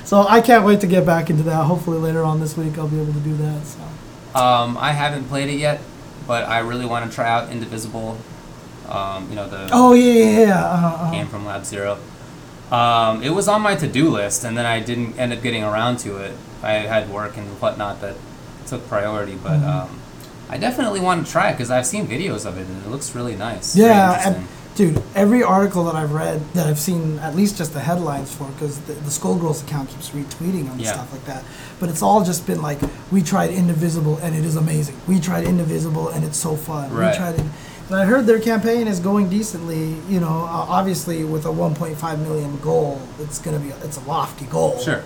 So 0.05 0.25
I 0.27 0.39
can't 0.41 0.63
wait 0.65 0.81
to 0.81 0.87
get 0.87 1.05
back 1.05 1.29
into 1.31 1.43
that. 1.43 1.63
Hopefully 1.65 1.97
later 1.97 2.23
on 2.23 2.39
this 2.39 2.55
week 2.55 2.77
I'll 2.77 2.87
be 2.87 3.01
able 3.01 3.13
to 3.13 3.19
do 3.19 3.35
that. 3.37 3.61
So 3.65 3.79
Um, 4.39 4.77
I 4.77 4.91
haven't 4.91 5.25
played 5.25 5.49
it 5.49 5.57
yet, 5.57 5.81
but 6.27 6.47
I 6.47 6.59
really 6.59 6.85
want 6.85 7.09
to 7.09 7.15
try 7.15 7.27
out 7.27 7.51
Indivisible. 7.51 8.17
Um, 8.87 9.27
you 9.31 9.35
know 9.35 9.49
the 9.49 9.67
oh 9.73 9.93
yeah 9.93 10.13
yeah 10.13 10.39
yeah. 10.41 10.63
Uh, 10.63 10.97
uh, 11.07 11.11
game 11.11 11.25
from 11.27 11.43
Lab 11.43 11.65
Zero. 11.65 11.97
Um, 12.71 13.23
it 13.23 13.31
was 13.31 13.47
on 13.47 13.61
my 13.63 13.73
to-do 13.75 14.09
list, 14.11 14.43
and 14.43 14.55
then 14.55 14.65
I 14.67 14.79
didn't 14.79 15.17
end 15.17 15.33
up 15.33 15.41
getting 15.41 15.63
around 15.63 15.97
to 15.99 16.17
it. 16.17 16.35
I 16.61 16.73
had 16.73 17.09
work 17.09 17.35
and 17.35 17.47
whatnot 17.59 18.01
that 18.01 18.15
took 18.67 18.87
priority, 18.87 19.35
but 19.41 19.59
Mhm. 19.59 19.87
I 20.49 20.57
definitely 20.57 20.99
want 20.99 21.25
to 21.25 21.31
try 21.31 21.49
it 21.49 21.53
because 21.53 21.71
I've 21.71 21.85
seen 21.85 22.07
videos 22.07 22.45
of 22.45 22.57
it 22.57 22.67
and 22.67 22.85
it 22.85 22.89
looks 22.89 23.15
really 23.15 23.35
nice. 23.35 23.75
Yeah, 23.75 24.21
and 24.35 24.47
dude, 24.75 25.01
every 25.15 25.41
article 25.43 25.85
that 25.85 25.95
I've 25.95 26.11
read 26.13 26.39
that 26.53 26.67
I've 26.67 26.77
seen 26.79 27.17
at 27.19 27.35
least 27.35 27.57
just 27.57 27.73
the 27.73 27.79
headlines 27.79 28.33
for, 28.33 28.45
because 28.51 28.79
the, 28.81 28.93
the 28.93 29.09
Skullgirls 29.09 29.63
account 29.63 29.89
keeps 29.89 30.09
retweeting 30.09 30.63
them 30.65 30.71
and 30.73 30.81
Yeah. 30.81 30.93
stuff 30.93 31.11
like 31.11 31.25
that. 31.25 31.43
But 31.79 31.89
it's 31.89 32.01
all 32.01 32.23
just 32.23 32.45
been 32.45 32.61
like, 32.61 32.79
we 33.11 33.21
tried 33.21 33.49
Indivisible 33.51 34.17
and 34.17 34.35
it 34.35 34.45
is 34.45 34.55
amazing. 34.55 34.95
We 35.07 35.19
tried 35.19 35.45
Indivisible 35.45 36.09
and 36.09 36.23
it's 36.23 36.37
so 36.37 36.55
fun. 36.55 36.93
Right. 36.93 37.11
We 37.11 37.17
tried 37.17 37.35
it. 37.35 37.45
And 37.87 37.95
I 37.97 38.05
heard 38.05 38.25
their 38.25 38.39
campaign 38.39 38.87
is 38.87 38.99
going 38.99 39.29
decently. 39.29 39.95
You 40.09 40.19
know, 40.19 40.27
uh, 40.45 40.65
obviously 40.69 41.23
with 41.23 41.45
a 41.45 41.49
1.5 41.51 42.19
million 42.19 42.57
goal, 42.59 42.99
it's 43.19 43.37
gonna 43.39 43.59
be 43.59 43.69
it's 43.83 43.97
a 43.97 44.01
lofty 44.01 44.45
goal. 44.45 44.79
Sure. 44.79 45.03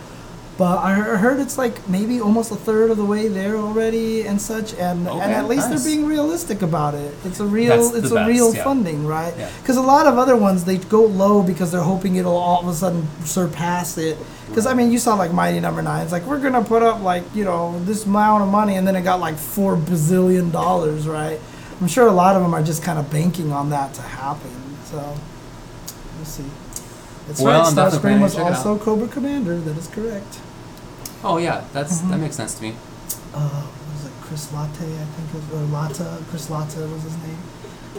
But 0.59 0.79
I 0.79 0.93
heard 0.93 1.39
it's 1.39 1.57
like 1.57 1.87
maybe 1.87 2.19
almost 2.19 2.51
a 2.51 2.55
third 2.57 2.91
of 2.91 2.97
the 2.97 3.05
way 3.05 3.29
there 3.29 3.55
already 3.55 4.27
and 4.27 4.41
such, 4.41 4.73
and 4.73 5.07
Okay, 5.07 5.17
and 5.21 5.31
at 5.31 5.47
least 5.47 5.69
nice. 5.69 5.85
they're 5.85 5.95
being 5.95 6.05
realistic 6.05 6.61
about 6.61 6.95
it. 6.95 7.15
It's 7.23 7.39
a 7.39 7.45
real 7.45 7.69
That's 7.91 7.95
it's 7.95 8.11
a 8.11 8.15
best, 8.15 8.27
real 8.27 8.53
yeah. 8.53 8.63
funding, 8.65 9.07
right? 9.07 9.33
Yeah. 9.37 9.49
Because 9.61 9.77
a 9.77 9.81
lot 9.81 10.05
of 10.05 10.17
other 10.17 10.35
ones 10.35 10.65
they 10.65 10.77
go 10.77 11.05
low 11.05 11.41
because 11.41 11.71
they're 11.71 11.79
hoping 11.93 12.17
it'll 12.17 12.35
all 12.35 12.59
of 12.61 12.67
a 12.67 12.73
sudden 12.73 13.07
surpass 13.23 13.97
it. 13.97 14.17
Because 14.49 14.65
I 14.65 14.73
mean, 14.73 14.91
you 14.91 14.99
saw 14.99 15.15
like 15.15 15.31
Mighty 15.31 15.61
Number 15.61 15.81
Nine. 15.81 16.03
It's 16.03 16.11
like 16.11 16.23
we're 16.25 16.41
gonna 16.41 16.61
put 16.63 16.83
up 16.83 17.01
like 17.01 17.23
you 17.33 17.45
know 17.45 17.79
this 17.85 18.05
amount 18.05 18.43
of 18.43 18.49
money, 18.49 18.75
and 18.75 18.85
then 18.85 18.97
it 18.97 19.03
got 19.03 19.21
like 19.21 19.37
four 19.37 19.77
bazillion 19.77 20.51
dollars, 20.51 21.07
right? 21.07 21.39
I'm 21.79 21.87
sure 21.87 22.05
a 22.07 22.11
lot 22.11 22.35
of 22.35 22.41
them 22.41 22.53
are 22.53 22.61
just 22.61 22.83
kind 22.83 22.99
of 22.99 23.09
banking 23.09 23.53
on 23.53 23.69
that 23.69 23.93
to 23.93 24.01
happen. 24.01 24.51
So 24.83 24.97
we'll 26.17 26.25
see. 26.25 26.43
That's 27.27 27.39
Well, 27.39 27.63
right. 27.63 27.73
Starscream 27.73 28.19
was 28.19 28.35
also 28.37 28.77
Cobra 28.77 29.07
Commander. 29.07 29.57
That 29.61 29.77
is 29.77 29.87
correct. 29.87 30.39
Oh 31.23 31.37
yeah, 31.37 31.63
that's 31.73 31.99
Mhm. 32.01 32.09
that 32.11 32.17
makes 32.19 32.35
sense 32.35 32.53
to 32.55 32.63
me. 32.63 32.75
uh, 33.33 33.39
what 33.49 33.93
was 33.95 34.05
it 34.05 34.11
Chris 34.21 34.51
Latte? 34.53 34.85
I 34.85 35.05
think 35.15 35.29
it 35.33 35.51
was, 35.53 35.61
or 35.61 35.65
Latta. 35.73 36.17
Chris 36.29 36.49
Latta 36.49 36.79
was 36.81 37.03
his 37.03 37.13
name. 37.17 37.37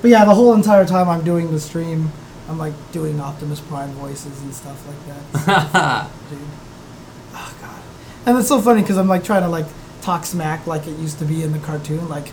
But 0.00 0.10
yeah, 0.10 0.24
the 0.24 0.34
whole 0.34 0.54
entire 0.54 0.86
time 0.86 1.08
I'm 1.08 1.22
doing 1.24 1.50
the 1.52 1.60
stream, 1.60 2.10
I'm 2.48 2.58
like 2.58 2.72
doing 2.92 3.20
Optimus 3.20 3.60
Prime 3.60 3.90
voices 3.92 4.40
and 4.42 4.54
stuff 4.54 4.78
like 4.86 5.44
that. 5.44 6.08
Dude. 6.30 6.38
Oh 7.34 7.54
god. 7.60 7.80
And 8.26 8.38
it's 8.38 8.48
so 8.48 8.60
funny 8.60 8.80
because 8.82 8.96
I'm 8.96 9.08
like 9.08 9.24
trying 9.24 9.42
to 9.42 9.48
like 9.48 9.66
talk 10.02 10.24
smack 10.24 10.66
like 10.66 10.86
it 10.86 10.98
used 10.98 11.18
to 11.18 11.24
be 11.24 11.42
in 11.42 11.52
the 11.52 11.58
cartoon, 11.58 12.08
like 12.08 12.32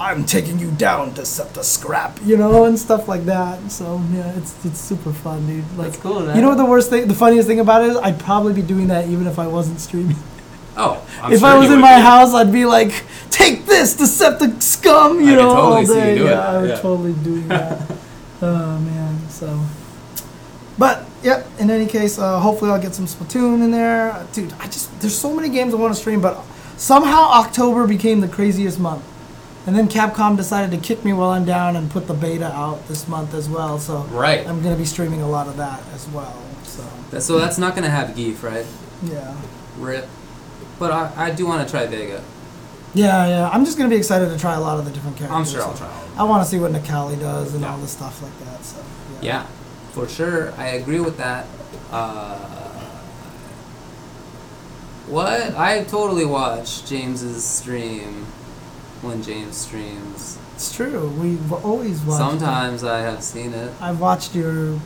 I'm 0.00 0.24
taking 0.24 0.58
you 0.60 0.70
down 0.72 1.14
to 1.14 1.26
set 1.26 1.54
the 1.54 1.62
scrap, 1.64 2.18
you 2.24 2.36
know, 2.36 2.64
and 2.66 2.78
stuff 2.78 3.08
like 3.08 3.24
that. 3.24 3.70
So 3.70 4.00
yeah, 4.12 4.32
it's 4.36 4.64
it's 4.64 4.78
super 4.78 5.12
fun, 5.12 5.46
dude. 5.46 5.64
Like, 5.76 5.88
That's 5.88 6.02
cool, 6.02 6.20
man. 6.20 6.36
You 6.36 6.42
know 6.42 6.50
what 6.50 6.56
the 6.58 6.64
worst 6.64 6.90
thing, 6.90 7.08
the 7.08 7.14
funniest 7.14 7.48
thing 7.48 7.58
about 7.60 7.82
it 7.82 7.90
is, 7.90 7.96
I'd 7.96 8.18
probably 8.20 8.52
be 8.52 8.62
doing 8.62 8.86
that 8.88 9.08
even 9.08 9.26
if 9.26 9.38
I 9.38 9.46
wasn't 9.48 9.80
streaming. 9.80 10.16
Oh, 10.76 11.04
I'm 11.20 11.32
if 11.34 11.40
sure 11.40 11.48
I 11.48 11.58
was 11.58 11.70
in 11.70 11.80
my 11.80 11.96
be. 11.96 12.02
house, 12.02 12.32
I'd 12.32 12.52
be 12.52 12.64
like, 12.64 13.04
"Take 13.30 13.66
this, 13.66 13.96
Decepticon 13.96 14.62
scum!" 14.62 15.20
You 15.20 15.32
I 15.32 15.34
know, 15.34 15.54
totally 15.54 15.76
all 15.80 15.86
see 15.86 15.94
you 15.94 16.00
day. 16.18 16.24
yeah, 16.26 16.48
I 16.48 16.58
would 16.60 16.70
yeah. 16.70 16.76
totally 16.80 17.12
do 17.14 17.40
that. 17.48 17.90
oh 18.42 18.78
man, 18.78 19.28
so. 19.28 19.60
But 20.78 21.06
yep. 21.24 21.44
In 21.58 21.70
any 21.70 21.86
case, 21.86 22.20
uh, 22.20 22.38
hopefully 22.38 22.70
I'll 22.70 22.80
get 22.80 22.94
some 22.94 23.06
Splatoon 23.06 23.64
in 23.64 23.72
there, 23.72 24.24
dude. 24.32 24.52
I 24.60 24.66
just 24.66 25.00
there's 25.00 25.18
so 25.18 25.34
many 25.34 25.48
games 25.48 25.74
I 25.74 25.76
want 25.76 25.92
to 25.92 25.98
stream, 26.00 26.20
but 26.20 26.40
somehow 26.76 27.30
October 27.32 27.88
became 27.88 28.20
the 28.20 28.28
craziest 28.28 28.78
month, 28.78 29.02
and 29.68 29.76
then 29.76 29.86
Capcom 29.86 30.34
decided 30.34 30.70
to 30.70 30.78
kick 30.78 31.04
me 31.04 31.12
while 31.12 31.28
I'm 31.28 31.44
down 31.44 31.76
and 31.76 31.90
put 31.90 32.06
the 32.06 32.14
beta 32.14 32.50
out 32.52 32.88
this 32.88 33.06
month 33.06 33.34
as 33.34 33.50
well. 33.50 33.78
So 33.78 33.98
Right. 34.10 34.46
I'm 34.48 34.62
gonna 34.62 34.76
be 34.76 34.86
streaming 34.86 35.20
a 35.20 35.28
lot 35.28 35.46
of 35.46 35.58
that 35.58 35.80
as 35.94 36.08
well. 36.08 36.32
So 36.64 36.82
That- 37.10 37.22
So 37.22 37.38
that's 37.38 37.58
not 37.58 37.74
gonna 37.74 37.90
have 37.90 38.16
Gief, 38.16 38.42
right? 38.42 38.64
yeah. 39.02 39.34
Rip. 39.78 40.08
But 40.78 40.90
I, 40.92 41.10
I 41.16 41.30
do 41.32 41.46
want 41.46 41.66
to 41.66 41.70
try 41.70 41.86
Vega. 41.86 42.22
Yeah, 42.94 43.26
yeah. 43.26 43.50
I'm 43.52 43.66
just 43.66 43.76
gonna 43.76 43.90
be 43.90 43.96
excited 43.96 44.30
to 44.30 44.38
try 44.38 44.54
a 44.54 44.60
lot 44.60 44.78
of 44.78 44.86
the 44.86 44.90
different 44.90 45.18
characters. 45.18 45.36
I'm 45.36 45.44
sure 45.44 45.62
I'll 45.62 45.74
try 45.76 45.86
all 45.86 45.92
of 46.02 46.08
them. 46.12 46.20
I 46.20 46.24
want 46.24 46.42
to 46.44 46.48
see 46.48 46.58
what 46.58 46.72
Necalli 46.72 47.20
does 47.20 47.52
and 47.52 47.60
Yeah. 47.62 47.72
all 47.72 47.78
the 47.78 47.88
stuff 47.88 48.22
like 48.22 48.38
that. 48.46 48.64
So 48.64 48.76
Yeah, 49.20 49.42
for 49.92 50.08
sure. 50.08 50.54
I 50.56 50.68
agree 50.80 51.00
with 51.00 51.18
that. 51.18 51.44
Uh, 51.92 52.36
what? 55.08 55.56
I 55.56 55.84
totally 55.84 56.24
watched 56.24 56.86
James's 56.86 57.44
stream 57.44 58.26
when 59.02 59.22
James 59.22 59.56
streams. 59.56 60.38
it's 60.54 60.74
true. 60.74 61.08
We've 61.20 61.52
always 61.52 62.00
watched. 62.02 62.18
Sometimes 62.18 62.82
I 62.84 63.00
have 63.00 63.22
seen 63.22 63.52
it. 63.54 63.72
I've 63.80 64.00
watched 64.00 64.34
your 64.34 64.78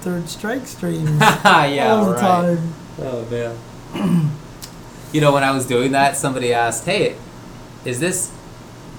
third 0.00 0.28
strike 0.28 0.66
streams 0.66 1.10
yeah, 1.20 1.88
all 1.90 2.04
the 2.06 2.12
right. 2.12 2.20
time. 2.20 2.74
Oh 3.00 3.24
man. 3.30 4.30
you 5.12 5.20
know, 5.20 5.32
when 5.32 5.42
I 5.44 5.50
was 5.50 5.66
doing 5.66 5.92
that, 5.92 6.16
somebody 6.16 6.52
asked, 6.54 6.84
"Hey, 6.84 7.16
is 7.84 8.00
this 8.00 8.30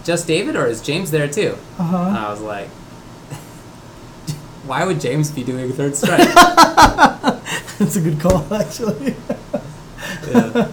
just 0.04 0.28
David 0.28 0.56
or 0.56 0.66
is 0.68 0.82
James 0.82 1.12
there 1.12 1.28
too?" 1.28 1.58
Uh 1.80 1.84
And. 1.84 2.18
I 2.18 2.30
was 2.30 2.42
like, 2.42 2.68
Why 4.66 4.86
would 4.86 5.00
James 5.02 5.32
be 5.32 5.44
doing 5.44 5.72
third 5.72 5.96
strike? 5.96 6.20
That's 7.80 7.96
a 7.96 8.02
good 8.02 8.20
call, 8.20 8.46
actually. 8.54 9.16
yeah. 10.30 10.68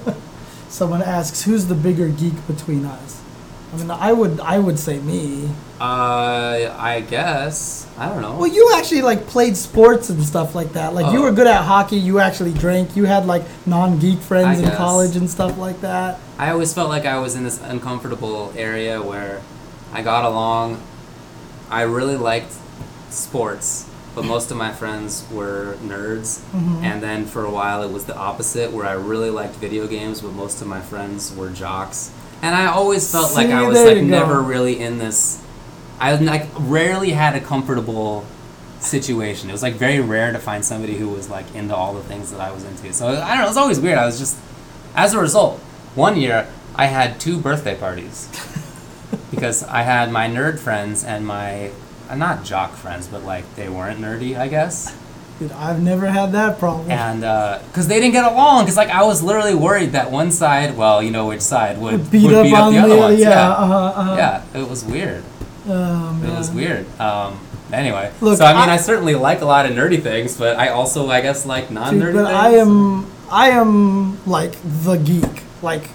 Someone 0.69 1.01
asks, 1.03 1.43
"Who's 1.45 1.67
the 1.67 1.75
bigger 1.75 2.09
geek 2.09 2.47
between 2.47 2.85
us?" 2.85 3.23
I 3.77 3.79
mean, 3.81 3.91
I 3.91 4.13
would, 4.13 4.41
I 4.41 4.59
would 4.59 4.79
say 4.79 4.99
me. 4.99 5.49
Uh, 5.81 6.75
I 6.79 7.05
guess 7.07 7.87
I 7.99 8.09
don't 8.09 8.23
know. 8.23 8.37
Well, 8.37 8.47
you 8.47 8.73
actually 8.77 9.03
like 9.03 9.27
played 9.27 9.57
sports 9.57 10.09
and 10.09 10.23
stuff 10.25 10.55
like 10.55 10.73
that. 10.73 10.95
Like 10.95 11.13
you 11.13 11.19
Oh. 11.19 11.23
were 11.23 11.33
good 11.33 11.47
at 11.47 11.63
hockey. 11.65 11.97
You 11.97 12.19
actually 12.19 12.53
drank. 12.55 12.97
You 12.97 13.05
had 13.05 13.27
like 13.27 13.43
non-geek 13.67 14.21
friends 14.21 14.59
I 14.59 14.63
in 14.63 14.69
guess. 14.69 14.77
college 14.77 15.17
and 15.17 15.29
stuff 15.31 15.59
like 15.59 15.81
that. 15.83 16.19
I 16.39 16.51
always 16.51 16.73
felt 16.73 16.89
like 16.89 17.05
I 17.05 17.19
was 17.19 17.35
in 17.37 17.45
this 17.45 17.61
uncomfortable 17.63 18.53
area 18.57 19.03
where 19.03 19.43
I 19.93 20.01
got 20.03 20.25
along. 20.25 20.81
I 21.71 21.83
really 21.83 22.17
liked 22.17 22.53
sports, 23.11 23.87
but 24.15 24.25
most 24.35 24.51
of 24.51 24.57
my 24.57 24.73
friends 24.73 25.25
were 25.31 25.77
nerds. 25.85 26.41
Mhm. 26.55 26.83
And 26.85 27.03
then 27.03 27.27
for 27.27 27.45
a 27.45 27.51
while 27.51 27.83
it 27.83 27.91
was 27.93 28.05
the 28.07 28.17
opposite, 28.17 28.73
where 28.73 28.87
I 28.87 28.93
really 28.93 29.31
liked 29.31 29.57
video 29.57 29.87
games, 29.87 30.21
but 30.23 30.33
most 30.33 30.63
of 30.63 30.69
my 30.69 30.81
friends 30.81 31.35
were 31.35 31.51
jocks. 31.51 32.11
And 32.43 32.55
I 32.55 32.67
always 32.67 33.11
felt 33.11 33.35
like 33.35 33.49
I 33.49 33.67
was 33.67 33.83
like 33.83 34.03
never 34.03 34.41
really 34.41 34.79
in 34.79 34.99
this. 34.99 35.43
I 35.99 36.15
like 36.17 36.49
rarely 36.59 37.11
had 37.11 37.35
a 37.35 37.41
comfortable 37.41 38.27
situation. 38.81 39.49
It 39.49 39.53
was 39.53 39.63
like 39.63 39.75
very 39.75 40.01
rare 40.01 40.33
to 40.33 40.39
find 40.39 40.65
somebody 40.65 40.97
who 40.97 41.09
was 41.09 41.29
like 41.29 41.55
into 41.55 41.75
all 41.75 41.95
the 41.95 42.03
things 42.03 42.31
that 42.31 42.41
I 42.41 42.51
was 42.53 42.65
into. 42.65 42.93
So 42.93 43.09
I 43.09 43.29
don't 43.29 43.39
know. 43.39 43.45
It 43.45 43.49
was 43.49 43.57
always 43.57 43.81
weird. 43.81 43.99
I 43.99 44.07
was 44.07 44.19
just, 44.19 44.39
as 44.95 45.15
a 45.15 45.19
result, 45.19 45.59
one 45.95 46.17
year 46.17 46.49
I 46.75 46.87
had 46.87 47.19
two 47.19 47.39
birthday 47.41 47.75
parties 47.75 48.29
because 49.31 49.63
I 49.65 49.83
had 49.83 50.13
my 50.13 50.29
nerd 50.29 50.59
friends 50.59 51.03
and 51.05 51.27
my 51.27 51.71
uh, 52.09 52.15
not 52.15 52.45
jock 52.45 52.73
friends, 52.75 53.09
but 53.09 53.25
like 53.25 53.57
they 53.57 53.69
weren't 53.69 54.01
nerdy, 54.01 54.39
I 54.39 54.49
guess. 54.49 54.97
Dude, 55.39 55.53
I've 55.53 55.83
never 55.83 56.07
had 56.07 56.33
that 56.33 56.59
problem. 56.59 56.91
And 56.91 57.21
because 57.69 57.89
they 57.89 58.01
didn't 58.01 58.13
get 58.13 58.25
along, 58.25 58.65
because 58.65 58.77
like 58.77 58.89
I 58.89 59.03
was 59.05 59.23
literally 59.23 59.55
worried 59.55 59.93
that 59.93 60.11
one 60.11 60.31
side, 60.31 60.77
well, 60.77 61.03
you 61.03 61.11
know 61.11 61.27
which 61.27 61.43
side 61.43 61.79
would, 61.79 61.93
would 61.93 62.11
beat 62.11 62.33
up 62.33 62.47
the 62.47 62.79
other 62.79 62.89
the 62.89 62.97
ones. 62.97 63.21
yeah, 63.21 63.29
Yeah, 63.31 63.51
uh-huh, 63.51 63.75
uh-huh. 63.75 64.15
yeah, 64.17 64.61
it 64.61 64.69
was 64.69 64.85
weird. 64.85 65.23
Oh, 65.69 66.23
It 66.25 66.31
was 66.31 66.51
weird. 66.51 66.87
Um, 66.99 67.39
anyway, 67.73 68.13
Look, 68.21 68.39
so 68.39 68.47
I 68.47 68.53
mean, 68.55 68.69
I- 68.71 68.75
I, 68.75 68.77
certainly 68.79 69.15
like 69.15 69.43
a 69.43 69.45
lot 69.45 69.67
of 69.67 69.73
nerdy 69.73 70.03
things, 70.03 70.37
but 70.39 70.57
I 70.57 70.69
also, 70.69 71.11
I 71.11 71.21
guess, 71.21 71.45
like 71.45 71.71
non-nerdy 71.71 72.13
Dude, 72.13 72.15
but. 72.15 72.35
I 72.35 72.51
am 72.51 73.07
I 73.31 73.51
am 73.51 74.25
like 74.25 74.55
the 74.65 74.97
geek. 74.97 75.43
Like 75.61 75.91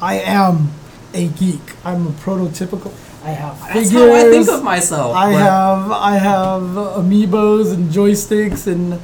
I 0.00 0.18
am 0.20 0.70
a 1.12 1.28
geek. 1.28 1.60
I'm 1.84 2.06
a 2.08 2.10
prototypical. 2.10 2.92
I 3.24 3.30
have 3.30 3.58
figures. 3.68 3.90
That's 3.90 4.04
how 4.04 4.14
I 4.14 4.22
think 4.30 4.48
of 4.48 4.62
myself. 4.62 5.16
I 5.16 5.30
have 5.32 5.90
I 5.90 6.16
have 6.16 6.62
amiibos 6.62 7.72
and 7.72 7.90
joysticks 7.90 8.66
and 8.66 9.00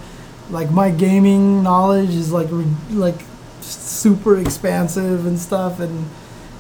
like 0.50 0.70
my 0.70 0.90
gaming 0.90 1.62
knowledge 1.62 2.10
is 2.10 2.30
like 2.30 2.48
re- 2.50 2.66
like 2.90 3.20
super 3.60 4.38
expansive 4.38 5.26
and 5.26 5.38
stuff 5.38 5.80
and 5.80 6.08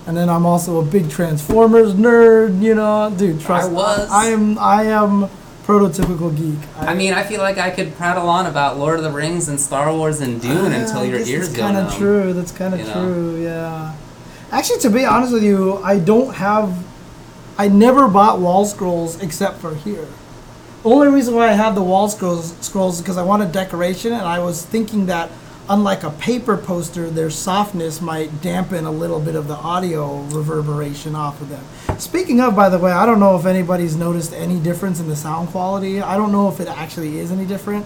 and 0.06 0.16
then 0.16 0.28
I'm 0.28 0.46
also 0.46 0.80
a 0.80 0.84
big 0.84 1.10
Transformers 1.10 1.92
nerd, 1.94 2.62
you 2.62 2.74
know, 2.74 3.14
dude. 3.16 3.40
Trust 3.40 3.70
was. 3.70 4.10
I 4.10 4.26
am 4.26 4.58
I 4.58 4.84
am 4.84 5.28
prototypical 5.64 6.34
geek. 6.36 6.58
I 6.78 6.94
mean, 6.94 7.12
I 7.12 7.22
feel 7.22 7.40
like 7.40 7.58
I 7.58 7.70
could 7.70 7.94
prattle 7.94 8.28
on 8.28 8.46
about 8.46 8.78
Lord 8.78 8.96
of 8.98 9.04
the 9.04 9.10
Rings 9.10 9.48
and 9.48 9.60
Star 9.60 9.92
Wars 9.94 10.20
and 10.20 10.40
Dune 10.40 10.72
ah, 10.72 10.80
until 10.80 11.04
your 11.04 11.20
ears 11.20 11.54
go 11.54 11.70
numb. 11.70 11.74
That's 11.74 11.92
kind 11.92 11.92
of 11.92 11.94
true. 11.94 12.32
That's 12.32 12.52
kind 12.52 12.74
of 12.74 12.80
you 12.80 12.86
know? 12.86 12.92
true. 12.92 13.42
Yeah. 13.42 13.94
Actually, 14.50 14.80
to 14.80 14.90
be 14.90 15.04
honest 15.04 15.32
with 15.32 15.44
you, 15.44 15.76
I 15.78 15.98
don't 15.98 16.34
have. 16.34 16.76
I 17.60 17.68
never 17.68 18.08
bought 18.08 18.40
wall 18.40 18.64
scrolls 18.64 19.22
except 19.22 19.58
for 19.58 19.74
here. 19.74 20.08
Only 20.82 21.08
reason 21.08 21.34
why 21.34 21.50
I 21.50 21.52
have 21.52 21.74
the 21.74 21.82
wall 21.82 22.08
scrolls 22.08 22.56
scrolls 22.62 22.94
is 22.94 23.02
because 23.02 23.18
I 23.18 23.22
wanted 23.22 23.52
decoration, 23.52 24.14
and 24.14 24.22
I 24.22 24.38
was 24.38 24.64
thinking 24.64 25.04
that 25.06 25.30
unlike 25.68 26.02
a 26.02 26.08
paper 26.08 26.56
poster, 26.56 27.10
their 27.10 27.28
softness 27.28 28.00
might 28.00 28.40
dampen 28.40 28.86
a 28.86 28.90
little 28.90 29.20
bit 29.20 29.34
of 29.34 29.46
the 29.46 29.56
audio 29.56 30.22
reverberation 30.22 31.14
off 31.14 31.42
of 31.42 31.50
them. 31.50 31.62
Speaking 31.98 32.40
of, 32.40 32.56
by 32.56 32.70
the 32.70 32.78
way, 32.78 32.92
I 32.92 33.04
don't 33.04 33.20
know 33.20 33.36
if 33.36 33.44
anybody's 33.44 33.94
noticed 33.94 34.32
any 34.32 34.58
difference 34.58 34.98
in 34.98 35.08
the 35.08 35.16
sound 35.16 35.50
quality. 35.50 36.00
I 36.00 36.16
don't 36.16 36.32
know 36.32 36.48
if 36.48 36.60
it 36.60 36.66
actually 36.66 37.18
is 37.18 37.30
any 37.30 37.44
different. 37.44 37.84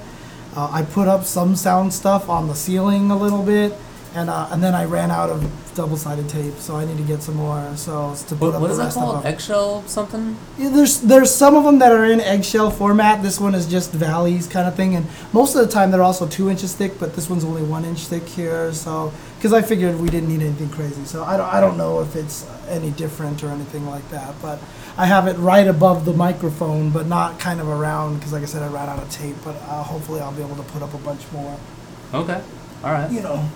Uh, 0.54 0.70
I 0.70 0.82
put 0.82 1.08
up 1.08 1.24
some 1.24 1.56
sound 1.56 1.92
stuff 1.92 2.28
on 2.28 2.46
the 2.46 2.54
ceiling 2.54 3.10
a 3.10 3.16
little 3.16 3.42
bit, 3.42 3.72
and 4.14 4.30
uh, 4.30 4.46
and 4.52 4.62
then 4.62 4.76
I 4.76 4.84
ran 4.84 5.10
out 5.10 5.30
of 5.30 5.42
double-sided 5.74 6.28
tape, 6.28 6.54
so 6.58 6.76
I 6.76 6.84
need 6.84 6.96
to 6.98 7.02
get 7.02 7.22
some 7.22 7.36
more. 7.36 7.72
So 7.76 8.14
to 8.28 8.34
put 8.36 8.40
What, 8.40 8.54
up 8.54 8.60
what 8.60 8.66
the 8.68 8.72
is 8.72 8.78
that 8.78 8.84
rest 8.84 8.96
of 8.96 9.02
called? 9.02 9.24
them. 9.24 9.32
Eggshell 9.32 9.82
something? 9.86 10.36
Yeah, 10.58 10.68
there's 10.70 11.00
there's 11.00 11.30
some 11.34 11.54
of 11.56 11.64
them 11.64 11.78
that 11.80 11.92
are 11.92 12.04
in 12.04 12.20
eggshell 12.20 12.70
format. 12.70 13.22
This 13.22 13.40
one 13.40 13.54
is 13.54 13.66
just 13.66 13.92
valleys 13.92 14.46
kind 14.46 14.66
of 14.68 14.74
thing, 14.74 14.94
and 14.94 15.06
most 15.32 15.54
of 15.54 15.66
the 15.66 15.72
time 15.72 15.90
they're 15.90 16.02
also 16.02 16.26
two 16.26 16.48
inches 16.50 16.74
thick, 16.74 16.98
but 16.98 17.14
this 17.14 17.28
one's 17.28 17.44
only 17.44 17.62
one 17.62 17.84
inch 17.84 18.06
thick 18.06 18.26
here. 18.26 18.72
So 18.72 19.12
because 19.38 19.52
I 19.52 19.62
figured 19.62 20.00
we 20.00 20.08
didn't 20.08 20.28
need 20.28 20.40
anything 20.42 20.70
crazy, 20.70 21.04
so 21.04 21.24
I 21.24 21.36
don't 21.36 21.52
I 21.52 21.60
don't 21.60 21.76
know 21.76 22.00
if 22.00 22.16
it's 22.16 22.46
any 22.68 22.90
different 22.90 23.42
or 23.44 23.48
anything 23.50 23.86
like 23.86 24.08
that. 24.10 24.34
But 24.40 24.58
I 24.96 25.06
have 25.06 25.26
it 25.26 25.36
right 25.38 25.66
above 25.66 26.04
the 26.04 26.12
microphone, 26.12 26.90
but 26.90 27.06
not 27.06 27.38
kind 27.40 27.60
of 27.60 27.68
around 27.68 28.16
because 28.18 28.32
like 28.32 28.42
I 28.42 28.46
said, 28.46 28.62
I 28.62 28.68
ran 28.68 28.88
out 28.88 29.02
of 29.02 29.10
tape. 29.10 29.36
But 29.44 29.56
uh, 29.56 29.82
hopefully 29.82 30.20
I'll 30.20 30.32
be 30.32 30.42
able 30.42 30.56
to 30.56 30.62
put 30.62 30.82
up 30.82 30.94
a 30.94 30.98
bunch 30.98 31.22
more. 31.32 31.56
Okay. 32.14 32.40
All 32.84 32.92
right. 32.92 33.10
You 33.10 33.22
know, 33.22 33.48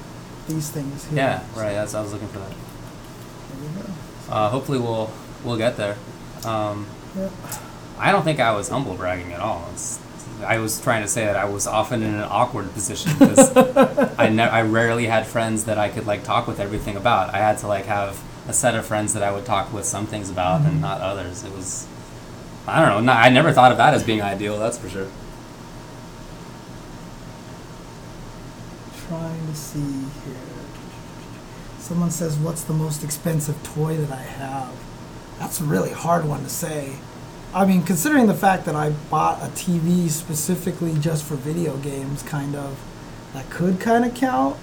these 0.49 0.71
things. 0.71 1.05
Here. 1.07 1.19
Yeah, 1.19 1.45
right. 1.57 1.73
That's 1.75 1.95
I 1.95 2.01
was 2.01 2.13
looking 2.13 2.29
for 2.29 2.39
that. 2.41 2.51
There 2.51 3.71
you 3.71 3.83
go. 4.29 4.33
Uh, 4.35 4.49
hopefully 4.51 4.79
we'll 4.79 5.11
we'll 5.45 5.57
get 5.59 5.77
there. 5.77 5.97
Um, 6.45 6.87
Yep. 7.17 7.33
I 7.99 8.13
don't 8.13 8.23
think 8.23 8.39
I 8.39 8.53
was 8.55 8.69
humble 8.69 8.95
bragging 8.95 9.33
at 9.33 9.41
all. 9.41 9.67
It's, 9.73 9.99
I 10.45 10.59
was 10.59 10.81
trying 10.81 11.03
to 11.03 11.09
say 11.09 11.25
that 11.25 11.35
I 11.37 11.47
was 11.47 11.67
often 11.67 12.03
in 12.03 12.15
an 12.15 12.23
awkward 12.31 12.73
position 12.75 13.13
because 13.19 13.57
I 14.19 14.29
ne- 14.29 14.43
I 14.43 14.63
rarely 14.63 15.07
had 15.07 15.27
friends 15.27 15.65
that 15.65 15.79
I 15.79 15.89
could 15.89 16.07
like 16.07 16.23
talk 16.23 16.47
with 16.47 16.61
everything 16.61 16.97
about. 16.97 17.35
I 17.35 17.39
had 17.39 17.59
to 17.59 17.67
like 17.67 17.87
have 17.87 18.23
a 18.47 18.53
set 18.53 18.75
of 18.77 18.87
friends 18.87 19.15
that 19.15 19.23
I 19.23 19.33
would 19.33 19.45
talk 19.47 19.73
with 19.73 19.85
some 19.85 20.07
things 20.07 20.31
about 20.31 20.61
and 20.61 20.81
not 20.81 21.01
others. 21.01 21.43
It 21.45 21.53
was 21.53 21.89
I 22.69 22.81
don't 22.81 22.89
know. 23.07 23.13
No, 23.13 23.19
I 23.19 23.31
never 23.31 23.53
thought 23.53 23.73
of 23.73 23.79
that 23.79 23.95
as 23.95 24.05
being 24.05 24.21
ideal. 24.23 24.59
That's 24.59 24.79
for 24.79 24.89
sure. 24.89 25.09
Trying 29.09 29.47
to 29.47 29.55
see 29.55 29.81
here. 30.25 30.37
Someone 31.81 32.11
says, 32.11 32.37
"What's 32.37 32.63
the 32.63 32.75
most 32.75 33.03
expensive 33.03 33.63
toy 33.63 33.97
that 33.97 34.13
I 34.13 34.23
have?" 34.23 34.73
That's 35.39 35.61
a 35.61 35.65
really 35.65 35.91
hard 35.93 36.27
one 36.27 36.43
to 36.43 36.51
say. 36.51 36.97
I 37.55 37.65
mean, 37.65 37.83
considering 37.83 38.27
the 38.27 38.35
fact 38.35 38.67
that 38.67 38.75
I 38.75 38.91
bought 39.11 39.43
a 39.43 39.49
TV 39.49 40.11
specifically 40.11 40.95
just 40.99 41.25
for 41.25 41.35
video 41.37 41.77
games, 41.79 42.23
kind 42.23 42.55
of, 42.55 42.79
that 43.33 43.49
could 43.49 43.81
kind 43.81 44.05
of 44.05 44.15
count. 44.15 44.57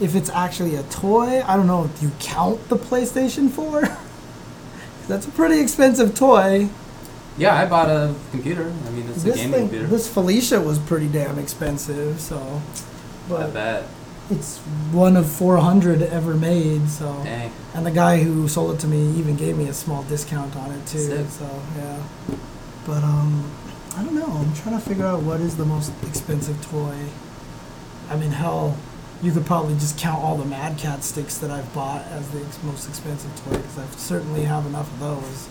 If 0.00 0.14
it's 0.14 0.28
actually 0.30 0.74
a 0.74 0.82
toy, 0.84 1.42
I 1.46 1.56
don't 1.56 1.66
know. 1.66 1.88
Do 1.98 2.06
you 2.06 2.12
count 2.20 2.68
the 2.68 2.76
PlayStation 2.76 3.50
4? 3.50 3.82
That's 5.08 5.26
a 5.26 5.30
pretty 5.30 5.60
expensive 5.60 6.14
toy. 6.14 6.68
Yeah, 7.38 7.54
I 7.54 7.66
bought 7.66 7.88
a 7.88 8.14
computer. 8.30 8.72
I 8.86 8.90
mean, 8.90 9.08
it's 9.08 9.24
a 9.24 9.32
gaming 9.32 9.50
thing, 9.50 9.60
computer. 9.68 9.86
this 9.86 10.12
Felicia 10.12 10.60
was 10.60 10.78
pretty 10.78 11.08
damn 11.08 11.38
expensive. 11.38 12.20
So, 12.20 12.60
I 13.36 13.42
but 13.44 13.54
bet. 13.54 13.84
it's 14.30 14.58
one 14.92 15.16
of 15.16 15.28
400 15.30 16.02
ever 16.02 16.34
made. 16.34 16.88
So, 16.88 17.20
Dang. 17.24 17.52
and 17.74 17.84
the 17.86 17.90
guy 17.90 18.22
who 18.22 18.48
sold 18.48 18.74
it 18.76 18.80
to 18.80 18.86
me 18.86 19.10
even 19.18 19.36
gave 19.36 19.56
me 19.56 19.68
a 19.68 19.74
small 19.74 20.02
discount 20.04 20.54
on 20.56 20.70
it 20.72 20.86
too. 20.86 20.98
Sick. 20.98 21.26
So 21.28 21.62
yeah, 21.76 22.02
but 22.86 23.02
um, 23.02 23.50
I 23.96 24.02
don't 24.04 24.14
know. 24.14 24.26
I'm 24.26 24.54
trying 24.54 24.78
to 24.78 24.84
figure 24.84 25.06
out 25.06 25.22
what 25.22 25.40
is 25.40 25.56
the 25.56 25.64
most 25.66 25.92
expensive 26.06 26.60
toy. 26.66 26.96
I 28.10 28.16
mean, 28.16 28.30
hell, 28.30 28.76
you 29.22 29.32
could 29.32 29.46
probably 29.46 29.74
just 29.74 29.98
count 29.98 30.22
all 30.22 30.36
the 30.36 30.44
Mad 30.44 30.76
Catz 30.78 31.04
sticks 31.04 31.38
that 31.38 31.50
I've 31.50 31.72
bought 31.72 32.02
as 32.08 32.28
the 32.30 32.40
ex- 32.44 32.62
most 32.62 32.88
expensive 32.88 33.34
toy 33.44 33.52
because 33.56 33.78
I 33.78 33.86
certainly 33.96 34.42
have 34.42 34.66
enough 34.66 34.92
of 34.92 35.00
those. 35.00 35.48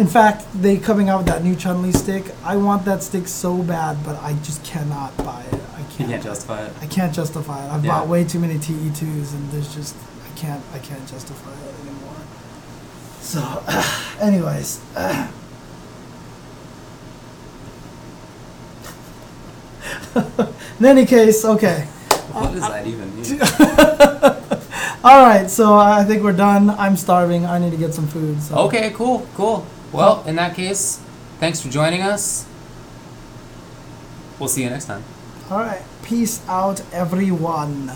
In 0.00 0.06
fact, 0.06 0.46
they 0.54 0.78
coming 0.78 1.10
out 1.10 1.18
with 1.18 1.26
that 1.26 1.44
new 1.44 1.54
Chun 1.54 1.82
Li 1.82 1.92
stick. 1.92 2.24
I 2.42 2.56
want 2.56 2.86
that 2.86 3.02
stick 3.02 3.28
so 3.28 3.58
bad, 3.62 4.02
but 4.02 4.16
I 4.22 4.32
just 4.42 4.64
cannot 4.64 5.14
buy 5.18 5.44
it. 5.52 5.60
I 5.76 5.82
can't. 5.94 6.08
can't 6.08 6.22
justify 6.22 6.64
it. 6.64 6.72
I 6.80 6.86
can't 6.86 7.14
justify 7.14 7.66
it. 7.66 7.70
I've 7.70 7.84
Yeah. 7.84 7.98
bought 7.98 8.08
way 8.08 8.24
too 8.24 8.38
many 8.38 8.58
TE2s, 8.58 9.34
and 9.34 9.50
there's 9.52 9.74
just 9.74 9.94
I 10.24 10.28
can't 10.38 10.62
I 10.72 10.78
can't 10.78 11.06
justify 11.06 11.50
it 11.50 11.74
anymore. 11.82 12.16
So, 13.20 13.62
anyways, 14.26 14.80
in 20.78 20.86
any 20.86 21.04
case, 21.04 21.44
okay. 21.44 21.82
What 22.32 22.52
does 22.52 22.62
that 22.62 22.86
even 22.86 23.14
mean? 23.20 23.38
All 25.04 25.22
right, 25.22 25.50
so 25.50 25.74
I 25.74 26.04
think 26.04 26.22
we're 26.22 26.32
done. 26.32 26.70
I'm 26.70 26.96
starving. 26.96 27.44
I 27.44 27.58
need 27.58 27.72
to 27.72 27.76
get 27.76 27.92
some 27.92 28.06
food. 28.06 28.40
So. 28.42 28.54
Okay, 28.66 28.92
cool, 28.94 29.26
cool. 29.34 29.66
Well, 29.92 30.22
in 30.26 30.36
that 30.36 30.54
case, 30.54 31.00
thanks 31.38 31.60
for 31.60 31.68
joining 31.68 32.02
us. 32.02 32.46
We'll 34.38 34.48
see 34.48 34.62
you 34.62 34.70
next 34.70 34.84
time. 34.86 35.02
All 35.50 35.58
right. 35.58 35.82
Peace 36.02 36.46
out, 36.48 36.82
everyone. 36.92 37.90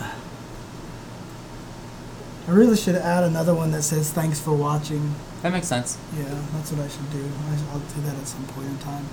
I 2.46 2.50
really 2.50 2.76
should 2.76 2.96
add 2.96 3.24
another 3.24 3.54
one 3.54 3.70
that 3.70 3.82
says 3.82 4.12
thanks 4.12 4.40
for 4.40 4.52
watching. 4.52 5.14
That 5.42 5.52
makes 5.52 5.68
sense. 5.68 5.96
Yeah, 6.16 6.24
that's 6.52 6.72
what 6.72 6.84
I 6.84 6.88
should 6.88 7.10
do. 7.10 7.24
I, 7.24 7.72
I'll 7.72 7.78
do 7.78 8.00
that 8.02 8.16
at 8.16 8.26
some 8.26 8.44
point 8.48 8.68
in 8.68 8.78
time. 8.78 9.06